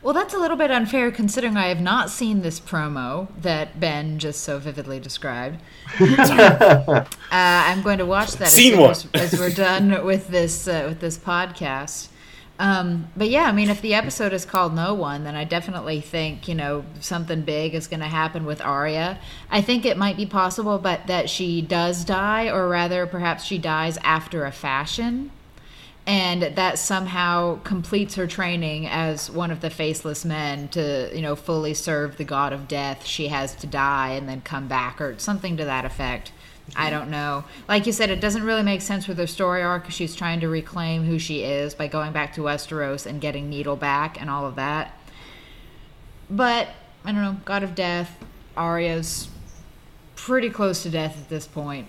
Well, 0.00 0.14
that's 0.14 0.32
a 0.32 0.38
little 0.38 0.56
bit 0.56 0.70
unfair 0.70 1.10
considering 1.10 1.56
I 1.56 1.66
have 1.66 1.80
not 1.80 2.08
seen 2.08 2.42
this 2.42 2.60
promo 2.60 3.28
that 3.42 3.80
Ben 3.80 4.18
just 4.20 4.42
so 4.42 4.58
vividly 4.58 5.00
described. 5.00 5.60
Uh, 7.30 7.62
I'm 7.66 7.82
going 7.82 7.98
to 7.98 8.06
watch 8.06 8.32
that 8.32 8.46
as, 8.46 8.52
Scene 8.54 8.72
soon 8.72 8.80
one. 8.80 8.90
as, 8.92 9.06
as 9.14 9.38
we're 9.38 9.50
done 9.50 10.02
with 10.06 10.28
this 10.28 10.66
uh, 10.66 10.86
with 10.88 11.00
this 11.00 11.18
podcast. 11.18 12.08
Um, 12.58 13.08
but 13.16 13.28
yeah, 13.28 13.44
I 13.44 13.52
mean, 13.52 13.70
if 13.70 13.80
the 13.80 13.94
episode 13.94 14.32
is 14.32 14.44
called 14.44 14.74
No 14.74 14.92
One, 14.92 15.22
then 15.22 15.36
I 15.36 15.44
definitely 15.44 16.00
think 16.00 16.48
you 16.48 16.54
know 16.54 16.84
something 17.00 17.42
big 17.42 17.74
is 17.74 17.86
going 17.86 18.00
to 18.00 18.06
happen 18.06 18.44
with 18.44 18.60
Arya. 18.60 19.18
I 19.50 19.60
think 19.60 19.86
it 19.86 19.96
might 19.96 20.16
be 20.16 20.26
possible, 20.26 20.78
but 20.78 21.06
that 21.06 21.30
she 21.30 21.62
does 21.62 22.04
die, 22.04 22.50
or 22.50 22.68
rather, 22.68 23.06
perhaps 23.06 23.44
she 23.44 23.58
dies 23.58 23.96
after 24.02 24.44
a 24.44 24.52
fashion 24.52 25.30
and 26.08 26.42
that 26.56 26.78
somehow 26.78 27.60
completes 27.64 28.14
her 28.14 28.26
training 28.26 28.86
as 28.86 29.30
one 29.30 29.50
of 29.50 29.60
the 29.60 29.68
faceless 29.68 30.24
men 30.24 30.66
to 30.68 31.10
you 31.14 31.20
know 31.20 31.36
fully 31.36 31.74
serve 31.74 32.16
the 32.16 32.24
god 32.24 32.50
of 32.50 32.66
death 32.66 33.04
she 33.04 33.28
has 33.28 33.54
to 33.54 33.66
die 33.66 34.12
and 34.12 34.26
then 34.26 34.40
come 34.40 34.66
back 34.66 35.02
or 35.02 35.16
something 35.18 35.58
to 35.58 35.66
that 35.66 35.84
effect 35.84 36.32
i 36.76 36.90
don't 36.90 37.10
know. 37.10 37.44
Like 37.68 37.86
you 37.86 37.92
said 37.92 38.10
it 38.10 38.20
doesn't 38.20 38.42
really 38.42 38.62
make 38.62 38.82
sense 38.82 39.08
with 39.08 39.18
her 39.18 39.26
story 39.26 39.62
arc 39.62 39.82
because 39.82 39.94
she's 39.94 40.14
trying 40.14 40.40
to 40.40 40.48
reclaim 40.48 41.04
who 41.04 41.18
she 41.18 41.42
is 41.42 41.74
by 41.74 41.88
going 41.88 42.12
back 42.12 42.34
to 42.34 42.42
westeros 42.42 43.06
and 43.06 43.20
getting 43.20 43.48
needle 43.48 43.76
back 43.76 44.20
and 44.20 44.28
all 44.30 44.46
of 44.46 44.56
that. 44.56 44.92
But 46.30 46.68
i 47.04 47.12
don't 47.12 47.22
know 47.22 47.36
god 47.44 47.62
of 47.62 47.74
death 47.74 48.16
arya's 48.56 49.28
pretty 50.18 50.50
close 50.50 50.82
to 50.82 50.90
death 50.90 51.16
at 51.16 51.28
this 51.28 51.46
point. 51.46 51.88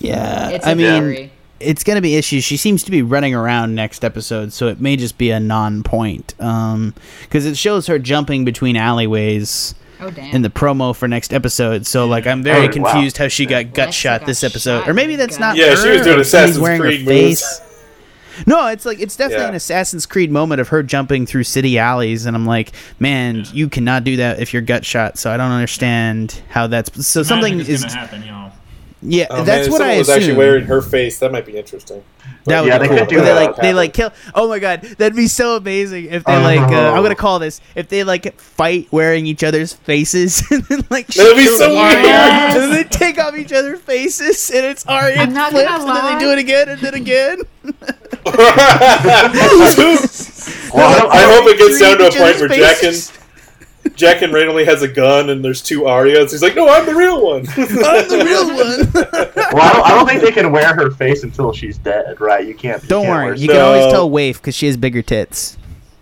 Yeah, 0.00 0.48
it's 0.48 0.66
I 0.66 0.74
mean, 0.74 1.30
it's 1.60 1.84
going 1.84 1.96
to 1.96 2.02
be 2.02 2.16
issues. 2.16 2.42
She 2.42 2.56
seems 2.56 2.82
to 2.84 2.90
be 2.90 3.02
running 3.02 3.34
around 3.34 3.74
next 3.74 4.04
episode, 4.04 4.52
so 4.52 4.66
it 4.66 4.80
may 4.80 4.96
just 4.96 5.18
be 5.18 5.30
a 5.30 5.38
non-point 5.38 6.34
um, 6.40 6.94
because 7.22 7.46
it 7.46 7.56
shows 7.56 7.86
her 7.86 7.98
jumping 7.98 8.44
between 8.44 8.76
alleyways 8.76 9.74
oh 10.00 10.10
damn 10.10 10.34
in 10.34 10.42
the 10.42 10.50
promo 10.50 10.94
for 10.94 11.08
next 11.08 11.32
episode. 11.32 11.86
So 11.86 12.06
like, 12.06 12.26
I'm 12.26 12.42
very 12.42 12.66
Oh, 12.68 12.82
wow. 12.82 12.90
confused 12.92 13.16
how 13.18 13.28
she 13.28 13.46
got 13.46 13.72
gut 13.74 13.90
Lexa 13.90 13.92
shot 13.92 14.20
got 14.20 14.26
this 14.26 14.42
episode, 14.44 14.80
shot 14.80 14.88
or 14.88 14.94
maybe 14.94 15.16
that's 15.16 15.36
gut. 15.38 15.40
not. 15.40 15.56
Yeah, 15.56 15.70
her, 15.70 15.76
she 15.76 15.88
was 15.90 16.02
doing 16.02 16.20
or 16.20 16.24
somebody's 16.24 16.26
Assassin's 16.26 16.58
wearing 16.60 16.80
her 16.80 16.86
Creed 16.88 17.06
face. 17.06 17.60
No, 18.46 18.68
it's 18.68 18.86
like 18.86 19.00
it's 19.00 19.16
definitely 19.16 19.44
Yeah. 19.44 19.48
an 19.50 19.54
Assassin's 19.56 20.06
Creed 20.06 20.30
moment 20.30 20.60
of 20.60 20.68
her 20.68 20.82
jumping 20.84 21.26
through 21.26 21.42
city 21.44 21.76
alleys, 21.78 22.24
and 22.24 22.36
I'm 22.36 22.46
like, 22.46 22.70
man, 23.00 23.44
you 23.52 23.68
cannot 23.68 24.04
do 24.04 24.16
that 24.18 24.40
if 24.40 24.52
you're 24.52 24.62
gut 24.62 24.84
shot. 24.84 25.18
So 25.18 25.32
I 25.32 25.36
don't 25.36 25.50
understand 25.50 26.40
how 26.48 26.68
that's 26.68 27.04
so 27.06 27.22
something 27.24 27.58
is 27.58 27.80
going 27.84 27.90
to 27.90 27.96
happen, 27.98 28.22
y'all. 28.22 28.52
Yeah. 29.02 29.26
Oh, 29.30 29.42
that's 29.44 29.68
man, 29.68 29.72
what 29.72 29.82
I 29.82 29.98
was 29.98 30.08
assume. 30.08 30.20
actually 30.22 30.36
wearing 30.36 30.64
her 30.66 30.80
face. 30.82 31.18
That 31.20 31.32
might 31.32 31.46
be 31.46 31.56
interesting. 31.56 32.02
That 32.44 32.62
would 32.62 32.68
Yeah, 32.68 32.78
be 32.78 32.82
they 32.82 32.88
cool. 32.88 32.98
could 32.98 33.08
do 33.08 33.16
they 33.16 33.24
that. 33.24 33.34
like 33.34 33.56
they 33.56 33.72
like 33.74 33.92
kill. 33.94 34.12
Oh 34.34 34.48
my 34.48 34.58
god, 34.58 34.82
that'd 34.82 35.14
be 35.16 35.26
so 35.28 35.56
amazing 35.56 36.06
if 36.06 36.24
they 36.24 36.36
like. 36.42 36.60
Uh, 36.60 36.92
I'm 36.92 37.02
gonna 37.02 37.14
call 37.14 37.38
this 37.38 37.60
if 37.74 37.88
they 37.88 38.04
like 38.04 38.38
fight 38.40 38.88
wearing 38.90 39.26
each 39.26 39.44
other's 39.44 39.72
faces 39.72 40.42
and 40.50 40.62
then 40.64 40.80
like 40.90 41.06
That'd 41.08 41.36
be 41.36 41.46
so 41.46 41.76
Arya, 41.76 41.94
weird. 41.94 42.04
Yes. 42.06 42.54
and 42.54 42.62
then 42.64 42.70
they 42.72 42.84
take 42.84 43.18
off 43.18 43.36
each 43.36 43.52
other's 43.52 43.80
faces 43.80 44.50
and 44.50 44.64
it's 44.64 44.86
Arya 44.86 45.16
I'm 45.18 45.32
not 45.32 45.50
flips 45.52 45.68
gonna 45.68 45.84
and 45.90 45.96
then 45.96 46.18
they 46.18 46.24
do 46.24 46.32
it 46.32 46.38
again 46.38 46.68
and 46.68 46.80
then 46.80 46.94
again. 46.94 47.38
Well, 50.74 51.08
I 51.10 51.22
hope 51.22 51.46
it 51.48 51.58
gets 51.58 51.78
down 51.80 51.98
to 51.98 52.04
a 52.04 52.08
Each 52.08 52.16
point 52.16 52.36
other's 52.36 52.40
where 52.40 52.48
Jack 52.48 52.82
and 52.82 52.94
faces. 52.94 53.12
Jack 53.94 54.22
and 54.22 54.32
randomly 54.32 54.64
has 54.64 54.82
a 54.82 54.88
gun 54.88 55.30
and 55.30 55.44
there's 55.44 55.60
two 55.62 55.82
Aryas. 55.82 56.30
He's 56.30 56.42
like, 56.42 56.54
no, 56.54 56.68
I'm 56.68 56.86
the 56.86 56.94
real 56.94 57.24
one. 57.24 57.40
I'm 57.48 58.08
the 58.08 58.22
real 58.24 58.46
one. 58.46 58.92
well, 59.52 59.62
I 59.62 59.72
don't, 59.72 59.86
I 59.86 59.90
don't 59.90 60.06
think 60.06 60.22
they 60.22 60.30
can 60.30 60.52
wear 60.52 60.74
her 60.74 60.90
face 60.90 61.22
until 61.24 61.52
she's 61.52 61.78
dead, 61.78 62.20
right? 62.20 62.46
You 62.46 62.54
can't. 62.54 62.82
you 62.82 62.88
Don't 62.88 63.04
can't 63.04 63.16
worry, 63.16 63.26
wear- 63.26 63.34
you 63.36 63.48
can 63.48 63.60
always 63.60 63.92
tell 63.92 64.08
Waif 64.08 64.40
because 64.40 64.54
she 64.54 64.66
has 64.66 64.76
bigger 64.76 65.02
tits. 65.02 65.56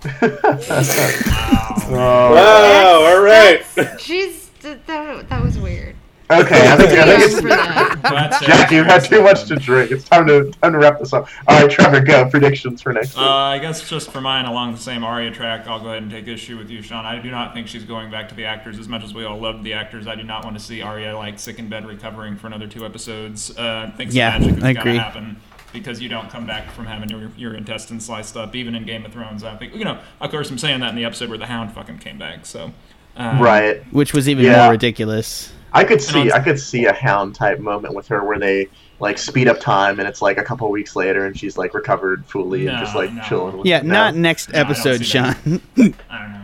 Oh. 0.05 1.89
wow, 1.91 3.03
all 3.05 3.23
right. 3.23 3.65
She's 3.99 4.49
that, 4.61 4.87
that, 4.87 5.29
that 5.29 5.43
was 5.43 5.59
weird. 5.59 5.96
Okay, 6.29 6.69
I 6.69 6.77
think, 6.77 6.91
I 6.91 7.05
think 7.19 7.23
it's, 7.23 7.41
for 7.41 7.49
that. 7.49 7.99
Glad 8.03 8.35
Sarah 8.35 8.47
Jack, 8.59 8.71
you've 8.73 8.87
had 8.87 9.05
too 9.05 9.23
much 9.23 9.45
to 9.45 9.55
drink. 9.55 9.93
It's 9.93 10.09
time 10.09 10.27
to 10.27 10.51
time 10.61 10.73
to 10.73 10.79
wrap 10.79 10.99
this 10.99 11.13
up. 11.13 11.29
All 11.47 11.61
right, 11.61 11.71
Trevor, 11.71 12.01
go 12.01 12.29
predictions 12.29 12.83
for 12.83 12.93
next 12.93 13.17
Uh, 13.17 13.21
week. 13.21 13.29
I 13.31 13.59
guess 13.59 13.89
just 13.89 14.11
for 14.11 14.21
mine, 14.21 14.45
along 14.45 14.73
the 14.73 14.79
same 14.81 15.05
Arya 15.05 15.31
track, 15.31 15.69
I'll 15.69 15.79
go 15.81 15.91
ahead 15.91 16.03
and 16.03 16.11
take 16.11 16.27
issue 16.27 16.59
with 16.59 16.69
you, 16.69 16.83
Sean. 16.83 17.07
I 17.07 17.21
do 17.21 17.31
not 17.31 17.55
think 17.55 17.69
she's 17.69 17.85
going 17.85 18.11
back 18.11 18.29
to 18.31 18.35
the 18.35 18.45
actors 18.45 18.79
as 18.81 18.89
much 18.89 19.05
as 19.05 19.15
we 19.15 19.25
all 19.25 19.39
loved 19.39 19.63
the 19.63 19.73
actors. 19.75 20.09
I 20.09 20.17
do 20.17 20.25
not 20.25 20.43
want 20.45 20.59
to 20.59 20.65
see 20.65 20.83
Arya 20.83 21.17
like 21.17 21.39
sick 21.39 21.61
in 21.61 21.69
bed 21.69 21.87
recovering 21.87 22.37
for 22.37 22.49
another 22.49 22.67
two 22.67 22.85
episodes. 22.85 23.57
Uh, 23.57 23.89
I 23.93 23.97
think 23.97 24.11
some 24.11 24.19
Yeah, 24.19 24.31
magic 24.39 24.57
is 24.59 24.65
I 24.65 24.73
gonna 24.73 24.81
agree. 24.81 24.97
happen 24.99 25.37
because 25.73 26.01
you 26.03 26.09
don't 26.09 26.29
come 26.29 26.45
back 26.45 26.73
from 26.73 26.87
having 26.87 27.09
your, 27.09 27.31
your 27.37 27.55
intestines 27.55 28.05
sliced 28.07 28.37
up, 28.37 28.57
even 28.57 28.75
in 28.75 28.85
Game 28.85 29.05
of 29.07 29.13
Thrones. 29.13 29.45
I 29.45 29.55
think 29.57 29.77
you 29.77 29.85
know. 29.85 30.01
Of 30.21 30.33
course, 30.33 30.51
I'm 30.51 30.59
saying 30.59 30.81
that 30.81 30.91
in 30.91 30.97
the 30.97 31.05
episode 31.05 31.29
where 31.29 31.39
the 31.39 31.47
Hound 31.47 31.73
fucking 31.73 31.99
came 31.99 32.19
back. 32.19 32.47
So. 32.47 32.73
Um, 33.19 33.41
right. 33.41 33.83
Which 33.95 34.13
was 34.13 34.29
even 34.29 34.45
Yeah. 34.45 34.65
more 34.65 34.73
ridiculous. 34.73 35.53
I 35.73 35.85
could 35.85 36.01
see 36.01 36.33
I 36.33 36.41
could 36.41 36.59
see 36.59 36.87
a 36.87 36.93
hound 36.93 37.35
type 37.35 37.59
moment 37.59 37.95
with 37.95 38.09
her 38.09 38.25
where 38.25 38.39
they 38.39 38.69
like 38.99 39.19
speed 39.19 39.49
up 39.49 39.61
time 39.61 39.99
and 39.99 40.09
it's 40.09 40.23
like 40.23 40.39
a 40.39 40.43
couple 40.43 40.71
weeks 40.71 40.97
later 40.97 41.27
and 41.27 41.39
she's 41.39 41.59
like 41.59 41.75
recovered 41.75 42.25
fully 42.27 42.67
and 42.67 42.79
just 42.79 42.95
like 42.95 43.13
no. 43.13 43.23
chilling. 43.23 43.59
With 43.59 43.67
Yeah, 43.67 43.83
no. 43.83 43.93
not 43.93 44.15
next 44.15 44.51
No, 44.51 44.59
I 44.59 44.63
episode. 44.63 45.05
Sean. 45.05 45.35
I 45.77 46.23
don't 46.23 46.33
know. 46.33 46.43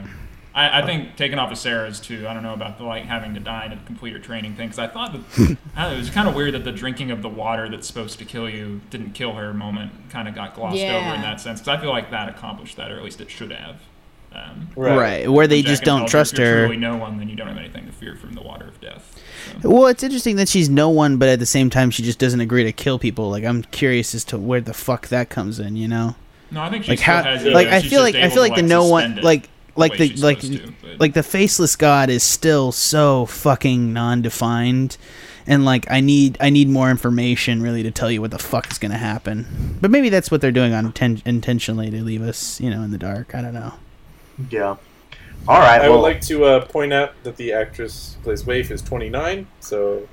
I, 0.55 0.83
I 0.83 0.87
think 0.87 1.17
taking 1.17 1.39
off 1.39 1.51
of 1.51 1.57
Sarah's 1.57 1.99
too. 1.99 2.27
I 2.29 2.35
don't 2.35 2.43
know 2.43 2.53
about 2.53 2.77
the 2.77 2.85
like 2.85 3.05
having 3.05 3.33
to 3.35 3.41
die 3.41 3.69
to 3.69 3.77
complete 3.87 4.13
her 4.13 4.19
training 4.19 4.55
thing 4.55 4.69
because 4.69 4.79
I 4.79 4.87
thought 4.89 5.13
that 5.15 5.57
I 5.77 5.89
know, 5.89 5.95
it 5.95 5.99
was 5.99 6.11
kind 6.11 6.29
of 6.29 6.35
weird 6.35 6.55
that 6.55 6.65
the 6.65 6.73
drinking 6.73 7.11
of 7.11 7.23
the 7.23 7.29
water 7.29 7.69
that's 7.71 7.87
supposed 7.87 8.19
to 8.19 8.25
kill 8.25 8.49
you 8.49 8.83
didn't 8.91 9.13
kill 9.13 9.33
her 9.35 9.55
moment 9.55 10.11
kind 10.11 10.29
of 10.29 10.35
got 10.35 10.55
glossed 10.55 10.83
over 10.83 11.15
in 11.15 11.23
that 11.23 11.41
sense 11.41 11.61
because 11.61 11.79
I 11.79 11.81
feel 11.81 11.91
like 11.91 12.11
that 12.11 12.29
accomplished 12.29 12.77
that 12.77 12.91
or 12.91 12.97
at 12.97 13.03
least 13.03 13.21
it 13.21 13.31
should 13.31 13.53
have. 13.53 13.81
Um, 14.35 14.69
right. 14.77 15.31
where 15.31 15.47
they 15.47 15.63
just 15.63 15.83
don't 15.85 15.99
Helga, 16.01 16.11
trust 16.11 16.33
if 16.35 16.39
you're 16.39 16.49
her. 16.49 16.67
Truly 16.67 16.77
no 16.79 16.97
one, 16.97 17.19
then 17.19 17.29
you 17.29 17.37
don't 17.37 17.49
have 17.49 17.59
anything 17.59 17.87
to 17.87 17.93
fear 17.93 18.17
from 18.17 18.33
the 18.35 18.43
water 18.43 18.67
of 18.67 18.81
death. 18.81 19.21
So. 19.63 19.69
Well, 19.71 19.87
it's 19.89 20.03
interesting 20.03 20.37
that 20.37 20.49
she's 20.49 20.69
no 20.71 20.89
one, 20.89 21.19
but 21.19 21.29
at 21.29 21.39
the 21.39 21.47
same 21.47 21.69
time, 21.69 21.91
she 21.91 22.03
just 22.03 22.19
doesn't 22.19 22.41
agree 22.41 22.65
to 22.65 22.73
kill 22.73 22.99
people. 22.99 23.29
Like, 23.31 23.45
I'm 23.45 23.63
curious 23.65 24.15
as 24.15 24.25
to 24.27 24.39
where 24.39 24.61
the 24.61 24.73
fuck 24.73 25.09
that 25.09 25.29
comes 25.29 25.59
in. 25.61 25.77
You 25.77 25.89
know, 25.89 26.15
No, 26.51 26.63
I 26.63 26.71
think 26.71 26.85
she 26.85 26.93
like 26.93 27.01
still 27.01 27.15
how, 27.15 27.23
has. 27.25 27.45
like 27.45 27.67
yeah, 27.67 27.77
I 27.77 27.81
feel 27.83 28.01
like 28.03 28.15
I 28.15 28.31
feel 28.31 28.41
like 28.43 28.55
the 28.55 28.63
no 28.63 28.87
one, 28.87 29.17
like 29.17 29.49
like 29.77 29.93
way 29.93 30.09
the 30.09 30.17
like 30.23 30.41
to, 30.41 30.73
like 30.99 31.13
the 31.15 31.23
faceless 31.23 31.77
god 31.77 32.09
is 32.11 32.23
still 32.23 32.73
so 32.73 33.27
fucking 33.27 33.93
non-defined, 33.93 34.97
and 35.47 35.65
like 35.65 35.91
I 35.91 36.01
need 36.01 36.39
I 36.41 36.51
need 36.51 36.69
more 36.69 36.91
information 36.91 37.63
really 37.63 37.83
to 37.83 37.91
tell 37.91 38.11
you 38.11 38.21
what 38.21 38.31
the 38.31 38.39
fuck 38.39 38.71
is 38.71 38.79
gonna 38.79 38.97
happen. 38.99 39.77
But 39.81 39.91
maybe 39.91 40.09
that's 40.09 40.31
what 40.31 40.41
they're 40.41 40.53
doing 40.53 40.73
on 40.73 40.93
ten- 40.93 41.23
intentionally 41.27 41.91
to 41.91 42.03
leave 42.03 42.23
us, 42.23 42.61
you 42.61 42.71
know, 42.71 42.83
in 42.83 42.91
the 42.91 42.99
dark. 42.99 43.35
I 43.35 43.43
don't 43.43 43.55
know. 43.55 43.75
Yeah. 44.51 44.77
All 45.49 45.59
right. 45.59 45.81
I 45.81 45.89
well, 45.89 45.99
would 45.99 46.03
like 46.03 46.21
to 46.23 46.45
uh, 46.45 46.65
point 46.67 46.93
out 46.93 47.15
that 47.25 47.37
the 47.37 47.53
actress 47.53 48.15
who 48.17 48.25
plays 48.25 48.47
Waif 48.47 48.71
is 48.71 48.81
29, 48.83 49.47
so 49.61 50.09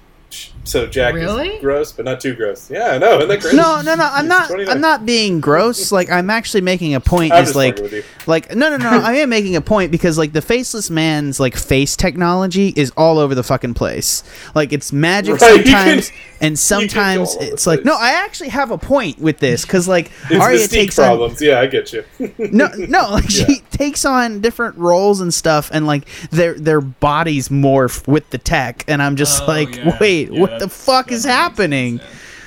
so 0.64 0.86
Jack 0.88 1.16
Really? 1.16 1.50
is 1.50 1.62
gross, 1.62 1.92
but 1.92 2.06
not 2.06 2.20
too 2.20 2.36
gross. 2.36 2.70
Yeah, 2.70 2.98
no, 2.98 3.18
isn't 3.18 3.30
that 3.30 3.40
great? 3.42 3.56
No, 3.56 3.82
no, 3.82 3.96
no. 3.96 4.04
I'm 4.12 4.26
He's 4.26 4.30
not. 4.40 4.48
29. 4.50 4.76
I'm 4.76 4.82
not 4.82 5.06
being 5.06 5.40
gross. 5.42 5.92
Like 6.00 6.10
I'm 6.12 6.30
actually 6.30 6.62
making 6.62 6.94
a 6.94 7.00
point. 7.00 7.34
I'm 7.34 7.42
Is 7.44 7.50
just 7.50 7.56
like, 7.56 7.78
with 7.78 7.92
you. 7.94 8.04
like 8.28 8.56
no, 8.56 8.70
no, 8.70 8.78
no. 8.78 8.90
I 8.90 9.14
am 9.16 9.30
making 9.30 9.56
a 9.56 9.62
point 9.62 9.92
because 9.92 10.18
like 10.18 10.34
the 10.34 10.42
faceless 10.42 10.90
man's 10.90 11.40
like 11.40 11.56
face 11.56 11.96
technology 11.96 12.74
is 12.76 12.92
all 12.96 13.18
over 13.18 13.34
the 13.34 13.44
fucking 13.44 13.74
place. 13.74 14.24
Like 14.54 14.72
it's 14.72 14.94
magic 14.94 15.40
Right, 15.42 15.58
you 15.58 15.64
can- 15.64 16.02
sometimes, 16.04 16.12
and 16.42 16.60
sometimes 16.60 17.36
it's 17.40 17.64
the 17.64 17.70
like 17.72 17.86
no. 17.86 17.96
I 17.98 18.12
actually 18.24 18.50
have 18.50 18.70
a 18.72 18.78
point 18.78 19.20
with 19.20 19.40
this 19.40 19.64
because 19.66 19.88
like 19.88 20.12
It's 20.30 20.40
Arya 20.40 20.60
mystique 20.60 20.70
takes 20.72 21.00
on 21.00 21.06
problems. 21.08 21.42
Yeah, 21.42 21.60
I 21.60 21.66
get 21.68 21.92
you. 21.92 22.04
no, 22.38 22.68
no. 22.78 23.10
Like 23.12 23.24
Yeah. 23.36 23.46
she 23.48 23.60
takes 23.72 24.06
on 24.06 24.42
different 24.42 24.78
roles 24.78 25.22
and 25.22 25.34
stuff, 25.34 25.70
and 25.74 25.88
like 25.88 26.08
their 26.30 26.54
their 26.54 26.82
bodies 26.82 27.50
morph 27.50 28.08
with 28.08 28.30
the 28.30 28.38
tech, 28.38 28.86
and 28.88 29.02
I'm 29.02 29.16
just 29.16 29.42
Oh, 29.44 29.48
like, 29.48 29.76
yeah. 29.76 29.98
wait, 30.00 30.19
Yeah, 30.24 30.40
what 30.40 30.60
the 30.60 30.70
fuck 30.70 31.12
is 31.12 31.24
happening? 31.26 32.00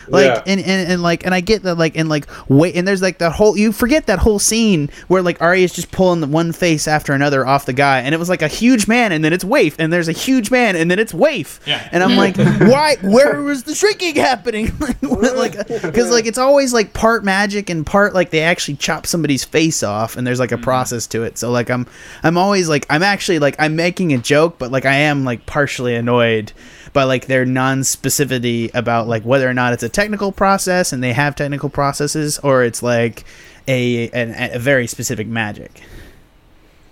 Like 0.08 0.24
Yeah. 0.26 0.42
and, 0.48 0.60
and 0.60 0.90
and 0.90 1.02
like 1.02 1.24
and 1.24 1.32
I 1.32 1.40
get 1.40 1.62
that 1.62 1.76
like 1.76 1.96
and 1.96 2.08
like 2.08 2.26
wait 2.48 2.74
and 2.74 2.86
there's 2.88 3.00
like 3.00 3.18
that 3.18 3.30
whole 3.30 3.56
you 3.56 3.70
forget 3.70 4.06
that 4.06 4.18
whole 4.18 4.40
scene 4.40 4.90
where 5.06 5.22
like 5.22 5.40
Arya's 5.40 5.72
just 5.72 5.92
pulling 5.92 6.20
the 6.20 6.26
one 6.26 6.50
face 6.50 6.88
after 6.88 7.12
another 7.12 7.46
off 7.46 7.66
the 7.66 7.72
guy 7.72 8.00
and 8.00 8.12
it 8.12 8.18
was 8.18 8.28
like 8.28 8.42
a 8.42 8.48
huge 8.48 8.88
man 8.88 9.12
and 9.12 9.24
then 9.24 9.32
it's 9.32 9.44
waif 9.44 9.76
and 9.78 9.92
there's 9.92 10.08
a 10.08 10.12
huge 10.12 10.50
man 10.50 10.74
and 10.74 10.90
then 10.90 10.98
it's 10.98 11.14
waif 11.14 11.60
Yeah. 11.66 11.88
and 11.92 12.02
I'm 12.02 12.16
like 12.16 12.36
why 12.36 12.96
where 13.02 13.40
was 13.42 13.62
the 13.62 13.76
shrinking 13.76 14.16
happening 14.16 14.72
like 15.02 15.56
because 15.68 16.10
like 16.10 16.26
it's 16.26 16.36
always 16.38 16.72
like 16.72 16.92
part 16.94 17.22
magic 17.24 17.70
and 17.70 17.86
part 17.86 18.12
like 18.12 18.30
they 18.30 18.40
actually 18.40 18.78
chop 18.78 19.06
somebody's 19.06 19.44
face 19.44 19.84
off 19.84 20.16
and 20.16 20.26
there's 20.26 20.40
like 20.40 20.52
a 20.52 20.58
process 20.58 21.06
to 21.06 21.22
it 21.22 21.38
so 21.38 21.52
like 21.52 21.70
I'm 21.70 21.86
I'm 22.24 22.36
always 22.36 22.68
like 22.68 22.86
I'm 22.90 23.04
actually 23.04 23.38
like 23.38 23.54
I'm 23.60 23.76
making 23.76 24.12
a 24.12 24.18
joke 24.18 24.58
but 24.58 24.72
like 24.72 24.84
I 24.84 24.94
am 24.94 25.24
like 25.24 25.46
partially 25.46 25.94
annoyed 25.94 26.52
by 26.92 27.04
like 27.04 27.26
their 27.26 27.44
non-specificity 27.44 28.70
about 28.74 29.08
like 29.08 29.22
whether 29.24 29.48
or 29.48 29.54
not 29.54 29.72
it's 29.72 29.82
a 29.82 29.88
technical 29.88 30.32
process 30.32 30.92
and 30.92 31.02
they 31.02 31.12
have 31.12 31.34
technical 31.34 31.68
processes 31.70 32.38
or 32.40 32.62
it's 32.62 32.82
like 32.82 33.24
a 33.68 34.08
an, 34.10 34.54
a 34.54 34.58
very 34.58 34.86
specific 34.86 35.26
magic. 35.26 35.80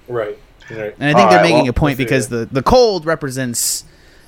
right. 0.09 0.39
Right. 0.71 0.95
And 1.01 1.09
I 1.11 1.15
think 1.15 1.25
All 1.25 1.31
they're 1.31 1.39
right, 1.39 1.43
making 1.43 1.63
well, 1.63 1.71
a 1.71 1.73
point 1.73 1.99
because 1.99 2.29
the 2.29 2.47
the 2.51 2.63
cold 2.63 3.05
represents 3.05 3.85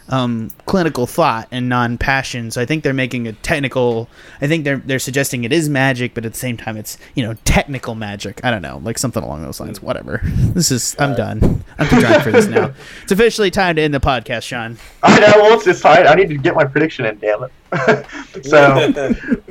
um, 0.09 0.51
clinical 0.67 1.07
thought 1.07 1.49
and 1.51 1.69
non-passion. 1.69 2.51
So 2.51 2.61
I 2.61 2.67
think 2.67 2.83
they're 2.83 2.93
making 2.93 3.27
a 3.29 3.33
technical. 3.33 4.09
I 4.41 4.47
think 4.47 4.65
they're 4.65 4.79
they're 4.79 4.99
suggesting 4.99 5.45
it 5.45 5.53
is 5.53 5.69
magic, 5.69 6.15
but 6.15 6.25
at 6.25 6.33
the 6.33 6.39
same 6.39 6.57
time, 6.57 6.77
it's 6.77 6.99
you 7.15 7.23
know 7.23 7.35
technical 7.45 7.95
magic. 7.95 8.41
I 8.45 8.51
don't 8.51 8.63
know, 8.63 8.81
like 8.83 8.99
something 8.99 9.23
along 9.23 9.43
those 9.43 9.61
lines. 9.61 9.83
Whatever. 9.83 10.21
This 10.53 10.71
is. 10.71 10.95
I'm 10.99 11.15
done. 11.15 11.65
I'm 11.79 11.89
too 11.89 12.01
drunk 12.01 12.23
for 12.23 12.31
this 12.31 12.47
now. 12.47 12.75
It's 13.03 13.13
officially 13.13 13.51
time 13.51 13.77
to 13.77 13.83
end 13.83 13.95
the 13.95 14.01
podcast, 14.01 14.43
Sean. 14.43 14.77
I 15.03 15.19
know. 15.19 15.33
Well, 15.37 15.55
it's 15.55 15.65
just 15.65 15.85
I, 15.87 16.05
I 16.05 16.15
need 16.15 16.29
to 16.29 16.37
get 16.37 16.55
my 16.55 16.65
prediction 16.65 17.07
in. 17.07 17.19
Damn 17.19 17.45
it. 17.45 17.53
so, 18.45 18.93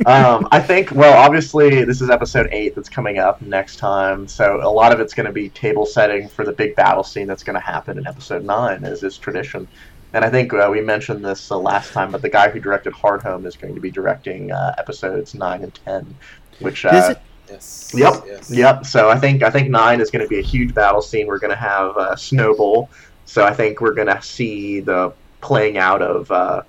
um, 0.05 0.47
I 0.51 0.59
think. 0.59 0.91
Well, 0.91 1.17
obviously, 1.17 1.83
this 1.85 2.01
is 2.01 2.09
episode 2.11 2.49
eight 2.51 2.75
that's 2.75 2.89
coming 2.89 3.17
up 3.17 3.41
next 3.41 3.77
time. 3.77 4.27
So 4.27 4.59
a 4.61 4.69
lot 4.69 4.91
of 4.91 4.99
it's 4.99 5.13
going 5.15 5.25
to 5.25 5.31
be 5.31 5.49
table 5.49 5.87
setting 5.87 6.29
for 6.29 6.45
the 6.45 6.51
big 6.51 6.75
battle 6.75 7.03
scene 7.03 7.25
that's 7.25 7.43
going 7.43 7.55
to 7.55 7.65
happen 7.65 7.97
in 7.97 8.05
episode 8.05 8.43
nine, 8.43 8.83
as 8.83 9.01
is 9.01 9.17
tradition. 9.17 9.67
And 10.13 10.25
I 10.25 10.29
think 10.29 10.53
uh, 10.53 10.67
we 10.71 10.81
mentioned 10.81 11.23
this 11.23 11.51
uh, 11.51 11.57
last 11.57 11.93
time, 11.93 12.11
but 12.11 12.21
the 12.21 12.29
guy 12.29 12.49
who 12.49 12.59
directed 12.59 12.93
Hardhome 12.93 13.45
is 13.45 13.55
going 13.55 13.73
to 13.75 13.81
be 13.81 13.91
directing 13.91 14.51
uh, 14.51 14.75
episodes 14.77 15.33
nine 15.33 15.63
and 15.63 15.73
ten, 15.85 16.15
which 16.59 16.85
uh, 16.85 16.89
Is 16.89 17.09
it? 17.09 17.21
yes. 17.49 17.91
Yep. 17.95 18.23
Yes. 18.25 18.51
Yep. 18.51 18.85
So 18.85 19.09
I 19.09 19.17
think 19.17 19.43
I 19.43 19.49
think 19.49 19.69
nine 19.69 20.01
is 20.01 20.11
going 20.11 20.23
to 20.23 20.29
be 20.29 20.39
a 20.39 20.43
huge 20.43 20.73
battle 20.73 21.01
scene. 21.01 21.27
We're 21.27 21.39
going 21.39 21.51
to 21.51 21.55
have 21.55 21.95
uh, 21.97 22.15
Snowball. 22.15 22.89
So 23.25 23.45
I 23.45 23.53
think 23.53 23.79
we're 23.79 23.93
going 23.93 24.07
to 24.07 24.21
see 24.21 24.81
the 24.81 25.13
playing 25.39 25.77
out 25.77 26.01
of 26.01 26.29
uh, 26.29 26.63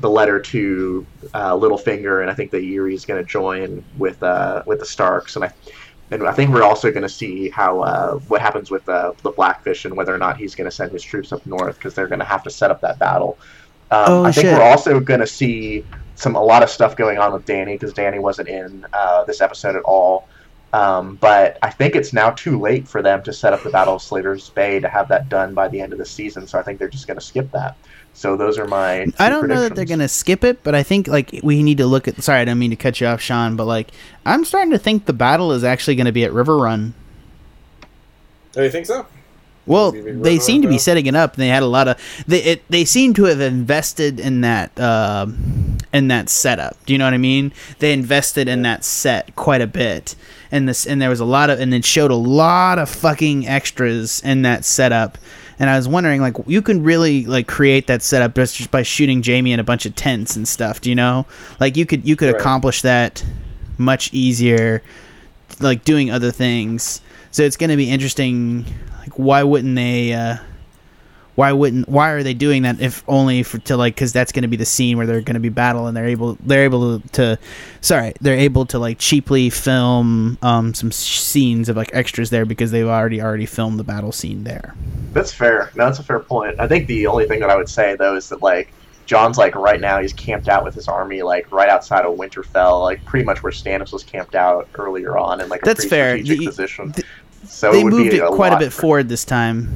the 0.00 0.08
letter 0.08 0.40
to 0.40 1.06
uh, 1.34 1.52
Littlefinger, 1.52 2.22
and 2.22 2.30
I 2.30 2.34
think 2.34 2.50
that 2.52 2.62
Eyrie 2.62 2.94
is 2.94 3.04
going 3.04 3.22
to 3.22 3.28
join 3.28 3.84
with 3.98 4.22
uh, 4.22 4.62
with 4.66 4.78
the 4.78 4.86
Starks, 4.86 5.36
and 5.36 5.44
I 5.44 5.52
and 6.10 6.26
I 6.26 6.32
think 6.32 6.52
we're 6.52 6.62
also 6.62 6.90
going 6.90 7.02
to 7.02 7.08
see 7.08 7.50
how 7.50 7.80
uh, 7.80 8.14
what 8.28 8.40
happens 8.40 8.70
with 8.70 8.88
uh, 8.88 9.12
the 9.22 9.30
Blackfish 9.30 9.84
and 9.84 9.96
whether 9.96 10.14
or 10.14 10.18
not 10.18 10.36
he's 10.38 10.54
going 10.54 10.68
to 10.68 10.74
send 10.74 10.92
his 10.92 11.02
troops 11.02 11.32
up 11.32 11.44
north 11.46 11.76
because 11.76 11.94
they're 11.94 12.08
going 12.08 12.20
to 12.20 12.24
have 12.24 12.42
to 12.44 12.50
set 12.50 12.70
up 12.70 12.80
that 12.80 12.98
battle. 12.98 13.38
Um, 13.90 14.04
Oh, 14.06 14.24
I 14.24 14.32
think 14.32 14.46
shit. 14.46 14.54
we're 14.54 14.62
also 14.62 15.00
going 15.00 15.20
to 15.20 15.26
see 15.26 15.84
some 16.14 16.34
a 16.34 16.42
lot 16.42 16.62
of 16.62 16.70
stuff 16.70 16.96
going 16.96 17.18
on 17.18 17.32
with 17.32 17.46
Dany 17.46 17.74
because 17.74 17.92
Dany 17.94 18.20
wasn't 18.20 18.48
in 18.48 18.86
uh, 18.92 19.24
this 19.24 19.40
episode 19.40 19.76
at 19.76 19.82
all. 19.82 20.28
Um, 20.72 21.16
but 21.16 21.58
I 21.62 21.70
think 21.70 21.96
it's 21.96 22.12
now 22.12 22.30
too 22.30 22.60
late 22.60 22.86
for 22.86 23.00
them 23.00 23.22
to 23.22 23.32
set 23.32 23.54
up 23.54 23.62
the 23.62 23.70
Battle 23.70 23.94
of 23.94 24.02
Slaver's 24.02 24.50
Bay 24.50 24.80
to 24.80 24.88
have 24.88 25.08
that 25.08 25.28
done 25.30 25.54
by 25.54 25.68
the 25.68 25.80
end 25.80 25.92
of 25.92 25.98
the 25.98 26.04
season. 26.04 26.46
So 26.46 26.58
I 26.58 26.62
think 26.62 26.78
they're 26.78 26.88
just 26.88 27.06
going 27.06 27.18
to 27.18 27.24
skip 27.24 27.50
that. 27.52 27.76
So 28.18 28.36
those 28.36 28.58
are 28.58 28.66
my. 28.66 29.06
I 29.20 29.30
don't 29.30 29.46
know 29.46 29.60
that 29.60 29.76
they're 29.76 29.84
gonna 29.84 30.08
skip 30.08 30.42
it, 30.42 30.64
but 30.64 30.74
I 30.74 30.82
think 30.82 31.06
like 31.06 31.38
we 31.44 31.62
need 31.62 31.78
to 31.78 31.86
look 31.86 32.08
at. 32.08 32.20
Sorry, 32.20 32.40
I 32.40 32.44
don't 32.44 32.58
mean 32.58 32.70
to 32.70 32.76
cut 32.76 33.00
you 33.00 33.06
off, 33.06 33.20
Sean, 33.20 33.54
but 33.54 33.64
like 33.66 33.92
I'm 34.26 34.44
starting 34.44 34.72
to 34.72 34.78
think 34.78 35.06
the 35.06 35.12
battle 35.12 35.52
is 35.52 35.62
actually 35.62 35.94
going 35.94 36.06
to 36.06 36.12
be 36.12 36.24
at 36.24 36.32
Riverrun. 36.32 36.94
Oh, 38.56 38.62
you 38.64 38.70
think 38.70 38.86
so? 38.86 39.06
Well, 39.66 39.92
they 39.92 40.40
seem 40.40 40.62
to 40.62 40.68
be 40.68 40.78
setting 40.78 41.06
it 41.06 41.14
up. 41.14 41.34
And 41.34 41.42
they 41.42 41.48
had 41.48 41.62
a 41.62 41.66
lot 41.66 41.86
of 41.86 42.24
they 42.26 42.42
it, 42.42 42.68
they 42.68 42.84
seem 42.84 43.14
to 43.14 43.24
have 43.24 43.40
invested 43.40 44.18
in 44.18 44.40
that 44.40 44.76
uh, 44.80 45.28
in 45.92 46.08
that 46.08 46.28
setup. 46.28 46.76
Do 46.86 46.94
you 46.94 46.98
know 46.98 47.04
what 47.06 47.14
I 47.14 47.18
mean? 47.18 47.52
They 47.78 47.92
invested 47.92 48.48
in 48.48 48.62
that 48.62 48.84
set 48.84 49.36
quite 49.36 49.60
a 49.60 49.68
bit, 49.68 50.16
and 50.50 50.68
this 50.68 50.88
and 50.88 51.00
there 51.00 51.10
was 51.10 51.20
a 51.20 51.24
lot 51.24 51.50
of 51.50 51.60
and 51.60 51.72
it 51.72 51.84
showed 51.84 52.10
a 52.10 52.16
lot 52.16 52.80
of 52.80 52.88
fucking 52.88 53.46
extras 53.46 54.20
in 54.24 54.42
that 54.42 54.64
setup. 54.64 55.18
And 55.60 55.68
I 55.68 55.76
was 55.76 55.88
wondering, 55.88 56.20
like, 56.20 56.36
you 56.46 56.62
can 56.62 56.82
really 56.84 57.24
like 57.26 57.48
create 57.48 57.88
that 57.88 58.02
setup 58.02 58.34
just, 58.34 58.56
just 58.56 58.70
by 58.70 58.82
shooting 58.82 59.22
Jaime 59.22 59.52
in 59.52 59.58
a 59.58 59.64
bunch 59.64 59.86
of 59.86 59.94
tents 59.96 60.36
and 60.36 60.46
stuff. 60.46 60.80
Do 60.80 60.88
you 60.88 60.94
know? 60.96 61.26
Like, 61.58 61.76
you 61.76 61.84
could 61.86 62.06
you 62.06 62.14
could 62.16 62.32
Right. 62.32 62.40
accomplish 62.40 62.82
that 62.82 63.24
much 63.76 64.12
easier, 64.12 64.82
like 65.60 65.84
doing 65.84 66.10
other 66.10 66.30
things. 66.30 67.00
So 67.30 67.42
it's 67.42 67.56
going 67.56 67.70
to 67.70 67.76
be 67.76 67.90
interesting. 67.90 68.64
Like, 69.00 69.18
why 69.18 69.42
wouldn't 69.42 69.74
they? 69.74 70.12
Uh, 70.12 70.36
why 71.38 71.52
wouldn't? 71.52 71.88
Why 71.88 72.08
are 72.10 72.24
they 72.24 72.34
doing 72.34 72.62
that? 72.62 72.80
If 72.80 73.04
only 73.06 73.44
for 73.44 73.58
to 73.58 73.76
like, 73.76 73.94
because 73.94 74.12
that's 74.12 74.32
going 74.32 74.42
to 74.42 74.48
be 74.48 74.56
the 74.56 74.64
scene 74.66 74.96
where 74.96 75.06
they're 75.06 75.20
going 75.20 75.34
to 75.34 75.40
be 75.40 75.50
battle 75.50 75.86
and 75.86 75.96
they're 75.96 76.08
able 76.08 76.36
they're 76.40 76.64
able 76.64 76.98
to, 76.98 77.08
to 77.10 77.38
sorry 77.80 78.12
they're 78.20 78.36
able 78.36 78.66
to 78.66 78.78
like 78.80 78.98
cheaply 78.98 79.48
film 79.48 80.36
um 80.42 80.74
some 80.74 80.90
scenes 80.90 81.68
of 81.68 81.76
like 81.76 81.90
extras 81.94 82.30
there 82.30 82.44
because 82.44 82.72
they've 82.72 82.88
already 82.88 83.22
already 83.22 83.46
filmed 83.46 83.78
the 83.78 83.84
battle 83.84 84.10
scene 84.10 84.42
there. 84.42 84.74
That's 85.12 85.32
fair. 85.32 85.70
No, 85.76 85.84
that's 85.84 86.00
a 86.00 86.02
fair 86.02 86.18
point. 86.18 86.58
I 86.58 86.66
think 86.66 86.88
the 86.88 87.06
only 87.06 87.28
thing 87.28 87.38
that 87.38 87.50
I 87.50 87.56
would 87.56 87.68
say 87.68 87.94
though 87.94 88.16
is 88.16 88.28
that 88.30 88.42
like 88.42 88.72
Jon's 89.06 89.38
like 89.38 89.54
right 89.54 89.80
now 89.80 90.00
he's 90.00 90.12
camped 90.12 90.48
out 90.48 90.64
with 90.64 90.74
his 90.74 90.88
army 90.88 91.22
like 91.22 91.52
right 91.52 91.68
outside 91.68 92.04
of 92.04 92.16
Winterfell, 92.18 92.82
like 92.82 93.04
pretty 93.04 93.24
much 93.24 93.44
where 93.44 93.52
Stannis 93.52 93.92
was 93.92 94.02
camped 94.02 94.34
out 94.34 94.68
earlier 94.74 95.16
on 95.16 95.40
in 95.40 95.48
like 95.48 95.62
a 95.62 95.66
That's 95.66 95.84
fair. 95.84 96.16
strategic 96.16 96.40
The- 96.40 96.46
position. 96.46 96.92
th- 96.94 97.06
so 97.46 97.70
they 97.70 97.80
it 97.82 97.84
would 97.84 97.92
moved 97.92 98.12
it 98.12 98.26
quite 98.26 98.52
a 98.52 98.58
bit 98.58 98.72
for- 98.72 98.80
forward 98.80 99.08
this 99.08 99.24
time. 99.24 99.68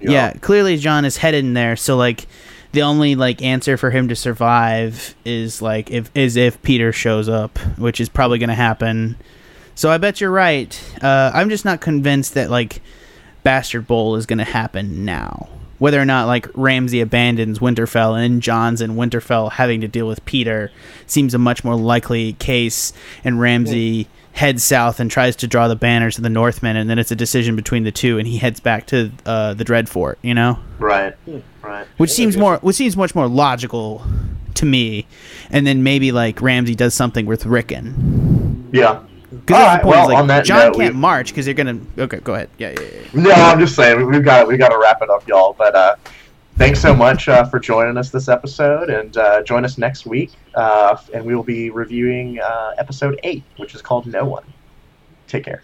You. 0.00 0.12
Yeah, 0.12 0.32
clearly 0.34 0.76
Jon 0.76 1.04
is 1.04 1.18
headed 1.18 1.44
in 1.44 1.54
there. 1.54 1.76
So 1.76 1.96
like, 1.96 2.26
the 2.72 2.82
only 2.82 3.16
like 3.16 3.42
answer 3.42 3.76
for 3.76 3.90
him 3.90 4.08
to 4.08 4.16
survive 4.16 5.14
is 5.24 5.60
like 5.60 5.90
if 5.90 6.10
is 6.14 6.36
if 6.36 6.60
Petyr 6.62 6.92
shows 6.94 7.28
up, 7.28 7.58
which 7.78 8.00
is 8.00 8.08
probably 8.08 8.38
going 8.38 8.48
to 8.48 8.54
happen. 8.54 9.16
So 9.74 9.90
I 9.90 9.98
bet 9.98 10.20
you're 10.20 10.30
right. 10.30 10.78
Uh, 11.02 11.30
I'm 11.34 11.48
just 11.50 11.64
not 11.64 11.80
convinced 11.80 12.34
that 12.34 12.50
like 12.50 12.80
Bastard 13.42 13.86
Bowl 13.86 14.16
is 14.16 14.26
going 14.26 14.38
to 14.38 14.44
happen 14.44 15.04
now. 15.04 15.48
Whether 15.78 16.00
or 16.00 16.04
not 16.04 16.26
like 16.26 16.46
Ramsay 16.54 17.00
abandons 17.00 17.58
Winterfell 17.58 18.22
and 18.22 18.42
Jon's 18.42 18.82
in 18.82 18.92
Winterfell 18.92 19.52
having 19.52 19.80
to 19.80 19.88
deal 19.88 20.06
with 20.06 20.24
Petyr 20.26 20.68
seems 21.06 21.32
a 21.32 21.38
much 21.38 21.64
more 21.64 21.74
likely 21.74 22.34
case, 22.34 22.92
and 23.24 23.40
Ramsay 23.40 24.06
heads 24.32 24.62
south 24.64 25.00
and 25.00 25.10
tries 25.10 25.36
to 25.36 25.46
draw 25.46 25.68
the 25.68 25.76
banners 25.76 26.16
of 26.16 26.22
the 26.22 26.30
Northmen, 26.30 26.76
and 26.76 26.88
then 26.88 26.98
it's 26.98 27.10
a 27.10 27.16
decision 27.16 27.56
between 27.56 27.82
the 27.84 27.92
two, 27.92 28.18
and 28.18 28.26
he 28.26 28.38
heads 28.38 28.60
back 28.60 28.86
to 28.86 29.10
uh, 29.26 29.54
the 29.54 29.64
Dreadfort. 29.64 30.16
You 30.22 30.34
know, 30.34 30.58
Right. 30.78 31.14
Right. 31.62 31.86
which 31.98 32.10
seems 32.10 32.36
more, 32.36 32.58
which 32.58 32.76
seems 32.76 32.96
much 32.96 33.14
more 33.14 33.28
logical 33.28 34.02
to 34.54 34.64
me. 34.66 35.06
And 35.50 35.66
then 35.66 35.82
maybe 35.82 36.12
like 36.12 36.40
Ramsay 36.40 36.74
does 36.74 36.94
something 36.94 37.26
with 37.26 37.44
Rickon. 37.46 38.68
Yeah. 38.72 39.00
Because 39.30 39.54
All 39.54 39.60
that's 39.60 39.66
right, 39.68 39.76
the 39.76 39.82
point. 39.84 39.94
well, 39.96 40.02
is, 40.04 40.08
like, 40.08 40.18
on 40.18 40.26
that 40.26 40.44
Jon 40.44 40.58
note, 40.58 40.76
can't 40.76 40.94
we- 40.94 41.00
march 41.00 41.28
because 41.28 41.46
you're 41.46 41.54
gonna. 41.54 41.78
Okay, 41.98 42.18
go 42.18 42.34
ahead. 42.34 42.50
Yeah, 42.58 42.70
yeah, 42.70 42.80
yeah. 42.80 43.20
No, 43.22 43.30
I'm 43.30 43.60
just 43.60 43.76
saying 43.76 44.04
we've 44.06 44.24
got 44.24 44.48
we 44.48 44.56
got 44.56 44.70
to 44.70 44.78
wrap 44.78 45.02
it 45.02 45.10
up, 45.10 45.26
y'all. 45.28 45.54
But 45.56 45.74
uh, 45.76 45.94
thanks 46.60 46.78
so 46.78 46.94
much 46.94 47.26
uh, 47.26 47.42
for 47.42 47.58
joining 47.58 47.96
us 47.96 48.10
this 48.10 48.28
episode, 48.28 48.90
and 48.90 49.16
uh, 49.16 49.42
join 49.42 49.64
us 49.64 49.78
next 49.78 50.04
week, 50.04 50.30
uh, 50.56 50.94
and 51.14 51.24
we 51.24 51.34
will 51.34 51.42
be 51.42 51.70
reviewing 51.70 52.38
uh, 52.38 52.72
episode 52.76 53.18
eight, 53.24 53.42
which 53.56 53.74
is 53.74 53.80
called 53.80 54.06
No 54.06 54.26
One. 54.26 54.44
Take 55.26 55.46
care. 55.46 55.62